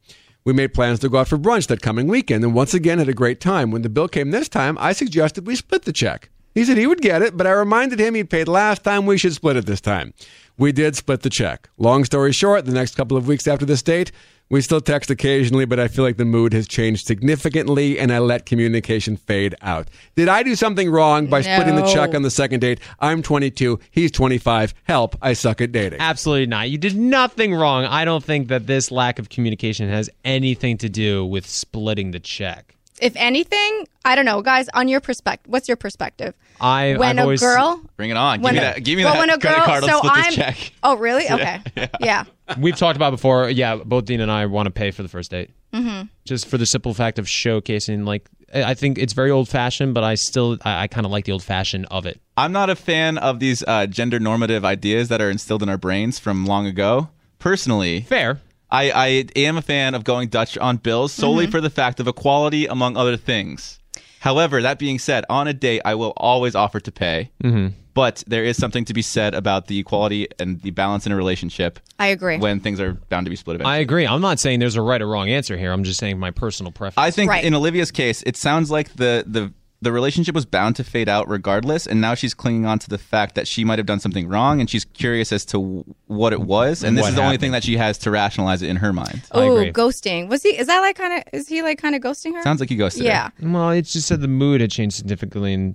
We 0.45 0.53
made 0.53 0.75
plans 0.75 0.99
to 0.99 1.09
go 1.09 1.19
out 1.19 1.29
for 1.29 1.39
brunch 1.39 1.67
that 1.69 1.81
coming 1.81 2.07
weekend, 2.07 2.45
and 2.45 2.53
once 2.55 2.75
again 2.75 2.99
had 2.99 3.09
a 3.09 3.15
great 3.15 3.41
time. 3.41 3.71
When 3.71 3.81
the 3.81 3.89
bill 3.89 4.09
came 4.09 4.33
this 4.33 4.51
time, 4.51 4.77
I 4.81 4.93
suggested 4.93 5.47
we 5.47 5.57
split 5.57 5.87
the 5.87 5.93
check. 5.95 6.29
He 6.55 6.65
said 6.65 6.77
he 6.77 6.87
would 6.87 7.01
get 7.01 7.23
it, 7.23 7.39
but 7.39 7.47
I 7.47 7.53
reminded 7.53 8.01
him 8.01 8.15
he'd 8.17 8.29
paid 8.29 8.49
last 8.49 8.83
time, 8.85 9.07
we 9.07 9.17
should 9.17 9.33
split 9.33 9.57
it 9.57 9.65
this 9.67 9.81
time. 9.81 10.13
We 10.61 10.73
did 10.73 10.95
split 10.95 11.23
the 11.23 11.31
check. 11.31 11.71
Long 11.79 12.05
story 12.05 12.33
short, 12.33 12.67
the 12.67 12.73
next 12.73 12.95
couple 12.95 13.17
of 13.17 13.27
weeks 13.27 13.49
after 13.49 13.65
this 13.65 13.81
date, 13.81 14.13
we 14.51 14.61
still 14.61 14.83
text 14.83 15.09
occasionally, 15.11 15.65
but 15.65 15.81
I 15.81 15.89
feel 15.89 16.05
like 16.05 16.19
the 16.19 16.27
mood 16.27 16.53
has 16.53 16.69
changed 16.69 17.07
significantly 17.07 17.99
and 17.99 18.13
I 18.13 18.19
let 18.19 18.45
communication 18.45 19.17
fade 19.17 19.55
out. 19.63 19.89
Did 20.17 20.29
I 20.29 20.43
do 20.43 20.55
something 20.55 20.91
wrong 20.91 21.29
by 21.29 21.41
splitting 21.41 21.77
the 21.77 21.91
check 21.91 22.15
on 22.15 22.21
the 22.21 22.31
second 22.31 22.61
date? 22.61 22.79
I'm 22.99 23.23
22, 23.23 23.81
he's 23.91 24.11
25. 24.11 24.75
Help, 24.85 25.17
I 25.23 25.33
suck 25.33 25.63
at 25.63 25.73
dating. 25.73 25.99
Absolutely 25.99 26.45
not. 26.45 26.69
You 26.69 26.77
did 26.77 26.95
nothing 26.95 27.55
wrong. 27.55 27.87
I 27.87 28.05
don't 28.05 28.23
think 28.23 28.49
that 28.49 28.67
this 28.67 28.91
lack 28.91 29.19
of 29.19 29.31
communication 29.31 29.89
has 29.89 30.11
anything 30.27 30.77
to 30.77 30.91
do 30.91 31.25
with 31.25 31.47
splitting 31.47 32.11
the 32.11 32.21
check. 32.21 32.77
If 33.01 33.15
anything, 33.17 33.87
I 34.05 34.15
don't 34.15 34.25
know, 34.25 34.43
guys. 34.43 34.69
On 34.75 34.89
your 34.89 35.01
perspective, 35.01 35.51
what's 35.51 35.69
your 35.69 35.77
perspective? 35.77 36.35
I 36.61 36.97
when 36.99 37.19
I've 37.19 37.19
a 37.19 37.23
always, 37.23 37.41
girl, 37.41 37.83
Bring 37.97 38.11
it 38.11 38.17
on. 38.17 38.39
Give 38.39 38.45
when 38.45 38.55
me 38.55 38.59
a- 38.59 38.63
that. 38.63 38.85
Give 38.85 38.97
me 38.97 39.03
that 39.05 39.19
when 39.19 39.31
a 39.31 39.39
credit 39.39 39.57
girl, 39.57 39.67
card. 39.67 39.83
Let's 39.83 39.93
so 39.95 39.99
split 39.99 40.13
I'm, 40.15 40.25
this 40.25 40.35
check. 40.35 40.73
Oh, 40.83 40.97
really? 40.97 41.31
Okay. 41.31 41.61
yeah. 42.01 42.25
We've 42.59 42.77
talked 42.77 42.97
about 42.97 43.11
before. 43.11 43.49
Yeah, 43.49 43.77
both 43.77 44.05
Dean 44.05 44.21
and 44.21 44.31
I 44.31 44.47
want 44.47 44.67
to 44.67 44.71
pay 44.71 44.91
for 44.91 45.03
the 45.03 45.09
first 45.09 45.31
date, 45.31 45.51
mm-hmm. 45.73 46.07
just 46.25 46.47
for 46.47 46.59
the 46.59 46.67
simple 46.67 46.93
fact 46.95 47.19
of 47.19 47.27
showcasing. 47.27 48.07
Like, 48.07 48.29
I 48.55 48.65
I 48.65 48.75
think 48.75 48.99
it's 48.99 49.13
very 49.13 49.31
old 49.31 49.49
fashioned, 49.49 49.95
but 49.95 50.05
I 50.05 50.15
still 50.15 50.59
I, 50.65 50.83
I 50.83 50.87
kind 50.87 51.07
of 51.07 51.13
like 51.13 51.25
the 51.25 51.33
old 51.33 51.43
fashioned 51.43 51.87
of 51.91 52.07
it. 52.07 52.21
I'm 52.37 52.53
not 52.53 52.71
a 52.71 52.77
fan 52.77 53.19
of 53.19 53.39
these 53.41 53.63
uh, 53.67 53.87
gender 53.87 54.19
normative 54.19 54.65
ideas 54.65 55.09
that 55.09 55.21
are 55.21 55.31
instilled 55.31 55.63
in 55.63 55.69
our 55.69 55.79
brains 55.79 56.19
from 56.19 56.45
long 56.47 56.67
ago. 56.67 57.09
Personally, 57.39 58.03
Fair. 58.03 58.41
I, 58.73 58.91
I 58.91 59.07
am 59.37 59.57
a 59.57 59.63
fan 59.63 59.95
of 59.95 60.05
going 60.05 60.29
Dutch 60.29 60.57
on 60.59 60.77
bills 60.77 61.13
solely 61.13 61.45
Mm-hmm. 61.45 61.51
for 61.53 61.61
the 61.61 61.71
fact 61.71 62.01
of 62.01 62.07
equality 62.09 62.67
among 62.67 62.97
other 62.97 63.17
things. 63.17 63.79
However, 64.21 64.61
that 64.63 64.79
being 64.79 64.99
said, 64.99 65.25
on 65.31 65.49
a 65.49 65.55
date, 65.55 65.81
I 65.85 65.95
will 65.95 66.13
always 66.17 66.55
offer 66.55 66.79
to 66.81 66.93
pay. 66.93 67.31
Mm-hmm. 67.43 67.69
But 67.95 68.23
there 68.27 68.45
is 68.45 68.57
something 68.57 68.85
to 68.85 68.95
be 68.95 69.03
said 69.03 69.35
about 69.35 69.67
the 69.67 69.79
equality 69.81 70.29
and 70.39 70.61
the 70.63 70.71
balance 70.71 71.07
in 71.07 71.13
a 71.13 71.17
relationship 71.17 71.81
I 71.99 72.07
agree. 72.09 72.39
when 72.39 72.61
things 72.61 72.79
are 72.81 72.93
bound 73.09 73.27
to 73.27 73.31
be 73.31 73.37
split 73.37 73.57
eventually. 73.57 73.75
I 73.75 73.79
agree. 73.79 74.07
I'm 74.07 74.21
not 74.21 74.39
saying 74.39 74.61
there's 74.61 74.77
a 74.77 74.83
right 74.83 75.03
or 75.03 75.09
wrong 75.09 75.29
answer 75.29 75.57
here. 75.59 75.73
I'm 75.73 75.83
just 75.85 75.99
saying 75.99 76.19
my 76.19 76.31
personal 76.31 76.71
preference. 76.71 76.99
I 77.05 77.11
think 77.11 77.31
Right. 77.31 77.43
in 77.45 77.53
Olivia's 77.55 77.91
case, 77.91 78.23
it 78.25 78.37
sounds 78.37 78.71
like 78.71 78.95
the 78.95 79.25
the 79.27 79.53
the 79.83 79.93
relationship 79.93 80.35
was 80.35 80.45
bound 80.45 80.77
to 80.77 80.85
fade 80.85 81.09
out 81.09 81.27
regardless, 81.29 81.87
and 81.87 82.01
now 82.01 82.15
she's 82.15 82.35
clinging 82.35 82.67
on 82.67 82.79
to 82.81 82.89
the 82.89 82.99
fact 82.99 83.35
that 83.35 83.49
she 83.49 83.65
might 83.65 83.79
have 83.79 83.87
done 83.87 83.99
something 84.01 84.29
wrong, 84.29 84.61
and 84.61 84.69
she's 84.69 84.85
curious 84.85 85.33
as 85.33 85.45
to 85.47 85.85
what 86.07 86.33
it 86.35 86.41
was, 86.43 86.83
and 86.85 86.97
this 86.99 87.03
What 87.03 87.09
is 87.11 87.15
the 87.15 87.21
only 87.23 87.33
happened. 87.33 87.41
thing 87.41 87.53
that 87.53 87.65
she 87.65 87.77
has 87.79 87.97
to 87.99 88.11
rationalize 88.11 88.61
it 88.63 88.69
in 88.69 88.77
her 88.77 88.93
mind. 88.93 89.23
Oh, 89.33 89.41
I 89.41 89.49
Oh, 89.49 89.57
agree. 89.57 89.73
ghosting. 89.73 90.29
Was 90.29 90.43
he? 90.43 90.51
Is 90.51 90.67
that 90.67 90.81
like 90.81 90.97
kind 90.97 91.15
of? 91.15 91.23
Is 91.33 91.49
he 91.49 91.63
like 91.63 91.79
kind 91.81 91.95
of 91.95 92.03
ghosting 92.03 92.35
her? 92.35 92.43
Sounds 92.43 92.61
like 92.61 92.69
he 92.69 92.77
ghosted 92.77 93.03
her. 93.03 93.09
yeah. 93.09 93.31
well, 93.41 93.71
it's 93.71 93.93
just 93.93 94.09
that 94.11 94.21
the 94.21 94.29
mood 94.29 94.61
had 94.61 94.71
changed 94.71 94.97
significantly, 94.97 95.55
and 95.55 95.75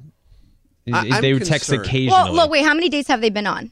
I- 0.93 1.19
they 1.21 1.33
would 1.33 1.43
text 1.45 1.69
concerned. 1.69 1.87
occasionally. 1.87 2.11
Well, 2.29 2.33
look. 2.33 2.51
Wait. 2.51 2.63
How 2.63 2.73
many 2.75 2.89
dates 2.89 3.07
have 3.07 3.21
they 3.21 3.31
been 3.31 3.47
on? 3.47 3.71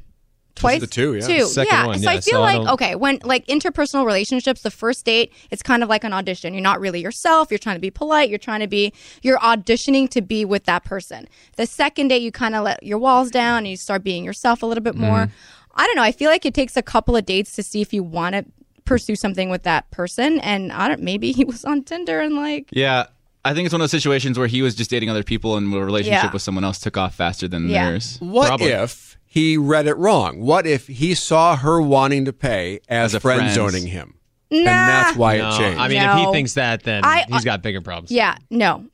Twice. 0.55 0.81
the 0.81 0.87
two, 0.87 1.15
yeah. 1.15 1.25
Two. 1.27 1.45
Second 1.45 1.73
yeah. 1.73 1.85
one, 1.87 1.99
so 1.99 2.03
yeah. 2.03 2.17
I 2.17 2.21
feel 2.21 2.33
So 2.33 2.41
like 2.41 2.55
don't- 2.57 2.67
okay, 2.69 2.95
when 2.95 3.19
like 3.23 3.45
interpersonal 3.47 4.05
relationships, 4.05 4.61
the 4.61 4.69
first 4.71 5.03
date, 5.05 5.33
it's 5.49 5.63
kind 5.63 5.81
of 5.81 5.89
like 5.89 6.03
an 6.03 6.13
audition. 6.13 6.53
You're 6.53 6.61
not 6.63 6.79
really 6.79 7.01
yourself. 7.01 7.49
You're 7.49 7.57
trying 7.57 7.75
to 7.75 7.81
be 7.81 7.89
polite. 7.89 8.29
You're 8.29 8.37
trying 8.37 8.59
to 8.59 8.67
be. 8.67 8.93
You're 9.23 9.39
auditioning 9.39 10.09
to 10.11 10.21
be 10.21 10.45
with 10.45 10.65
that 10.65 10.83
person. 10.83 11.27
The 11.57 11.65
second 11.65 12.09
date, 12.09 12.21
you 12.21 12.31
kind 12.31 12.53
of 12.55 12.63
let 12.63 12.83
your 12.83 12.99
walls 12.99 13.31
down 13.31 13.59
and 13.59 13.67
you 13.67 13.77
start 13.77 14.03
being 14.03 14.23
yourself 14.23 14.61
a 14.61 14.65
little 14.65 14.83
bit 14.83 14.95
more. 14.95 15.25
Mm-hmm. 15.25 15.33
I 15.75 15.87
don't 15.87 15.95
know. 15.95 16.03
I 16.03 16.11
feel 16.11 16.29
like 16.29 16.45
it 16.45 16.53
takes 16.53 16.77
a 16.77 16.83
couple 16.83 17.15
of 17.15 17.25
dates 17.25 17.53
to 17.53 17.63
see 17.63 17.81
if 17.81 17.91
you 17.93 18.03
want 18.03 18.35
to 18.35 18.45
pursue 18.85 19.15
something 19.15 19.49
with 19.49 19.63
that 19.63 19.89
person. 19.89 20.39
And 20.41 20.71
I 20.71 20.87
don't. 20.87 21.01
Maybe 21.01 21.31
he 21.31 21.45
was 21.45 21.65
on 21.65 21.83
Tinder 21.83 22.19
and 22.19 22.35
like. 22.35 22.69
Yeah. 22.71 23.05
I 23.45 23.53
think 23.53 23.65
it's 23.65 23.73
one 23.73 23.81
of 23.81 23.83
those 23.83 23.91
situations 23.91 24.37
where 24.37 24.47
he 24.47 24.61
was 24.61 24.73
just 24.73 24.89
dating 24.89 25.09
other 25.09 25.23
people 25.23 25.57
and 25.57 25.73
a 25.73 25.77
relationship 25.83 26.23
Yeah. 26.25 26.31
with 26.31 26.41
someone 26.41 26.63
else 26.63 26.79
took 26.79 26.95
off 26.95 27.15
faster 27.15 27.47
than 27.47 27.67
Yeah. 27.67 27.89
theirs. 27.89 28.17
What 28.21 28.47
Probably. 28.47 28.67
if 28.69 29.12
he 29.33 29.57
read 29.57 29.87
it 29.87 29.97
wrong? 29.97 30.41
What 30.41 30.67
if 30.67 30.85
he 30.85 31.15
saw 31.15 31.55
her 31.55 31.81
wanting 31.81 32.25
to 32.25 32.33
pay 32.33 32.75
as, 32.87 33.05
As 33.11 33.15
a 33.15 33.19
friend 33.19 33.39
friend. 33.41 33.55
zoning 33.55 33.87
him? 33.87 34.13
Nah. 34.51 34.57
And 34.59 34.65
that's 34.67 35.17
why 35.17 35.37
No, 35.39 35.49
it 35.49 35.57
changed. 35.57 35.79
I 35.79 35.87
mean, 35.87 36.01
if 36.03 36.15
he 36.27 36.31
thinks 36.31 36.53
that, 36.53 36.83
then 36.83 37.03
I- 37.03 37.25
he's 37.27 37.37
uh, 37.41 37.43
got 37.43 37.63
bigger 37.63 37.81
problems. 37.81 38.11
Yeah. 38.11 38.35
No. 38.51 38.85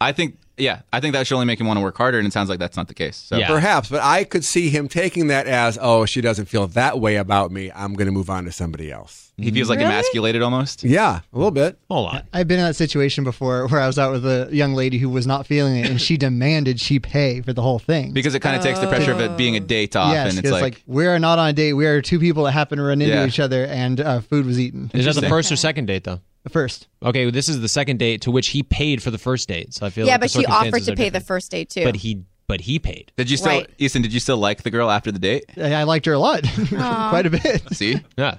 I 0.00 0.10
think, 0.10 0.38
yeah, 0.56 0.82
I 0.92 1.00
think 1.00 1.14
that 1.14 1.26
should 1.26 1.34
only 1.34 1.46
make 1.46 1.60
him 1.60 1.66
want 1.66 1.78
to 1.78 1.82
work 1.82 1.96
harder, 1.96 2.18
and 2.18 2.26
it 2.26 2.32
sounds 2.32 2.48
like 2.48 2.58
that's 2.58 2.76
not 2.76 2.88
the 2.88 2.94
case. 2.94 3.16
So 3.16 3.36
Yeah. 3.36 3.48
Perhaps, 3.48 3.88
but 3.88 4.00
I 4.02 4.24
could 4.24 4.44
see 4.44 4.70
him 4.70 4.88
taking 4.88 5.26
that 5.28 5.46
as, 5.46 5.78
oh, 5.80 6.04
she 6.06 6.20
doesn't 6.20 6.46
feel 6.46 6.66
that 6.68 7.00
way 7.00 7.16
about 7.16 7.50
me. 7.50 7.70
I'm 7.74 7.94
going 7.94 8.06
to 8.06 8.12
move 8.12 8.30
on 8.30 8.44
to 8.44 8.52
somebody 8.52 8.90
else. 8.92 9.32
he 9.36 9.50
feels 9.50 9.68
like 9.68 9.80
Really? 9.80 9.90
emasculated 9.90 10.42
almost. 10.42 10.84
Yeah, 10.84 11.20
a 11.32 11.36
little 11.36 11.50
bit. 11.50 11.76
Hold 11.90 12.08
on. 12.10 12.22
I've 12.32 12.46
been 12.46 12.60
in 12.60 12.66
that 12.66 12.76
situation 12.76 13.24
before 13.24 13.66
where 13.66 13.80
I 13.80 13.88
was 13.88 13.98
out 13.98 14.12
with 14.12 14.24
a 14.24 14.48
young 14.52 14.74
lady 14.74 14.98
who 14.98 15.08
was 15.10 15.26
not 15.26 15.44
feeling 15.44 15.76
it 15.76 15.90
and 15.90 16.00
she 16.00 16.16
demanded 16.28 16.78
she 16.80 17.00
pay 17.00 17.40
for 17.40 17.52
the 17.52 17.60
whole 17.62 17.80
thing. 17.80 18.12
Because 18.12 18.36
it 18.36 18.40
kind 18.40 18.54
of 18.56 18.62
takes 18.62 18.78
the 18.78 18.86
pressure 18.86 19.10
of 19.10 19.18
it 19.20 19.36
being 19.36 19.56
a 19.56 19.60
date 19.60 19.96
off, 19.96 20.12
yes, 20.12 20.30
and 20.30 20.38
it's 20.38 20.48
it's 20.48 20.52
like, 20.52 20.62
like, 20.62 20.82
we 20.86 21.06
are 21.06 21.18
not 21.18 21.40
on 21.40 21.48
a 21.48 21.52
date. 21.52 21.72
We 21.72 21.86
are 21.86 22.00
two 22.00 22.20
people 22.20 22.44
that 22.44 22.52
happen 22.52 22.78
to 22.78 22.84
run 22.84 23.02
into 23.02 23.12
Yeah. 23.12 23.26
each 23.26 23.40
other 23.40 23.64
and 23.64 24.00
uh, 24.00 24.20
food 24.20 24.46
was 24.46 24.60
eaten. 24.60 24.84
Is 24.84 24.90
that 24.90 24.98
the 24.98 24.98
Interesting. 25.26 25.28
first 25.30 25.50
or 25.50 25.56
second 25.56 25.86
date, 25.86 26.04
though? 26.04 26.20
First. 26.50 26.88
Okay, 27.02 27.24
well, 27.24 27.32
this 27.32 27.48
is 27.48 27.60
the 27.60 27.68
second 27.68 27.98
date 27.98 28.20
to 28.22 28.30
which 28.30 28.48
he 28.48 28.62
paid 28.62 29.02
for 29.02 29.10
the 29.10 29.18
first 29.18 29.48
date. 29.48 29.72
So 29.72 29.86
I 29.86 29.90
feel 29.90 30.06
Yeah, 30.06 30.12
like 30.14 30.20
but 30.22 30.32
the 30.32 30.40
she 30.40 30.46
offered 30.46 30.82
to 30.84 30.92
are 30.92 30.96
pay 30.96 31.08
the 31.08 31.20
first 31.20 31.50
date 31.50 31.70
too. 31.70 31.84
But 31.84 31.96
he 31.96 32.22
but 32.46 32.60
he 32.60 32.78
paid. 32.78 33.10
Did 33.16 33.30
you 33.30 33.38
still, 33.38 33.52
Right. 33.52 33.70
Easton? 33.78 34.02
Did 34.02 34.12
you 34.12 34.20
still 34.20 34.36
like 34.36 34.62
the 34.62 34.70
girl 34.70 34.90
after 34.90 35.10
the 35.10 35.18
date? 35.18 35.46
I 35.56 35.72
I 35.72 35.82
liked 35.84 36.04
her 36.06 36.12
a 36.12 36.18
lot, 36.18 36.42
quite 36.68 37.24
a 37.24 37.30
bit. 37.30 37.62
See, 37.74 37.98
Yeah. 38.18 38.36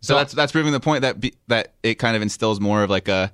so 0.00 0.16
that's 0.16 0.34
that's 0.34 0.52
proving 0.52 0.72
the 0.72 0.80
point 0.80 1.00
that 1.02 1.18
be, 1.18 1.32
that 1.48 1.72
it 1.82 1.94
kind 1.94 2.14
of 2.14 2.20
instills 2.22 2.60
more 2.60 2.82
of 2.82 2.90
like 2.90 3.08
a, 3.08 3.32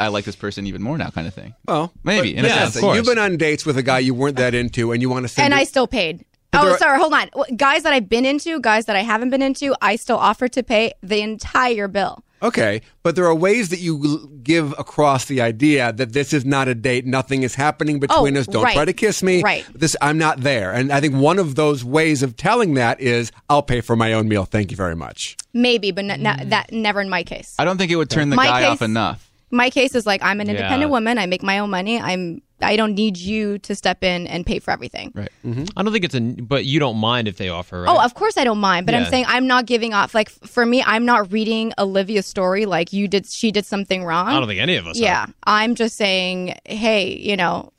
I 0.00 0.08
like 0.08 0.24
this 0.24 0.36
person 0.36 0.66
even 0.66 0.82
more 0.82 0.96
now 0.98 1.10
kind 1.10 1.26
of 1.28 1.34
thing. 1.34 1.54
Well, 1.68 1.92
Maybe, 2.02 2.32
but- 2.32 2.38
in 2.38 2.44
a 2.46 2.48
yeah, 2.48 2.58
sense. 2.62 2.72
so 2.74 2.78
Of 2.78 2.82
course. 2.84 2.96
You've 2.96 3.06
been 3.06 3.18
on 3.18 3.36
dates 3.36 3.66
with 3.66 3.76
a 3.76 3.82
guy 3.82 3.98
you 3.98 4.14
weren't 4.14 4.38
that 4.38 4.54
into, 4.54 4.92
and 4.92 5.02
you 5.02 5.10
want 5.10 5.24
to 5.24 5.28
send. 5.28 5.44
and 5.44 5.54
it- 5.54 5.60
I 5.60 5.64
still 5.64 5.86
paid. 5.86 6.24
Oh, 6.54 6.62
there 6.62 6.70
Oh, 6.70 6.74
are- 6.74 6.78
sorry. 6.78 6.98
Hold 6.98 7.12
on. 7.12 7.28
Guys 7.56 7.82
that 7.82 7.92
I've 7.92 8.08
been 8.08 8.24
into, 8.24 8.60
guys 8.60 8.86
that 8.86 8.96
I 8.96 9.00
haven't 9.02 9.30
been 9.30 9.42
into, 9.42 9.74
I 9.82 9.96
still 9.96 10.16
offer 10.16 10.48
to 10.48 10.62
pay 10.62 10.92
the 11.02 11.20
entire 11.20 11.88
bill. 11.88 12.24
Okay, 12.44 12.82
but 13.02 13.16
there 13.16 13.24
are 13.24 13.34
ways 13.34 13.70
that 13.70 13.80
you 13.80 14.30
give 14.42 14.72
across 14.78 15.24
the 15.24 15.40
idea 15.40 15.92
that 15.94 16.12
this 16.12 16.34
is 16.34 16.44
not 16.44 16.68
a 16.68 16.74
date. 16.74 17.06
Nothing 17.06 17.42
is 17.42 17.54
happening 17.54 17.96
oh, 17.96 18.00
between 18.00 18.36
Oh, 18.36 18.40
us. 18.40 18.46
Don't 18.46 18.62
right. 18.62 18.74
try 18.74 18.84
to 18.84 18.92
kiss 18.92 19.22
me. 19.22 19.42
Right. 19.42 19.64
This 19.74 19.96
I'm 20.02 20.18
not 20.18 20.40
there. 20.42 20.70
And 20.70 20.92
I 20.92 21.00
think 21.00 21.14
one 21.14 21.38
of 21.38 21.54
those 21.54 21.82
ways 21.84 22.22
of 22.22 22.36
telling 22.36 22.74
that 22.74 23.00
is 23.00 23.32
I'll 23.48 23.62
pay 23.62 23.80
for 23.80 23.96
my 23.96 24.12
own 24.12 24.28
meal. 24.28 24.44
Thank 24.44 24.70
you 24.70 24.76
very 24.76 24.94
much. 24.94 25.36
Maybe, 25.54 25.90
but 25.90 26.04
n- 26.04 26.10
n- 26.26 26.38
mm. 26.38 26.50
that 26.50 26.70
never 26.70 27.00
in 27.00 27.08
my 27.08 27.22
case. 27.24 27.54
I 27.58 27.64
don't 27.64 27.78
think 27.78 27.90
it 27.90 27.96
would 27.96 28.10
turn 28.10 28.28
the 28.28 28.36
My 28.36 28.46
guy 28.46 28.60
case- 28.60 28.68
off 28.70 28.82
enough. 28.82 29.30
My 29.50 29.70
case 29.70 29.94
is 29.94 30.04
like 30.04 30.22
I'm 30.22 30.40
an 30.40 30.50
independent 30.50 30.82
Yeah. 30.82 30.86
woman. 30.88 31.16
I 31.16 31.26
make 31.26 31.42
my 31.42 31.58
own 31.60 31.70
money. 31.70 31.98
I'm. 32.00 32.42
I 32.64 32.76
don't 32.76 32.94
need 32.94 33.16
you 33.16 33.58
to 33.60 33.74
step 33.74 34.02
in 34.02 34.26
and 34.26 34.44
pay 34.44 34.58
for 34.58 34.70
everything. 34.70 35.12
Right. 35.14 35.28
Mm-hmm. 35.44 35.64
I 35.76 35.82
don't 35.82 35.92
think 35.92 36.04
it's 36.04 36.14
a, 36.14 36.20
but 36.20 36.64
you 36.64 36.80
don't 36.80 36.96
mind 36.96 37.28
if 37.28 37.36
they 37.36 37.48
offer, 37.48 37.82
right? 37.82 37.90
Oh, 37.90 38.02
of 38.04 38.14
course 38.14 38.36
I 38.36 38.44
don't 38.44 38.58
mind, 38.58 38.86
but 38.86 38.94
I'm 38.94 39.04
saying 39.06 39.26
I'm 39.28 39.46
not 39.46 39.66
giving 39.66 39.94
off. 39.94 40.14
Like 40.14 40.30
for 40.30 40.64
me, 40.66 40.82
I'm 40.82 41.04
not 41.04 41.32
reading 41.32 41.72
Olivia's 41.78 42.26
story 42.26 42.66
like 42.66 42.92
you 42.92 43.06
did. 43.08 43.26
She 43.26 43.50
did 43.52 43.66
something 43.66 44.04
wrong. 44.04 44.28
I 44.28 44.38
don't 44.38 44.48
think 44.48 44.60
any 44.60 44.76
of 44.76 44.86
us. 44.86 44.98
Yeah, 44.98 45.22
Are. 45.24 45.28
I'm 45.44 45.74
just 45.74 45.96
saying, 45.96 46.56
hey, 46.64 47.16
you 47.16 47.36
know, 47.36 47.72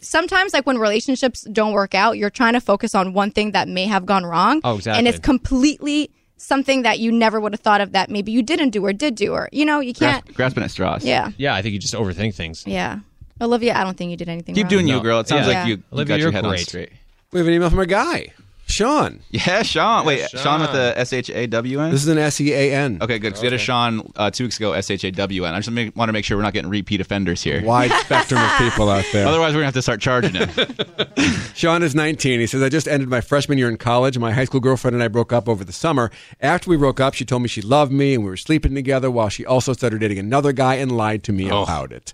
sometimes 0.00 0.52
like 0.52 0.66
when 0.66 0.78
relationships 0.78 1.42
don't 1.52 1.72
work 1.72 1.94
out, 1.94 2.18
you're 2.18 2.30
trying 2.30 2.52
to 2.54 2.60
focus 2.60 2.94
on 2.94 3.12
one 3.12 3.30
thing 3.30 3.52
that 3.52 3.68
may 3.68 3.86
have 3.86 4.06
gone 4.06 4.24
wrong. 4.24 4.60
Oh, 4.64 4.76
exactly. 4.76 4.98
And 4.98 5.08
it's 5.08 5.18
completely 5.18 6.10
something 6.38 6.82
that 6.82 6.98
you 6.98 7.10
never 7.10 7.40
would 7.40 7.52
have 7.52 7.60
thought 7.60 7.80
of 7.80 7.92
that 7.92 8.10
maybe 8.10 8.30
you 8.30 8.42
didn't 8.42 8.70
do 8.70 8.84
or 8.84 8.92
did 8.92 9.14
do 9.14 9.32
or 9.32 9.48
you 9.52 9.64
know, 9.64 9.80
you 9.80 9.94
can't. 9.94 10.22
Grasp, 10.26 10.36
grasping 10.36 10.62
at 10.64 10.70
straws. 10.70 11.04
Yeah, 11.04 11.30
Yeah, 11.38 11.54
I 11.54 11.62
think 11.62 11.72
you 11.72 11.78
just 11.78 11.94
overthink 11.94 12.34
things. 12.34 12.64
yeah. 12.66 13.00
Olivia, 13.40 13.76
I 13.78 13.84
don't 13.84 13.96
think 13.96 14.10
you 14.10 14.16
did 14.16 14.28
anything. 14.28 14.54
Keep 14.54 14.64
wrong. 14.64 14.70
doing 14.70 14.88
you, 14.88 15.00
girl. 15.00 15.20
It 15.20 15.28
sounds 15.28 15.46
Yeah. 15.46 15.58
like 15.60 15.68
you, 15.68 15.76
you 15.76 15.82
Olivia, 15.92 16.08
got 16.14 16.20
your 16.20 16.26
you're 16.28 16.32
head 16.32 16.44
on 16.44 16.50
great. 16.50 16.66
straight. 16.68 16.90
We 17.32 17.38
have 17.40 17.46
an 17.48 17.54
email 17.54 17.68
from 17.70 17.80
a 17.80 17.86
guy, 17.86 18.28
Sean. 18.66 19.20
Yeah, 19.30 19.62
Sean. 19.62 20.06
Wait, 20.06 20.28
Sean. 20.30 20.40
Sean. 20.40 20.60
with 20.62 20.72
the 20.72 20.94
S 20.96 21.12
H 21.12 21.28
A 21.30 21.46
W 21.46 21.80
N. 21.80 21.90
This 21.90 22.02
is 22.02 22.08
an 22.08 22.18
S 22.18 22.40
E 22.40 22.52
A 22.52 22.72
N. 22.74 22.98
Okay, 23.02 23.18
good. 23.18 23.34
'cause 23.34 23.42
we 23.42 23.46
had 23.46 23.52
a 23.52 23.58
Sean 23.58 24.10
uh, 24.16 24.30
two 24.30 24.44
weeks 24.44 24.56
ago. 24.56 24.72
S 24.72 24.90
H 24.90 25.04
A 25.04 25.10
W 25.10 25.44
N. 25.44 25.54
I 25.54 25.58
just 25.58 25.70
make, 25.70 25.94
want 25.94 26.08
to 26.08 26.12
make 26.12 26.24
sure 26.24 26.36
we're 26.36 26.42
not 26.44 26.52
getting 26.54 26.70
repeat 26.70 27.00
offenders 27.00 27.42
here. 27.42 27.62
Wide 27.64 27.90
spectrum 28.04 28.40
of 28.42 28.50
people 28.58 28.88
out 28.88 29.04
there. 29.12 29.26
Otherwise, 29.26 29.50
we're 29.52 29.58
gonna 29.60 29.66
have 29.66 29.74
to 29.74 29.82
start 29.82 30.00
charging 30.00 30.34
him. 30.34 30.48
Sean 31.54 31.82
is 31.82 31.94
19. 31.94 32.40
He 32.40 32.46
says, 32.46 32.62
I 32.62 32.68
just 32.68 32.86
ended 32.88 33.08
my 33.08 33.20
freshman 33.20 33.58
year 33.58 33.68
in 33.68 33.76
college. 33.76 34.18
My 34.18 34.32
high 34.32 34.44
school 34.44 34.60
girlfriend 34.60 34.94
and 34.94 35.02
I 35.02 35.08
broke 35.08 35.32
up 35.32 35.48
over 35.48 35.64
the 35.64 35.72
summer. 35.72 36.10
After 36.40 36.68
we 36.70 36.76
broke 36.76 37.00
up, 37.00 37.14
she 37.14 37.24
told 37.24 37.42
me 37.42 37.48
she 37.48 37.62
loved 37.62 37.92
me 37.92 38.14
and 38.14 38.24
we 38.24 38.30
were 38.30 38.36
sleeping 38.36 38.74
together 38.74 39.10
while 39.10 39.28
she 39.28 39.44
also 39.46 39.72
started 39.72 40.00
dating 40.00 40.18
another 40.18 40.52
guy 40.52 40.74
and 40.76 40.92
lied 40.96 41.22
to 41.24 41.32
me 41.32 41.48
about 41.48 41.92
it. 41.92 42.12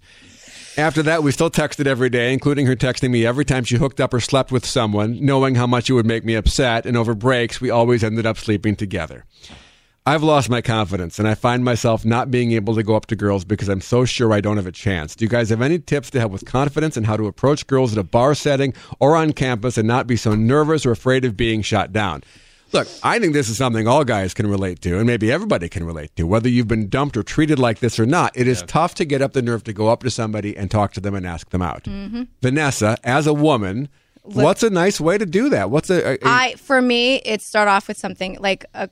After 0.78 1.02
that, 1.02 1.22
we 1.22 1.32
still 1.32 1.50
texted 1.50 1.86
every 1.86 2.08
day, 2.08 2.32
including 2.32 2.64
her 2.64 2.74
texting 2.74 3.10
me 3.10 3.26
every 3.26 3.44
time 3.44 3.62
she 3.64 3.76
hooked 3.76 4.00
up 4.00 4.14
or 4.14 4.20
slept 4.20 4.50
with 4.50 4.64
someone, 4.64 5.22
knowing 5.22 5.54
how 5.54 5.66
much 5.66 5.90
it 5.90 5.92
would 5.92 6.06
make 6.06 6.24
me 6.24 6.34
upset. 6.34 6.86
And 6.86 6.96
over 6.96 7.14
breaks, 7.14 7.60
we 7.60 7.68
always 7.68 8.02
ended 8.02 8.24
up 8.24 8.38
sleeping 8.38 8.76
together. 8.76 9.26
I've 10.06 10.22
lost 10.22 10.48
my 10.48 10.62
confidence 10.62 11.18
and 11.18 11.28
I 11.28 11.34
find 11.34 11.62
myself 11.62 12.04
not 12.04 12.30
being 12.30 12.52
able 12.52 12.74
to 12.74 12.82
go 12.82 12.96
up 12.96 13.06
to 13.06 13.16
girls 13.16 13.44
because 13.44 13.68
I'm 13.68 13.82
so 13.82 14.04
sure 14.04 14.32
I 14.32 14.40
don't 14.40 14.56
have 14.56 14.66
a 14.66 14.72
chance. 14.72 15.14
Do 15.14 15.24
you 15.24 15.28
guys 15.28 15.50
have 15.50 15.62
any 15.62 15.78
tips 15.78 16.10
to 16.10 16.20
help 16.20 16.32
with 16.32 16.44
confidence 16.44 16.96
and 16.96 17.06
how 17.06 17.16
to 17.16 17.26
approach 17.26 17.66
girls 17.66 17.92
at 17.92 17.98
a 17.98 18.02
bar 18.02 18.34
setting 18.34 18.72
or 18.98 19.14
on 19.14 19.32
campus 19.32 19.78
and 19.78 19.86
not 19.86 20.06
be 20.06 20.16
so 20.16 20.34
nervous 20.34 20.84
or 20.86 20.90
afraid 20.90 21.24
of 21.24 21.36
being 21.36 21.62
shot 21.62 21.92
down? 21.92 22.24
Look, 22.72 22.88
I 23.02 23.18
think 23.18 23.32
this 23.32 23.48
is 23.48 23.56
something 23.56 23.86
all 23.86 24.04
guys 24.04 24.32
can 24.34 24.46
relate 24.46 24.80
to, 24.82 24.96
and 24.96 25.06
maybe 25.06 25.30
everybody 25.30 25.68
can 25.68 25.84
relate 25.84 26.14
to. 26.16 26.26
Whether 26.26 26.48
you've 26.48 26.68
been 26.68 26.88
dumped 26.88 27.16
or 27.16 27.22
treated 27.22 27.58
like 27.58 27.80
this 27.80 27.98
or 28.00 28.06
not, 28.06 28.32
it 28.36 28.48
is 28.48 28.62
tough 28.62 28.94
to 28.96 29.04
get 29.04 29.20
up 29.22 29.32
the 29.34 29.42
nerve 29.42 29.64
to 29.64 29.72
go 29.72 29.88
up 29.88 30.02
to 30.04 30.10
somebody 30.10 30.56
and 30.56 30.70
talk 30.70 30.92
to 30.94 31.00
them 31.00 31.14
and 31.14 31.26
ask 31.26 31.50
them 31.50 31.62
out. 31.62 31.84
Mm-hmm. 31.84 32.22
Vanessa, 32.40 32.96
as 33.04 33.26
a 33.26 33.34
woman, 33.34 33.88
what's 34.22 34.62
a 34.62 34.70
nice 34.70 35.00
way 35.00 35.18
to 35.18 35.26
do 35.26 35.48
that? 35.50 35.70
What's 35.70 35.90
a, 35.90 36.12
a- 36.12 36.14
a- 36.14 36.18
I 36.24 36.54
for 36.56 36.80
me, 36.80 37.16
it 37.16 37.42
start 37.42 37.68
off 37.68 37.88
with 37.88 37.98
something 37.98 38.38
like 38.40 38.64
a 38.74 38.88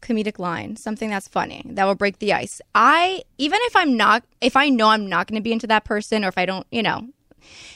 comedic 0.00 0.38
line, 0.38 0.76
something 0.76 1.10
that's 1.10 1.26
funny 1.26 1.62
that 1.70 1.84
will 1.86 1.94
break 1.94 2.18
the 2.18 2.32
ice. 2.32 2.60
I 2.74 3.22
even 3.38 3.58
if 3.62 3.74
I'm 3.74 3.96
not, 3.96 4.22
if 4.40 4.56
I 4.56 4.68
know 4.68 4.88
I'm 4.88 5.08
not 5.08 5.26
going 5.26 5.40
to 5.40 5.42
be 5.42 5.52
into 5.52 5.66
that 5.68 5.84
person, 5.84 6.24
or 6.24 6.28
if 6.28 6.38
I 6.38 6.46
don't, 6.46 6.66
you 6.70 6.82
know, 6.82 7.08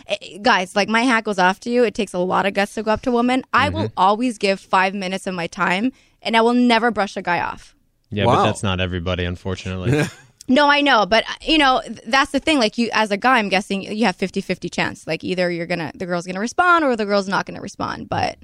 eh, 0.06 0.38
guys, 0.42 0.74
like 0.76 0.88
my 0.88 1.02
hat 1.02 1.24
goes 1.24 1.38
off 1.38 1.60
to 1.60 1.70
you. 1.70 1.84
It 1.84 1.94
takes 1.94 2.12
a 2.12 2.18
lot 2.18 2.46
of 2.46 2.54
guts 2.54 2.74
to 2.74 2.82
go 2.82 2.90
up 2.92 3.02
to 3.02 3.10
a 3.10 3.12
woman. 3.12 3.44
I 3.52 3.68
will 3.68 3.92
always 3.96 4.38
give 4.38 4.60
five 4.60 4.94
minutes 4.94 5.26
of 5.26 5.34
my 5.34 5.46
time, 5.46 5.92
and 6.22 6.36
I 6.36 6.40
will 6.40 6.54
never 6.54 6.90
brush 6.90 7.16
a 7.16 7.22
guy 7.22 7.40
off. 7.40 7.74
Yeah, 8.10 8.24
Wow. 8.24 8.36
but 8.36 8.44
that's 8.44 8.62
not 8.62 8.80
everybody, 8.80 9.24
unfortunately. 9.24 10.02
No, 10.50 10.70
I 10.70 10.80
know, 10.80 11.04
but 11.04 11.24
you 11.42 11.58
know, 11.58 11.82
that's 12.06 12.30
the 12.32 12.40
thing. 12.40 12.58
Like 12.58 12.78
you, 12.78 12.88
as 12.94 13.10
a 13.10 13.18
guy, 13.18 13.36
I'm 13.36 13.50
guessing 13.50 13.82
you 13.82 14.06
have 14.06 14.16
50-50 14.16 14.72
chance. 14.72 15.06
Like 15.06 15.22
either 15.22 15.50
you're 15.50 15.66
gonna, 15.66 15.92
the 15.94 16.06
girl's 16.06 16.24
gonna 16.26 16.40
respond, 16.40 16.86
or 16.86 16.96
the 16.96 17.04
girl's 17.04 17.28
not 17.28 17.44
gonna 17.44 17.60
respond. 17.60 18.08
But 18.08 18.38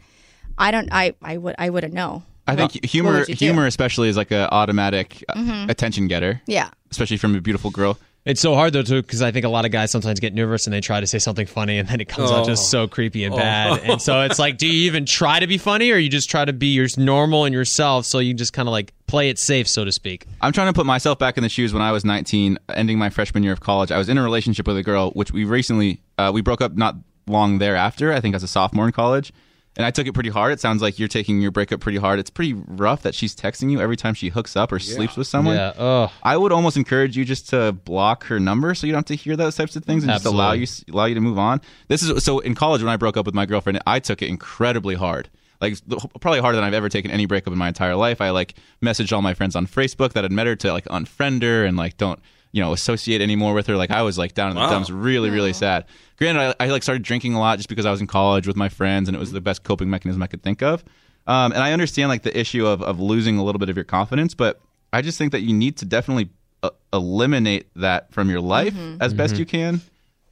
I 0.58 0.70
don't, 0.70 0.90
I, 0.92 1.14
I 1.22 1.38
would, 1.38 1.54
I 1.58 1.70
wouldn't 1.70 1.94
know. 1.94 2.22
I 2.46 2.56
think 2.56 2.72
Well, 2.74 2.80
what 2.82 2.90
humor, 2.90 3.12
would 3.20 3.26
do? 3.28 3.32
humor 3.32 3.66
especially, 3.66 4.10
is 4.10 4.18
like 4.18 4.30
an 4.32 4.48
automatic 4.52 5.24
uh, 5.30 5.64
attention 5.70 6.06
getter, 6.06 6.42
Yeah. 6.46 6.68
especially 6.90 7.16
from 7.16 7.34
a 7.36 7.40
beautiful 7.40 7.70
girl. 7.70 7.96
It's 8.24 8.40
so 8.40 8.54
hard 8.54 8.72
though, 8.72 8.82
too, 8.82 9.02
because 9.02 9.20
I 9.20 9.30
think 9.32 9.44
a 9.44 9.50
lot 9.50 9.66
of 9.66 9.70
guys 9.70 9.90
sometimes 9.90 10.18
get 10.18 10.32
nervous 10.32 10.66
and 10.66 10.72
they 10.72 10.80
try 10.80 10.98
to 10.98 11.06
say 11.06 11.18
something 11.18 11.46
funny, 11.46 11.78
and 11.78 11.86
then 11.86 12.00
it 12.00 12.08
comes 12.08 12.30
out 12.30 12.46
just 12.46 12.70
so 12.70 12.88
creepy 12.88 13.24
and 13.24 13.36
bad. 13.36 13.80
And 13.80 14.00
so 14.00 14.22
it's 14.22 14.38
like, 14.38 14.56
do 14.56 14.66
you 14.66 14.86
even 14.86 15.04
try 15.04 15.40
to 15.40 15.46
be 15.46 15.58
funny, 15.58 15.90
or 15.92 15.98
you 15.98 16.08
just 16.08 16.30
try 16.30 16.42
to 16.44 16.52
be 16.54 16.68
your 16.68 16.86
normal 16.96 17.44
and 17.44 17.52
yourself, 17.52 18.06
so 18.06 18.20
you 18.20 18.32
just 18.32 18.54
kind 18.54 18.66
of 18.66 18.72
like 18.72 18.94
play 19.06 19.28
it 19.28 19.38
safe, 19.38 19.68
so 19.68 19.84
to 19.84 19.92
speak? 19.92 20.26
I'm 20.40 20.52
trying 20.52 20.68
to 20.68 20.72
put 20.72 20.86
myself 20.86 21.18
back 21.18 21.36
in 21.36 21.42
the 21.42 21.50
shoes 21.50 21.74
when 21.74 21.82
I 21.82 21.92
was 21.92 22.02
19, 22.04 22.58
ending 22.70 22.98
my 22.98 23.10
freshman 23.10 23.42
year 23.42 23.52
of 23.52 23.60
college. 23.60 23.92
I 23.92 23.98
was 23.98 24.08
in 24.08 24.16
a 24.16 24.22
relationship 24.22 24.66
with 24.66 24.78
a 24.78 24.82
girl, 24.82 25.10
which 25.10 25.32
we 25.32 25.44
recently 25.44 26.00
uh, 26.16 26.30
we 26.32 26.40
broke 26.40 26.62
up 26.62 26.76
not 26.76 26.96
long 27.26 27.58
thereafter. 27.58 28.10
I 28.10 28.20
think 28.20 28.34
as 28.34 28.42
a 28.42 28.48
sophomore 28.48 28.86
in 28.86 28.92
college, 28.92 29.34
and 29.76 29.84
I 29.84 29.90
took 29.90 30.06
it 30.06 30.12
pretty 30.12 30.30
hard. 30.30 30.52
It 30.52 30.60
sounds 30.60 30.82
like 30.82 30.98
you're 30.98 31.08
taking 31.08 31.40
your 31.40 31.50
breakup 31.50 31.80
pretty 31.80 31.98
hard. 31.98 32.18
It's 32.18 32.30
pretty 32.30 32.52
rough 32.52 33.02
that 33.02 33.14
she's 33.14 33.34
texting 33.34 33.70
you 33.70 33.80
every 33.80 33.96
time 33.96 34.14
she 34.14 34.28
hooks 34.28 34.56
up 34.56 34.70
or 34.70 34.78
sleeps 34.78 35.16
with 35.16 35.26
someone. 35.26 35.56
Yeah. 35.56 35.72
Oh. 35.78 36.12
I 36.22 36.36
would 36.36 36.52
almost 36.52 36.76
encourage 36.76 37.16
you 37.16 37.24
just 37.24 37.48
to 37.50 37.72
block 37.72 38.24
her 38.26 38.38
number 38.38 38.74
so 38.74 38.86
you 38.86 38.92
don't 38.92 39.00
have 39.00 39.16
to 39.16 39.16
hear 39.16 39.36
those 39.36 39.56
types 39.56 39.74
of 39.76 39.84
things 39.84 40.04
and 40.04 40.12
just 40.12 40.26
allow 40.26 40.52
you 40.52 40.66
allow 40.92 41.06
you 41.06 41.14
to 41.14 41.20
move 41.20 41.38
on. 41.38 41.60
This 41.88 42.02
is 42.02 42.22
so 42.22 42.38
in 42.38 42.54
college 42.54 42.82
when 42.82 42.92
I 42.92 42.96
broke 42.96 43.16
up 43.16 43.26
with 43.26 43.34
my 43.34 43.46
girlfriend, 43.46 43.80
I 43.86 43.98
took 43.98 44.22
it 44.22 44.28
incredibly 44.28 44.94
hard. 44.94 45.28
Like 45.60 45.76
probably 46.20 46.40
harder 46.40 46.56
than 46.56 46.64
I've 46.64 46.74
ever 46.74 46.88
taken 46.88 47.10
any 47.10 47.26
breakup 47.26 47.52
in 47.52 47.58
my 47.58 47.68
entire 47.68 47.96
life. 47.96 48.20
I 48.20 48.30
like 48.30 48.54
messaged 48.82 49.12
all 49.12 49.22
my 49.22 49.34
friends 49.34 49.56
on 49.56 49.66
Facebook 49.66 50.12
that 50.12 50.24
had 50.24 50.32
met 50.32 50.46
her 50.46 50.56
to 50.56 50.72
like 50.72 50.84
unfriend 50.86 51.42
her 51.42 51.64
and 51.64 51.76
like 51.76 51.96
don't 51.96 52.20
you 52.54 52.62
know 52.62 52.72
associate 52.72 53.20
anymore 53.20 53.52
with 53.52 53.66
her. 53.66 53.76
Like 53.76 53.90
I 53.90 54.02
was 54.02 54.16
like 54.16 54.32
down 54.34 54.50
in 54.50 54.54
the 54.54 54.62
dumps, 54.70 54.88
really 54.88 55.28
really 55.28 55.52
sad. 55.52 55.86
Granted, 56.18 56.54
I, 56.60 56.64
I 56.64 56.68
like 56.68 56.84
started 56.84 57.02
drinking 57.02 57.34
a 57.34 57.40
lot 57.40 57.58
just 57.58 57.68
because 57.68 57.84
I 57.84 57.90
was 57.90 58.00
in 58.00 58.06
college 58.06 58.46
with 58.46 58.56
my 58.56 58.68
friends 58.68 59.08
and 59.08 59.16
it 59.16 59.18
was 59.18 59.32
the 59.32 59.40
best 59.40 59.64
coping 59.64 59.90
mechanism 59.90 60.22
I 60.22 60.28
could 60.28 60.42
think 60.44 60.62
of. 60.62 60.84
Um, 61.26 61.52
and 61.52 61.62
I 61.62 61.72
understand 61.72 62.10
like 62.10 62.22
the 62.22 62.38
issue 62.38 62.64
of 62.64 62.80
of 62.80 63.00
losing 63.00 63.38
a 63.38 63.44
little 63.44 63.58
bit 63.58 63.70
of 63.70 63.76
your 63.76 63.84
confidence, 63.84 64.34
but 64.34 64.60
I 64.92 65.02
just 65.02 65.18
think 65.18 65.32
that 65.32 65.40
you 65.40 65.52
need 65.52 65.76
to 65.78 65.84
definitely 65.84 66.30
uh, 66.62 66.70
eliminate 66.92 67.66
that 67.74 68.12
from 68.12 68.30
your 68.30 68.40
life 68.40 68.74
as 69.00 69.12
best 69.12 69.36
you 69.36 69.44
can. 69.46 69.80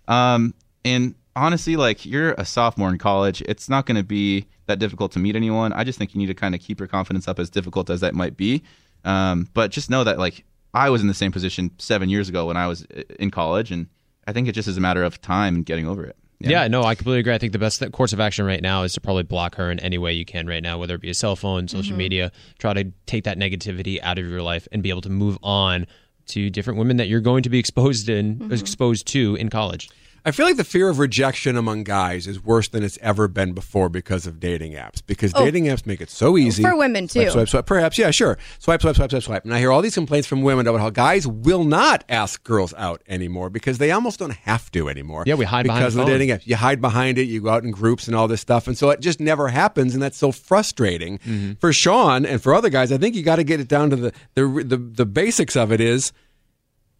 Um, 0.06 0.54
and 0.84 1.16
honestly, 1.34 1.74
like 1.74 2.06
you're 2.06 2.32
a 2.34 2.44
sophomore 2.44 2.90
in 2.90 2.98
college, 2.98 3.42
it's 3.42 3.68
not 3.68 3.84
going 3.86 3.96
to 3.96 4.04
be 4.04 4.46
that 4.66 4.78
difficult 4.78 5.10
to 5.12 5.18
meet 5.18 5.34
anyone. 5.34 5.72
I 5.72 5.82
just 5.82 5.98
think 5.98 6.14
you 6.14 6.18
need 6.20 6.26
to 6.26 6.34
kind 6.34 6.54
of 6.54 6.60
keep 6.60 6.78
your 6.78 6.86
confidence 6.86 7.26
up, 7.26 7.40
as 7.40 7.50
difficult 7.50 7.90
as 7.90 8.00
that 8.00 8.14
might 8.14 8.36
be. 8.36 8.62
Um, 9.04 9.48
but 9.54 9.72
just 9.72 9.90
know 9.90 10.04
that 10.04 10.18
like 10.18 10.44
I 10.74 10.90
was 10.90 11.02
in 11.02 11.08
the 11.08 11.14
same 11.14 11.32
position 11.32 11.70
seven 11.78 12.08
years 12.08 12.28
ago 12.28 12.46
when 12.46 12.56
I 12.56 12.66
was 12.66 12.84
uh, 12.84 13.02
in 13.18 13.30
college, 13.30 13.70
and 13.70 13.88
I 14.26 14.32
think 14.32 14.48
it 14.48 14.52
just 14.52 14.68
is 14.68 14.76
a 14.76 14.80
matter 14.80 15.02
of 15.02 15.20
time 15.20 15.54
and 15.54 15.66
getting 15.66 15.86
over 15.86 16.04
it. 16.04 16.16
Yeah. 16.50 16.66
no, 16.66 16.82
I 16.82 16.96
completely 16.96 17.20
agree. 17.20 17.34
I 17.34 17.38
think 17.38 17.52
the 17.52 17.58
best 17.58 17.88
course 17.92 18.12
of 18.12 18.18
action 18.18 18.44
right 18.44 18.60
now 18.60 18.82
is 18.82 18.94
to 18.94 19.00
probably 19.00 19.22
block 19.22 19.54
her 19.56 19.70
in 19.70 19.78
any 19.78 19.96
way 19.96 20.12
you 20.12 20.24
can 20.24 20.46
right 20.46 20.62
now, 20.62 20.78
whether 20.78 20.96
it 20.96 21.00
be 21.00 21.10
a 21.10 21.14
cell 21.14 21.36
phone, 21.36 21.68
social 21.68 21.90
mm-hmm. 21.90 21.98
media. 21.98 22.32
Try 22.58 22.74
to 22.74 22.90
take 23.06 23.24
that 23.24 23.38
negativity 23.38 24.00
out 24.02 24.18
of 24.18 24.28
your 24.28 24.42
life 24.42 24.66
and 24.72 24.82
be 24.82 24.90
able 24.90 25.02
to 25.02 25.10
move 25.10 25.38
on 25.42 25.86
to 26.26 26.50
different 26.50 26.78
women 26.78 26.96
that 26.96 27.08
you're 27.08 27.20
going 27.20 27.42
to 27.44 27.48
be 27.48 27.58
exposed 27.58 28.08
in 28.08 28.36
mm-hmm. 28.36 28.52
exposed 28.52 29.06
to 29.08 29.36
in 29.36 29.50
college. 29.50 29.88
I 30.24 30.30
feel 30.30 30.46
like 30.46 30.56
the 30.56 30.64
fear 30.64 30.88
of 30.88 30.98
rejection 30.98 31.56
among 31.56 31.82
guys 31.84 32.26
is 32.26 32.42
worse 32.42 32.68
than 32.68 32.82
it's 32.84 32.98
ever 33.02 33.26
been 33.26 33.52
before 33.54 33.88
because 33.88 34.26
of 34.26 34.38
dating 34.38 34.72
apps. 34.74 35.02
Because 35.04 35.32
dating 35.32 35.64
apps 35.64 35.84
make 35.84 36.00
it 36.00 36.10
so 36.10 36.38
easy 36.38 36.62
For 36.62 36.76
women, 36.76 37.08
too. 37.08 37.22
Swipe, 37.22 37.32
swipe, 37.32 37.48
swipe. 37.48 37.66
Perhaps, 37.66 37.98
yeah, 37.98 38.10
sure. 38.12 38.38
Swipe, 38.60 38.80
swipe, 38.82 38.94
swipe, 38.96 39.10
swipe, 39.10 39.22
swipe. 39.22 39.44
And 39.44 39.52
I 39.52 39.58
hear 39.58 39.72
all 39.72 39.82
these 39.82 39.94
complaints 39.94 40.28
from 40.28 40.42
women 40.42 40.66
about 40.68 40.80
how 40.80 40.90
guys 40.90 41.26
will 41.26 41.64
not 41.64 42.04
ask 42.08 42.42
girls 42.44 42.72
out 42.74 43.02
anymore 43.08 43.50
because 43.50 43.78
they 43.78 43.90
almost 43.90 44.18
don't 44.20 44.32
have 44.32 44.70
to 44.72 44.88
anymore. 44.88 45.24
Yeah, 45.26 45.34
we 45.34 45.44
hide 45.44 45.64
behind 45.64 45.80
because 45.80 45.94
the 45.94 46.00
of 46.02 46.06
the 46.06 46.12
phone. 46.12 46.20
dating 46.20 46.36
apps. 46.36 46.46
You 46.46 46.56
hide 46.56 46.80
behind 46.80 47.18
it. 47.18 47.24
You 47.24 47.40
go 47.40 47.48
out 47.48 47.64
in 47.64 47.70
groups 47.72 48.06
and 48.06 48.14
all 48.14 48.28
this 48.28 48.40
stuff, 48.40 48.68
and 48.68 48.78
so 48.78 48.90
it 48.90 49.00
just 49.00 49.18
never 49.18 49.48
happens, 49.48 49.94
and 49.94 50.02
that's 50.02 50.16
so 50.18 50.30
frustrating 50.32 51.18
Mm-hmm. 51.18 51.52
for 51.60 51.72
Sean 51.72 52.24
and 52.24 52.42
for 52.42 52.54
other 52.54 52.68
guys. 52.68 52.92
I 52.92 52.98
think 52.98 53.14
you 53.14 53.22
got 53.22 53.36
to 53.36 53.44
get 53.44 53.60
it 53.60 53.68
down 53.68 53.90
to 53.90 53.96
the 53.96 54.12
the 54.34 54.46
the, 54.64 54.76
the 54.76 55.06
basics 55.06 55.56
of 55.56 55.72
it 55.72 55.80
is 55.80 56.12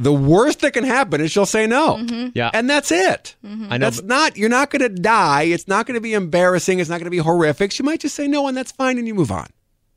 the 0.02 0.12
worst 0.12 0.60
that 0.60 0.72
can 0.72 0.84
happen 0.84 1.20
is 1.20 1.30
she'll 1.30 1.46
say 1.46 1.66
no. 1.66 1.96
Mm-hmm. 1.96 2.28
Yeah. 2.34 2.50
And 2.52 2.68
that's 2.68 2.90
it. 2.92 3.36
I 3.44 3.48
know. 3.48 3.78
That's 3.78 3.96
but- 4.00 4.06
not, 4.06 4.36
you're 4.36 4.48
not 4.48 4.70
going 4.70 4.82
to 4.82 4.88
die. 4.88 5.42
It's 5.44 5.68
not 5.68 5.86
going 5.86 5.94
to 5.94 6.00
be 6.00 6.14
embarrassing. 6.14 6.78
It's 6.78 6.90
not 6.90 6.96
going 6.98 7.04
to 7.06 7.10
be 7.10 7.18
horrific. 7.18 7.72
She 7.72 7.82
might 7.82 8.00
just 8.00 8.14
say 8.14 8.26
no, 8.28 8.46
and 8.48 8.56
that's 8.56 8.72
fine, 8.72 8.98
and 8.98 9.06
you 9.06 9.14
move 9.14 9.30
on. 9.32 9.46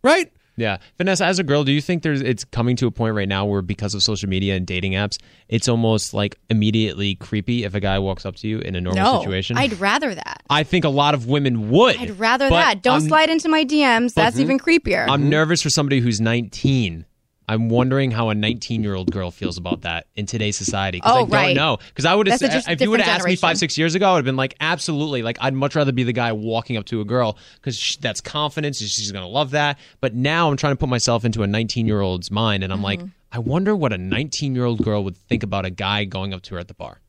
Right? 0.04 0.32
Yeah, 0.58 0.78
Vanessa, 0.98 1.26
as 1.26 1.38
a 1.38 1.44
girl, 1.44 1.66
do 1.66 1.74
you 1.74 1.82
think 1.82 2.02
there's 2.02 2.22
it's 2.22 2.46
coming 2.46 2.78
to 2.78 2.88
a 2.88 2.92
point 2.92 3.14
right 3.14 3.28
now 3.28 3.44
where 3.46 3.62
because 3.62 3.94
of 3.94 4.02
social 4.02 4.30
media 4.30 4.56
and 4.56 4.66
dating 4.66 4.94
apps, 4.94 5.18
it's 5.50 5.68
almost 5.68 6.14
like 6.14 6.38
immediately 6.50 7.16
creepy 7.16 7.66
if 7.66 7.76
a 7.76 7.82
guy 7.82 8.00
walks 8.00 8.26
up 8.26 8.38
to 8.38 8.48
you 8.48 8.60
in 8.60 8.74
a 8.74 8.80
normal 8.80 9.04
No, 9.04 9.20
situation? 9.20 9.58
I'd 9.58 9.78
rather 9.82 10.16
that. 10.16 10.44
I 10.50 10.64
think 10.64 10.86
a 10.86 10.90
lot 10.90 11.14
of 11.14 11.28
women 11.28 11.72
would. 11.72 11.98
I'd 11.98 12.18
rather 12.18 12.48
that. 12.50 12.82
Don't 12.82 13.00
I'm- 13.02 13.08
slide 13.10 13.30
into 13.30 13.50
my 13.50 13.66
DMs. 13.66 14.14
That's 14.14 14.40
even 14.40 14.58
creepier. 14.58 15.06
I'm 15.10 15.30
nervous 15.30 15.62
for 15.62 15.70
somebody 15.70 16.00
who's 16.00 16.22
19. 16.22 17.06
I'm 17.48 17.70
wondering 17.70 18.10
how 18.12 18.30
a 18.30 18.36
19 18.36 18.82
year 18.84 18.96
old 18.96 19.12
girl 19.12 19.30
feels 19.32 19.58
about 19.58 19.82
that 19.82 20.08
in 20.16 20.26
today's 20.26 20.58
society. 20.58 20.98
Because 20.98 21.12
Oh, 21.12 21.16
I 21.16 21.20
don't 21.22 21.30
right. 21.32 21.56
know. 21.56 21.78
Because 21.90 22.06
I 22.06 22.16
would 22.16 22.28
have, 22.28 22.40
That's 22.40 22.54
a 22.54 22.56
just 22.58 22.70
if 22.70 22.82
you 22.82 22.90
would 22.90 23.02
have 23.02 23.18
asked 23.20 23.28
me 23.28 23.36
five, 23.36 23.58
six 23.58 23.78
years 23.78 23.94
ago, 23.96 24.10
I 24.10 24.14
would 24.14 24.18
have 24.20 24.26
been 24.26 24.36
like, 24.36 24.56
absolutely. 24.60 25.22
Like, 25.22 25.38
I'd 25.42 25.54
much 25.54 25.76
rather 25.76 25.92
be 25.92 26.04
the 26.04 26.14
guy 26.14 26.32
walking 26.34 26.76
up 26.78 26.86
to 26.86 27.02
a 27.02 27.06
girl 27.06 27.38
because 27.56 27.98
that's 28.02 28.20
confidence. 28.22 28.82
and 28.82 28.90
She's 28.90 29.12
going 29.12 29.24
to 29.24 29.30
love 29.30 29.52
that. 29.52 29.78
But 30.02 30.16
now 30.16 30.50
I'm 30.50 30.58
trying 30.58 30.74
to 30.74 30.78
put 30.78 30.90
myself 30.90 31.24
into 31.26 31.44
a 31.44 31.48
19 31.48 31.86
year 31.88 32.02
old's 32.02 32.32
mind, 32.32 32.64
and 32.64 32.74
I'm 32.74 32.82
like, 32.82 33.00
Mm-hmm. 33.00 33.10
I 33.32 33.40
wonder 33.40 33.76
what 33.76 33.92
a 33.92 33.98
19 33.98 34.56
year 34.56 34.64
old 34.64 34.82
girl 34.82 35.04
would 35.04 35.18
think 35.18 35.44
about 35.44 35.66
a 35.66 35.70
guy 35.70 36.06
going 36.06 36.34
up 36.34 36.42
to 36.44 36.54
her 36.56 36.60
at 36.60 36.70
the 36.70 36.74
bar. 36.74 37.02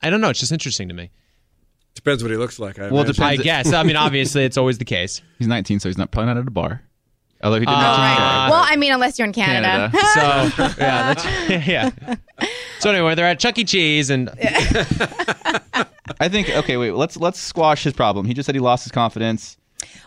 I 0.00 0.08
don't 0.08 0.22
know. 0.22 0.30
It's 0.30 0.40
just 0.40 0.50
interesting 0.50 0.88
to 0.88 0.94
me. 0.94 1.10
Depends 1.94 2.22
what 2.22 2.30
he 2.30 2.38
looks 2.38 2.58
like. 2.58 2.78
I 2.78 2.88
Well, 2.90 3.02
it 3.02 3.18
imagine. 3.18 3.40
I 3.40 3.44
guess. 3.44 3.72
I 3.72 3.82
mean, 3.82 3.96
obviously, 3.96 4.44
it's 4.44 4.56
always 4.56 4.78
the 4.78 4.86
case. 4.86 5.20
He's 5.38 5.48
19, 5.48 5.78
so 5.80 5.90
he's 5.90 5.98
not 5.98 6.10
probably 6.10 6.28
not 6.32 6.38
at 6.40 6.48
a 6.48 6.50
bar. 6.50 6.82
Although 7.42 7.58
he 7.60 7.66
did 7.66 7.72
Uh, 7.72 7.80
mention 7.80 8.00
right. 8.02 8.16
Canada. 8.18 8.50
well, 8.52 8.64
I 8.68 8.76
mean, 8.76 8.92
unless 8.92 9.18
you're 9.18 9.26
in 9.26 9.32
Canada. 9.32 9.90
Canada. 9.92 10.52
So 10.54 10.62
yeah, 10.80 11.14
that's, 11.14 11.24
yeah. 11.66 11.90
So 12.78 12.90
anyway, 12.90 13.14
they're 13.14 13.26
at 13.26 13.38
Chuck 13.40 13.58
E. 13.58 13.64
Cheese, 13.64 14.10
and 14.10 14.30
I 16.20 16.28
think 16.28 16.50
okay, 16.50 16.76
wait, 16.76 16.92
let's 16.92 17.16
let's 17.16 17.40
squash 17.40 17.84
his 17.84 17.92
problem. 17.92 18.26
He 18.26 18.34
just 18.34 18.46
said 18.46 18.54
he 18.54 18.60
lost 18.60 18.84
his 18.84 18.92
confidence, 18.92 19.56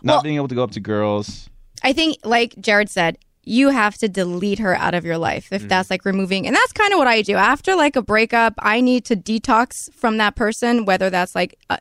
not 0.03 0.13
Well- 0.15 0.23
being 0.23 0.35
able 0.35 0.47
to 0.47 0.55
go 0.55 0.63
up 0.63 0.71
to 0.71 0.79
girls. 0.79 1.49
I 1.83 1.93
think, 1.93 2.17
like 2.23 2.55
Jared 2.59 2.89
said, 2.89 3.17
you 3.43 3.69
have 3.69 3.95
to 3.99 4.07
delete 4.07 4.57
her 4.59 4.75
out 4.75 4.93
of 4.95 5.05
your 5.05 5.17
life 5.19 5.51
if 5.51 5.67
that's 5.67 5.89
like 5.91 6.03
removing. 6.05 6.47
And 6.47 6.55
that's 6.55 6.71
kind 6.71 6.91
of 6.93 6.97
what 6.97 7.07
I 7.07 7.21
do. 7.21 7.35
After 7.35 7.75
like 7.75 7.95
a 7.95 8.01
breakup, 8.01 8.53
I 8.59 8.81
need 8.81 9.05
to 9.05 9.15
detox 9.15 9.93
from 9.93 10.17
that 10.17 10.35
person, 10.35 10.85
whether 10.85 11.09
that's 11.11 11.35
like 11.35 11.55
uh, 11.69 11.77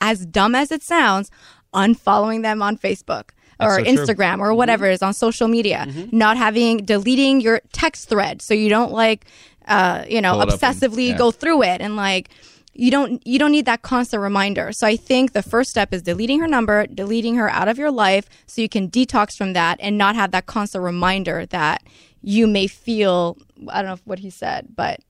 as 0.00 0.24
dumb 0.24 0.54
as 0.54 0.70
it 0.72 0.82
sounds, 0.82 1.30
unfollowing 1.74 2.42
them 2.42 2.62
on 2.62 2.78
Facebook 2.78 3.30
or 3.64 3.78
so 3.78 3.84
true. 3.84 3.92
Instagram 3.94 4.40
or 4.40 4.54
whatever 4.54 4.86
it 4.86 4.94
is 4.94 5.02
on 5.02 5.14
social 5.14 5.48
media, 5.48 5.86
not 6.12 6.36
having, 6.36 6.78
deleting 6.78 7.40
your 7.40 7.60
text 7.72 8.08
thread 8.08 8.42
so 8.42 8.54
you 8.54 8.68
don't 8.68 8.92
like, 8.92 9.26
uh, 9.66 10.04
you 10.08 10.20
know, 10.20 10.32
Pull 10.34 10.42
it 10.42 10.52
and- 10.52 10.60
obsessively 10.60 11.08
yeah. 11.08 11.16
go 11.16 11.30
through 11.30 11.62
it 11.62 11.80
and 11.80 11.96
like 11.96 12.30
you 12.74 12.90
don't 12.90 13.24
you 13.26 13.38
don't 13.38 13.52
need 13.52 13.66
that 13.66 13.82
constant 13.82 14.22
reminder. 14.22 14.72
So 14.72 14.86
I 14.86 14.96
think 14.96 15.32
the 15.32 15.42
first 15.42 15.68
step 15.70 15.92
is 15.92 16.02
deleting 16.02 16.40
her 16.40 16.48
number, 16.48 16.86
deleting 16.86 17.34
her 17.36 17.50
out 17.50 17.68
of 17.68 17.76
your 17.76 17.90
life 17.90 18.26
so 18.46 18.62
you 18.62 18.68
can 18.68 18.88
detox 18.90 19.36
from 19.36 19.52
that 19.52 19.78
and 19.80 19.98
not 19.98 20.14
have 20.16 20.30
that 20.30 20.46
constant 20.46 20.82
reminder 20.82 21.44
that 21.46 21.82
you 22.22 22.46
may 22.46 22.66
feel 22.66 23.36
I 23.68 23.82
don't 23.82 23.90
know 23.96 24.00
what 24.04 24.20
he 24.20 24.30
said, 24.30 24.68
but 24.74 25.00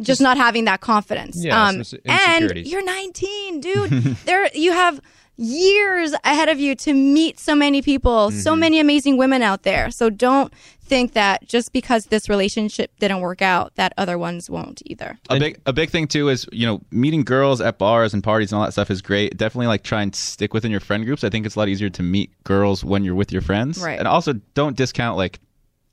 just, 0.00 0.22
not 0.22 0.38
having 0.38 0.64
that 0.64 0.80
confidence. 0.80 1.44
Yeah, 1.44 1.62
um, 1.62 1.82
and 2.06 2.56
you're 2.66 2.82
19, 2.82 3.60
dude. 3.60 3.90
there 4.24 4.48
you 4.54 4.72
have 4.72 4.98
years 5.40 6.12
ahead 6.24 6.48
of 6.48 6.60
you 6.60 6.74
to 6.76 6.92
meet 6.92 7.38
so 7.40 7.54
many 7.54 7.80
people, 7.82 8.30
so 8.30 8.50
Mm-hmm. 8.52 8.60
many 8.60 8.80
amazing 8.80 9.16
women 9.16 9.42
out 9.42 9.62
there. 9.62 9.90
So 9.90 10.10
don't 10.10 10.52
think 10.82 11.12
that 11.14 11.46
just 11.46 11.72
because 11.72 12.06
this 12.06 12.28
relationship 12.28 12.90
didn't 12.98 13.20
work 13.20 13.40
out 13.40 13.74
that 13.76 13.92
other 13.96 14.18
ones 14.18 14.50
won't 14.50 14.82
either. 14.86 15.18
A 15.30 15.38
big 15.38 15.60
a 15.64 15.72
big 15.72 15.88
thing 15.90 16.06
too 16.08 16.28
is 16.28 16.46
you 16.52 16.66
know 16.66 16.80
meeting 16.90 17.22
girls 17.24 17.60
at 17.60 17.78
bars 17.78 18.12
and 18.12 18.22
parties 18.22 18.52
and 18.52 18.58
all 18.58 18.64
that 18.66 18.72
stuff 18.72 18.90
is 18.90 19.00
great. 19.00 19.36
Definitely 19.36 19.68
like 19.68 19.82
try 19.82 20.02
and 20.02 20.14
stick 20.14 20.52
within 20.52 20.70
your 20.70 20.80
friend 20.80 21.04
groups. 21.06 21.24
I 21.24 21.30
think 21.30 21.46
it's 21.46 21.56
a 21.56 21.58
lot 21.58 21.68
easier 21.68 21.90
to 21.90 22.02
meet 22.02 22.30
girls 22.44 22.84
when 22.84 23.04
you're 23.04 23.14
with 23.14 23.32
your 23.32 23.42
friends. 23.42 23.78
Right. 23.82 23.98
And 23.98 24.06
also 24.08 24.34
don't 24.54 24.76
discount 24.76 25.16
like 25.16 25.40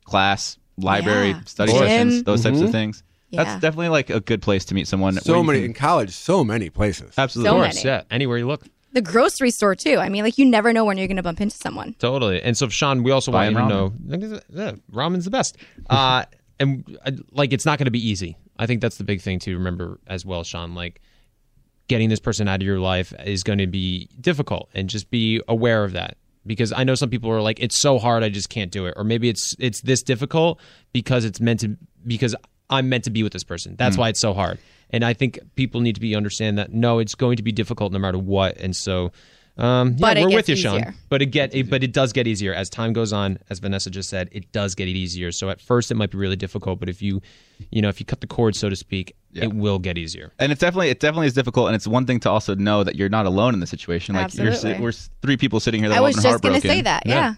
class, 0.03 0.57
library, 0.77 1.29
Yeah. 1.29 1.41
study 1.45 1.71
Gym. 1.71 1.79
sessions, 1.81 2.23
those 2.23 2.43
types 2.43 2.59
of 2.61 2.71
things. 2.71 3.03
Yeah. 3.29 3.43
That's 3.43 3.61
definitely 3.61 3.89
like 3.89 4.09
a 4.09 4.19
good 4.21 4.41
place 4.41 4.65
to 4.65 4.73
meet 4.73 4.87
someone. 4.87 5.15
so 5.19 5.43
many 5.43 5.59
can- 5.59 5.65
in 5.67 5.73
college, 5.73 6.11
so 6.11 6.43
many 6.43 6.69
places. 6.69 7.13
absolutely. 7.17 7.49
So 7.49 7.55
of 7.57 7.61
course, 7.63 7.83
many. 7.83 7.95
yeah, 7.97 8.03
anywhere 8.09 8.37
you 8.37 8.47
look. 8.47 8.63
The 8.97 9.03
grocery 9.03 9.51
store 9.51 9.75
too. 9.75 9.99
I 9.99 10.09
mean, 10.09 10.23
like 10.23 10.39
you 10.39 10.45
never 10.45 10.73
know 10.73 10.83
when 10.83 10.97
you're 10.97 11.05
going 11.05 11.17
to 11.17 11.23
bump 11.23 11.39
into 11.39 11.55
someone. 11.55 11.93
Totally. 11.99 12.41
And 12.41 12.57
so, 12.57 12.67
Sean, 12.67 13.03
we 13.03 13.11
also 13.11 13.31
want 13.31 13.51
you 13.51 13.55
to 13.55 13.67
know 13.67 13.93
yeah, 14.49 14.71
ramen's 14.91 15.25
the 15.25 15.29
best. 15.29 15.55
Uh, 15.87 16.25
and 16.59 16.97
uh, 17.05 17.11
like, 17.29 17.53
it's 17.53 17.63
not 17.63 17.77
going 17.77 17.85
to 17.85 17.91
be 17.91 18.03
easy. 18.03 18.37
I 18.57 18.65
think 18.65 18.81
that's 18.81 18.97
the 18.97 19.03
big 19.03 19.21
thing 19.21 19.37
to 19.41 19.53
remember 19.53 19.99
as 20.07 20.25
well, 20.25 20.43
Sean. 20.43 20.73
Like, 20.73 20.99
getting 21.87 22.09
this 22.09 22.19
person 22.19 22.47
out 22.47 22.59
of 22.59 22.65
your 22.65 22.79
life 22.79 23.13
is 23.23 23.43
going 23.43 23.59
to 23.59 23.67
be 23.67 24.09
difficult, 24.19 24.67
and 24.73 24.89
just 24.89 25.11
be 25.11 25.43
aware 25.47 25.83
of 25.83 25.91
that. 25.91 26.17
Because 26.47 26.73
I 26.73 26.83
know 26.83 26.95
some 26.95 27.11
people 27.11 27.29
are 27.29 27.39
like, 27.39 27.59
it's 27.59 27.77
so 27.77 27.99
hard, 27.99 28.23
I 28.23 28.29
just 28.29 28.49
can't 28.49 28.71
do 28.71 28.87
it, 28.87 28.95
or 28.97 29.03
maybe 29.03 29.29
it's 29.29 29.55
it's 29.59 29.81
this 29.81 30.01
difficult 30.01 30.59
because 30.91 31.23
it's 31.23 31.39
meant 31.39 31.59
to 31.59 31.77
because 32.07 32.35
I'm 32.70 32.89
meant 32.89 33.05
to 33.05 33.09
be 33.09 33.24
with 33.24 33.34
this 33.34 33.43
person. 33.43 33.76
That's 33.78 33.95
Mm. 33.95 33.99
why 33.99 34.09
it's 34.09 34.20
so 34.20 34.34
hard. 34.34 34.57
And 34.89 35.03
I 35.03 35.13
think 35.13 35.39
people 35.55 35.82
need 35.82 35.95
to 35.95 36.01
be 36.01 36.15
understand 36.15 36.57
that 36.57 36.74
no, 36.74 36.99
it's 36.99 37.15
going 37.15 37.38
to 37.38 37.43
be 37.43 37.51
difficult 37.51 37.91
no 37.93 37.99
matter 37.99 38.18
what. 38.18 38.57
And 38.57 38.76
so, 38.76 39.11
um, 39.57 39.91
yeah, 39.97 40.13
But 40.13 40.18
we're 40.20 40.30
with 40.36 40.47
you, 40.49 40.55
Sean. 40.55 40.93
But 41.09 41.22
it 41.22 41.28
get 41.28 41.53
it, 41.55 41.70
but 41.70 41.84
it 41.84 41.91
does 41.91 42.13
get 42.13 42.28
easier 42.28 42.53
as 42.53 42.70
time 42.70 42.93
goes 42.93 43.11
on. 43.11 43.39
As 43.49 43.59
Vanessa 43.59 43.89
just 43.89 44.09
said, 44.09 44.30
it 44.32 44.51
does 44.51 44.76
get 44.76 44.88
easier. 44.88 45.32
So 45.32 45.49
at 45.49 45.59
first 45.59 45.91
it 45.91 45.95
might 45.95 46.11
be 46.11 46.18
really 46.18 46.36
difficult, 46.36 46.80
but 46.80 46.89
if 46.89 47.01
you, 47.01 47.22
you 47.72 47.82
know, 47.82 47.89
if 47.89 47.99
you 47.99 48.05
cut 48.05 48.22
the 48.22 48.28
cord, 48.28 48.55
so 48.55 48.70
to 48.70 48.76
speak, 48.76 49.15
it 49.34 49.53
will 49.53 49.80
get 49.80 49.97
easier. 49.97 50.32
And 50.39 50.51
it's 50.51 50.61
definitely 50.61 50.89
it 50.89 50.99
definitely 50.99 51.28
is 51.28 51.34
difficult, 51.34 51.68
and 51.68 51.76
it's 51.76 51.88
one 51.88 52.05
thing 52.05 52.20
to 52.22 52.30
also 52.30 52.53
know 52.55 52.84
that 52.84 52.95
you're 52.95 53.09
not 53.09 53.26
alone 53.26 53.53
in 53.53 53.59
the 53.59 53.68
situation. 53.68 54.15
Like 54.15 54.34
you're 54.36 54.53
we're 54.80 54.91
three 55.22 55.38
people 55.38 55.59
sitting 55.59 55.82
here 55.82 55.89
that 55.89 55.93
I 55.95 55.97
have 55.97 56.03
was 56.03 56.15
just 56.15 56.41
going 56.41 56.53
heartbroken. 56.53 56.61
to 56.61 56.68
say 56.68 56.82
that. 56.84 57.03
Yeah. 57.05 57.34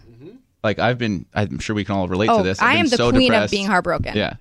Like 0.62 0.78
I've 0.78 0.98
been, 0.98 1.24
I'm 1.34 1.58
sure 1.58 1.74
we 1.74 1.84
can 1.84 1.94
all 1.96 2.06
relate 2.06 2.28
Oh, 2.28 2.38
to 2.38 2.42
this. 2.44 2.60
I've 2.60 2.68
I 2.68 2.72
been 2.72 2.80
am 2.80 2.88
the 2.88 2.96
so 2.96 3.10
queen 3.10 3.32
of 3.32 3.50
being 3.50 3.66
heartbroken. 3.66 4.14
Yeah. 4.14 4.34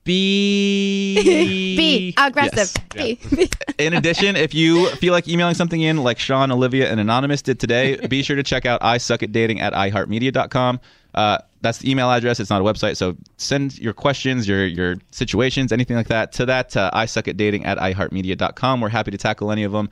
Be 0.06 1.16
B. 1.76 2.14
Aggressive. 2.16 2.74
B. 2.94 3.20
In 3.80 3.96
addition, 3.96 4.36
if 4.36 4.54
you 4.54 4.88
feel 4.92 5.12
like 5.12 5.28
emailing 5.28 5.56
something 5.56 5.82
in 5.82 5.98
like 5.98 6.20
Sean, 6.20 6.52
Olivia, 6.52 6.92
and 6.92 7.00
Anonymous 7.00 7.42
did 7.42 7.60
today, 7.60 7.96
be 8.08 8.22
sure 8.22 8.36
to 8.36 8.44
check 8.44 8.68
out 8.68 8.84
I 8.84 9.00
suck 9.00 9.24
at 9.24 9.32
dating 9.32 9.62
at 9.62 9.74
iheartmedia.com. 9.74 10.80
Uh, 11.16 11.40
that's 11.62 11.80
the 11.80 11.90
email 11.90 12.12
address. 12.12 12.40
It's 12.40 12.52
not 12.52 12.62
a 12.62 12.64
website. 12.64 12.98
So 12.98 13.18
send 13.38 13.80
your 13.80 13.94
questions, 13.94 14.48
your 14.48 14.68
your 14.68 14.98
situations, 15.10 15.72
anything 15.72 15.98
like 15.98 16.08
that 16.10 16.32
to 16.34 16.46
that 16.46 16.78
uh, 16.78 16.92
I 16.94 17.08
suck 17.08 17.28
at 17.28 17.36
dating 17.36 17.66
at 17.66 17.80
iheartmedia.com. 17.80 18.82
We're 18.82 18.90
happy 18.90 19.10
to 19.10 19.18
tackle 19.18 19.52
any 19.52 19.64
of 19.64 19.72
them. 19.72 19.90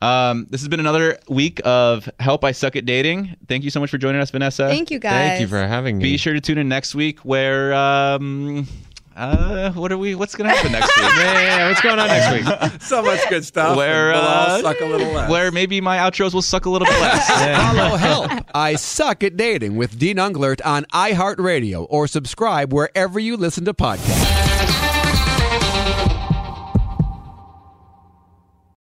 Um, 0.00 0.48
this 0.50 0.60
has 0.60 0.66
been 0.66 0.80
another 0.80 1.20
week 1.28 1.60
of 1.64 2.10
Help 2.18 2.44
I 2.44 2.50
Suck 2.50 2.74
at 2.74 2.84
Dating. 2.84 3.36
Thank 3.46 3.62
you 3.62 3.70
so 3.70 3.78
much 3.78 3.88
for 3.88 3.98
joining 3.98 4.20
us, 4.20 4.32
Vanessa. 4.32 4.66
Thank 4.66 4.90
you, 4.90 4.98
guys. 4.98 5.12
Thank 5.12 5.40
you 5.42 5.46
for 5.46 5.64
having 5.64 5.98
me. 5.98 6.02
Be 6.02 6.16
sure 6.16 6.32
to 6.32 6.40
tune 6.40 6.58
in 6.58 6.68
next 6.68 6.96
week 6.96 7.20
where 7.20 7.72
um 7.72 8.66
uh 9.22 9.72
what 9.72 9.92
are 9.92 9.98
we 9.98 10.14
what's 10.14 10.34
gonna 10.34 10.50
happen 10.50 10.72
next 10.72 10.96
week? 10.96 11.06
Yeah, 11.22 11.68
what's 11.68 11.80
going 11.80 11.98
on 11.98 12.08
next 12.08 12.32
week? 12.32 12.80
So 12.82 13.02
much 13.02 13.20
good 13.28 13.44
stuff. 13.44 13.76
Where, 13.76 14.12
and 14.12 14.20
we'll 14.20 14.28
all 14.28 14.50
uh, 14.50 14.62
suck 14.62 14.80
a 14.80 14.84
little 14.86 15.12
less. 15.12 15.30
Where 15.30 15.50
maybe 15.52 15.80
my 15.80 15.98
outros 15.98 16.34
will 16.34 16.42
suck 16.42 16.66
a 16.66 16.70
little 16.70 16.86
bit 16.86 17.00
less. 17.00 17.28
Follow 17.76 17.96
Help 17.96 18.30
I 18.54 18.74
Suck 18.74 19.22
at 19.22 19.36
Dating 19.36 19.76
with 19.76 19.98
Dean 19.98 20.16
Unglert 20.16 20.60
on 20.64 20.84
iHeartRadio 20.92 21.86
or 21.88 22.06
subscribe 22.06 22.72
wherever 22.72 23.18
you 23.18 23.36
listen 23.36 23.64
to 23.66 23.74
podcasts. 23.74 24.41